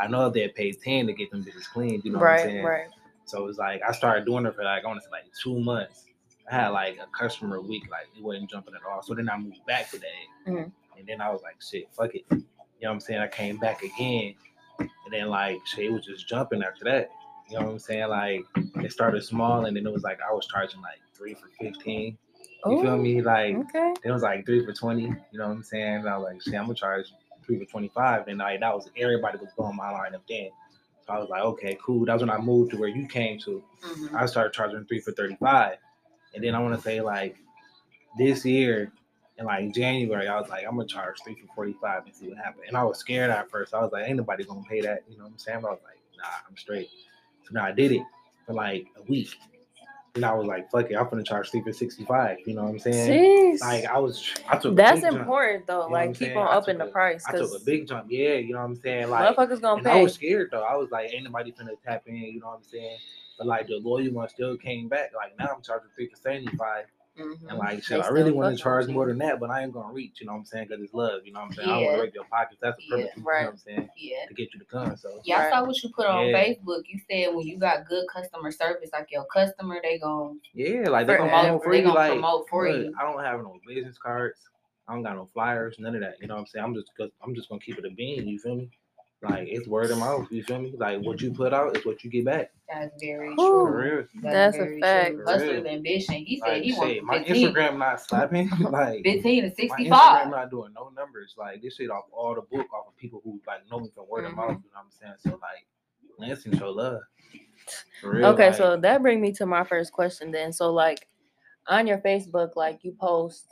I 0.00 0.08
know 0.08 0.28
they 0.30 0.48
pay 0.48 0.72
10 0.72 1.06
to 1.06 1.12
get 1.12 1.30
them 1.30 1.44
bitches 1.44 1.68
cleaned, 1.72 2.04
you 2.04 2.10
know 2.10 2.18
what 2.18 2.24
I'm 2.26 2.32
right, 2.32 2.42
saying? 2.42 2.64
right. 2.64 2.86
So 3.24 3.46
it's 3.46 3.58
like 3.58 3.82
I 3.88 3.92
started 3.92 4.24
doing 4.26 4.44
it 4.46 4.56
for 4.56 4.64
like 4.64 4.82
I 4.82 4.86
want 4.88 4.98
to 5.00 5.04
say 5.04 5.10
like 5.12 5.32
two 5.40 5.60
months. 5.60 6.06
I 6.50 6.56
had 6.56 6.68
like 6.70 6.98
a 6.98 7.06
customer 7.16 7.56
a 7.56 7.60
week, 7.62 7.88
like 7.88 8.08
it 8.18 8.22
wasn't 8.22 8.50
jumping 8.50 8.74
at 8.74 8.80
all. 8.84 9.00
So 9.02 9.14
then 9.14 9.30
I 9.30 9.38
moved 9.38 9.64
back 9.64 9.90
to 9.92 9.98
that, 10.00 10.50
Mhm. 10.50 10.72
And 10.98 11.06
then 11.06 11.20
I 11.20 11.30
was 11.30 11.42
like, 11.42 11.56
shit, 11.62 11.88
fuck 11.92 12.14
it. 12.14 12.24
You 12.30 12.36
know 12.38 12.88
what 12.90 12.90
I'm 12.90 13.00
saying? 13.00 13.20
I 13.20 13.28
came 13.28 13.56
back 13.58 13.82
again, 13.82 14.34
and 14.78 14.88
then 15.10 15.28
like 15.28 15.58
shit 15.66 15.86
it 15.86 15.92
was 15.92 16.04
just 16.04 16.28
jumping 16.28 16.62
after 16.62 16.84
that. 16.84 17.10
You 17.48 17.58
know 17.58 17.66
what 17.66 17.72
I'm 17.72 17.78
saying? 17.78 18.08
Like 18.08 18.44
it 18.56 18.92
started 18.92 19.22
small, 19.24 19.66
and 19.66 19.76
then 19.76 19.86
it 19.86 19.92
was 19.92 20.02
like 20.02 20.18
I 20.28 20.32
was 20.32 20.46
charging 20.46 20.80
like 20.80 21.00
three 21.14 21.34
for 21.34 21.48
fifteen. 21.60 22.18
You 22.66 22.80
feel 22.80 22.94
Ooh, 22.94 23.02
me? 23.02 23.20
Like 23.22 23.56
Okay. 23.56 23.94
it 24.04 24.10
was 24.10 24.22
like 24.22 24.46
three 24.46 24.64
for 24.64 24.72
twenty. 24.72 25.02
You 25.02 25.38
know 25.38 25.46
what 25.48 25.52
I'm 25.54 25.62
saying? 25.62 25.96
And 25.96 26.08
I 26.08 26.16
was 26.16 26.24
like, 26.24 26.42
shit, 26.42 26.54
I'm 26.54 26.64
gonna 26.64 26.74
charge 26.74 27.12
three 27.44 27.58
for 27.58 27.64
twenty 27.70 27.88
five. 27.94 28.26
And 28.28 28.38
like 28.38 28.60
that 28.60 28.74
was 28.74 28.90
everybody 28.96 29.38
was 29.38 29.50
going 29.56 29.76
my 29.76 29.90
line 29.90 30.14
up 30.14 30.22
then. 30.28 30.48
So 31.06 31.12
I 31.12 31.18
was 31.18 31.28
like, 31.28 31.42
okay, 31.42 31.76
cool. 31.84 32.06
That 32.06 32.14
was 32.14 32.22
when 32.22 32.30
I 32.30 32.38
moved 32.38 32.70
to 32.70 32.78
where 32.78 32.88
you 32.88 33.06
came 33.06 33.38
to. 33.40 33.62
Mhm. 33.82 34.14
I 34.14 34.24
started 34.26 34.54
charging 34.54 34.84
three 34.86 35.00
for 35.00 35.12
35. 35.12 35.76
And 36.34 36.42
then 36.42 36.54
I 36.54 36.60
want 36.60 36.74
to 36.74 36.80
say 36.80 37.02
like 37.02 37.36
this 38.18 38.44
year 38.46 38.90
in 39.38 39.46
like 39.46 39.74
January, 39.74 40.28
I 40.28 40.40
was 40.40 40.48
like, 40.48 40.64
I'm 40.66 40.76
gonna 40.76 40.86
charge 40.86 41.16
three 41.24 41.34
for 41.34 41.52
45 41.54 42.06
and 42.06 42.14
see 42.14 42.28
what 42.28 42.38
happens. 42.38 42.64
And 42.68 42.76
I 42.76 42.84
was 42.84 42.98
scared 42.98 43.30
at 43.30 43.50
first. 43.50 43.74
I 43.74 43.80
was 43.80 43.92
like, 43.92 44.06
ain't 44.06 44.16
nobody 44.16 44.44
gonna 44.44 44.62
pay 44.68 44.80
that, 44.82 45.02
you 45.08 45.16
know 45.16 45.24
what 45.24 45.32
I'm 45.32 45.38
saying? 45.38 45.60
But 45.62 45.68
I 45.68 45.70
was 45.72 45.80
like, 45.84 45.98
nah, 46.16 46.24
I'm 46.48 46.56
straight. 46.56 46.88
So 47.42 47.50
now 47.52 47.64
I 47.64 47.72
did 47.72 47.92
it 47.92 48.02
for 48.46 48.52
like 48.54 48.86
a 48.96 49.02
week. 49.02 49.34
And 50.14 50.24
I 50.24 50.32
was 50.32 50.46
like, 50.46 50.70
fuck 50.70 50.88
it, 50.90 50.94
I'm 50.96 51.08
gonna 51.08 51.24
charge 51.24 51.50
three 51.50 51.62
for 51.62 51.72
65, 51.72 52.38
you 52.46 52.54
know 52.54 52.62
what 52.62 52.70
I'm 52.70 52.78
saying? 52.78 53.20
Jeez. 53.20 53.60
Like 53.60 53.84
I 53.86 53.98
was 53.98 54.32
I 54.48 54.56
took 54.56 54.72
a 54.72 54.76
That's 54.76 55.00
big 55.00 55.10
jump. 55.10 55.20
important 55.22 55.66
though. 55.66 55.82
You 55.82 55.88
know 55.88 55.92
like 55.92 56.14
keep 56.14 56.36
on 56.36 56.46
upping 56.48 56.78
the 56.78 56.84
a- 56.84 56.90
price 56.90 57.24
I 57.28 57.32
took 57.32 57.60
a 57.60 57.64
big 57.64 57.88
jump, 57.88 58.06
yeah, 58.08 58.34
you 58.34 58.52
know 58.52 58.60
what 58.60 58.66
I'm 58.66 58.76
saying? 58.76 59.10
Like 59.10 59.36
motherfuckers 59.36 59.60
gonna 59.60 59.78
and 59.78 59.88
I 59.88 60.00
was 60.00 60.14
scared 60.14 60.50
though. 60.52 60.62
I 60.62 60.76
was 60.76 60.90
like, 60.92 61.12
ain't 61.12 61.24
nobody 61.24 61.50
finna 61.50 61.70
tap 61.84 62.04
in, 62.06 62.14
you 62.14 62.38
know 62.38 62.46
what 62.46 62.58
I'm 62.58 62.64
saying? 62.64 62.98
But 63.36 63.48
like 63.48 63.66
the 63.66 63.78
loyal 63.78 64.12
one 64.12 64.28
still 64.28 64.56
came 64.56 64.88
back. 64.88 65.10
Like 65.16 65.36
now 65.36 65.48
I'm 65.52 65.62
charging 65.62 65.88
three 65.96 66.06
for 66.08 66.16
75. 66.16 66.84
Mhm. 67.18 67.48
And 67.48 67.58
like 67.58 67.76
They 67.76 67.80
shit, 67.82 68.00
I 68.00 68.08
really 68.08 68.32
want 68.32 68.56
to 68.56 68.60
charge 68.62 68.88
more 68.88 69.06
than 69.06 69.18
that, 69.18 69.38
but 69.38 69.48
I 69.50 69.62
ain't 69.62 69.72
gonna 69.72 69.92
reach, 69.92 70.20
you 70.20 70.26
know 70.26 70.32
what 70.32 70.40
I'm 70.40 70.44
saying? 70.46 70.66
Because 70.68 70.82
it's 70.82 70.92
love, 70.94 71.24
you 71.24 71.32
know 71.32 71.40
what 71.40 71.46
I'm 71.46 71.52
saying? 71.52 71.68
I 71.68 71.78
want 71.78 71.96
to 71.96 72.02
rape 72.02 72.14
your 72.14 72.24
pockets. 72.24 72.58
That's 72.60 72.76
the 72.76 72.82
Yeah, 72.88 72.96
purpose, 72.96 73.12
you 73.16 73.22
know 73.22 73.28
right. 73.28 73.44
what 73.44 73.50
I'm 73.52 73.58
saying? 73.58 73.88
Yeah. 73.96 74.26
To 74.26 74.34
get 74.34 74.52
you 74.52 74.58
to 74.58 74.66
come. 74.66 74.96
So 74.96 75.20
Yeah, 75.24 75.38
I 75.46 75.50
saw 75.50 75.64
what 75.64 75.80
you 75.82 75.90
put 75.90 76.06
on 76.06 76.26
Yeah. 76.26 76.32
Facebook. 76.42 76.82
You 76.88 77.00
said 77.08 77.34
when 77.34 77.46
you 77.46 77.56
got 77.58 77.86
good 77.86 78.06
customer 78.08 78.50
service, 78.50 78.90
like 78.92 79.12
your 79.12 79.24
customer, 79.26 79.78
they 79.80 79.98
gon' 79.98 80.40
yeah, 80.54 80.88
like 80.88 81.06
they 81.06 81.12
For- 81.14 81.18
gonna 81.18 81.30
promote, 81.30 81.62
promote 81.62 81.62
for 81.62 81.70
they 81.70 81.78
you. 81.78 81.82
gonna 81.84 81.94
Like 81.94 82.10
promote 82.12 82.48
for 82.48 82.68
look, 82.68 82.80
you. 82.86 82.94
I 82.98 83.02
don't 83.02 83.22
have 83.24 83.40
no 83.40 83.60
business 83.66 83.98
cards. 83.98 84.40
I 84.88 84.92
don't 84.94 85.02
got 85.02 85.14
no 85.14 85.26
flyers, 85.32 85.76
none 85.78 85.94
of 85.94 86.00
that. 86.00 86.20
You 86.20 86.26
know 86.26 86.34
what 86.34 86.40
I'm 86.40 86.46
saying? 86.46 86.64
I'm 86.64 86.74
just 86.74 86.90
I'm 87.22 87.34
just 87.34 87.48
gonna 87.48 87.60
keep 87.60 87.78
it 87.78 87.84
a 87.84 87.90
bean. 87.90 88.26
You 88.26 88.38
feel 88.40 88.56
me? 88.56 88.70
Like 89.24 89.48
it's 89.48 89.66
word 89.66 89.90
of 89.90 89.98
mouth. 89.98 90.26
You 90.30 90.42
feel 90.44 90.58
me? 90.60 90.74
Like 90.76 91.00
what 91.00 91.20
you 91.22 91.32
put 91.32 91.52
out 91.54 91.76
is 91.76 91.84
what 91.86 92.04
you 92.04 92.10
get 92.10 92.26
back. 92.26 92.52
That's 92.72 92.90
very 93.00 93.34
Whew. 93.34 93.36
True. 93.36 93.66
real. 93.66 94.04
That's 94.22 94.58
a 94.58 94.78
fact. 94.80 95.16
True. 95.16 95.24
For 95.24 95.30
Hustler's 95.32 95.66
ambition. 95.66 96.14
He 96.16 96.40
said 96.40 96.48
Like 96.48 96.62
he 96.62 96.70
shit, 96.72 96.78
wants 96.78 97.02
my 97.02 97.18
15, 97.24 97.48
Instagram 97.54 97.78
not 97.78 98.00
slapping. 98.00 98.50
like 98.70 99.02
15 99.04 99.42
to 99.42 99.48
my 99.48 99.54
65. 99.54 99.86
Instagram 99.86 100.30
not 100.30 100.50
doing 100.50 100.72
no 100.74 100.90
numbers. 100.96 101.34
Like 101.38 101.62
this 101.62 101.76
shit 101.76 101.90
off 101.90 102.04
all 102.12 102.34
the 102.34 102.42
book 102.42 102.66
off 102.72 102.88
of 102.88 102.96
people 102.96 103.20
who 103.24 103.40
like 103.46 103.68
know 103.70 103.80
me 103.80 103.90
from 103.94 104.04
word 104.08 104.24
of 104.26 104.32
Mhm. 104.32 104.36
mouth. 104.36 104.48
You 104.48 104.54
know 104.54 104.60
what 104.72 104.84
I'm 104.84 104.90
saying? 104.90 105.14
So 105.18 105.30
like, 105.40 105.66
Lansing 106.18 106.56
show 106.56 106.70
love. 106.70 107.00
Real. 108.02 108.26
Okay, 108.26 108.46
like, 108.48 108.54
so 108.54 108.76
that 108.76 109.02
brings 109.02 109.20
me 109.20 109.32
to 109.32 109.46
my 109.46 109.64
first 109.64 109.92
question 109.92 110.30
then. 110.30 110.52
So 110.52 110.72
like 110.72 111.08
on 111.66 111.86
your 111.86 111.98
Facebook, 111.98 112.56
like 112.56 112.80
you 112.84 112.92
post 112.92 113.46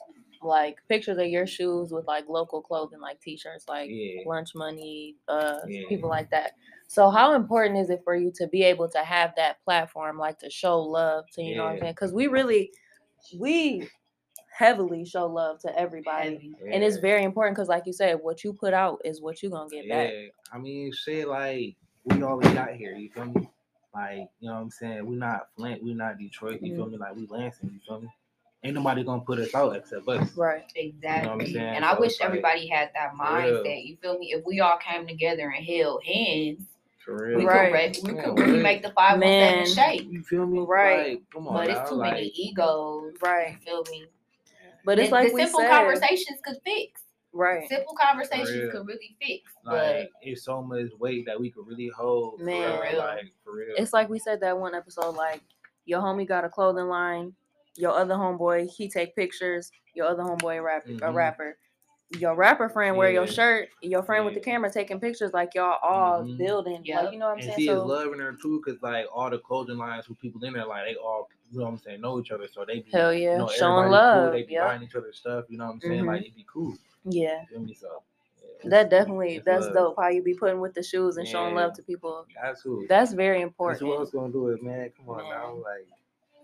like 0.45 0.79
pictures 0.89 1.19
of 1.19 1.27
your 1.27 1.47
shoes 1.47 1.93
with 1.93 2.07
like 2.07 2.29
local 2.29 2.61
clothing, 2.63 3.01
like 3.01 3.21
t-shirts, 3.21 3.67
like 3.69 3.89
yeah, 3.91 4.23
lunch 4.27 4.55
money, 4.55 5.17
uh 5.29 5.59
Yeah. 5.67 5.83
people 5.89 6.09
like 6.09 6.31
that. 6.31 6.53
So 6.89 7.11
how 7.11 7.35
important 7.35 7.79
is 7.79 7.89
it 7.91 8.01
for 8.05 8.15
you 8.15 8.31
to 8.37 8.47
be 8.49 8.63
able 8.65 8.89
to 8.91 8.99
have 8.99 9.33
that 9.37 9.63
platform, 9.65 10.19
like 10.19 10.39
to 10.41 10.51
show 10.51 10.81
love 10.81 11.25
to 11.35 11.43
you 11.43 11.57
know 11.57 11.65
what 11.65 11.73
I'm 11.73 11.79
saying? 11.81 11.93
Because 11.93 12.13
we 12.13 12.27
really 12.27 12.71
we 13.39 13.89
heavily 14.55 15.05
show 15.05 15.27
love 15.27 15.59
to 15.61 15.79
everybody. 15.79 16.53
And 16.71 16.85
it's 16.85 16.99
very 16.99 17.25
important 17.25 17.57
because 17.57 17.69
like 17.69 17.85
you 17.87 17.93
said, 17.93 18.19
what 18.21 18.45
you 18.45 18.53
put 18.53 18.75
out 18.75 19.01
is 19.05 19.21
what 19.23 19.43
you're 19.43 19.51
gonna 19.53 19.71
get 19.71 19.87
yeah. 19.87 20.05
back. 20.05 20.13
I 20.53 20.59
mean, 20.59 20.93
shit. 20.93 21.29
Like 21.29 21.77
we 22.05 22.23
all 22.23 22.37
we 22.37 22.45
got 22.53 22.75
here. 22.75 22.95
You 22.95 23.09
feel 23.11 23.27
me? 23.27 23.49
Like 23.95 24.29
you 24.41 24.49
know 24.49 24.55
what 24.55 24.61
I'm 24.61 24.71
saying? 24.71 25.07
We're 25.07 25.17
not 25.17 25.49
Flint. 25.57 25.83
we're 25.83 25.95
not 25.95 26.19
Detroit. 26.19 26.61
You 26.63 26.73
Mm-hmm. 26.73 26.77
feel 26.77 26.91
me? 26.91 26.97
Like 26.99 27.17
we 27.17 27.27
Lansing. 27.27 27.71
You 27.73 27.81
feel 27.87 28.01
me? 28.01 28.09
Ain't 28.65 28.75
nobody 28.77 29.03
gonna 29.03 29.23
put 29.23 29.39
us 29.41 29.55
out 29.55 29.75
except 29.75 30.09
us. 30.09 30.37
Right. 30.37 30.63
Exactly. 30.77 31.53
saying? 31.53 31.67
and 31.77 31.85
I 31.85 31.99
wish 31.99 32.13
it's 32.13 32.21
like, 32.21 32.29
everybody 32.29 32.69
had 32.69 32.91
that 32.95 33.11
for 33.17 33.23
real. 33.37 33.63
mindset. 33.65 33.85
You 33.87 33.97
feel 34.01 34.19
me? 34.19 34.33
If 34.33 34.45
we 34.47 34.61
all 34.61 34.79
came 34.79 35.07
together 35.07 35.51
and 35.51 35.65
held 35.65 36.05
hands, 36.05 36.63
For 37.05 37.27
we 37.29 37.35
real. 37.45 37.47
Right. 37.47 37.93
could, 37.95 38.07
re- 38.07 38.13
we 38.13 38.19
Yeah, 38.19 38.25
could 38.25 38.39
really 38.39 38.53
right. 38.55 38.63
make 38.63 38.83
the 38.83 38.91
517 38.91 39.21
Man. 39.21 39.67
shape. 39.67 40.13
You 40.13 40.23
feel 40.23 40.47
me? 40.47 40.61
Right. 40.61 41.09
Like, 41.15 41.23
come 41.33 41.49
on 41.49 41.55
But 41.55 41.71
it's 41.71 41.91
too 41.91 41.97
like, 41.97 42.13
many 42.15 42.27
egos. 42.29 43.15
Right. 43.21 43.53
You 43.53 43.59
feel 43.65 43.85
me? 43.91 44.05
But 44.85 44.99
it's 45.01 45.09
the, 45.11 45.15
like 45.17 45.29
the 45.29 45.35
we 45.35 45.43
simple 45.43 45.61
said. 45.61 45.71
conversations 45.71 46.39
could 46.45 46.57
fix. 46.65 47.03
Right. 47.33 47.69
Simple 47.69 47.95
conversations 48.01 48.51
real. 48.51 48.71
could 48.71 48.87
really 48.87 49.17
fix. 49.21 49.51
Like 49.65 50.11
it's 50.21 50.45
so 50.45 50.63
much 50.63 50.87
weight 51.01 51.25
that 51.27 51.41
we 51.41 51.51
could 51.51 51.67
really 51.67 51.89
hold. 51.89 52.39
Man. 52.41 52.63
for 52.79 52.83
Man. 52.85 52.93
real, 52.93 52.99
like 52.99 53.33
for 53.45 53.55
real. 53.57 53.75
It's 53.77 53.93
like 53.93 54.09
we 54.09 54.19
said 54.21 54.41
that 54.41 54.59
one 54.59 54.75
episode, 54.75 55.17
like 55.17 55.41
your 55.85 56.01
homie 56.01 56.29
got 56.29 56.45
a 56.45 56.49
clothing 56.49 56.87
line, 56.89 57.33
your 57.77 57.93
other 57.93 58.15
homeboy, 58.15 58.69
he 58.71 58.89
take 58.89 59.15
pictures, 59.17 59.71
your 59.95 60.07
other 60.07 60.23
homeboy 60.23 60.59
a 60.59 60.63
rap 60.63 60.85
a 60.87 60.89
Mhm. 60.91 61.15
rapper. 61.15 61.59
Your 62.19 62.35
rapper 62.35 62.69
friend 62.69 62.97
wear 62.99 63.11
your 63.11 63.27
shirt, 63.27 63.71
your 63.81 64.03
friend 64.03 64.27
with 64.27 64.35
the 64.35 64.41
camera 64.41 64.71
taking 64.71 65.01
pictures 65.01 65.33
like 65.33 65.55
y'all 65.55 65.79
all 65.83 66.23
Mhm. 66.25 66.37
building. 66.37 66.83
Yeah, 66.85 67.01
Like 67.01 67.13
you 67.15 67.19
know 67.19 67.27
what 67.27 67.33
I'm 67.33 67.39
and 67.39 67.45
saying? 67.45 67.57
see, 67.57 67.69
it's 67.69 67.81
So 67.81 67.87
love 67.87 68.13
in 68.13 68.19
there 68.19 68.33
too, 68.33 68.61
cause 68.61 68.77
like 68.83 69.07
all 69.11 69.31
the 69.31 69.39
clothing 69.39 69.79
lines 69.79 70.09
with 70.09 70.19
people 70.19 70.45
in 70.45 70.53
there, 70.53 70.67
like 70.67 70.85
they 70.85 70.95
all, 70.97 71.31
you 71.51 71.59
know 71.59 71.65
what 71.65 71.71
I'm 71.73 71.79
saying, 71.79 72.01
know 72.03 72.21
each 72.21 72.31
other, 72.31 72.47
so 72.49 72.67
they 72.67 72.81
be, 72.81 72.91
hell 72.93 73.15
yeah. 73.15 73.33
you 73.33 73.39
know, 73.39 73.49
Showing 73.49 73.91
love. 73.91 74.25
Cool, 74.25 74.31
they 74.33 74.43
be 74.43 74.53
yeah. 74.53 74.67
buying 74.67 74.83
each 74.83 74.95
other 74.95 75.13
stuff, 75.13 75.47
you 75.49 75.57
know 75.57 75.67
what 75.67 75.73
I'm 75.75 75.81
saying? 75.81 76.03
Mhm. 76.03 76.07
Like 76.07 76.21
it'd 76.23 76.37
be 76.37 76.45
cool. 76.53 76.77
Yeah. 77.05 77.41
You 77.43 77.47
feel 77.49 77.61
me? 77.61 77.75
So 77.75 78.03
That 78.65 78.91
definitely 78.91 79.37
it's 79.37 79.45
that's 79.47 79.65
love. 79.67 79.75
dope 79.75 79.97
how 79.99 80.09
you 80.09 80.23
be 80.23 80.35
putting 80.35 80.61
with 80.61 80.75
the 80.75 80.83
shoes 80.83 81.17
and 81.17 81.27
showing 81.27 81.55
love 81.55 81.73
to 81.75 81.83
people. 81.83 82.27
That's 82.43 82.61
who. 82.63 82.87
That's 82.89 83.13
very 83.15 83.39
That's 83.39 83.49
important. 83.49 83.81
who 83.81 83.95
else 83.97 84.11
gonna 84.11 84.33
do 84.33 84.49
it, 84.49 84.63
man? 84.63 84.91
Come 84.97 85.09
on 85.09 85.29
now, 85.31 85.55
like 85.55 85.87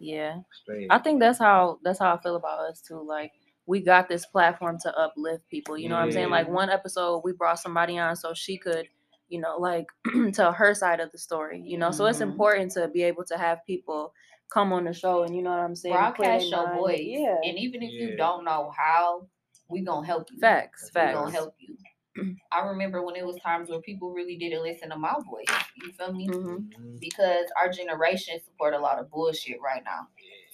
Yeah. 0.00 0.38
straight. 0.62 0.86
I 0.90 0.98
think 0.98 1.20
that's 1.20 1.38
how 1.38 1.78
that's 1.82 1.98
how 1.98 2.14
I 2.14 2.20
feel 2.20 2.36
about 2.36 2.60
us 2.60 2.80
too. 2.80 3.00
Like 3.06 3.32
we 3.66 3.80
got 3.80 4.08
this 4.08 4.24
platform 4.26 4.78
to 4.82 4.96
uplift 4.98 5.48
people. 5.50 5.76
You 5.76 5.88
know 5.88 5.96
what 5.96 6.02
I'm 6.04 6.12
saying? 6.12 6.30
Like 6.30 6.48
one 6.48 6.70
episode 6.70 7.20
we 7.24 7.32
brought 7.32 7.58
somebody 7.58 7.98
on 7.98 8.16
so 8.16 8.32
she 8.34 8.56
could, 8.56 8.88
you 9.28 9.40
know, 9.40 9.56
like 9.58 9.86
tell 10.32 10.52
her 10.52 10.74
side 10.74 11.00
of 11.00 11.12
the 11.12 11.18
story. 11.18 11.62
You 11.64 11.76
know, 11.78 11.90
so 11.90 12.06
it's 12.06 12.18
Mhm. 12.20 12.30
important 12.32 12.72
to 12.72 12.88
be 12.88 13.02
able 13.02 13.24
to 13.26 13.36
have 13.36 13.58
people 13.66 14.12
come 14.50 14.72
on 14.72 14.84
the 14.84 14.92
show 14.94 15.24
and 15.24 15.36
you 15.36 15.42
know 15.42 15.50
what 15.50 15.58
I'm 15.58 15.76
saying. 15.76 15.94
Broadcast 15.94 16.48
your 16.50 16.74
voice. 16.74 17.00
Yeah. 17.02 17.36
And 17.44 17.58
even 17.58 17.82
if 17.82 17.92
you 17.92 18.16
don't 18.16 18.44
know 18.44 18.72
how, 18.76 19.26
we 19.68 19.82
gonna 19.82 20.06
help 20.06 20.28
you. 20.32 20.38
Facts. 20.38 20.88
Facts. 20.90 21.08
We 21.14 21.20
gonna 21.20 21.30
help 21.30 21.54
you. 21.58 21.76
I 22.52 22.60
remember 22.66 23.02
when 23.02 23.16
it 23.16 23.26
was 23.26 23.36
times 23.44 23.68
where 23.70 23.80
people 23.80 24.12
really 24.12 24.36
didn't 24.36 24.62
listen 24.62 24.90
to 24.90 24.96
my 24.96 25.14
voice. 25.28 25.46
You 25.76 25.92
feel 25.92 26.12
me? 26.12 26.26
hmm 26.26 26.56
Mhm. 26.56 27.00
Because 27.00 27.46
our 27.60 27.70
generation 27.70 28.40
support 28.44 28.74
a 28.74 28.78
lot 28.78 28.98
of 28.98 29.10
bullshit 29.10 29.60
right 29.60 29.82
now. 29.84 30.08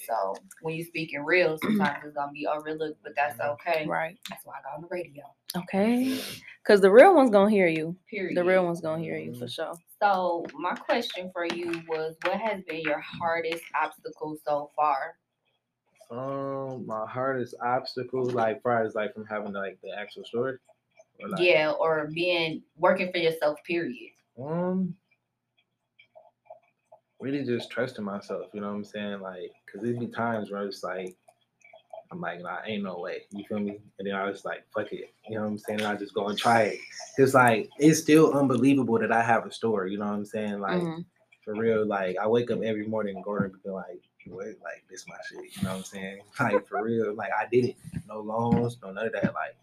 So 0.07 0.35
when 0.61 0.75
you 0.75 0.85
speaking 0.85 1.25
real, 1.25 1.57
sometimes 1.59 1.99
it's 2.05 2.15
gonna 2.15 2.33
be 2.33 2.47
overlooked, 2.47 3.03
but 3.03 3.13
that's 3.17 3.41
okay. 3.41 3.87
Right. 3.87 4.19
That's 4.29 4.45
why 4.45 4.55
I 4.59 4.63
got 4.63 4.77
on 4.77 4.83
the 4.83 4.89
radio. 4.91 5.25
Okay. 5.57 6.21
Cause 6.67 6.81
the 6.81 6.91
real 6.91 7.15
one's 7.15 7.31
gonna 7.31 7.51
hear 7.51 7.67
you. 7.69 7.97
Period. 8.11 8.37
The 8.37 8.45
real 8.45 8.65
one's 8.65 8.81
gonna 8.81 9.03
hear 9.03 9.17
you 9.17 9.31
Mm-hmm. 9.31 9.41
for 9.41 9.49
sure. 9.49 9.75
So 10.01 10.45
my 10.55 10.75
question 10.75 11.31
for 11.33 11.47
you 11.47 11.83
was, 11.89 12.17
what 12.25 12.39
has 12.41 12.63
been 12.65 12.81
your 12.83 13.01
hardest 13.01 13.63
obstacle 13.81 14.37
so 14.47 14.71
far? 14.77 15.17
Um, 16.11 16.87
my 16.87 17.07
hardest 17.07 17.55
obstacle, 17.63 18.25
like, 18.27 18.63
far 18.63 18.85
as 18.85 18.95
like 18.95 19.15
from 19.15 19.25
having 19.25 19.53
like 19.53 19.79
the 19.83 19.91
actual 19.99 20.25
story. 20.25 20.59
Or, 21.21 21.29
like, 21.29 21.41
yeah, 21.41 21.71
or 21.71 22.11
being 22.13 22.63
working 22.77 23.11
for 23.13 23.19
yourself. 23.19 23.59
Period. 23.65 24.13
Um, 24.43 24.95
really 27.21 27.45
just 27.45 27.71
trusting 27.71 28.05
myself. 28.05 28.47
You 28.53 28.61
know 28.61 28.69
what 28.69 28.75
I'm 28.75 28.85
saying? 28.85 29.21
Like, 29.21 29.53
cause 29.71 29.83
there 29.83 29.95
be 29.95 30.07
times 30.09 30.51
where 30.51 30.63
it's 30.65 30.83
like, 30.83 31.17
I'm 32.13 32.21
like, 32.21 32.43
nah, 32.43 32.59
ain't 32.67 32.85
no 32.85 32.99
way. 32.99 33.23
You 33.33 33.45
feel 33.49 33.59
me? 33.59 33.79
And 33.99 34.07
then 34.07 34.15
I 34.15 34.29
was 34.29 34.45
like, 34.45 34.65
fuck 34.75 34.93
it. 34.93 35.13
You 35.29 35.37
know 35.37 35.43
what 35.43 35.49
I'm 35.49 35.59
saying? 35.59 35.81
And 35.81 35.89
I 35.89 35.97
just 35.97 36.15
go 36.15 36.29
and 36.29 36.39
try 36.39 36.63
it. 36.63 36.79
It's 37.17 37.35
like, 37.35 37.71
it's 37.79 37.99
still 38.01 38.33
unbelievable 38.35 38.99
that 38.99 39.11
I 39.11 39.23
have 39.23 39.47
a 39.47 39.53
store. 39.53 39.87
You 39.87 39.99
know 39.99 40.07
what 40.07 40.13
I'm 40.15 40.25
saying? 40.25 40.61
Like, 40.61 40.83
Mhm. 40.83 41.05
for 41.45 41.55
real. 41.55 41.85
Like, 41.87 42.17
I 42.19 42.27
wake 42.29 42.51
up 42.51 42.63
every 42.63 42.87
morning 42.87 43.17
and 43.17 43.25
go 43.25 43.37
and 43.37 43.53
be 43.63 43.71
like, 43.71 44.01
what? 44.27 44.47
Like, 44.63 44.85
this 44.89 45.09
my 45.09 45.17
shit. 45.29 45.57
You 45.57 45.63
know 45.65 45.71
what 45.71 45.77
I'm 45.79 45.85
saying? 45.85 46.21
Like, 46.41 46.67
for 46.67 46.83
real. 46.83 47.15
Like, 47.15 47.31
I 47.33 47.47
did 47.47 47.65
it. 47.65 47.77
No 48.07 48.21
loans, 48.21 48.79
no 48.83 48.93
none 48.93 49.07
of 49.07 49.13
that. 49.13 49.35
Like, 49.35 49.57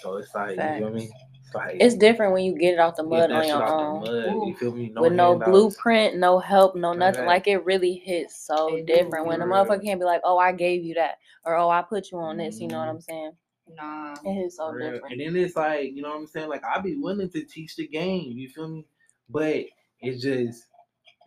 so 0.00 0.16
it's 0.16 0.34
like, 0.34 0.56
you 0.56 0.76
feel 0.76 0.90
me? 0.90 1.10
It's 1.44 1.54
like, 1.54 1.76
It's 1.80 1.94
different 1.96 2.32
when 2.32 2.44
you 2.44 2.56
get 2.58 2.74
it 2.74 2.80
off 2.80 2.96
the 2.96 3.02
mud 3.02 3.30
on 3.32 3.46
your 3.46 3.64
own. 3.64 4.00
mud. 4.00 4.48
You 4.48 4.56
feel 4.56 4.72
me? 4.72 4.92
with 4.96 5.12
no 5.12 5.30
handouts. 5.32 5.50
blueprint, 5.50 6.16
no 6.16 6.38
help, 6.38 6.76
no 6.76 6.92
nothing. 6.92 7.20
that. 7.20 7.26
Like 7.26 7.48
it 7.48 7.64
really 7.64 7.94
hits 7.94 8.46
so 8.46 8.76
It 8.76 8.86
different 8.86 9.26
when 9.26 9.40
a 9.42 9.46
motherfucker 9.46 9.82
can't 9.84 10.00
be 10.00 10.04
like, 10.06 10.20
"Oh, 10.24 10.38
I 10.38 10.52
gave 10.52 10.84
you 10.84 10.94
that," 10.94 11.18
or 11.44 11.56
"Oh, 11.56 11.70
I 11.70 11.82
put 11.82 12.10
you 12.12 12.18
on 12.18 12.36
this." 12.36 12.60
You 12.60 12.68
know 12.68 12.78
what 12.78 12.86
Mhm. 12.86 12.90
I'm 12.90 13.00
saying? 13.00 13.32
Nah. 13.74 14.14
It 14.24 14.34
hits 14.34 14.56
so 14.56 14.70
real. 14.70 14.92
different. 14.92 15.12
And 15.12 15.20
then 15.20 15.36
it's 15.36 15.56
like, 15.56 15.92
you 15.94 16.02
know 16.02 16.10
what 16.10 16.18
I'm 16.18 16.26
saying? 16.26 16.48
Like 16.48 16.64
I'd 16.64 16.82
be 16.82 16.96
willing 16.96 17.30
to 17.30 17.44
teach 17.44 17.76
the 17.76 17.86
game, 17.86 18.32
you 18.38 18.48
feel 18.48 18.68
me? 18.68 18.86
But 19.28 19.64
it's 20.00 20.22
just 20.22 20.64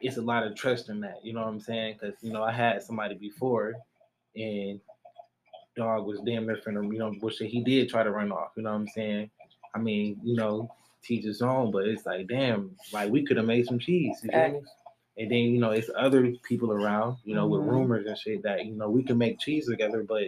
it's 0.02 0.18
a 0.18 0.22
lot 0.22 0.46
of 0.46 0.56
trust 0.56 0.90
in 0.90 1.00
that, 1.02 1.24
you 1.24 1.34
know 1.34 1.42
what 1.42 1.50
I'm 1.50 1.60
saying? 1.60 1.98
Because 2.00 2.16
you 2.22 2.32
know, 2.34 2.44
I 2.44 2.52
had 2.52 2.84
somebody 2.84 3.16
before 3.16 3.76
and 4.36 4.80
dog 5.76 6.06
was 6.06 6.20
damn 6.26 6.46
near 6.46 6.58
finna, 6.58 6.84
you 6.92 7.00
know, 7.00 7.12
which 7.20 7.38
he 7.38 7.62
did 7.64 7.90
try 7.90 8.04
to 8.04 8.12
run 8.12 8.32
off, 8.32 8.52
you 8.56 8.64
know 8.64 8.72
what 8.72 8.78
I'm 8.80 8.88
saying? 8.88 9.30
I 9.74 9.80
mean, 9.80 10.20
you 10.24 10.36
know, 10.36 10.70
teach 11.04 11.26
his 11.26 11.42
own, 11.42 11.72
but 11.72 11.88
it's 11.88 12.06
like, 12.06 12.28
damn, 12.28 12.72
like 12.94 13.12
we 13.12 13.26
could 13.26 13.38
have 13.38 13.46
made 13.46 13.66
some 13.68 13.80
cheese, 13.80 14.20
you 14.24 14.30
feel 14.32 14.52
me? 14.54 14.62
And 15.18 15.32
then, 15.32 15.38
you 15.40 15.60
know, 15.60 15.72
it's 15.72 15.90
other 15.98 16.34
people 16.44 16.72
around, 16.74 17.18
you 17.24 17.36
know, 17.36 17.48
Mhm. 17.48 17.52
with 17.52 17.62
rumors 17.70 18.06
and 18.06 18.18
shit 18.18 18.44
that, 18.44 18.66
you 18.66 18.74
know, 18.74 18.90
we 18.90 19.02
can 19.04 19.18
make 19.18 19.40
cheese 19.40 19.68
together, 19.68 20.04
but 20.04 20.24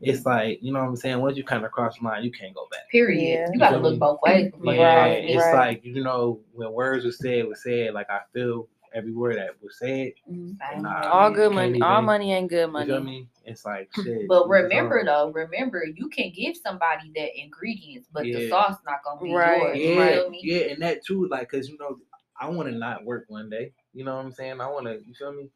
it's 0.00 0.24
like, 0.26 0.62
you 0.62 0.72
know 0.72 0.80
what 0.80 0.88
I'm 0.88 0.96
saying? 0.96 1.20
Once 1.20 1.36
you 1.36 1.42
kind 1.44 1.64
of 1.64 1.72
cross 1.72 1.98
the 1.98 2.04
line, 2.04 2.22
you 2.24 2.30
can't 2.30 2.54
go 2.54 2.68
back. 2.70 2.88
Period. 2.90 3.20
Yeah. 3.48 3.48
You 3.52 3.58
gotta 3.58 3.76
You 3.76 3.82
feel 3.82 3.90
look 3.90 3.98
both 4.00 4.18
ways. 4.22 4.52
Yeah, 4.62 4.94
Right, 5.04 5.24
it's 5.24 5.36
right. 5.44 5.54
like, 5.68 5.84
you 5.84 6.02
know, 6.04 6.40
when 6.52 6.72
words 6.72 7.04
were 7.04 7.10
said, 7.12 7.46
was 7.48 7.62
said, 7.62 7.94
like 7.94 8.10
I 8.10 8.20
feel 8.32 8.68
every 8.94 9.12
word 9.12 9.36
that 9.36 9.50
was 9.62 9.78
said. 9.78 10.12
Mhm. 10.30 10.56
Nah. 10.82 11.08
All 11.10 11.30
you 11.30 11.36
good 11.36 11.52
can't 11.52 11.72
money, 11.72 11.82
all 11.82 12.02
money 12.02 12.32
ain't 12.32 12.48
good 12.50 12.66
You 12.66 12.86
feel 12.86 13.00
money. 13.00 13.04
me? 13.04 13.28
It's 13.44 13.64
like 13.64 13.90
shit. 14.04 14.28
But 14.28 14.44
you 14.46 14.52
know, 14.52 14.62
remember 14.62 15.04
though, 15.04 15.30
remember 15.32 15.84
you 15.84 16.08
can 16.08 16.32
give 16.34 16.56
somebody 16.56 17.10
that 17.16 17.40
ingredients, 17.40 18.08
but 18.12 18.24
the 18.24 18.40
Yeah. 18.40 18.48
sauce 18.48 18.76
not 18.86 19.02
gonna 19.04 19.20
be 19.22 19.30
Right, 19.30 19.58
yours. 19.58 19.78
You 19.78 19.92
Yeah, 19.94 20.10
feel 20.10 20.30
me? 20.30 20.40
yeah, 20.42 20.60
and 20.72 20.82
that 20.82 21.04
too, 21.04 21.26
like, 21.28 21.50
cause 21.50 21.68
you 21.68 21.76
know, 21.78 21.98
I 22.40 22.48
want 22.48 22.68
to 22.68 22.74
not 22.74 23.04
work 23.04 23.24
one 23.28 23.50
day. 23.50 23.72
You 23.94 24.04
know 24.04 24.16
what 24.16 24.24
I'm 24.24 24.32
saying? 24.32 24.60
I 24.60 24.68
want 24.68 24.86
to, 24.86 25.00
you 25.06 25.14
feel 25.14 25.32
me? 25.32 25.50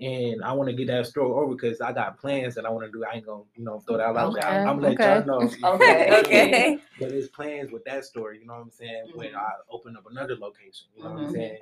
And 0.00 0.42
I 0.42 0.52
want 0.52 0.68
to 0.68 0.74
get 0.74 0.88
that 0.88 1.06
story 1.06 1.30
over 1.30 1.54
because 1.54 1.80
I 1.80 1.92
got 1.92 2.18
plans 2.18 2.54
that 2.56 2.66
I 2.66 2.70
want 2.70 2.84
to 2.86 2.90
do. 2.90 3.04
I 3.04 3.14
ain't 3.16 3.26
gonna, 3.26 3.44
you 3.54 3.64
know, 3.64 3.80
throw 3.86 3.96
that 3.98 4.16
out 4.16 4.34
there. 4.34 4.44
I'm, 4.44 4.66
I'm 4.68 4.80
gonna 4.80 4.94
Okay, 4.94 5.08
let 5.08 5.26
y'all 5.26 5.60
know. 5.62 5.74
Okay, 5.76 6.08
okay. 6.24 6.80
But 6.98 7.10
there's 7.10 7.28
plans 7.28 7.70
with 7.70 7.84
that 7.84 8.04
story. 8.04 8.40
you 8.40 8.46
know 8.46 8.54
what 8.54 8.62
I'm 8.62 8.70
saying? 8.72 9.04
When 9.14 9.28
Mhm. 9.30 9.36
I 9.36 9.50
open 9.70 9.96
up 9.96 10.04
another 10.10 10.36
location, 10.36 10.88
you 10.96 11.04
know 11.04 11.10
what 11.10 11.20
I'm 11.20 11.26
Mhm. 11.28 11.32
saying? 11.32 11.58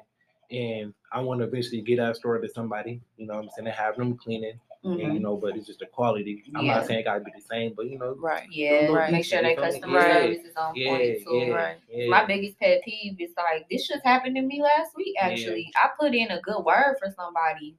And 0.53 0.93
I 1.13 1.21
want 1.21 1.41
to 1.41 1.47
eventually 1.47 1.81
get 1.81 1.97
that 1.97 2.17
store 2.17 2.39
to 2.39 2.49
somebody, 2.49 3.01
you 3.17 3.27
know 3.27 3.35
what 3.37 3.45
I'm 3.45 3.51
saying? 3.51 3.69
And 3.69 3.77
have 3.77 3.97
them 3.97 4.17
clean 4.17 4.45
it, 4.45 4.57
and 4.85 5.01
you 5.15 5.21
know, 5.21 5.37
but 5.37 5.57
it's 5.57 5.67
just 5.67 5.79
the 5.79 5.87
quality. 5.87 6.43
I'm 6.55 6.67
Yeah. 6.67 6.75
not 6.75 6.87
saying 6.87 7.01
it 7.01 7.05
gotta 7.05 7.21
be 7.21 7.31
the 7.35 7.41
same, 7.41 7.73
but 7.75 7.87
you 7.87 7.99
know, 7.99 8.15
Right. 8.19 8.49
Yeah, 8.51 8.81
little 8.83 8.97
Right. 8.97 9.13
make 9.13 9.25
sure 9.25 9.41
they 9.43 9.55
customer 9.55 10.01
feel 10.03 10.09
me? 10.09 10.15
service 10.35 10.45
is 10.45 10.57
on 10.57 10.75
yeah, 10.77 10.89
point 10.89 11.19
too. 11.25 11.31
yeah, 11.37 11.55
Right. 11.55 11.77
yeah. 11.89 12.09
My 12.11 12.25
biggest 12.27 12.59
pet 12.61 12.83
peeve 12.85 13.19
is 13.21 13.33
like 13.37 13.67
this 13.71 13.89
just 13.89 14.05
happened 14.05 14.37
to 14.37 14.43
me 14.43 14.61
last 14.63 14.95
week. 14.97 15.15
Yeah. 15.17 15.29
Actually, 15.29 15.71
I 15.77 15.89
put 15.99 16.15
in 16.15 16.31
a 16.31 16.41
good 16.43 16.63
word 16.65 16.97
for 16.99 17.11
somebody, 17.17 17.77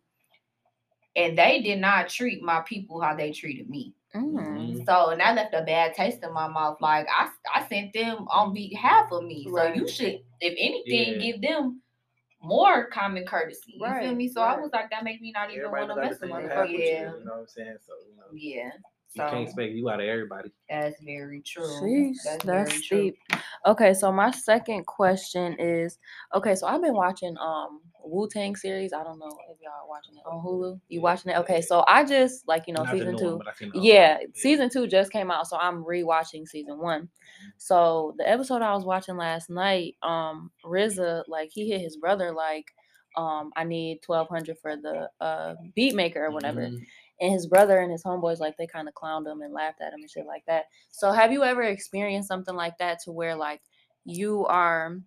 and 1.16 1.38
they 1.38 1.62
did 1.62 1.80
not 1.80 2.10
treat 2.10 2.42
my 2.42 2.62
people 2.62 3.00
how 3.00 3.16
they 3.16 3.32
treated 3.32 3.70
me. 3.70 3.94
Mm. 4.16 4.34
Mhm. 4.34 4.86
So, 4.86 5.10
and 5.12 5.20
that 5.22 5.36
left 5.36 5.54
a 5.54 5.62
bad 5.64 5.94
taste 5.94 6.24
in 6.24 6.34
my 6.34 6.48
mouth. 6.48 6.78
Like 6.82 7.08
I, 7.10 7.30
I 7.54 7.68
sent 7.68 7.94
them 7.94 8.28
on 8.30 8.54
behalf 8.54 9.12
of 9.12 9.24
me. 9.24 9.46
Right. 9.48 9.76
So 9.76 9.80
you 9.82 9.88
should, 9.88 10.22
if 10.42 10.56
anything, 10.58 11.14
Yeah. 11.22 11.32
give 11.32 11.42
them 11.42 11.82
more 12.44 12.88
common 12.88 13.26
courtesy. 13.26 13.76
You 13.78 14.00
feel 14.00 14.16
me? 14.16 14.28
So 14.28 14.42
I 14.42 14.60
was 14.60 14.72
like, 14.74 14.90
that 14.92 15.04
make 15.04 15.22
me 15.22 15.32
not 15.32 15.52
even 15.52 15.72
want 15.72 15.90
to 15.90 15.96
mess 15.96 16.20
with 16.22 16.30
same 16.30 16.30
them. 16.30 16.68
you, 16.70 16.78
Yeah, 16.80 17.12
you 17.18 17.26
know 17.26 17.32
what 17.32 17.40
I'm 17.40 17.48
saying? 17.48 17.78
So 17.86 17.94
you 18.10 18.18
know, 18.18 18.24
yeah. 18.34 18.72
you 19.14 19.24
can't 19.24 19.48
expect 19.48 19.72
you 19.74 19.90
out 19.90 20.02
of 20.02 20.08
everybody. 20.08 20.52
that's 20.70 21.02
very 21.02 21.42
true. 21.42 21.64
Sheesh, 21.64 22.18
That's, 22.24 22.44
that's, 22.44 22.88
very 22.88 23.14
true. 23.32 23.40
Okay, 23.66 23.94
so 23.94 24.12
my 24.12 24.32
second 24.32 24.86
question 24.86 25.56
is 25.58 25.98
okay, 26.36 26.56
so 26.56 26.68
I've 26.68 26.82
been 26.82 26.96
watching 26.96 27.36
um 27.40 27.80
Wu 28.04 28.28
Tang 28.28 28.56
series. 28.56 28.92
I 28.92 29.04
don't 29.04 29.20
know 29.20 29.38
if 29.50 29.58
y'all 29.62 29.72
are 29.72 29.88
watching 29.88 30.16
it 30.18 30.24
on 30.28 30.44
Hulu. 30.44 30.80
You 30.90 31.02
watching 31.02 31.32
it? 31.32 31.38
Okay, 31.38 31.62
so 31.62 31.86
I 31.88 32.04
just 32.04 32.46
like 32.48 32.68
you 32.68 32.74
know 32.74 32.84
Not 32.84 32.92
season 32.92 33.18
two. 33.18 33.30
one, 33.30 33.38
but 33.38 33.48
I 33.48 33.54
seen 33.54 33.70
the 33.70 33.76
old 33.78 33.86
Yeah, 33.86 34.18
season 34.36 34.70
two 34.70 34.88
just 34.88 35.12
came 35.14 35.32
out, 35.32 35.48
so 35.48 35.58
I'm 35.58 35.84
rewatching 35.84 36.46
season 36.48 36.80
one. 36.80 37.08
So 37.58 38.16
the 38.18 38.30
episode 38.30 38.62
I 38.62 38.74
was 38.74 38.86
watching 38.86 39.18
last 39.18 39.50
night, 39.50 39.96
um, 40.04 40.52
RZA 40.66 41.24
like 41.28 41.50
he 41.52 41.70
hit 41.70 41.82
his 41.82 41.98
brother 41.98 42.32
like, 42.32 42.66
um, 43.16 43.52
I 43.56 43.64
need 43.64 44.02
twelve 44.02 44.28
hundred 44.30 44.58
for 44.60 44.76
the 44.76 45.10
uh 45.22 45.56
beat 45.76 45.96
maker 45.96 46.26
or 46.26 46.32
whatever. 46.32 46.62
Mhm. 46.62 46.84
And 47.22 47.32
his 47.32 47.48
brother 47.48 47.80
and 47.80 47.92
his 47.92 48.04
homeboys 48.04 48.40
like 48.40 48.58
they 48.58 48.68
kind 48.68 48.88
of 48.88 48.96
clowned 48.96 49.28
him 49.32 49.42
and 49.42 49.54
laughed 49.54 49.82
at 49.82 49.94
him 49.94 50.02
and 50.02 50.10
shit 50.10 50.26
like 50.26 50.44
that. 50.48 50.66
So 50.90 51.12
have 51.12 51.32
you 51.32 51.44
ever 51.44 51.62
experienced 51.62 52.28
something 52.28 52.56
like 52.56 52.78
that 52.80 53.00
to 53.04 53.12
where 53.12 53.36
like 53.36 53.62
you 54.04 54.46
are 54.48 54.98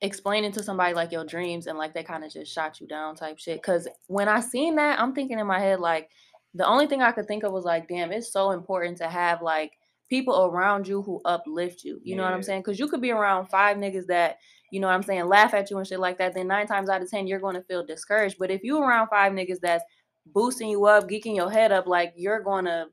explaining 0.00 0.52
to 0.52 0.62
somebody 0.62 0.94
like 0.94 1.10
your 1.10 1.24
dreams 1.24 1.66
and 1.66 1.76
like 1.78 1.92
they 1.92 2.04
kind 2.04 2.24
of 2.24 2.32
just 2.32 2.52
shot 2.52 2.80
you 2.80 2.86
down 2.86 3.16
type 3.16 3.38
shit? 3.38 3.62
Cause 3.62 3.88
when 4.06 4.28
I 4.28 4.40
seen 4.40 4.76
that, 4.76 5.00
I'm 5.00 5.14
thinking 5.14 5.38
in 5.38 5.46
my 5.46 5.58
head 5.58 5.80
like 5.80 6.10
the 6.54 6.66
only 6.66 6.86
thing 6.86 7.02
I 7.02 7.12
could 7.12 7.26
think 7.26 7.42
of 7.42 7.52
was 7.52 7.64
like, 7.64 7.88
damn, 7.88 8.12
it's 8.12 8.32
so 8.32 8.50
important 8.52 8.98
to 8.98 9.08
have 9.08 9.42
like 9.42 9.72
people 10.08 10.44
around 10.46 10.88
you 10.88 11.02
who 11.02 11.20
uplift 11.24 11.84
you. 11.84 12.00
You 12.02 12.16
know 12.16 12.22
what 12.22 12.32
I'm 12.32 12.42
saying? 12.42 12.60
Because 12.62 12.78
you 12.78 12.88
could 12.88 13.00
be 13.02 13.10
around 13.10 13.46
five 13.48 13.76
niggas 13.76 14.06
that, 14.06 14.38
you 14.70 14.80
know 14.80 14.86
what 14.86 14.94
I'm 14.94 15.02
saying, 15.02 15.26
laugh 15.26 15.54
at 15.54 15.70
you 15.70 15.78
and 15.78 15.86
shit 15.86 16.00
like 16.00 16.18
that. 16.18 16.34
Then 16.34 16.46
nine 16.48 16.66
times 16.66 16.88
out 16.88 17.02
of 17.02 17.10
ten, 17.10 17.26
you're 17.26 17.40
going 17.40 17.54
to 17.56 17.62
feel 17.62 17.84
discouraged. 17.84 18.36
But 18.38 18.50
if 18.50 18.62
you 18.64 18.82
around 18.82 19.08
five 19.08 19.32
niggas 19.32 19.60
that's 19.60 19.84
boosting 20.26 20.68
you 20.68 20.84
up, 20.86 21.08
geeking 21.08 21.36
your 21.36 21.50
head 21.50 21.72
up, 21.72 21.86
like 21.86 22.12
you're 22.16 22.40
gonna, 22.40 22.86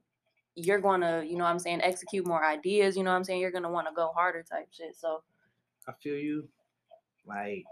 you're 0.55 0.79
gonna, 0.79 1.23
you 1.25 1.37
know 1.37 1.43
what 1.43 1.49
I'm 1.51 1.59
saying, 1.59 1.81
execute 1.81 2.25
more 2.27 2.43
ideas. 2.45 2.95
You 2.97 3.03
know 3.03 3.11
what 3.11 3.17
I'm 3.17 3.23
saying? 3.23 3.41
You're 3.41 3.51
gonna 3.51 3.71
want 3.71 3.87
to 3.87 3.93
go 3.93 4.11
harder 4.15 4.43
type 4.43 4.67
shit. 4.71 4.95
So 4.95 5.21
I 5.87 5.93
feel 6.01 6.15
you. 6.17 6.47
Like 7.27 7.63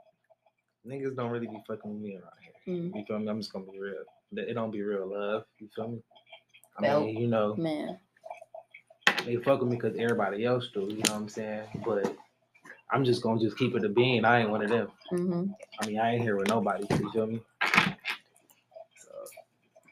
niggas 0.88 1.16
don't 1.16 1.32
really 1.32 1.48
be 1.48 1.62
fucking 1.68 1.92
with 1.94 2.02
me 2.02 2.16
around 2.16 2.32
here. 2.66 2.76
mm, 2.76 2.96
You 2.96 3.06
feel 3.06 3.20
me? 3.20 3.28
I'm 3.30 3.40
just 3.40 3.54
gonna 3.54 3.66
be 3.72 3.80
real. 3.80 4.04
It 4.36 4.54
don't 4.54 4.72
be 4.72 4.82
real 4.82 5.08
love. 5.10 5.44
You 5.60 5.70
feel 5.76 5.90
me? 5.90 6.00
I 6.78 6.82
Felt. 6.82 7.06
mean, 7.06 7.18
you 7.18 7.28
know, 7.28 7.56
man, 7.56 8.00
they 9.26 9.38
fuck 9.38 9.62
with 9.62 9.70
me 9.70 9.76
because 9.78 9.98
everybody 9.98 10.46
else 10.46 10.70
do. 10.74 10.82
You 10.82 10.96
know 10.96 11.14
what 11.14 11.14
I'm 11.14 11.30
saying? 11.30 11.64
But 11.86 12.16
I'm 12.92 13.04
just 13.04 13.22
gonna 13.22 13.40
just 13.40 13.58
keep 13.58 13.76
it 13.76 13.86
a 13.86 13.90
bean. 13.90 14.26
I 14.26 14.42
ain't 14.42 14.50
one 14.50 14.64
of 14.64 14.70
them. 14.70 14.92
hmm 15.10 15.46
I 15.80 15.88
mean, 15.88 16.00
I 16.00 16.14
ain't 16.14 16.22
here 16.22 16.38
with 16.38 16.50
nobody. 16.50 16.86
You 16.90 17.12
feel 17.12 17.28
me? 17.28 17.42
So 18.96 19.12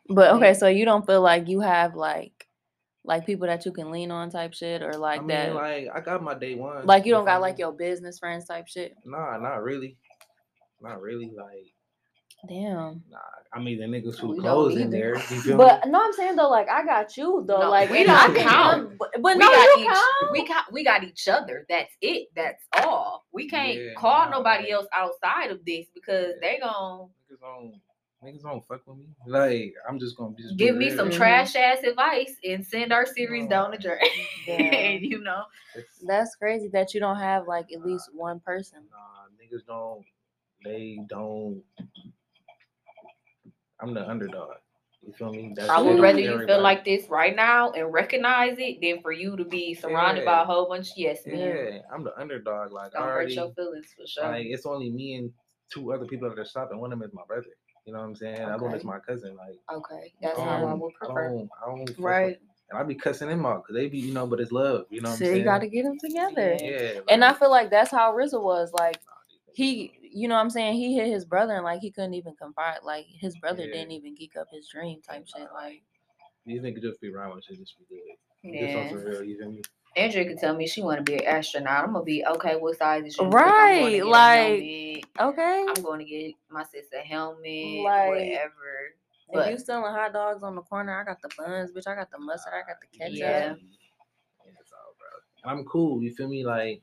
but 0.09 0.31
okay, 0.35 0.53
so 0.53 0.67
you 0.67 0.85
don't 0.85 1.05
feel 1.05 1.21
like 1.21 1.47
you 1.47 1.61
have 1.61 1.95
like, 1.95 2.47
like 3.03 3.25
people 3.25 3.47
that 3.47 3.65
you 3.65 3.71
can 3.71 3.91
lean 3.91 4.11
on 4.11 4.29
type 4.29 4.53
shit 4.53 4.83
or 4.83 4.93
like 4.93 5.21
I 5.21 5.23
mean, 5.23 5.27
that. 5.29 5.53
like 5.55 5.87
I 5.93 5.99
got 6.01 6.21
my 6.21 6.35
day 6.35 6.55
one. 6.55 6.85
Like 6.85 7.05
you 7.05 7.13
don't 7.13 7.25
got 7.25 7.41
like 7.41 7.57
your 7.57 7.71
business 7.71 8.19
friends 8.19 8.45
type 8.45 8.67
shit. 8.67 8.95
Nah, 9.05 9.37
not 9.37 9.63
really. 9.63 9.97
Not 10.81 11.01
really. 11.01 11.31
Like, 11.35 11.73
Damn. 12.47 13.03
nah. 13.09 13.18
I 13.53 13.59
mean, 13.59 13.80
the 13.80 13.85
niggas 13.85 14.18
who 14.18 14.30
We 14.30 14.39
don't 14.41 14.72
in 14.77 14.89
there. 14.89 15.15
But 15.57 15.85
me? 15.85 15.91
no, 15.91 16.01
I'm 16.03 16.13
saying 16.13 16.38
though, 16.38 16.49
like 16.49 16.69
I 16.69 16.85
got 16.85 17.15
you 17.18 17.43
though. 17.45 17.59
No, 17.59 17.69
like 17.69 17.89
we 17.89 18.03
don't 18.05 18.38
I 18.38 18.43
count. 18.43 18.97
But, 18.97 19.09
but 19.22 19.35
we 19.35 19.39
no, 19.39 19.47
got 19.47 19.77
you 19.77 19.84
each, 19.84 19.88
count. 19.89 20.31
we 20.31 20.47
got 20.47 20.73
we 20.73 20.84
got 20.84 21.03
each 21.03 21.27
other. 21.27 21.65
That's 21.69 21.91
it. 22.01 22.30
That's 22.35 22.63
all. 22.81 23.26
We 23.34 23.49
can't 23.49 23.77
Yeah, 23.77 23.93
call 23.97 24.26
nah, 24.30 24.38
nobody 24.38 24.63
like- 24.63 24.72
else 24.72 24.88
outside 24.95 25.51
of 25.51 25.63
this 25.65 25.88
because 25.93 26.34
Yeah. 26.41 26.49
they 26.53 26.59
gon' 26.61 27.09
Niggas 27.31 27.39
don't. 27.41 27.73
Niggas 28.23 28.41
don't 28.43 28.65
fuck 28.68 28.81
with 28.85 28.97
me. 28.99 29.07
Like, 29.27 29.73
I'm 29.89 29.99
just 29.99 30.15
gonna 30.15 30.35
just 30.39 30.55
give 30.55 30.76
me 30.76 30.88
real. 30.88 30.95
some 30.97 31.09
trash 31.09 31.55
ass 31.55 31.84
advice 31.84 32.35
and 32.43 32.65
send 32.65 32.93
our 32.93 33.05
series 33.05 33.43
No. 33.43 33.49
down 33.49 33.72
the 33.72 33.77
drain. 33.77 33.99
Damn. 34.45 35.03
you 35.03 35.22
know, 35.22 35.43
It's- 35.76 36.03
That's 36.07 36.35
crazy 36.35 36.69
that 36.69 36.93
you 36.93 36.99
don't 36.99 37.18
have 37.18 37.47
like 37.47 37.72
at 37.73 37.81
least 37.81 38.09
one 38.13 38.39
person. 38.39 38.84
Nah, 38.91 39.27
niggas 39.43 39.65
don't. 39.65 40.05
They 40.63 40.99
don't. 41.09 41.63
I'm 43.81 43.93
the 43.93 44.07
underdog. 44.07 44.55
You 45.05 45.13
feel 45.13 45.31
me? 45.31 45.53
That's 45.55 45.67
I 45.69 45.81
would 45.81 45.99
rather 45.99 46.19
you 46.19 46.45
feel 46.45 46.61
like 46.61 46.85
this 46.85 47.09
right 47.09 47.35
now 47.35 47.71
and 47.71 47.91
recognize 47.91 48.57
it 48.59 48.79
than 48.81 49.01
for 49.01 49.11
you 49.11 49.35
to 49.35 49.43
be 49.43 49.73
surrounded 49.73 50.25
by 50.25 50.41
a 50.43 50.45
whole 50.45 50.67
bunch 50.67 50.91
of 50.91 50.97
yes 50.97 51.19
men. 51.25 51.39
Yeah, 51.39 51.79
I'm 51.93 52.03
the 52.03 52.15
underdog. 52.19 52.71
Like, 52.71 52.91
I 52.95 52.99
Don't 52.99 53.07
hurt 53.07 53.13
already. 53.15 53.33
your 53.33 53.51
feelings 53.53 53.87
for 53.97 54.05
sure. 54.05 54.29
Like, 54.29 54.45
it's 54.45 54.65
only 54.67 54.91
me 54.91 55.15
and 55.15 55.31
two 55.73 55.91
other 55.91 56.05
people 56.05 56.29
that 56.29 56.37
are 56.37 56.45
shopping. 56.45 56.79
One 56.79 56.93
of 56.93 56.99
them 56.99 57.07
is 57.07 57.13
my 57.15 57.23
brother. 57.27 57.47
You 57.87 57.93
know 57.93 57.99
what 57.99 58.05
I'm 58.05 58.15
saying? 58.15 58.35
The 58.35 58.43
other 58.53 58.63
one 58.65 58.75
is 58.75 58.81
Okay. 58.81 58.87
my 58.89 58.99
cousin. 58.99 59.35
Like, 59.35 59.57
okay, 59.73 60.13
that's 60.21 60.37
I 60.37 60.43
how 60.43 60.49
I 60.51 60.59
don't- 60.61 60.79
would 60.81 60.93
prefer. 60.93 61.29
don't, 61.29 61.49
I 61.65 61.69
don't 61.75 61.99
Right. 61.99 62.39
And 62.69 62.79
I 62.79 62.83
be 62.83 62.93
cussing 62.95 63.27
them 63.27 63.43
out 63.45 63.63
because 63.63 63.75
they 63.75 63.89
be, 63.89 63.97
you 63.97 64.13
know, 64.13 64.27
but 64.27 64.39
it's 64.39 64.51
love. 64.51 64.85
You 64.91 65.01
know 65.01 65.09
what 65.09 65.17
so 65.17 65.25
I'm 65.25 65.29
saying? 65.31 65.37
you 65.39 65.43
got 65.43 65.59
to 65.61 65.67
get 65.67 65.83
them 65.83 65.97
together. 65.99 66.57
Yeah. 66.61 66.99
And 67.09 67.25
I 67.25 67.33
feel 67.33 67.49
like 67.49 67.69
that's 67.71 67.89
how 67.91 68.13
RZA 68.13 68.41
was. 68.41 68.71
Like 68.71 68.97
nah, 69.05 69.13
these 69.27 69.39
niggas 69.39 69.55
he, 69.55 69.91
you 70.11 70.27
know 70.27 70.35
what 70.35 70.41
I'm 70.41 70.49
saying? 70.49 70.75
He 70.75 70.95
hit 70.95 71.07
his 71.07 71.25
brother 71.25 71.53
and 71.55 71.63
like 71.63 71.81
he 71.81 71.91
couldn't 71.91 72.13
even 72.13 72.35
confide. 72.35 72.79
Like 72.83 73.05
his 73.07 73.35
brother 73.38 73.63
Yeah. 73.63 73.73
didn't 73.73 73.91
even 73.91 74.15
geek 74.15 74.35
up 74.38 74.47
his 74.51 74.67
dream 74.67 75.01
type 75.01 75.27
shit. 75.27 75.47
Like 75.53 75.83
These 76.45 76.61
niggas 76.61 76.81
just 76.81 77.01
be 77.01 77.09
around 77.13 77.35
with 77.35 77.43
shit, 77.45 77.59
just 77.59 77.75
be 77.79 77.85
good. 77.95 78.59
Just 78.59 78.75
on 78.75 78.83
Yeah. 78.83 78.89
some 78.89 79.03
real, 79.03 79.23
you 79.23 79.38
feel 79.38 79.51
me? 79.51 79.61
Andrea 79.95 80.25
could 80.25 80.38
tell 80.39 80.55
me 80.55 80.67
she 80.67 80.81
want 80.81 81.05
to 81.05 81.11
be 81.11 81.17
an 81.17 81.25
astronaut. 81.25 81.83
I'm 81.83 81.93
gonna 81.93 82.05
be 82.05 82.25
okay. 82.25 82.55
What 82.55 82.77
size 82.77 83.03
is 83.05 83.17
you? 83.17 83.25
Right, 83.27 84.01
like, 84.05 85.05
okay. 85.19 85.65
I'm 85.67 85.83
going 85.83 85.99
to 85.99 86.05
get 86.05 86.33
my 86.49 86.63
sister 86.63 86.97
a 86.97 87.01
helmet, 87.01 87.83
Like, 87.83 88.07
whatever. 88.07 88.95
if 89.33 89.51
you 89.51 89.57
selling 89.57 89.93
hot 89.93 90.13
dogs 90.13 90.43
on 90.43 90.55
the 90.55 90.61
corner, 90.61 90.97
I 90.97 91.03
got 91.03 91.21
the 91.21 91.29
buns, 91.38 91.71
bitch. 91.71 91.88
I 91.88 91.95
got 91.95 92.09
the 92.09 92.19
mustard. 92.19 92.53
I 92.53 92.61
got 92.67 92.77
the 92.79 92.97
ketchup. 92.97 93.17
Yeah. 93.17 93.53
Yeah, 94.45 94.51
it's 94.59 94.71
all, 94.71 94.95
bro. 94.97 95.51
I'm 95.51 95.65
cool. 95.65 96.01
You 96.01 96.13
feel 96.15 96.29
me? 96.29 96.45
Like 96.45 96.81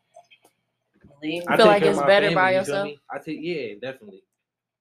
believe 1.06 1.44
I 1.48 1.56
feel 1.56 1.66
like 1.66 1.82
it's 1.82 1.96
my 1.96 2.06
better 2.06 2.34
by 2.34 2.52
you 2.52 2.58
yourself? 2.58 2.84
me? 2.84 2.98
I 3.10 3.18
take 3.18 3.38
yeah, 3.40 3.74
definitely. 3.80 4.22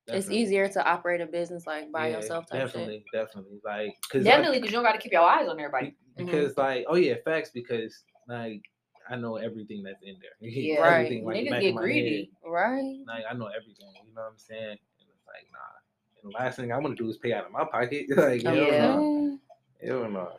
It's 0.10 0.30
easier 0.30 0.70
to 0.70 0.88
operate 0.90 1.20
a 1.20 1.26
business 1.26 1.68
like 1.68 1.92
by 1.92 2.08
Yeah, 2.10 2.18
yourself 2.18 2.48
type 2.50 2.62
Definitely, 2.62 3.04
definitely. 3.12 3.60
Like 3.64 3.96
cause 4.10 4.24
definitely 4.24 4.60
because 4.60 4.72
you 4.72 4.78
don't 4.78 4.86
got 4.86 4.94
to 4.94 5.00
keep 5.00 5.12
your 5.12 5.24
eyes 5.24 5.48
on 5.50 5.60
everybody. 5.60 5.88
Mm-hmm. 5.88 6.26
because 6.26 6.58
like 6.58 6.86
oh 6.88 6.96
yeah, 6.96 7.16
facts 7.26 7.52
because 7.54 8.04
like 8.28 8.62
I 9.10 9.16
know 9.16 9.36
everything 9.38 9.84
that's 9.84 10.02
in 10.04 10.18
there. 10.22 10.32
Yeah, 10.40 10.82
Right. 10.82 11.06
Everything, 11.06 11.26
like, 11.26 11.38
Niggas 11.38 11.62
get 11.62 11.76
greedy. 11.76 12.30
shit. 12.44 12.50
Right. 12.50 13.00
Like 13.08 13.24
I 13.30 13.34
know 13.34 13.48
everything. 13.48 13.88
You 14.06 14.14
know 14.16 14.22
what 14.22 14.32
I'm 14.32 14.38
saying? 14.38 14.62
And 14.70 15.10
it's 15.10 15.28
like 15.28 15.46
nah. 15.52 16.24
And 16.24 16.32
the 16.32 16.38
last 16.38 16.56
thing 16.58 16.72
I 16.72 16.78
want 16.78 16.98
to 16.98 17.04
do 17.04 17.10
is 17.10 17.18
pay 17.18 17.34
out 17.34 17.46
of 17.46 17.52
my 17.52 17.66
pocket. 17.66 18.06
like 18.18 18.44
hell 18.44 18.56
Yeah. 18.56 18.78
no. 18.78 19.40
Okay. 19.82 19.88
Hell 19.88 20.10
no. 20.10 20.32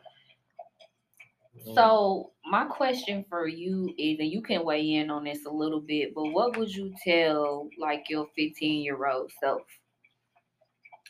Mm. 1.67 1.75
So 1.75 2.31
my 2.45 2.65
question 2.65 3.25
for 3.29 3.47
you 3.47 3.93
is, 3.97 4.19
and 4.19 4.31
you 4.31 4.41
can 4.41 4.63
weigh 4.63 4.93
in 4.95 5.09
on 5.09 5.23
this 5.23 5.45
a 5.45 5.49
little 5.51 5.81
bit, 5.81 6.13
but 6.15 6.25
what 6.25 6.57
would 6.57 6.73
you 6.73 6.93
tell 7.03 7.69
like 7.77 8.09
your 8.09 8.27
15 8.35 8.83
year 8.83 9.05
old 9.07 9.31
self, 9.39 9.61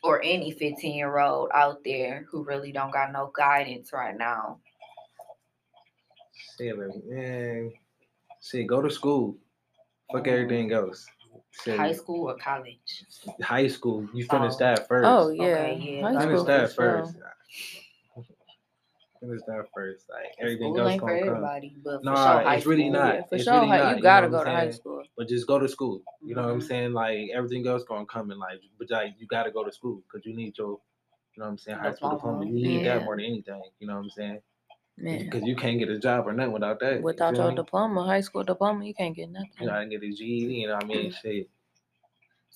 or 0.03 0.21
any 0.23 0.51
15 0.51 0.95
year 0.95 1.19
old 1.19 1.49
out 1.53 1.83
there 1.83 2.25
who 2.31 2.43
really 2.43 2.71
don't 2.71 2.91
got 2.91 3.11
no 3.11 3.31
guidance 3.35 3.91
right 3.93 4.17
now? 4.17 4.59
Shit, 6.57 6.77
like, 6.77 7.03
man. 7.05 7.71
Shit, 8.41 8.67
go 8.67 8.81
to 8.81 8.89
school. 8.89 9.37
Fuck 10.11 10.23
Mm. 10.25 10.27
everything 10.31 10.71
else. 10.71 11.05
Shit, 11.51 11.77
High 11.77 11.93
school 11.93 12.29
or 12.29 12.37
college? 12.37 13.03
high 13.41 13.67
school. 13.67 14.07
You 14.13 14.25
finish 14.25 14.53
Oh. 14.55 14.57
that 14.59 14.87
first. 14.87 15.07
Oh 15.07 15.29
yeah. 15.29 15.43
Okay, 15.43 15.97
yeah. 15.99 16.01
High 16.01 16.19
Finish 16.21 16.35
school 16.35 16.43
that 16.45 16.71
for 16.73 17.05
sure. 17.13 17.35
Finish 19.19 19.41
that 19.47 19.65
first. 19.73 20.05
Like 20.09 20.35
everything 20.39 20.73
School 20.73 20.87
ain't 20.87 20.99
for 21.01 21.09
come. 21.09 21.27
everybody, 21.27 21.75
but 21.83 21.99
for 21.99 22.05
Nah, 22.05 22.39
sure, 22.39 22.53
it's 22.53 22.65
really 22.65 22.83
school. 22.83 22.93
not. 22.93 23.15
Yeah, 23.15 23.23
for 23.27 23.35
It's 23.35 23.43
sure. 23.45 23.53
really 23.55 23.67
not, 23.67 23.89
you 23.89 23.95
you 23.97 24.01
gotta 24.01 24.27
know 24.27 24.37
go 24.37 24.43
to 24.43 24.49
high 24.49 24.71
school. 24.71 25.03
But 25.17 25.27
just 25.27 25.47
go 25.47 25.59
to 25.59 25.67
school. 25.67 26.01
You 26.25 26.35
know 26.35 26.43
what 26.43 26.51
I'm 26.51 26.59
Mhm. 26.59 26.63
saying? 26.63 26.93
Like 26.93 27.29
everything 27.33 27.67
else 27.67 27.83
gonna 27.83 28.05
come 28.05 28.31
in 28.31 28.39
life. 28.39 28.59
But 28.77 28.89
like 28.89 29.15
you 29.19 29.27
gotta 29.27 29.51
go 29.51 29.63
to 29.63 29.71
school 29.71 30.01
because 30.07 30.25
you 30.25 30.33
need 30.35 30.57
your, 30.57 30.69
you 30.69 31.41
know 31.41 31.45
what 31.45 31.51
I'm 31.51 31.57
saying, 31.57 31.77
high 31.79 31.93
school 31.93 32.11
Diploma. 32.11 32.45
You 32.45 32.53
need 32.53 32.85
that 32.85 33.03
more 33.03 33.15
than 33.17 33.25
anything. 33.25 33.61
You 33.79 33.87
know 33.87 33.95
what 33.95 34.03
I'm 34.03 34.09
saying? 34.09 34.41
Man. 34.97 35.25
Because 35.25 35.43
you 35.43 35.55
can't 35.55 35.79
get 35.79 35.89
a 35.89 35.99
job 35.99 36.27
or 36.27 36.33
nothing 36.33 36.53
without 36.53 36.79
that. 36.79 37.01
Without 37.01 37.35
feel 37.35 37.47
your 37.49 37.55
diploma, 37.55 38.05
high 38.05 38.21
school 38.21 38.43
diploma, 38.43 38.85
you 38.85 38.93
can't 38.93 39.15
get 39.15 39.29
nothing. 39.29 39.49
you 39.59 39.67
know, 39.67 39.73
I 39.73 39.81
can 39.81 39.89
get 39.89 40.03
a 40.03 40.11
GED. 40.11 40.53
You 40.53 40.67
know 40.67 40.75
what 40.75 40.83
I 40.85 40.87
mean? 40.87 41.11
Shit. 41.11 41.49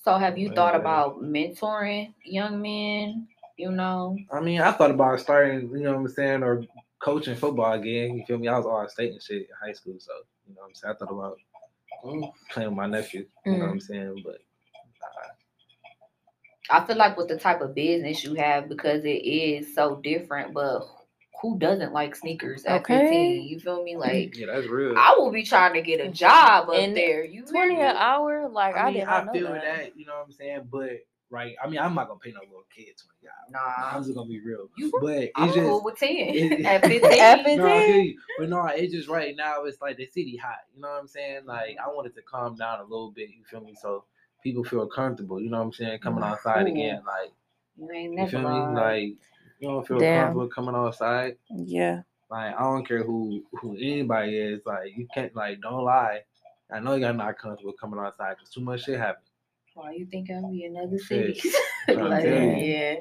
So 0.04 0.16
have 0.18 0.36
you 0.36 0.48
Yeah. 0.48 0.54
thought 0.54 0.74
about 0.74 1.22
mentoring 1.22 2.12
young 2.22 2.60
men? 2.60 3.28
You 3.56 3.70
know, 3.70 4.18
I 4.32 4.40
mean, 4.40 4.60
I 4.60 4.72
thought 4.72 4.90
about 4.90 5.20
starting. 5.20 5.70
You 5.70 5.80
know 5.80 5.92
what 5.92 6.00
I'm 6.00 6.08
saying, 6.08 6.42
or 6.42 6.64
coaching 7.00 7.36
football 7.36 7.72
again. 7.72 8.16
You 8.16 8.24
feel 8.26 8.38
me? 8.38 8.48
I 8.48 8.56
was 8.56 8.66
all 8.66 8.88
state 8.88 9.12
and 9.12 9.22
shit 9.22 9.42
in 9.42 9.46
high 9.62 9.72
school, 9.72 9.94
so 9.98 10.12
you 10.48 10.54
know 10.54 10.62
what 10.62 10.68
I'm 10.68 10.74
saying. 10.74 10.94
I 10.94 10.98
thought 10.98 11.12
about 11.12 11.38
playing 12.50 12.70
with 12.70 12.76
my 12.76 12.86
nephew. 12.86 13.26
You 13.46 13.52
know 13.52 13.58
what 13.58 13.70
I'm 13.70 13.78
mm. 13.78 13.82
saying? 13.82 14.22
But 14.24 14.38
I 16.70 16.84
feel 16.84 16.96
like 16.96 17.16
with 17.16 17.28
the 17.28 17.38
type 17.38 17.60
of 17.60 17.74
business 17.74 18.24
you 18.24 18.34
have, 18.34 18.68
because 18.68 19.04
it 19.04 19.08
is 19.24 19.74
so 19.74 19.96
different, 20.02 20.54
but 20.54 20.86
who 21.42 21.58
doesn't 21.58 21.92
like 21.92 22.16
sneakers 22.16 22.64
at 22.64 22.80
Okay. 22.80 23.00
15? 23.00 23.42
You 23.42 23.60
feel 23.60 23.82
me? 23.82 23.94
Mm. 23.94 24.00
Like 24.00 24.36
yeah, 24.36 24.46
that's 24.46 24.66
real. 24.66 24.94
I 24.96 25.14
will 25.18 25.30
be 25.30 25.42
trying 25.42 25.74
to 25.74 25.82
get 25.82 26.00
a 26.00 26.08
mm. 26.08 26.12
job 26.12 26.70
up 26.70 26.74
And 26.74 26.96
there. 26.96 27.24
You 27.24 27.44
Twenty 27.44 27.76
an 27.76 27.96
hour, 27.96 28.48
like 28.48 28.76
I, 28.76 28.80
I 28.80 28.84
mean, 28.86 28.94
did 28.94 29.04
I, 29.04 29.24
know 29.24 29.32
feel 29.32 29.52
that. 29.52 29.62
that. 29.62 29.96
You 29.96 30.06
know 30.06 30.14
what 30.14 30.24
I'm 30.26 30.32
saying? 30.32 30.68
But 30.72 31.04
right, 31.34 31.54
I 31.62 31.68
mean, 31.68 31.78
I'm 31.80 31.94
not 31.94 32.08
gonna 32.08 32.20
pay 32.20 32.30
no 32.32 32.40
little 32.40 32.64
kid 32.74 32.94
twenty 32.96 33.26
dollars. 33.26 33.50
Nah, 33.50 33.96
I'm 33.96 34.02
just 34.04 34.14
gonna 34.14 34.28
be 34.28 34.40
real. 34.40 34.68
You- 34.76 34.92
but 35.00 35.30
I'm 35.36 35.48
it's 35.48 35.56
cool 35.58 35.74
just. 35.78 35.84
with 35.84 35.96
10 35.98 36.08
it- 36.10 36.64
at 36.66 36.86
15. 36.86 37.20
At 37.20 37.36
No, 37.56 37.66
I 37.66 37.80
15? 37.80 37.86
feel 37.94 38.02
you. 38.04 38.18
But 38.38 38.48
no, 38.48 38.66
it's 38.66 38.92
just 38.94 39.08
right 39.08 39.34
now. 39.36 39.64
It's 39.64 39.80
like 39.82 39.96
the 39.96 40.06
city 40.06 40.36
hot. 40.36 40.58
You 40.74 40.82
know 40.82 40.88
what 40.88 41.00
I'm 41.00 41.08
saying? 41.08 41.40
Mm-hmm. 41.40 41.48
Like 41.48 41.76
I 41.84 41.88
wanted 41.88 42.14
to 42.14 42.22
calm 42.22 42.54
down 42.56 42.80
a 42.80 42.84
little 42.84 43.10
bit. 43.10 43.28
You 43.30 43.44
feel 43.50 43.60
me? 43.60 43.74
So 43.80 44.04
people 44.42 44.64
feel 44.64 44.86
comfortable. 44.86 45.40
You 45.40 45.50
know 45.50 45.58
what 45.58 45.64
I'm 45.64 45.72
saying? 45.72 45.98
Coming 46.00 46.24
outside 46.24 46.66
again. 46.66 47.02
Like 47.06 47.32
You 47.76 47.90
ain't 47.90 48.10
you 48.12 48.16
never 48.16 48.30
feel 48.30 48.40
me? 48.40 48.74
Like 48.80 49.02
you 49.60 49.68
don't 49.68 49.86
feel 49.86 49.98
Damn. 49.98 50.24
comfortable 50.26 50.48
coming 50.48 50.74
outside. 50.74 51.36
Yeah. 51.50 52.02
Like 52.30 52.54
I 52.54 52.60
don't 52.62 52.86
care 52.86 53.02
who 53.02 53.42
who 53.60 53.74
anybody 53.76 54.36
is. 54.38 54.60
Like 54.66 54.96
you 54.96 55.06
can't 55.14 55.34
like 55.36 55.60
don't 55.60 55.84
lie. 55.84 56.20
I 56.72 56.80
know 56.80 56.94
you're 56.94 57.12
not 57.12 57.38
comfortable 57.38 57.74
coming 57.80 58.00
outside 58.00 58.36
because 58.36 58.50
too 58.50 58.60
much 58.62 58.84
shit 58.84 58.98
happens. 58.98 59.28
Why 59.74 59.92
you 59.92 60.06
think 60.06 60.30
I'm 60.30 60.44
in 60.44 60.76
another 60.76 60.98
Shit. 60.98 61.36
city? 61.36 61.50
Like, 61.88 62.24
yeah, 62.24 62.94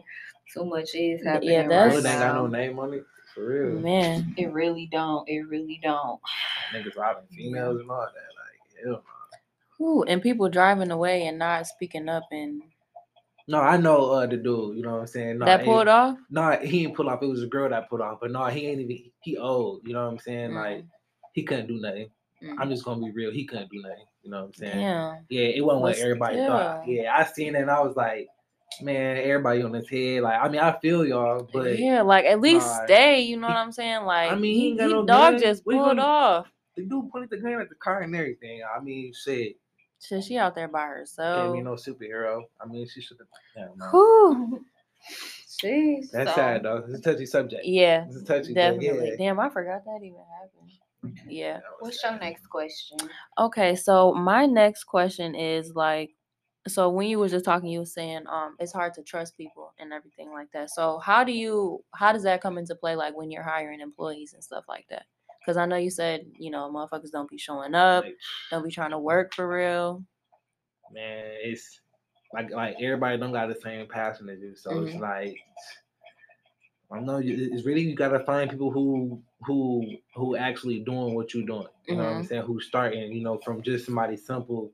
so 0.48 0.66
much 0.66 0.90
is 0.95 1.22
Yeah, 1.24 1.34
happening 1.34 1.70
that's- 1.70 1.94
Hood 1.95 2.04
right 2.04 2.12
ain't 2.12 2.20
got 2.20 2.36
no 2.36 2.48
name 2.48 2.80
on 2.80 2.94
it. 2.94 3.06
For 3.34 3.48
real. 3.48 3.80
Man. 3.80 4.34
It 4.38 4.52
really 4.52 4.88
don't. 4.91 5.28
It 5.28 5.41
really 5.41 5.80
don't. 5.82 6.20
Niggas 6.74 6.95
robbing 6.95 7.26
females 7.36 7.80
and 7.82 7.90
all 7.90 7.98
that. 8.02 8.06
Like 8.06 8.86
hell 8.86 9.04
no. 9.80 9.86
Ooh, 9.86 10.04
and 10.04 10.22
people 10.22 10.50
driving 10.50 10.91
away 10.91 11.26
and 11.26 11.40
not 11.40 11.66
speaking 11.66 12.08
up 12.10 12.24
and 12.32 12.62
No, 13.48 13.60
I 13.60 13.78
know 13.78 14.12
uh 14.12 14.28
the 14.28 14.38
dude, 14.38 14.78
you 14.78 14.84
know 14.84 14.94
what 14.94 15.00
I'm 15.02 15.08
saying? 15.08 15.40
No, 15.40 15.45
that 15.45 15.66
pulled 15.66 15.88
off. 15.88 16.18
No, 16.30 16.52
he 16.62 16.84
didn't 16.84 16.95
pull 16.95 17.10
off. 17.10 17.24
It 17.24 17.28
was 17.28 17.41
a 17.41 17.48
girl 17.48 17.70
that 17.70 17.90
pulled 17.90 18.02
off. 18.02 18.20
But 18.22 18.32
no, 18.32 18.45
he 18.45 18.68
ain't 18.68 18.82
even 18.82 19.12
he 19.22 19.36
old, 19.38 19.82
you 19.84 19.94
know 19.94 20.06
what 20.06 20.12
I'm 20.12 20.20
saying? 20.20 20.52
Mm. 20.52 20.56
Like 20.56 20.86
he 21.34 21.41
couldn't 21.44 21.68
do 21.68 21.80
nothing. 21.82 22.10
Mm. 22.44 22.56
I'm 22.60 22.70
just 22.70 22.86
gonna 22.86 23.02
be 23.04 23.12
real, 23.12 23.32
he 23.32 23.45
couldn't 23.45 23.72
do 23.72 23.82
nothing. 23.82 24.06
You 24.24 24.32
know 24.32 24.40
what 24.41 24.45
I'm 24.48 24.54
saying? 24.54 24.78
Damn. 24.78 25.26
Yeah, 25.30 25.45
it 25.45 25.66
wasn't 25.66 25.82
what 25.82 25.95
But 25.95 26.02
everybody 26.02 26.38
thought. 26.38 26.88
Yeah, 26.88 27.16
I 27.16 27.26
seen 27.26 27.56
it 27.56 27.62
and 27.62 27.70
I 27.72 27.82
was 27.82 27.95
like, 27.95 28.28
man, 28.82 29.18
everybody 29.18 29.62
on 29.64 29.74
his 29.74 29.90
head. 29.90 30.24
Like, 30.24 30.40
I 30.41 30.48
mean, 30.50 30.62
I 30.62 30.80
feel 30.80 31.06
y'all, 31.06 31.48
but 31.52 31.78
yeah, 31.78 32.02
like 32.02 32.26
at 32.26 32.40
least 32.40 32.66
nah, 32.66 32.86
stay. 32.86 33.22
You 33.22 33.38
know 33.38 33.48
what 33.48 33.58
I'm 33.58 33.72
saying? 33.72 34.04
Like 34.06 34.32
I 34.32 34.36
mean, 34.36 34.56
he 34.56 34.68
ain't 34.70 34.80
got 34.80 34.90
no 34.90 35.06
dog 35.06 35.34
gun. 35.34 35.41
just 35.41 35.66
pulled 35.66 35.78
gonna- 35.78 36.02
off. 36.02 36.48
the 36.76 36.84
dude 36.84 37.12
pointed 37.12 37.30
the 37.30 37.38
gun 37.38 37.60
at 37.62 37.70
the 37.70 37.76
car 37.76 38.02
and 38.02 38.16
everything. 38.16 38.62
I 38.64 38.80
mean, 38.82 39.14
shit. 39.14 39.58
Shit, 40.02 40.24
she 40.24 40.38
out 40.38 40.56
there 40.56 40.68
by 40.68 40.80
Can't 40.82 40.98
herself. 40.98 41.54
be 41.56 41.62
no 41.62 41.74
superhero. 41.74 42.44
I 42.62 42.66
mean, 42.66 42.88
she 42.88 43.02
should 43.02 43.18
have. 43.20 43.28
Yeah, 43.56 43.68
no. 43.91 44.60
Jeez. 45.64 46.12
That's 46.12 46.30
so, 46.32 46.36
sad 46.36 46.64
though. 46.64 46.84
It's 46.88 47.00
a 47.00 47.02
touchy 47.02 47.26
subject. 47.26 47.64
Yeah, 47.66 48.06
It's 48.08 48.18
a 48.18 48.26
touchy, 48.26 48.54
but 48.54 48.60
definitely. 48.80 49.10
yeah. 49.12 49.16
Damn, 49.18 49.40
I 49.40 49.50
forgot 49.50 49.84
that 49.86 50.00
even 50.04 50.18
happened. 50.40 50.72
Yeah. 51.28 51.62
What's 51.80 52.02
your 52.04 52.14
next 52.20 52.48
question? 52.48 52.98
Okay, 53.38 53.76
so 53.76 54.14
my 54.14 54.46
next 54.46 54.86
question 54.86 55.36
is 55.36 55.74
like, 55.76 56.16
so 56.68 56.90
when 56.90 57.08
you 57.08 57.20
were 57.20 57.28
just 57.28 57.44
talking, 57.46 57.70
you 57.70 57.80
were 57.80 57.86
saying 57.86 58.24
um 58.28 58.56
it's 58.60 58.72
hard 58.72 58.94
to 58.94 59.04
trust 59.04 59.36
people 59.36 59.74
and 59.80 59.92
everything 59.92 60.32
like 60.32 60.52
that. 60.54 60.70
So 60.70 61.00
how 61.00 61.24
do 61.24 61.32
you 61.34 61.84
how 61.94 62.14
does 62.14 62.24
that 62.24 62.42
come 62.42 62.58
into 62.58 62.76
play 62.76 62.96
like 62.96 63.16
when 63.18 63.32
you're 63.32 63.44
hiring 63.44 63.82
employees 63.82 64.34
and 64.34 64.44
stuff 64.44 64.66
like 64.70 64.86
that? 64.90 65.06
Because 65.42 65.58
I 65.58 65.66
know 65.66 65.76
you 65.76 65.90
said 65.90 66.26
you 66.40 66.52
know 66.52 66.72
motherfuckers 66.72 67.12
don't 67.12 67.30
be 67.30 67.38
showing 67.38 67.76
up, 67.76 68.06
Like, 68.06 68.18
don't 68.50 68.64
be 68.64 68.72
trying 68.72 68.92
to 68.92 69.00
work 69.00 69.34
for 69.34 69.48
real. 69.48 70.06
man, 70.92 71.36
it's 71.42 71.82
like 72.34 72.50
like 72.52 72.76
everybody 72.82 73.18
don't 73.18 73.34
got 73.34 73.48
the 73.48 73.56
same 73.56 73.88
passion 73.88 74.30
as 74.30 74.40
you. 74.40 74.56
So 74.56 74.72
it's 74.84 74.94
Mhm. 74.94 75.00
like 75.00 75.38
I 76.92 77.00
know 77.00 77.20
it's 77.24 77.66
really 77.66 77.82
you 77.82 77.96
gotta 77.96 78.20
find 78.24 78.50
people 78.50 78.72
who 78.72 79.22
who 79.45 79.86
who 80.15 80.36
actually 80.36 80.80
doing 80.80 81.14
what 81.15 81.34
you're 81.34 81.45
doing. 81.45 81.68
You 81.88 81.95
know 81.95 82.03
what 82.03 82.10
I'm 82.10 82.18
mm-hmm. 82.20 82.28
saying? 82.28 82.41
Who 82.44 82.60
starting, 82.60 83.11
you 83.11 83.24
know, 83.24 83.38
from 83.44 83.61
just 83.61 83.86
somebody 83.86 84.18
simple 84.18 84.72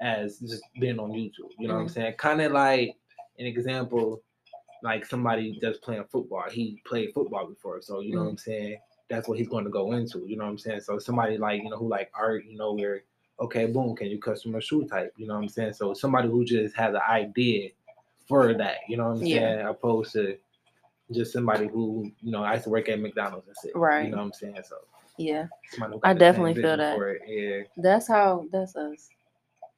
as 0.00 0.38
just 0.38 0.62
being 0.80 0.98
on 0.98 1.10
YouTube. 1.10 1.50
You 1.58 1.68
know 1.68 1.74
what 1.74 1.80
I'm 1.80 1.86
mm-hmm. 1.86 1.94
saying? 1.94 2.14
Kind 2.14 2.40
of 2.40 2.52
like 2.52 2.96
an 3.38 3.46
example, 3.46 4.22
like 4.82 5.04
somebody 5.04 5.58
that's 5.60 5.78
playing 5.78 6.04
football. 6.10 6.44
He 6.50 6.82
played 6.86 7.12
football 7.12 7.46
before, 7.46 7.80
so 7.82 8.00
you 8.00 8.12
know 8.12 8.20
what 8.20 8.24
mm-hmm. 8.24 8.30
I'm 8.30 8.38
saying. 8.38 8.78
That's 9.08 9.26
what 9.26 9.38
he's 9.38 9.48
going 9.48 9.64
to 9.64 9.70
go 9.70 9.92
into. 9.92 10.24
You 10.26 10.36
know 10.36 10.44
what 10.44 10.50
I'm 10.50 10.58
saying? 10.58 10.80
So 10.82 10.98
somebody 10.98 11.38
like 11.38 11.62
you 11.62 11.70
know 11.70 11.78
who 11.78 11.88
like 11.88 12.10
art, 12.14 12.44
you 12.44 12.56
know, 12.56 12.74
where 12.74 13.02
okay, 13.40 13.66
boom, 13.66 13.94
can 13.94 14.08
you 14.08 14.18
custom 14.18 14.54
a 14.54 14.60
shoe 14.60 14.84
type? 14.84 15.12
You 15.16 15.26
know 15.26 15.34
what 15.34 15.42
I'm 15.42 15.48
saying? 15.48 15.74
So 15.74 15.94
somebody 15.94 16.28
who 16.28 16.44
just 16.44 16.74
has 16.76 16.94
an 16.94 17.00
idea 17.08 17.70
for 18.26 18.52
that, 18.54 18.78
you 18.88 18.96
know 18.96 19.10
what 19.10 19.18
I'm 19.18 19.26
Yeah. 19.26 19.38
saying? 19.38 19.66
Opposed 19.66 20.12
to 20.12 20.36
just 21.12 21.32
somebody 21.32 21.66
who, 21.68 22.10
you 22.22 22.30
know, 22.30 22.42
I 22.42 22.52
used 22.54 22.64
to 22.64 22.70
work 22.70 22.88
at 22.88 23.00
McDonald's 23.00 23.46
and 23.48 23.56
shit. 23.62 23.76
Right. 23.76 24.04
You 24.04 24.10
know 24.10 24.18
what 24.18 24.24
I'm 24.24 24.32
saying? 24.32 24.56
So 24.64 24.76
Yeah, 25.16 25.46
I 25.76 25.78
got 25.78 25.90
the 26.02 26.08
same 26.08 26.18
definitely 26.18 26.54
feel 26.54 26.76
that. 26.76 26.96
For 26.96 27.08
it. 27.10 27.22
Yeah. 27.26 27.82
that's 27.82 28.08
how 28.08 28.46
that's 28.52 28.76
us. 28.76 29.08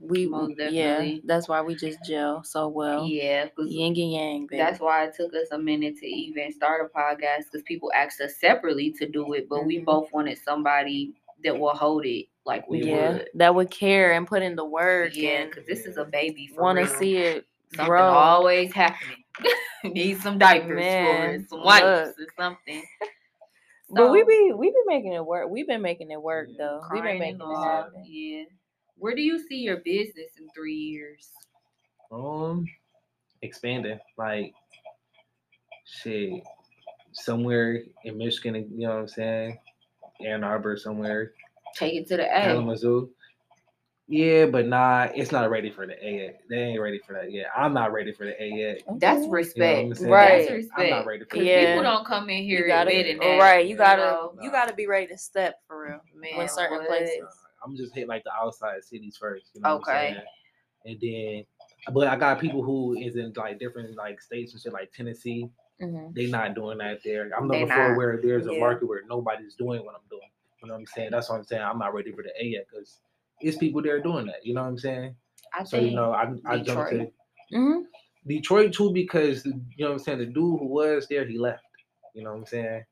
We 0.02 0.26
Most 0.26 0.54
yeah, 0.58 0.70
definitely. 0.70 1.22
that's 1.26 1.46
why 1.46 1.60
we 1.60 1.74
just 1.74 2.02
gel 2.04 2.42
so 2.42 2.68
well. 2.68 3.06
Yeah, 3.06 3.48
'cause 3.48 3.70
Yin 3.70 3.88
and 3.88 4.12
yang, 4.12 4.46
baby. 4.46 4.62
that's 4.62 4.80
why 4.80 5.04
it 5.04 5.14
took 5.14 5.34
us 5.34 5.48
a 5.52 5.58
minute 5.58 5.98
to 5.98 6.06
even 6.06 6.50
start 6.52 6.90
a 6.90 6.98
podcast 6.98 7.44
because 7.44 7.62
people 7.62 7.92
asked 7.94 8.20
us 8.22 8.36
separately 8.38 8.90
to 8.92 9.06
do 9.06 9.34
it, 9.34 9.46
but 9.48 9.66
we 9.66 9.78
Mhm. 9.78 9.84
both 9.84 10.10
wanted 10.12 10.38
somebody 10.38 11.12
that 11.44 11.58
will 11.58 11.74
hold 11.74 12.06
it 12.06 12.26
like 12.46 12.66
we 12.68 12.82
yeah, 12.82 13.12
would. 13.12 13.30
that 13.34 13.54
would 13.54 13.70
care 13.70 14.12
and 14.12 14.26
put 14.26 14.42
in 14.42 14.56
the 14.56 14.64
work 14.64 15.14
Yeah, 15.14 15.44
because 15.44 15.66
this 15.66 15.84
is 15.84 15.98
a 15.98 16.04
baby. 16.06 16.50
Want 16.56 16.78
to 16.78 16.86
see 16.86 17.18
it 17.18 17.44
something 17.74 17.86
grow. 17.86 18.08
always 18.08 18.72
happening. 18.72 19.22
Need 19.84 20.20
some 20.20 20.38
diapers 20.38 20.68
for 20.68 20.74
Man, 20.74 21.30
it, 21.40 21.48
some 21.50 21.64
wipes 21.64 22.16
look. 22.18 22.28
or 22.28 22.32
something. 22.36 22.82
But 23.92 24.12
we 24.12 24.20
So, 24.20 24.26
be 24.26 24.52
we 24.56 24.70
be 24.70 24.82
making 24.86 25.14
it 25.14 25.26
work. 25.26 25.50
We've 25.50 25.66
been 25.66 25.82
making 25.82 26.12
it 26.12 26.22
work 26.22 26.48
though. 26.56 26.80
We've 26.92 27.02
been 27.02 27.18
making 27.18 27.40
it 27.40 27.42
all, 27.42 27.60
happen. 27.60 28.04
Yeah. 28.06 28.44
Where 28.96 29.16
do 29.16 29.20
you 29.20 29.44
see 29.48 29.56
your 29.56 29.78
business 29.78 30.30
in 30.38 30.48
three 30.54 30.76
years? 30.76 31.28
Um, 32.12 32.66
expanding 33.42 33.98
like 34.16 34.54
shit 35.84 36.44
somewhere 37.10 37.82
in 38.04 38.16
Michigan. 38.16 38.54
You 38.72 38.86
know 38.86 38.94
what 38.94 39.00
I'm 39.00 39.08
saying? 39.08 39.58
Ann 40.24 40.44
Arbor 40.44 40.76
somewhere. 40.76 41.32
Take 41.74 41.94
it 41.94 42.06
to 42.08 42.16
the 42.16 42.26
A. 42.26 42.42
Kalamazoo. 42.42 43.10
Yeah, 44.10 44.46
but 44.46 44.66
nah, 44.66 45.06
it's 45.14 45.30
not 45.30 45.50
ready 45.50 45.70
for 45.70 45.86
the 45.86 45.94
A 46.04 46.10
yet. 46.24 46.40
They 46.50 46.56
ain't 46.56 46.80
ready 46.80 46.98
for 46.98 47.12
that 47.12 47.30
yet. 47.30 47.46
I'm 47.56 47.72
not 47.72 47.92
ready 47.92 48.10
for 48.12 48.26
the 48.26 48.42
A 48.42 48.48
yet. 48.48 48.82
That's 48.98 49.18
Okay. 49.18 49.20
You 49.22 49.26
know 49.26 49.30
respect. 49.30 50.00
Right. 50.00 50.38
That's 50.38 50.50
respect. 50.50 50.80
I'm 50.80 50.90
not 50.90 51.06
ready 51.06 51.24
for 51.30 51.36
Yeah. 51.36 51.66
People 51.68 51.82
don't 51.84 52.04
come 52.04 52.28
in 52.28 52.42
here 52.42 52.62
You 52.62 52.66
gotta, 52.66 52.90
admitting 52.90 53.18
that. 53.20 53.38
right? 53.38 53.64
You 53.64 53.76
gotta 53.76 54.02
know? 54.02 54.34
you 54.42 54.50
gotta 54.50 54.74
be 54.74 54.88
ready 54.88 55.06
to 55.06 55.16
step 55.16 55.60
for 55.68 55.84
real 55.84 56.00
Man, 56.12 56.40
in 56.42 56.48
certain 56.48 56.78
what? 56.78 56.88
places. 56.88 57.22
I'm 57.64 57.76
just 57.76 57.94
hit 57.94 58.08
like 58.08 58.24
the 58.24 58.32
outside 58.32 58.82
cities 58.82 59.16
first. 59.16 59.50
You 59.54 59.60
know 59.60 59.76
Okay. 59.76 60.16
And 60.86 60.98
then, 61.00 61.44
but 61.94 62.08
I 62.08 62.16
got 62.16 62.40
people 62.40 62.64
who 62.64 62.94
is 62.98 63.14
in 63.14 63.32
like 63.36 63.60
different 63.60 63.94
like 63.94 64.20
states 64.20 64.54
and 64.54 64.60
shit, 64.60 64.72
like 64.72 64.92
Tennessee. 64.92 65.48
Mhm. 65.80 66.12
They 66.14 66.26
not 66.26 66.56
doing 66.56 66.78
that 66.78 66.98
there. 67.04 67.30
I'm 67.36 67.46
They 67.46 67.60
looking 67.60 67.68
for 67.72 67.94
where 67.94 68.16
there's 68.20 68.48
a 68.48 68.54
Yeah. 68.54 68.58
market 68.58 68.86
where 68.86 69.02
nobody's 69.06 69.54
doing 69.54 69.84
what 69.84 69.94
I'm 69.94 70.08
doing. 70.10 70.28
You 70.62 70.66
know 70.66 70.74
what 70.74 70.80
I'm 70.80 70.86
saying? 70.86 71.10
That's 71.12 71.28
what 71.30 71.36
I'm 71.36 71.44
saying. 71.44 71.62
I'm 71.62 71.78
not 71.78 71.94
ready 71.94 72.10
for 72.10 72.24
the 72.24 72.32
A 72.42 72.44
yet 72.44 72.66
because 72.68 72.98
it's 73.40 73.56
people 73.56 73.82
there 73.82 74.00
doing 74.00 74.26
that. 74.26 74.44
You 74.44 74.54
know 74.54 74.62
what 74.62 74.68
I'm 74.68 74.78
saying? 74.78 75.14
I 75.54 75.64
So 75.64 75.78
you 75.78 75.94
know, 75.94 76.12
I 76.12 76.32
I 76.46 76.58
jumped 76.58 76.90
to 76.90 76.98
Detroit. 76.98 77.12
Mhm. 77.52 77.82
Detroit 78.26 78.72
too 78.72 78.92
because 78.92 79.44
you 79.46 79.52
know 79.78 79.86
what 79.86 79.92
I'm 79.92 79.98
saying. 79.98 80.18
The 80.18 80.26
dude 80.26 80.60
who 80.60 80.66
was 80.66 81.06
there, 81.08 81.24
he 81.26 81.38
left. 81.38 81.62
You 82.14 82.24
know 82.24 82.32
what 82.32 82.38
I'm 82.40 82.46
saying? 82.46 82.84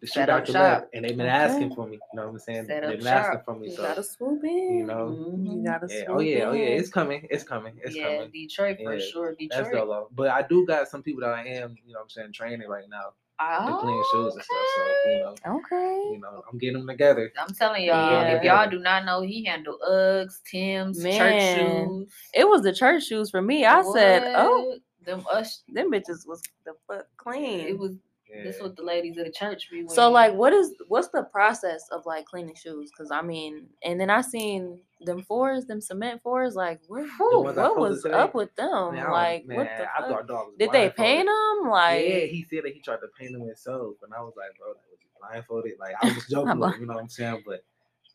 The 0.00 0.06
Set 0.06 0.22
shit 0.22 0.28
up 0.30 0.36
out 0.40 0.46
the 0.46 0.52
shop. 0.52 0.60
left, 0.60 0.86
and 0.94 1.04
they've 1.04 1.16
been 1.16 1.26
asking 1.26 1.74
for 1.74 1.86
me. 1.86 1.94
You 1.94 2.00
know 2.18 2.24
what 2.26 2.32
I'm 2.32 2.38
saying? 2.40 2.66
Set 2.66 2.82
they've 2.86 2.98
been 2.98 3.06
asking 3.06 3.40
for 3.44 3.54
me. 3.56 3.68
You 3.70 3.76
So 3.76 3.82
gotta 3.82 4.02
swoop 4.02 4.44
in. 4.44 4.76
you 4.78 4.84
know, 4.86 5.08
You 5.10 5.60
Mhm. 5.60 5.64
gotta 5.64 5.86
yeah. 5.88 6.04
swoop 6.04 6.16
Oh 6.16 6.20
yeah. 6.20 6.44
Oh 6.48 6.52
yeah. 6.52 6.64
It's 6.66 6.90
coming. 6.90 7.26
It's 7.30 7.44
coming. 7.44 7.80
It's 7.82 7.96
yeah, 7.96 8.16
coming. 8.16 8.30
Detroit 8.30 8.78
for 8.82 8.94
Yeah, 8.94 9.00
sure. 9.00 9.28
That's 9.28 9.38
Detroit. 9.38 9.72
dolo. 9.72 10.08
But 10.12 10.28
I 10.30 10.42
do 10.42 10.66
got 10.66 10.88
some 10.88 11.02
people 11.02 11.20
that 11.22 11.32
I 11.34 11.44
am, 11.46 11.76
you 11.86 11.92
know, 11.92 12.00
what 12.00 12.02
I'm 12.04 12.10
saying, 12.10 12.32
training 12.32 12.68
right 12.68 12.88
now 12.90 13.12
to 13.40 13.78
clean 13.80 14.02
shoes 14.12 14.34
and 14.34 14.42
stuff. 14.42 14.66
So 14.76 15.10
you 15.10 15.18
know, 15.18 15.34
Okay. 15.56 16.10
you 16.12 16.20
know, 16.20 16.42
I'm 16.50 16.58
getting 16.58 16.78
them 16.78 16.86
together. 16.86 17.32
I'm 17.38 17.54
telling 17.54 17.84
y'all, 17.84 18.10
Yeah. 18.10 18.36
if 18.36 18.42
y'all 18.44 18.70
do 18.70 18.78
not 18.78 19.04
know, 19.04 19.20
he 19.22 19.44
handled 19.44 19.80
Uggs, 19.88 20.42
Tim's, 20.50 21.02
church 21.02 21.12
Man. 21.14 21.88
shoes. 21.88 22.12
It 22.34 22.48
was 22.48 22.62
the 22.62 22.72
church 22.72 23.04
shoes 23.06 23.30
for 23.30 23.42
me. 23.42 23.64
I 23.66 23.82
said, 23.92 24.32
"Oh, 24.36 24.66
What? 24.68 24.78
them 25.04 25.24
us. 25.32 25.62
them 25.68 25.90
bitches 25.90 26.26
was 26.26 26.42
the 26.64 26.74
fuck 26.86 27.06
clean." 27.16 27.60
It 27.60 27.78
was 27.78 27.92
Yeah. 28.34 28.42
this 28.44 28.60
what 28.60 28.76
the 28.76 28.82
ladies 28.82 29.16
of 29.18 29.26
the 29.26 29.32
church 29.32 29.68
be. 29.70 29.78
Wearing. 29.78 29.88
So 29.88 30.10
like, 30.10 30.34
what 30.34 30.52
is 30.52 30.72
what's 30.88 31.08
the 31.08 31.22
process 31.24 31.88
of 31.92 32.04
like 32.06 32.24
cleaning 32.26 32.54
shoes? 32.54 32.90
Because 32.90 33.10
I 33.10 33.22
mean, 33.22 33.66
and 33.82 34.00
then 34.00 34.10
I 34.10 34.20
seen 34.22 34.80
them 35.00 35.22
fours, 35.22 35.66
them 35.66 35.80
cement 35.80 36.22
fours. 36.22 36.54
Like, 36.54 36.80
what, 36.88 37.04
whew, 37.18 37.42
ones 37.42 37.58
I 37.58 37.62
what 37.62 37.78
was 37.78 38.02
today? 38.02 38.14
up 38.14 38.34
with 38.34 38.54
them? 38.56 38.94
Man, 38.94 39.10
like, 39.10 39.46
man, 39.46 39.58
what 39.58 39.66
the 39.76 39.84
I 39.84 40.00
fuck? 40.00 40.08
thought 40.08 40.26
dog 40.28 40.46
was 40.48 40.54
Did 40.58 40.72
they 40.72 40.90
paint 40.90 41.26
them? 41.28 41.70
Like, 41.70 42.04
yeah, 42.06 42.20
he 42.26 42.46
said 42.50 42.64
that 42.64 42.72
he 42.72 42.80
tried 42.80 42.96
to 42.96 43.08
paint 43.18 43.32
them 43.32 43.42
himself, 43.46 43.96
and 44.02 44.12
I 44.12 44.20
was 44.20 44.32
like, 44.36 44.56
bro, 44.58 44.68
like, 44.68 44.76
was 44.90 44.98
he 45.00 45.06
blindfolded? 45.20 45.72
Like, 45.78 45.94
I 46.02 46.14
was 46.14 46.26
joking, 46.30 46.58
with 46.58 46.74
him, 46.74 46.80
you 46.80 46.86
know 46.86 46.94
what 46.94 47.02
I'm 47.02 47.08
saying? 47.08 47.42
But 47.46 47.64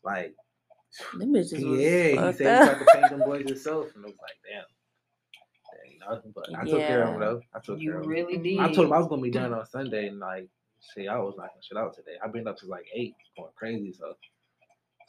like, 0.04 0.34
them 1.18 1.32
bitches 1.32 1.64
was 1.68 1.80
yeah, 1.80 2.08
he 2.08 2.16
fucked 2.16 2.38
said 2.38 2.46
he 2.46 2.70
up. 2.70 2.78
tried 2.78 2.78
to 2.78 3.00
paint 3.00 3.10
them 3.10 3.20
boys 3.20 3.48
himself, 3.48 3.86
and 3.94 4.04
I 4.04 4.08
was 4.08 4.16
like, 4.20 4.36
damn. 4.48 4.64
Dang, 6.00 6.10
you 6.10 6.16
know, 6.16 6.32
but 6.34 6.58
I 6.58 6.64
took 6.64 6.86
care 6.86 7.02
of 7.02 7.14
him 7.14 7.20
though. 7.20 7.42
I 7.54 7.58
took 7.60 7.80
you 7.80 7.90
care 7.90 7.98
of 7.98 8.04
him. 8.04 8.10
really 8.10 8.38
did. 8.38 8.58
I 8.58 8.72
told 8.72 8.86
him 8.86 8.92
I 8.92 8.98
was 8.98 9.08
gonna 9.08 9.22
be 9.22 9.30
done 9.30 9.52
on 9.52 9.66
Sunday, 9.66 10.08
and 10.08 10.18
like, 10.18 10.48
shit, 10.94 11.08
I 11.08 11.18
was 11.18 11.34
knocking 11.36 11.60
shit 11.62 11.78
out 11.78 11.94
today. 11.94 12.16
I've 12.22 12.32
been 12.32 12.46
up 12.48 12.58
to 12.58 12.66
like 12.66 12.86
eight, 12.94 13.14
going 13.36 13.50
crazy. 13.56 13.92
So, 13.92 14.14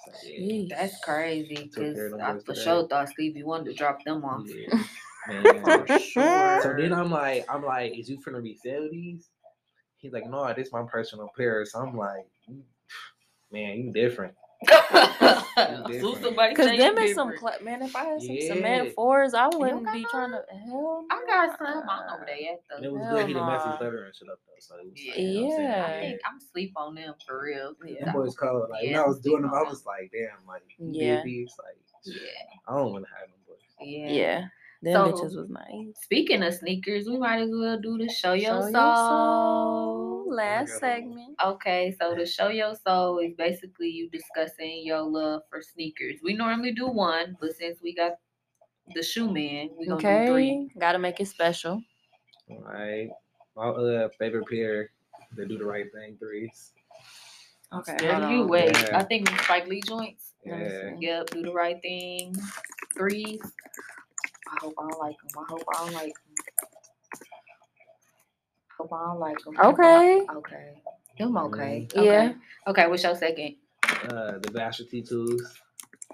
so 0.05 0.11
yeah, 0.27 0.39
Jeez. 0.39 0.69
That's 0.69 0.99
crazy 0.99 1.69
because 1.73 2.13
I 2.13 2.33
for 2.39 2.53
today. 2.53 2.61
sure 2.63 2.87
thought 2.87 3.09
Stevie 3.09 3.43
wanted 3.43 3.65
to 3.71 3.73
drop 3.73 4.03
them 4.03 4.23
off. 4.25 4.45
yeah, 4.47 4.83
man. 5.27 5.63
For 5.63 5.87
sure. 5.99 6.59
So 6.61 6.73
then 6.77 6.93
I'm 6.93 7.11
like, 7.11 7.45
I'm 7.49 7.63
like, 7.63 7.97
is 7.97 8.09
you 8.09 8.17
finna 8.19 8.41
resell 8.41 8.89
these? 8.91 9.29
He's 9.97 10.13
like, 10.13 10.27
no, 10.27 10.51
this 10.55 10.67
is 10.67 10.73
my 10.73 10.83
personal 10.83 11.29
pair. 11.37 11.63
So 11.65 11.79
I'm 11.79 11.95
like, 11.95 12.25
man, 13.51 13.77
you 13.77 13.93
different. 13.93 14.33
Soon 15.57 15.87
different. 15.87 16.21
somebody 16.23 16.55
Cause 16.55 16.65
say 16.67 16.77
them 16.77 16.97
you 16.97 17.03
is 17.03 17.15
some 17.15 17.31
different. 17.31 17.57
cla- 17.59 17.65
man. 17.65 17.81
If 17.81 17.95
I 17.95 18.03
had 18.05 18.21
some 18.21 18.35
Yeah. 18.35 18.53
cement 18.53 18.93
fours, 18.95 19.33
I 19.33 19.47
wouldn't 19.47 19.91
be 19.91 20.05
trying 20.11 20.31
to. 20.31 20.37
none? 20.51 20.59
Hell, 20.67 21.05
I 21.11 21.23
got 21.27 21.57
some. 21.57 21.67
I 21.67 21.71
don't 21.73 21.85
know 21.85 22.17
nah. 22.19 22.25
they 22.25 22.47
at 22.49 22.61
And 22.77 22.85
it 22.85 22.91
was 22.91 23.01
Hell 23.03 23.11
good. 23.17 23.27
He 23.27 23.33
didn't 23.33 23.47
mess 23.47 23.65
nah. 23.65 23.71
his 23.73 23.81
letter 23.81 24.03
and 24.05 24.15
shit 24.15 24.29
up 24.29 24.39
though. 24.45 24.53
So 24.59 24.75
it 24.77 24.85
was 24.85 24.93
Yeah. 24.95 25.15
you 25.17 25.49
know 25.49 25.55
I'm? 25.55 25.61
Yeah. 25.61 25.85
I 25.85 25.99
think 26.01 26.21
I'm 26.25 26.39
sleep 26.39 26.73
on 26.75 26.95
them 26.95 27.13
for 27.27 27.41
real. 27.43 27.73
Yeah. 27.85 28.05
Them 28.05 28.13
boys 28.13 28.35
cold. 28.35 28.69
Like 28.69 28.83
when 28.85 28.95
I 28.95 29.05
was 29.05 29.19
doing 29.19 29.41
them, 29.41 29.51
I 29.53 29.63
was 29.63 29.85
like, 29.85 30.11
damn, 30.13 30.45
like 30.47 30.63
you 30.77 30.89
Yeah. 30.91 31.15
did 31.17 31.25
these. 31.25 31.53
Like 31.57 31.77
Yeah, 32.05 32.13
I 32.67 32.75
don't 32.77 32.91
want 32.93 33.05
to 33.05 33.11
have 33.19 33.27
them 33.29 33.39
boys. 33.47 33.57
yeah. 33.81 34.09
Yeah, 34.11 34.45
them 34.83 34.93
So- 34.93 35.11
bitches 35.23 35.35
was 35.35 35.49
nice. 35.49 35.95
Speaking 36.03 36.43
of 36.43 36.53
sneakers, 36.53 37.07
we 37.07 37.17
might 37.17 37.41
as 37.41 37.49
well 37.51 37.79
do 37.79 37.97
the 37.97 38.09
show 38.09 38.33
your 38.33 38.51
Show 38.53 38.61
soul. 38.61 38.71
your 38.71 38.95
soul. 38.95 40.10
Last 40.31 40.79
segment. 40.79 41.37
Okay, 41.43 41.95
so 41.99 42.15
the 42.15 42.25
show 42.25 42.47
your 42.49 42.75
soul 42.75 43.19
is 43.19 43.33
basically 43.35 43.89
you 43.89 44.09
discussing 44.09 44.85
your 44.85 45.01
love 45.01 45.43
for 45.49 45.61
sneakers. 45.61 46.19
We 46.23 46.33
normally 46.33 46.71
do 46.73 46.87
one, 46.87 47.37
but 47.39 47.55
since 47.55 47.81
we 47.81 47.93
got 47.93 48.13
the 48.95 49.03
shoe 49.03 49.31
man, 49.31 49.69
we 49.77 49.87
gonna 49.87 50.01
do 50.03 50.23
three. 50.25 50.51
Okay, 50.51 50.79
gotta 50.79 50.99
make 50.99 51.19
it 51.19 51.27
special. 51.27 51.83
All 52.49 52.61
right, 52.61 53.09
my 53.55 53.69
uh 53.69 54.09
favorite 54.19 54.47
pair, 54.47 54.91
they 55.35 55.45
do 55.47 55.57
the 55.57 55.65
right 55.65 55.91
thing 55.91 56.17
threes. 56.17 56.73
Okay, 57.73 57.97
There 57.99 58.11
hold 58.11 58.23
you 58.31 58.41
on. 58.41 58.49
wait. 58.49 58.75
Yeah. 58.77 58.97
I 58.99 59.03
think 59.03 59.29
Spike 59.41 59.67
Lee 59.67 59.81
joints. 59.81 60.33
Let 60.45 60.59
me 60.59 60.65
Yeah. 60.65 60.95
Yep, 60.99 61.27
do 61.31 61.41
the 61.43 61.53
right 61.53 61.81
thing. 61.81 62.35
Threes. 62.93 63.41
I 64.47 64.57
hope 64.61 64.73
I 64.77 64.87
don't 64.89 64.99
like 64.99 65.17
them. 65.19 65.43
I 65.43 65.45
hope 65.49 65.63
I 65.69 65.77
don't 65.85 65.93
like 65.93 66.13
them. 66.13 66.35
Hope 68.81 68.93
I 68.93 69.05
don't 69.05 69.19
like 69.19 69.37
them. 69.43 69.59
Okay. 69.59 70.25
Okay. 70.33 70.73
Them 71.19 71.37
okay. 71.37 71.85
Mm, 71.91 71.95
Yeah. 71.95 72.01
Okay. 72.01 72.35
Okay, 72.67 72.87
what's 72.87 73.03
your 73.03 73.15
second? 73.15 73.55
Uh, 73.83 74.39
the 74.39 74.49
Vashtie 74.51 75.07
2s. 75.07 75.39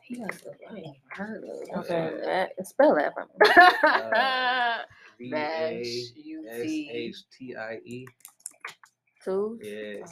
He 0.03 0.17
got 0.17 0.33
stuff 0.33 0.53
I 0.69 0.75
ain't 0.75 0.79
even 0.87 0.95
heard 1.11 1.43
of. 1.45 1.79
Okay, 1.79 2.11
that, 2.25 2.67
spell 2.67 2.95
that 2.95 3.13
for 3.13 3.23
me. 3.25 3.29
Uh, 3.87 4.83
V 5.17 5.31
Bash, 5.31 5.47
A 5.47 5.79
S 5.79 6.13
U-T. 6.15 6.89
H 6.93 7.15
T 7.37 7.55
I 7.55 7.75
E. 7.85 8.05
Two. 9.23 9.59
Yeah, 9.61 10.03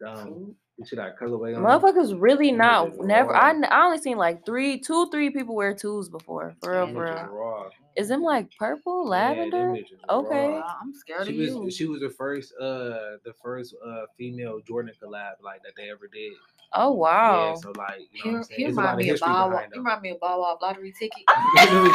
dumb. 0.00 0.54
You 0.76 0.84
see 0.86 0.96
that 0.96 1.18
colorway 1.18 1.56
on? 1.56 1.62
them? 1.62 1.64
Motherfuckers 1.64 2.20
really 2.20 2.48
Them 2.50 2.58
not 2.58 2.98
never. 3.06 3.34
I, 3.34 3.50
raw. 3.52 3.56
n- 3.58 3.64
I 3.70 3.84
only 3.86 3.98
seen 3.98 4.16
like 4.16 4.44
three, 4.44 4.80
two, 4.80 5.08
three 5.10 5.30
people 5.30 5.54
wear 5.54 5.72
twos 5.74 6.08
before. 6.08 6.56
For 6.60 6.72
real, 6.72 6.92
for 6.92 7.04
real. 7.04 7.70
Is 7.96 8.08
them 8.08 8.22
like 8.22 8.48
purple, 8.58 9.06
lavender? 9.06 9.68
bitches 9.68 10.00
Okay. 10.10 10.48
raw. 10.48 10.74
I'm 10.82 10.92
scared 10.92 11.26
She 11.28 11.32
of 11.32 11.38
was 11.38 11.48
you. 11.64 11.70
she 11.70 11.86
was 11.86 12.00
the 12.00 12.10
first 12.10 12.52
uh 12.60 13.18
the 13.24 13.32
first 13.40 13.74
uh 13.86 14.06
female 14.18 14.60
Jordan 14.66 14.92
collab 15.00 15.34
like 15.44 15.62
that 15.62 15.74
they 15.76 15.90
ever 15.90 16.08
did. 16.12 16.32
Oh 16.74 16.92
wow. 16.92 17.32
Yeah, 17.32 17.54
so 17.54 17.70
like 17.72 18.00
you 18.12 18.18
know 18.20 18.26
He, 18.26 18.30
what 18.30 18.36
I'm 18.36 18.42
he 18.56 18.64
There's 18.64 18.76
a 18.76 18.80
remind 18.80 18.98
me 18.98 19.10
of 19.10 19.14
history 19.14 19.32
Bow 19.32 19.48
Wow. 19.50 19.60
behind 19.60 19.72
remind 19.76 20.02
me 20.02 20.10
of 20.10 20.20
Bow 20.20 20.40
Wow 20.40 20.58
lottery 20.60 20.92
ticket. 20.98 21.24
yeah, 21.54 21.88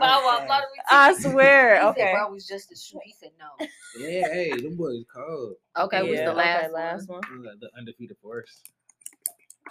Bow 0.00 0.22
Wow 0.24 0.46
lottery 0.48 0.68
ticket. 0.88 0.88
I 0.90 1.14
swear. 1.14 1.80
He 1.80 1.86
said, 1.88 1.92
Okay. 1.92 2.12
bro, 2.12 2.30
was 2.30 2.46
just 2.46 2.72
a 2.72 2.76
shoe. 2.76 2.98
He 3.02 3.12
said 3.12 3.30
no. 3.38 3.46
Yeah, 3.98 4.24
hey, 4.32 4.60
them 4.60 4.76
boys 4.76 5.04
cold. 5.14 5.54
Okay, 5.78 6.02
what's 6.02 6.20
Yeah, 6.20 6.24
the 6.24 6.32
last, 6.32 6.64
okay, 6.64 6.72
last 6.74 7.08
one. 7.08 7.22
Uh, 7.22 7.54
the 7.60 7.68
undefeated 7.78 8.16
force. 8.22 8.62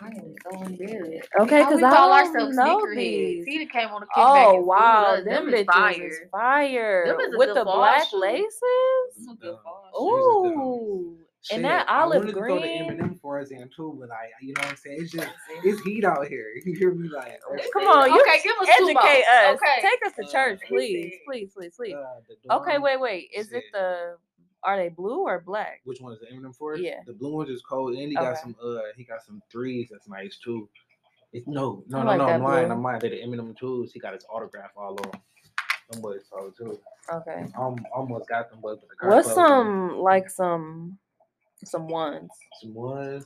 I 0.02 0.08
am 0.08 0.36
so 0.44 0.62
embarrassed. 0.64 1.30
Okay, 1.40 1.60
because 1.62 1.82
I 1.84 1.90
call 1.90 2.10
don't 2.10 2.14
ourselves 2.14 2.56
know 2.56 2.82
sneakerheads. 2.82 2.96
these. 2.98 3.46
He 3.46 3.66
came 3.68 3.90
on 3.90 4.02
the 4.02 4.08
kickback 4.08 4.50
Oh 4.50 4.62
wow, 4.62 5.16
fooled 5.16 5.20
us. 5.20 5.24
them 5.26 5.48
is 5.50 5.56
bitches 5.56 5.66
fire. 5.66 6.08
is 6.08 6.20
fire 6.32 7.06
Them 7.06 7.18
is 7.28 7.34
a 7.34 7.38
with 7.38 7.48
good 7.48 7.56
the 7.56 7.66
black 7.66 8.08
shoe. 8.12 8.20
laces. 8.22 9.16
Them 9.16 9.30
a 9.30 9.36
good 9.36 9.56
Dumb. 9.56 9.64
fall 9.64 9.92
Shoes 9.98 10.26
shoe. 10.26 10.28
is 10.28 10.42
dumb. 10.42 10.54
Ooh, 10.54 11.25
Shit, 11.46 11.58
and 11.58 11.66
that 11.66 11.88
olive 11.88 11.90
I 11.90 12.02
olive 12.02 12.18
wanted 12.22 12.28
to 12.28 12.34
throw 12.40 12.56
the 12.56 12.62
green. 12.62 12.90
Eminem 12.90 13.20
force 13.22 13.52
in 13.52 13.70
too, 13.76 13.96
but 14.00 14.10
I, 14.10 14.30
you 14.42 14.54
know 14.56 14.62
what 14.64 14.70
I'm 14.72 14.76
saying. 14.78 14.98
It's 15.02 15.12
just 15.12 15.28
it's 15.64 15.80
heat 15.84 16.04
out 16.04 16.26
here. 16.28 16.48
You 16.66 16.74
hear 16.76 16.92
me? 16.92 17.08
Like 17.08 17.40
Come 17.72 17.84
on, 17.88 18.12
you 18.12 18.20
okay, 18.22 18.42
give 18.44 18.58
us 18.60 18.68
two 18.80 18.94
more. 18.94 19.04
Educate 19.06 19.24
us. 19.32 19.56
Okay. 19.62 19.82
Take 19.88 20.06
us 20.08 20.14
to 20.18 20.26
Uh, 20.26 20.32
church, 20.32 20.60
please, 20.68 21.14
please, 21.28 21.52
please, 21.56 21.76
please. 21.76 21.94
uh, 21.94 22.56
Okay, 22.58 22.80
wait, 22.80 23.00
wait. 23.00 23.30
Is 23.36 23.52
it 23.52 23.64
the? 23.74 24.16
Are 24.64 24.76
they 24.78 24.90
blue 24.90 25.20
or 25.20 25.40
black? 25.46 25.82
Which 25.84 26.02
one 26.02 26.14
is 26.14 26.20
the 26.20 26.26
Eminem 26.36 26.56
force? 26.56 26.80
Yeah. 26.82 27.02
The 27.06 27.14
blue 27.14 27.36
one's 27.36 27.52
is 27.52 27.62
cold, 27.62 27.94
and 27.94 28.10
he 28.10 28.16
got 28.16 28.38
some. 28.40 28.56
Uh, 28.64 28.78
he 28.98 29.04
got 29.04 29.22
some 29.24 29.40
threes. 29.52 29.90
That's 29.92 30.08
nice 30.10 30.40
too. 30.44 30.68
It, 31.34 31.44
no, 31.48 31.84
no, 31.88 32.00
I 32.00 32.02
no, 32.02 32.08
like 32.10 32.18
no. 32.18 32.26
I'm 32.30 32.42
lying. 32.44 32.66
blue. 32.68 32.76
I'm 32.76 32.82
lying. 32.82 33.00
They're 33.02 33.12
the 33.12 33.22
Eminem 33.22 33.56
twos. 33.56 33.92
He 33.94 34.00
got 34.00 34.14
his 34.16 34.26
autograph 34.32 34.72
all 34.76 34.94
over. 34.94 35.10
'em. 35.14 35.22
Them 35.92 36.02
boys 36.02 36.22
cold 36.32 36.56
too. 36.58 36.80
Okay. 37.14 37.46
I 37.56 37.60
almost 37.94 38.28
got 38.28 38.50
them 38.50 38.60
boys. 38.62 38.78
But 38.80 38.90
the 38.90 38.96
car 38.96 39.10
What's 39.12 39.28
closed 39.34 39.40
on 39.40 39.68
'em. 39.68 39.90
some 39.92 39.98
like 40.00 40.30
some 40.32 40.98
some 41.68 41.88
ones? 41.88 42.32
Some 42.62 42.74
ones. 42.74 43.26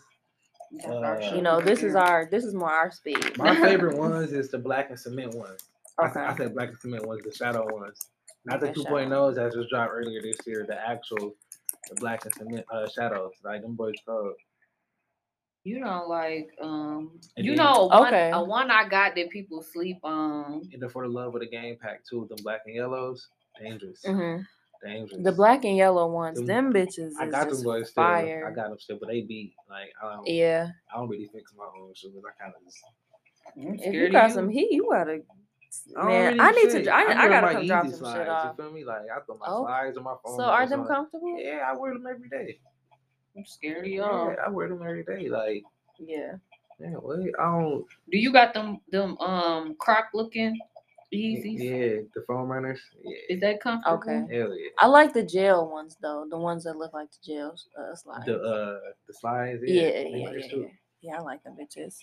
Uh, 0.87 1.31
You 1.35 1.41
know, 1.41 1.59
this 1.61 1.81
is 1.83 1.95
our 1.95 2.27
this 2.29 2.43
is 2.45 2.53
more 2.53 2.69
our 2.71 2.91
speed. 2.91 3.37
My 3.37 3.55
favorite 3.55 3.97
ones 4.07 4.31
is 4.33 4.49
the 4.49 4.59
black 4.59 4.89
and 4.89 4.99
cement 4.99 5.33
ones. 5.33 5.59
I, 5.97 6.03
Okay. 6.05 6.13
said, 6.13 6.23
I 6.27 6.37
said 6.37 6.53
black 6.53 6.69
and 6.69 6.77
cement 6.79 7.05
ones, 7.07 7.23
the 7.23 7.33
shadow 7.33 7.65
ones. 7.73 7.97
Not 8.45 8.61
the 8.61 8.69
Okay, 8.69 8.81
2.0s 8.81 9.35
that 9.35 9.51
just 9.53 9.69
dropped 9.69 9.91
earlier 9.93 10.21
this 10.21 10.37
year, 10.47 10.65
the 10.67 10.77
actual 10.79 11.35
the 11.89 11.95
black 11.95 12.23
and 12.25 12.33
cement 12.35 12.65
uh, 12.71 12.87
shadows. 12.87 13.33
Like 13.43 13.61
them 13.63 13.75
boys 13.75 13.95
cold. 14.07 14.33
You 15.65 15.79
know, 15.81 16.05
like 16.07 16.49
um, 16.61 17.19
And 17.35 17.45
you 17.45 17.55
then- 17.55 17.65
know, 17.65 17.87
one, 17.87 18.07
Okay. 18.07 18.31
a 18.31 18.41
one 18.43 18.71
I 18.71 18.87
got 18.87 19.15
that 19.15 19.29
people 19.29 19.61
sleep 19.61 19.97
on. 20.03 20.61
And 20.71 20.81
then 20.81 20.89
for 20.89 21.05
the 21.05 21.11
love 21.11 21.33
of 21.35 21.41
the 21.41 21.47
game 21.49 21.77
pack 21.81 22.01
too, 22.09 22.27
them 22.29 22.37
black 22.43 22.61
and 22.65 22.75
yellows, 22.75 23.27
dangerous. 23.59 24.03
hmm 24.05 24.37
Dangerous. 24.83 25.21
The 25.23 25.31
black 25.31 25.65
and 25.65 25.75
yellow 25.75 26.07
ones, 26.11 26.37
Them- 26.37 26.45
them 26.47 26.73
bitches 26.73 27.11
I 27.19 27.25
is 27.25 27.31
got 27.31 27.39
them 27.41 27.49
just 27.49 27.63
boys 27.63 27.89
still. 27.89 28.03
fire. 28.03 28.47
I 28.49 28.55
got 28.55 28.69
them 28.69 28.79
still, 28.79 28.97
but 28.99 29.09
they 29.09 29.21
beat 29.21 29.53
like 29.69 29.89
I 30.01 30.15
don't, 30.15 30.27
yeah. 30.27 30.69
I 30.93 30.97
don't 30.97 31.09
really 31.09 31.29
fix 31.33 31.53
my 31.57 31.65
own 31.65 31.93
shoes. 31.95 32.13
I 32.17 32.41
kind 32.43 32.53
of 32.57 32.63
just 32.65 32.77
If 33.85 33.93
you 33.93 34.05
of 34.07 34.11
got 34.13 34.31
some 34.31 34.49
heat, 34.49 34.71
you 34.71 34.87
gotta. 34.91 35.21
I 35.97 36.05
Man, 36.05 36.27
really 36.33 36.39
I 36.39 36.51
need 36.51 36.71
shit. 36.71 36.83
to. 36.85 36.89
I, 36.91 37.01
I, 37.01 37.05
wear 37.27 37.29
gotta 37.29 37.53
come 37.53 37.67
drop 37.67 37.83
some 37.87 37.93
slides, 37.95 38.17
shit 38.19 38.29
off. 38.29 38.55
You 38.57 38.63
feel 38.63 38.73
me? 38.73 38.85
Like 38.85 39.01
I 39.15 39.19
throw 39.25 39.37
my 39.37 39.45
Oh. 39.47 39.65
slides 39.65 39.97
on 39.97 40.03
my 40.03 40.15
phone. 40.23 40.37
So 40.37 40.43
are 40.43 40.67
them 40.67 40.81
on. 40.81 40.87
comfortable? 40.87 41.35
Yeah, 41.37 41.67
I 41.69 41.75
wear 41.77 41.93
them 41.93 42.05
every 42.09 42.29
day. 42.29 42.59
I'm 43.37 43.45
scared 43.45 43.85
of 43.85 43.91
y'all. 43.91 44.35
I 44.45 44.49
wear 44.49 44.67
them 44.69 44.81
every 44.81 45.03
day. 45.03 45.29
Like, 45.29 45.63
Yeah. 45.99 46.33
man, 46.79 46.93
what? 46.93 47.19
I 47.19 47.43
don't. 47.43 47.85
Do 48.11 48.17
you 48.17 48.31
got 48.33 48.53
them 48.53 48.79
them 48.91 49.17
um 49.19 49.75
croc 49.79 50.05
looking 50.13 50.59
Yeezys? 51.13 51.57
Yeah, 51.59 52.01
the 52.13 52.23
foam 52.27 52.49
runners. 52.51 52.79
Yeah, 53.03 53.17
Is 53.35 53.41
that 53.41 53.61
comfortable? 53.61 53.97
Okay. 53.97 54.35
hell 54.37 54.53
yeah. 54.55 54.69
I 54.77 54.85
like 54.87 55.13
the 55.13 55.23
gel 55.23 55.69
ones 55.69 55.97
though. 56.01 56.25
The 56.29 56.37
ones 56.37 56.63
that 56.65 56.77
look 56.77 56.93
like 56.93 57.09
the 57.11 57.33
gel 57.33 57.55
uh, 57.79 57.95
slides. 57.95 58.25
The 58.25 58.39
uh, 58.41 58.79
the 59.07 59.13
slides. 59.13 59.61
yeah, 59.65 59.81
Yeah, 59.83 59.89
yeah, 59.89 60.17
yeah, 60.17 60.31
yeah, 60.37 60.45
yeah. 60.55 60.67
Yeah, 61.01 61.15
I 61.17 61.21
like 61.21 61.41
them 61.43 61.55
bitches. 61.59 61.95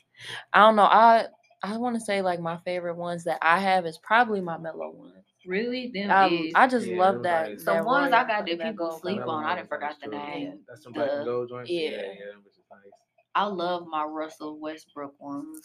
I 0.52 0.60
don't 0.60 0.76
know. 0.76 0.84
I 0.84 1.26
I 1.62 1.76
want 1.76 1.94
to 1.96 2.00
say 2.00 2.20
like 2.22 2.40
my 2.40 2.56
favorite 2.64 2.96
ones 2.96 3.24
that 3.24 3.38
I 3.42 3.58
have 3.60 3.86
is 3.86 3.98
probably 4.02 4.40
my 4.40 4.58
mellow 4.58 4.90
ones. 4.90 5.24
Really? 5.46 5.90
Them 5.94 6.10
Um, 6.10 6.32
is 6.32 6.52
I 6.56 6.66
just 6.66 6.86
Yeah, 6.88 6.98
love 6.98 7.22
that. 7.22 7.50
nice. 7.50 7.64
some 7.64 7.76
that 7.76 7.84
ones 7.86 8.10
royal- 8.10 8.14
I 8.14 8.26
got 8.26 8.46
that 8.46 8.58
that 8.58 8.66
people 8.72 8.88
gold 8.88 9.00
sleep 9.00 9.20
on. 9.26 9.44
I 9.44 9.54
didn't 9.56 9.68
forgot 9.68 9.94
the 10.00 10.06
too. 10.10 10.16
name. 10.16 10.60
That's 10.68 10.82
some 10.82 10.92
black 10.92 11.08
and 11.10 11.20
The- 11.20 11.24
gold 11.24 11.48
joints. 11.50 11.70
Yeah, 11.70 11.90
yeah. 11.90 11.96
yeah, 11.96 12.02
them 12.32 12.42
bitches 12.42 12.64
nice. 12.70 13.00
I 13.34 13.44
love 13.44 13.86
my 13.86 14.02
Russell 14.04 14.58
Westbrook 14.58 15.14
ones. 15.20 15.60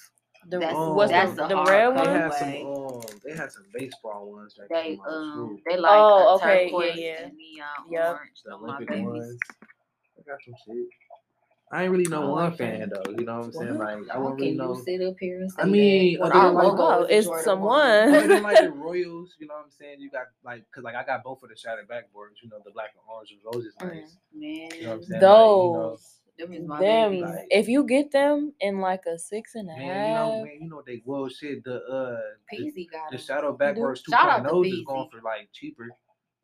The 0.50 0.58
That's- 0.60 0.76
what's 0.76 1.12
that's 1.12 1.34
the, 1.36 1.46
a 1.46 1.48
the 1.50 1.64
red 1.64 1.94
color. 1.94 2.06
They 2.06 2.12
had 2.20 2.34
some 2.34 2.50
way. 2.52 2.64
um, 2.66 3.02
they 3.24 3.32
had 3.36 3.52
some 3.52 3.66
baseball 3.74 4.32
ones 4.32 4.56
that 4.58 4.70
They 4.70 4.82
came 4.96 5.02
out 5.02 5.08
um 5.14 5.60
they 5.70 5.78
like 5.78 5.92
Oh, 5.94 6.28
a 6.30 6.36
okay, 6.36 6.64
yeah, 6.64 6.70
turquoise 6.72 6.96
yeah. 6.98 7.24
and 7.26 7.38
neon 7.38 7.68
Yep. 7.92 8.06
orange. 8.16 8.42
The 8.44 8.52
on 8.54 8.62
my 8.66 8.76
Olympic 8.76 9.06
ones. 9.06 9.38
I 9.62 10.22
got 10.32 10.40
some 10.44 10.54
shit. 10.66 10.86
I 11.74 11.84
ain't 11.84 11.92
really 11.94 12.08
no 12.10 12.24
I 12.24 12.26
one 12.26 12.50
like 12.50 12.58
fan 12.58 12.90
though. 12.94 13.12
You 13.12 13.24
know 13.24 13.38
what 13.38 13.46
I'm 13.46 13.52
saying? 13.54 13.78
What? 13.78 13.88
Like 14.00 14.10
I 14.10 14.14
How 14.14 14.22
won't 14.22 14.38
can 14.40 14.46
really 14.46 14.52
you 14.52 14.58
know. 14.58 14.82
sit 14.84 15.02
up 15.02 15.16
here 15.22 15.40
and 15.42 15.52
say 15.52 15.62
I 15.62 15.66
mean, 15.66 16.14
that 16.16 16.22
when 16.24 16.32
other 16.32 16.40
our 16.42 16.52
like- 16.54 16.64
logo 16.66 16.84
Oh, 16.84 17.04
is 17.06 17.28
a 17.28 17.32
it's 17.34 17.44
someone. 17.46 17.80
Other 18.16 18.28
than 18.28 18.44
like 18.44 18.58
the 18.60 18.72
Royals, 18.76 19.36
you 19.40 19.48
know 19.48 19.54
what 19.54 19.66
I'm 19.66 19.72
saying? 19.72 20.02
You 20.02 20.10
got 20.10 20.26
like, 20.44 20.66
cause 20.76 20.84
like 20.84 20.96
I 20.96 21.06
got 21.06 21.24
both 21.24 21.44
of 21.44 21.50
the 21.50 21.56
shattered 21.56 21.88
backboards. 21.88 22.42
You 22.44 22.50
know, 22.50 22.58
the 22.66 22.72
black 22.72 22.90
and 22.94 23.04
orange 23.08 23.32
and 23.32 23.40
rose 23.46 23.66
is 23.66 23.76
Mm. 23.76 23.88
nice. 24.02 24.18
Man, 24.34 24.52
You 24.52 24.84
know 24.84 24.90
what 24.90 24.96
I'm 24.98 25.04
saying? 25.04 25.22
Like, 25.22 25.22
you 25.22 25.28
know, 25.28 25.90
Those. 25.92 26.18
Them 26.42 26.54
is 26.54 26.68
my 26.68 26.80
them. 26.80 27.12
babies. 27.12 27.24
Like- 27.30 27.48
if 27.50 27.68
you 27.68 27.84
get 27.86 28.12
them 28.12 28.54
in 28.60 28.80
like 28.80 29.06
a 29.06 29.18
six 29.18 29.56
and 29.56 29.70
a 29.70 29.74
half. 29.74 29.80
man, 29.80 30.08
you 30.10 30.16
know, 30.16 30.44
man, 30.46 30.58
you 30.62 30.70
know 30.70 30.84
they 30.86 31.02
well 31.06 31.28
shit. 31.30 31.64
The 31.64 31.76
uh, 31.84 32.20
the, 32.52 32.58
Peasy 32.58 32.90
got 32.92 33.10
the 33.12 33.18
'em. 33.18 33.22
shadow 33.24 33.58
backboards 33.58 34.02
Shout 34.10 34.30
out 34.30 34.44
to 34.44 34.50
2.0s 34.50 34.66
is 34.68 34.74
Peasy. 34.74 34.86
going 34.86 35.10
for 35.12 35.22
like 35.22 35.50
cheaper. 35.54 35.90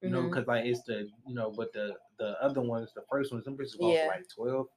You 0.02 0.10
know, 0.10 0.22
Mhm. 0.22 0.30
because 0.30 0.48
like 0.48 0.66
it's 0.66 0.84
the 0.84 1.10
you 1.26 1.34
know, 1.36 1.52
but 1.56 1.74
the 1.74 1.96
the 2.20 2.36
other 2.42 2.62
ones, 2.62 2.92
the 2.94 3.02
first 3.10 3.32
ones, 3.32 3.46
them 3.46 3.58
bitches 3.58 3.78
going 3.80 3.94
Yeah. 3.94 4.06
for 4.06 4.12
like 4.16 4.26
twelve, 4.34 4.68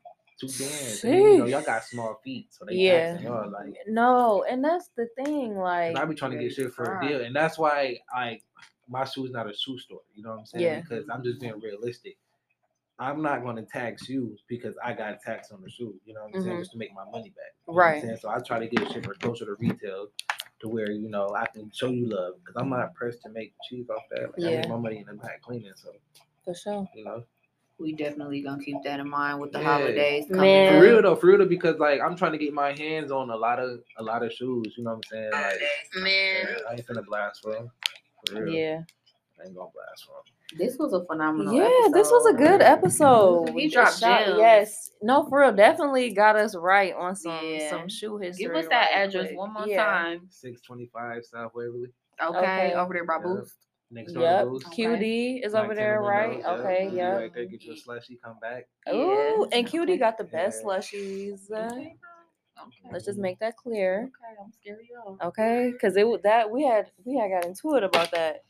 two 0.40 0.46
bands. 0.46 1.04
And 1.04 1.14
you 1.14 1.38
know, 1.38 1.44
y'all 1.46 1.62
got 1.62 1.84
small 1.84 2.18
feet, 2.24 2.46
so 2.54 2.64
they 2.64 2.74
Yeah. 2.76 3.20
y'all 3.20 3.50
like. 3.50 3.76
No, 3.86 4.44
and 4.48 4.64
that's 4.64 4.88
the 4.96 5.06
thing. 5.22 5.58
Like, 5.58 5.90
And 5.90 5.98
I 5.98 6.04
be 6.06 6.14
trying 6.14 6.30
to 6.32 6.38
get 6.38 6.52
shit 6.54 6.72
for 6.72 6.98
a 6.98 7.06
deal, 7.06 7.20
and 7.22 7.36
that's 7.36 7.58
why 7.58 7.98
I 8.14 8.40
my 8.88 9.04
shoe's 9.04 9.30
not 9.30 9.48
a 9.48 9.54
shoe 9.54 9.78
store. 9.78 10.00
You 10.14 10.22
know 10.24 10.30
what 10.30 10.38
I'm 10.40 10.46
saying? 10.46 10.64
Yeah. 10.64 10.80
Because 10.80 11.06
I'm 11.12 11.22
just 11.22 11.38
being 11.38 11.60
realistic. 11.60 12.16
I'm 13.00 13.22
not 13.22 13.42
going 13.42 13.56
to 13.56 13.62
tax 13.62 14.08
you 14.10 14.36
because 14.46 14.74
I 14.84 14.92
got 14.92 15.20
taxed 15.22 15.52
on 15.52 15.62
the 15.62 15.70
shoe. 15.70 15.94
You 16.04 16.12
know 16.14 16.20
what 16.24 16.36
I'm 16.36 16.42
saying? 16.42 16.56
Mhm. 16.56 16.58
Just 16.60 16.72
to 16.72 16.78
make 16.78 16.92
my 16.94 17.04
money 17.10 17.30
back. 17.30 17.54
You 17.66 17.72
know 17.72 17.76
what 17.78 17.82
I'm 17.86 17.92
Right. 17.94 18.02
saying? 18.02 18.16
So 18.18 18.28
I 18.28 18.38
try 18.40 18.58
to 18.58 18.68
get 18.68 18.90
shit 18.92 19.04
for 19.04 19.14
closer 19.14 19.46
to 19.46 19.54
retail, 19.58 20.08
to 20.60 20.68
where 20.68 20.90
you 20.90 21.08
know 21.08 21.34
I 21.34 21.46
can 21.46 21.70
show 21.72 21.88
you 21.88 22.06
love 22.06 22.34
because 22.38 22.56
I'm 22.60 22.68
not 22.68 22.94
pressed 22.94 23.22
to 23.22 23.30
make 23.30 23.54
cheese 23.68 23.88
off 23.88 24.02
that. 24.10 24.20
Like, 24.32 24.44
I 24.44 24.50
Yeah. 24.50 24.60
make 24.60 24.68
my 24.68 24.76
money 24.76 24.98
in 24.98 25.06
the 25.06 25.14
back 25.14 25.40
cleaning, 25.40 25.72
so 25.76 25.92
for 26.44 26.54
sure. 26.54 26.86
you 26.94 27.04
know. 27.04 27.24
We 27.78 27.94
definitely 27.94 28.42
gonna 28.42 28.62
keep 28.62 28.82
that 28.82 29.00
in 29.00 29.08
mind 29.08 29.40
with 29.40 29.52
the 29.52 29.58
Yeah. 29.60 29.78
holidays 29.78 30.26
coming 30.28 30.52
Man. 30.52 30.66
For 30.66 30.78
real 30.78 31.00
though, 31.00 31.16
for 31.16 31.28
real 31.28 31.38
though, 31.38 31.46
because 31.46 31.78
like 31.78 32.02
I'm 32.02 32.14
trying 32.14 32.32
to 32.32 32.38
get 32.38 32.52
my 32.52 32.72
hands 32.78 33.10
on 33.10 33.30
a 33.30 33.36
lot 33.36 33.58
of 33.58 33.82
a 33.96 34.02
lot 34.02 34.22
of 34.22 34.30
shoes. 34.34 34.74
You 34.76 34.84
know 34.84 34.90
what 34.90 34.96
I'm 34.96 35.02
saying? 35.04 35.30
Like 35.32 35.60
Man, 35.94 36.56
I 36.68 36.72
ain't 36.74 36.86
finna 36.86 37.06
blast 37.06 37.40
for 37.40 37.56
'em. 37.56 37.70
For 38.26 38.44
real. 38.44 38.52
Yeah. 38.52 38.82
I 39.42 39.46
ain't 39.46 39.56
gonna 39.56 39.70
blast 39.74 40.04
for 40.04 40.12
'em. 40.18 40.58
this 40.58 40.76
was 40.78 40.92
a 40.92 41.04
phenomenal. 41.04 41.54
Yeah, 41.54 41.88
this 41.92 42.10
was 42.10 42.26
a 42.26 42.36
good 42.36 42.60
episode. 42.60 43.50
He 43.50 43.68
dropped 43.68 43.98
shout- 43.98 44.26
gems. 44.26 44.38
Yes, 44.38 44.90
no, 45.02 45.24
for 45.28 45.40
real, 45.40 45.52
definitely 45.52 46.12
got 46.12 46.36
us 46.36 46.54
right 46.56 46.92
on 46.94 47.14
some 47.16 47.38
Yeah. 47.44 47.70
some 47.70 47.88
shoe 47.88 48.18
history. 48.18 48.46
Give 48.46 48.54
us 48.56 48.66
that 48.68 48.90
right 48.94 49.06
address 49.08 49.26
quick. 49.28 49.38
one 49.38 49.52
more 49.52 49.66
Yeah. 49.66 49.84
time. 49.84 50.26
625 50.30 51.24
South 51.24 51.54
Waverly. 51.54 51.92
Okay, 52.20 52.38
Okay. 52.38 52.74
over 52.74 52.92
there 52.92 53.04
by 53.04 53.16
Yeah. 53.16 53.22
Boost. 53.22 53.54
Next 53.92 54.12
door 54.12 54.22
Yep, 54.22 54.44
to 54.44 54.50
Boost. 54.50 54.66
Okay. 54.68 54.82
QD 54.84 55.40
is 55.44 55.54
over 55.54 55.74
there, 55.74 56.00
right? 56.00 56.28
windows, 56.36 56.44
yeah. 56.46 56.52
Okay, 56.54 56.84
You 56.90 56.96
yeah. 56.96 57.16
Right 57.16 57.34
there, 57.34 57.44
get 57.46 57.62
your 57.64 57.76
slushy, 57.76 58.16
come 58.22 58.38
back. 58.40 58.68
Ooh, 58.92 59.46
and 59.52 59.66
QD 59.66 59.96
got 59.98 60.16
the 60.18 60.24
best 60.24 60.62
Yeah. 60.62 60.68
slushies. 60.68 61.50
Uh, 61.50 61.66
Okay. 61.74 61.96
Okay. 62.62 62.88
Let's 62.92 63.06
just 63.06 63.18
make 63.18 63.38
that 63.38 63.56
clear, 63.56 64.10
Okay, 64.14 64.40
I'm 64.44 64.52
scared 64.52 64.86
y'all. 64.90 65.16
okay? 65.22 65.70
Because 65.72 65.96
it 65.96 66.22
that 66.24 66.50
we 66.50 66.62
had 66.62 66.90
we 67.04 67.16
had 67.16 67.30
got 67.30 67.46
into 67.46 67.74
it 67.76 67.82
about 67.82 68.10
that 68.10 68.42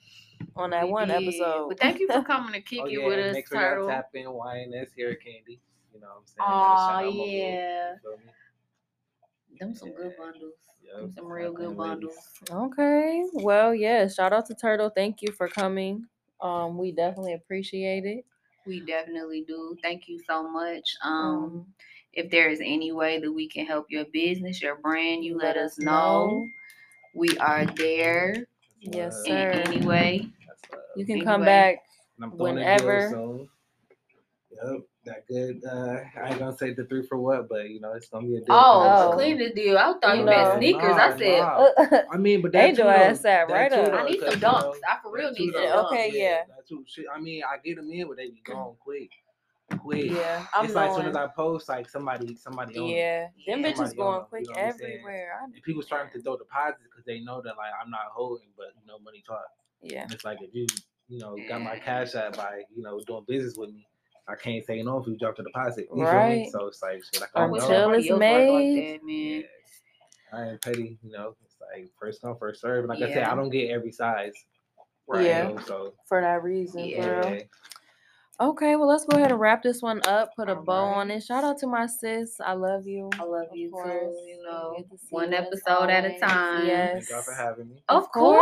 on 0.60 0.70
that 0.70 0.84
We 0.86 0.90
one 0.92 1.08
did. 1.08 1.22
episode. 1.22 1.68
But 1.68 1.80
thank 1.80 1.98
you 2.00 2.06
for 2.06 2.22
coming 2.22 2.52
to 2.52 2.60
kick 2.62 2.80
Oh, 2.82 2.86
it 2.86 2.92
yeah, 2.92 3.06
with 3.06 3.18
us, 3.18 3.34
make 3.34 3.48
sure 3.48 3.78
y'all 3.80 3.88
tap 3.88 4.10
in 4.14 4.26
YNS 4.26 4.88
Hair 4.96 5.14
Candy. 5.16 5.60
You 5.92 6.00
know 6.00 6.06
what 6.08 6.16
I'm 6.18 6.26
saying? 6.26 6.36
Aw, 6.40 6.88
Shout 6.88 7.04
out 7.04 7.04
my 7.04 7.10
boy, 7.10 7.24
yeah. 7.26 7.92
you? 8.02 9.58
Them 9.58 9.74
some 9.74 9.92
good 9.92 10.14
bundles. 10.16 10.54
Yup, 10.82 11.00
Them 11.00 11.12
some 11.12 11.26
real 11.26 11.52
good 11.52 11.76
bundles. 11.76 12.16
Okay. 12.50 13.24
Well, 13.34 13.74
yeah. 13.74 14.08
Shout 14.08 14.32
out 14.32 14.46
to 14.46 14.54
Turtle. 14.54 14.90
Thank 14.90 15.22
you 15.22 15.32
for 15.32 15.48
coming. 15.48 16.06
Um, 16.40 16.78
we 16.78 16.92
definitely 16.92 17.34
appreciate 17.34 18.04
it. 18.06 18.24
We 18.66 18.80
definitely 18.80 19.44
do. 19.46 19.76
Thank 19.82 20.08
you 20.08 20.18
so 20.26 20.48
much. 20.48 20.94
Um, 21.02 21.12
Um, 21.12 21.66
if 22.12 22.30
there 22.30 22.48
is 22.50 22.60
any 22.60 22.92
way 22.92 23.20
that 23.20 23.30
we 23.30 23.48
can 23.48 23.66
help 23.66 23.86
your 23.88 24.04
business, 24.12 24.60
your 24.62 24.76
brand, 24.76 25.24
you 25.24 25.36
let, 25.36 25.56
let 25.56 25.58
us 25.58 25.72
us 25.72 25.78
know. 25.78 26.26
know. 26.28 26.46
We 27.14 27.36
are 27.38 27.66
there 27.66 28.46
Yes, 28.80 29.22
That's 29.26 29.28
in 29.28 29.74
any 29.74 29.86
way. 29.86 30.28
That's 30.96 30.96
love. 30.96 30.98
you 30.98 31.06
can 31.06 31.14
Anyway. 31.16 31.24
come 31.26 31.44
back. 31.44 31.78
And 32.16 32.24
I'm 32.24 32.36
throwing 32.36 32.54
whenever. 32.56 33.08
soon. 33.10 33.48
Yep, 34.50 34.80
that 35.04 35.26
good. 35.28 35.62
Uh, 35.64 36.00
I 36.20 36.30
ain't 36.30 36.38
gonna 36.38 36.56
say 36.56 36.74
the 36.74 36.84
three 36.84 37.06
for 37.06 37.18
what, 37.18 37.48
but 37.48 37.70
you 37.70 37.80
know 37.80 37.92
it's 37.92 38.08
gonna 38.08 38.26
be 38.26 38.36
a 38.36 38.40
deal. 38.40 38.46
Oh, 38.50 38.96
Oh. 38.98 39.10
a 39.12 39.14
clean 39.14 39.38
the 39.38 39.50
deal. 39.50 39.78
I 39.78 39.92
thought 40.00 40.14
you 40.16 40.20
You 40.20 40.24
meant 40.26 40.58
sneakers. 40.58 40.96
Nah, 40.96 41.02
I 41.04 41.18
said, 41.18 41.38
nah. 41.40 42.02
I 42.12 42.16
mean, 42.16 42.42
but 42.42 42.52
that 42.52 42.64
Angel 42.70 42.84
too, 42.84 42.90
though, 42.90 42.94
ass 42.94 43.20
sat 43.20 43.46
that 43.48 43.54
right 43.54 43.70
too, 43.72 43.80
up. 43.80 43.92
though, 43.92 43.98
I 43.98 44.04
need 44.10 44.18
some 44.18 44.28
'cause, 44.28 44.34
you 44.34 44.40
know, 44.40 44.72
dunks. 44.72 44.78
I 44.88 44.98
for 45.02 45.12
real 45.12 45.30
need 45.32 45.54
some 45.54 45.62
Okay, 45.86 46.10
yeah. 46.12 46.42
that 46.48 46.66
too. 46.68 46.84
Shit, 46.88 47.06
I 47.14 47.20
mean, 47.20 47.42
I 47.44 47.58
get 47.64 47.76
them 47.76 47.90
in, 47.92 48.08
but 48.08 48.16
they 48.16 48.30
be 48.30 48.42
gone 48.44 48.74
quick, 48.80 49.10
quick. 49.78 50.10
yeah, 50.10 50.44
I'm 50.52 50.64
it's 50.66 50.74
like 50.74 50.90
as 50.90 50.96
soon 50.96 51.06
as 51.06 51.14
I 51.16 51.28
post, 51.28 51.68
like 51.68 51.88
somebody, 51.88 52.34
somebody 52.34 52.76
on 52.76 52.90
it. 52.90 52.96
Yeah, 52.96 53.28
them 53.46 53.60
Yeah. 53.60 53.70
bitches 53.72 53.96
going 53.96 54.08
on 54.14 54.20
'em, 54.22 54.26
quick 54.28 54.40
you 54.42 54.46
know 54.48 54.54
what 54.54 54.62
I'm 54.64 54.72
saying? 54.72 54.92
everywhere. 54.94 55.40
And 55.44 55.62
people 55.62 55.82
starting 55.82 56.12
to 56.12 56.20
throw 56.22 56.36
deposits 56.36 56.82
because 56.90 57.04
they 57.04 57.20
know 57.20 57.40
that 57.42 57.56
like 57.56 57.70
I'm 57.80 57.90
not 57.90 58.06
holding, 58.12 58.48
but 58.56 58.74
you 58.80 58.86
know 58.88 58.98
money 58.98 59.22
talk. 59.24 59.46
Yeah, 59.82 60.06
it's 60.10 60.24
like 60.24 60.38
if 60.42 60.50
you, 60.52 60.66
you 61.08 61.18
know, 61.18 61.36
got 61.48 61.62
my 61.62 61.78
cash 61.78 62.14
out 62.14 62.36
by 62.36 62.62
you 62.74 62.82
know 62.82 63.00
doing 63.06 63.24
business 63.26 63.54
with 63.56 63.70
me, 63.70 63.86
I 64.28 64.34
can't 64.36 64.64
say 64.64 64.82
no 64.82 64.98
if 64.98 65.06
you 65.06 65.16
drop 65.16 65.36
the 65.36 65.42
deposit. 65.42 65.88
You 65.94 66.04
feel 66.04 66.04
me? 66.04 66.10
Right. 66.10 66.48
So 66.52 66.66
it's 66.66 66.82
like 66.82 67.02
shit. 67.12 67.22
I 67.34 67.44
I 67.44 67.46
can't 67.46 67.54
Until 67.56 67.92
it's 67.92 68.10
else 68.10 68.10
like 68.10 68.18
made. 68.20 68.94
that, 68.94 69.04
man. 69.04 69.16
Yeah. 69.16 69.42
I 70.32 70.48
ain't 70.50 70.62
petty, 70.62 70.98
you 71.02 71.10
know. 71.10 71.34
It's 71.44 71.56
like 71.60 71.90
first 71.98 72.22
come, 72.22 72.36
first 72.38 72.60
serve. 72.60 72.80
And 72.84 72.88
like 72.88 73.02
I 73.02 73.12
said, 73.12 73.24
I 73.24 73.34
don't 73.34 73.50
get 73.50 73.70
every 73.70 73.90
size. 73.92 74.32
Right. 75.08 75.26
Yeah. 75.26 75.48
You 75.48 75.54
know, 75.54 75.60
so 75.62 75.94
for 76.08 76.20
that 76.20 76.42
reason. 76.44 76.84
Yeah. 76.84 77.02
For 77.02 77.28
real. 77.28 77.34
yeah. 77.38 77.42
Okay, 78.40 78.74
well, 78.76 78.88
let's 78.88 79.04
go 79.04 79.18
ahead 79.18 79.32
and 79.32 79.38
wrap 79.40 79.62
this 79.62 79.82
one 79.82 80.00
up. 80.06 80.34
Put 80.34 80.48
a 80.48 80.54
bow 80.54 80.84
on 80.84 81.10
it. 81.10 81.22
Shout 81.22 81.44
out 81.44 81.58
to 81.58 81.66
my 81.66 81.84
sis. 81.86 82.40
I 82.42 82.54
love 82.54 82.86
you. 82.86 83.10
I 83.18 83.24
love 83.24 83.48
you 83.52 83.70
course. 83.70 83.90
too. 83.90 84.24
You 84.26 84.42
know, 84.42 84.74
Good 84.78 84.90
to 84.98 85.06
one 85.10 85.32
you 85.32 85.36
episode 85.38 85.90
at 85.90 86.06
a 86.06 86.18
time. 86.18 86.66
Yes. 86.66 86.92
Thank 87.08 87.10
y'all 87.10 87.22
for 87.22 87.34
having 87.34 87.68
me. 87.68 87.82
Of, 87.90 88.04
Of 88.04 88.12
course. 88.12 88.40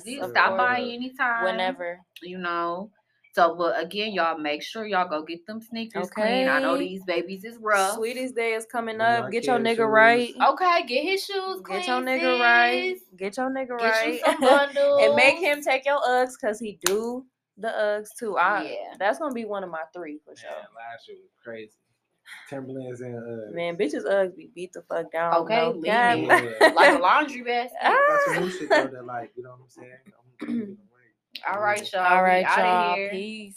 course, 0.00 0.06
You 0.06 0.22
of 0.22 0.30
stop 0.30 0.56
by 0.56 0.80
anytime. 0.80 1.44
Whenever. 1.44 2.00
You 2.22 2.38
know. 2.38 2.90
So, 3.34 3.54
but 3.56 3.82
again, 3.82 4.12
y'all 4.12 4.38
make 4.38 4.62
sure 4.62 4.86
y'all 4.86 5.08
go 5.08 5.22
get 5.24 5.44
them 5.46 5.60
sneakers 5.60 6.08
clean. 6.08 6.46
I 6.48 6.60
know 6.60 6.78
these 6.78 7.02
babies 7.04 7.44
is 7.44 7.58
rough. 7.60 7.96
Sweetest 7.96 8.36
day 8.36 8.52
is 8.54 8.64
coming 8.64 9.00
up. 9.00 9.22
York 9.22 9.32
Get 9.32 9.46
your 9.46 9.58
nigga 9.58 9.76
shoes. 9.78 9.86
right. 9.88 10.34
Okay, 10.52 10.86
get 10.86 11.02
his 11.02 11.24
shoes 11.24 11.60
clean. 11.64 11.80
Get 11.80 11.88
your 11.88 12.00
nigga 12.00 12.40
right. 12.40 12.96
Get 13.18 13.36
your 13.36 13.50
nigga 13.50 13.76
Get 13.76 13.90
right. 13.90 14.14
you 14.14 14.20
some 14.24 14.40
bundles. 14.40 15.02
and 15.02 15.16
make 15.16 15.36
him 15.38 15.60
take 15.62 15.84
your 15.84 16.00
Uggs 16.00 16.34
because 16.40 16.60
he 16.60 16.78
do 16.86 17.26
the 17.56 17.68
Uggs 17.68 18.08
too. 18.18 18.36
I, 18.36 18.62
Yeah. 18.62 18.94
That's 18.98 19.18
going 19.18 19.30
to 19.30 19.34
be 19.34 19.44
one 19.44 19.64
of 19.64 19.70
my 19.70 19.82
three 19.94 20.18
for 20.24 20.36
sure. 20.36 20.50
Man, 20.50 20.60
last 20.76 21.08
year 21.08 21.16
was 21.20 21.30
crazy. 21.42 21.72
Timberlands 22.48 23.00
and 23.02 23.16
uh, 23.16 23.54
Man, 23.54 23.76
bitches 23.76 24.06
Uggs 24.06 24.34
be 24.36 24.50
beat 24.54 24.72
the 24.72 24.82
fuck 24.82 25.12
down. 25.12 25.34
Okay, 25.34 25.54
no 25.56 25.70
leave 25.70 25.84
Yeah. 25.84 26.72
like 26.74 26.94
a 26.94 26.98
laundry 26.98 27.42
basket. 27.42 27.76
got 27.82 28.34
some 28.34 28.50
shit 28.50 28.70
though 28.70 28.86
that 28.88 29.04
like, 29.04 29.32
you 29.36 29.42
know 29.42 29.50
what 29.50 29.60
I'm 29.64 29.68
saying? 29.68 29.92
I'm 30.06 30.46
giving 30.46 30.62
it 30.62 30.68
away. 30.68 30.78
All 31.48 31.60
right, 31.60 31.92
y'all. 31.92 32.02
All 32.02 32.22
we 32.22 32.28
right, 32.28 32.46
outta 32.46 32.66
y'all. 32.66 33.10
Peace. 33.10 33.56